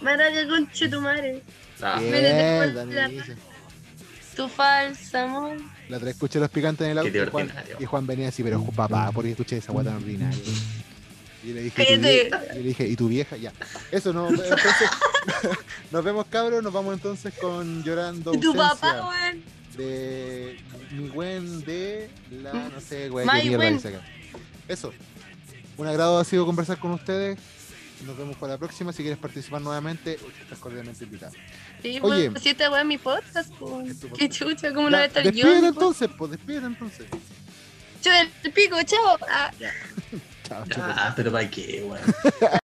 Maraca 0.00 0.46
conche 0.48 0.88
tu 0.88 1.00
madre. 1.00 1.42
Ah, 1.80 1.98
Bien. 2.00 3.36
Tu 4.36 4.48
falsa 4.48 5.24
amor. 5.24 5.56
La 5.88 5.98
otra 5.98 6.10
escuché 6.10 6.40
los 6.40 6.50
picantes 6.50 6.84
en 6.84 6.92
el 6.92 6.98
auto 6.98 7.12
Qué 7.12 7.22
y 7.22 7.26
Juan, 7.26 7.52
y 7.78 7.84
Juan 7.84 8.06
venía 8.06 8.28
así, 8.28 8.42
pero 8.42 8.64
papá, 8.64 9.12
¿por 9.12 9.24
qué 9.24 9.30
escuché 9.30 9.58
esa 9.58 9.72
guata 9.72 9.94
ordinaria? 9.94 10.38
Y 11.44 11.48
yo 11.48 11.54
le 11.54 11.62
dije, 11.62 11.82
¿y 11.82 11.96
tu 11.96 12.02
vieja? 12.02 12.42
Le 12.54 12.62
dije, 12.62 12.88
¿y 12.88 12.96
tu 12.96 13.08
vieja? 13.08 13.36
Ya. 13.36 13.52
Eso, 13.92 14.12
no, 14.12 14.28
entonces, 14.30 14.90
nos 15.92 16.02
vemos 16.04 16.26
cabros, 16.26 16.62
nos 16.62 16.72
vamos 16.72 16.94
entonces 16.94 17.34
con 17.34 17.84
Llorando 17.84 18.34
Y 18.34 18.40
tu 18.40 18.54
papá, 18.54 19.08
weón. 19.08 19.42
de 19.76 20.56
mi 20.90 21.08
buen 21.10 21.64
de 21.64 22.08
la, 22.42 22.52
no 22.52 22.80
sé, 22.80 23.06
acá. 23.06 24.02
Eso. 24.66 24.92
Un 25.76 25.86
agrado 25.86 26.18
ha 26.18 26.24
sido 26.24 26.46
conversar 26.46 26.78
con 26.78 26.92
ustedes. 26.92 27.38
Nos 28.06 28.16
vemos 28.18 28.36
para 28.36 28.54
la 28.54 28.58
próxima. 28.58 28.92
Si 28.92 29.02
quieres 29.02 29.18
participar 29.18 29.62
nuevamente, 29.62 30.18
estás 30.42 30.58
cordialmente 30.58 31.04
invitado. 31.04 31.32
Sí, 31.82 31.98
Oye. 32.02 32.30
pues, 32.30 32.42
si 32.42 32.50
esta 32.50 32.70
weá 32.70 32.80
es 32.80 32.86
mi 32.86 32.98
podcast, 32.98 33.52
pues. 33.58 33.96
Qué 34.18 34.28
chucha, 34.28 34.72
¿cómo 34.74 34.90
no 34.90 34.96
va 34.96 35.04
a 35.04 35.06
estar 35.06 35.22
yo? 35.24 35.30
despídete 35.30 35.66
entonces, 35.68 36.10
pues 36.16 36.30
despídete 36.32 36.66
entonces. 36.66 37.06
Yo 38.02 38.10
el 38.12 38.52
pico, 38.52 38.76
chao. 38.84 39.18
Ah. 39.28 39.50
Chao, 40.46 40.62
chao. 40.66 40.92
ah, 40.94 41.12
pero 41.16 41.32
para 41.32 41.48
qué, 41.48 41.82
weón. 41.88 42.00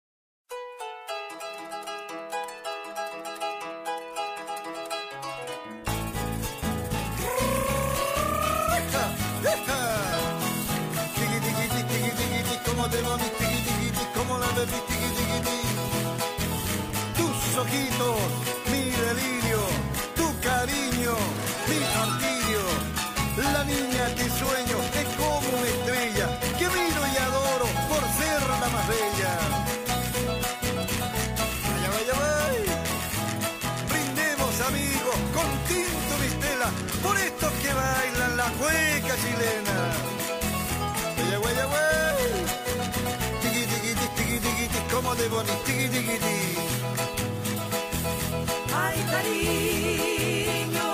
cueca 38.59 39.15
chilena. 39.21 39.77
Guay. 41.71 42.31
Tiqui, 43.41 43.63
tiqui, 43.71 43.91
tiqui, 43.95 44.15
tiqui, 44.15 44.37
tiqui, 44.39 44.65
tiqui, 44.67 44.79
como 44.93 45.15
de 45.15 45.27
bonito, 45.29 45.57
tiqui, 45.65 45.87
tiqui, 45.89 46.17
tiqui. 46.25 46.59
Ay, 48.83 48.97
cariño, 49.11 50.87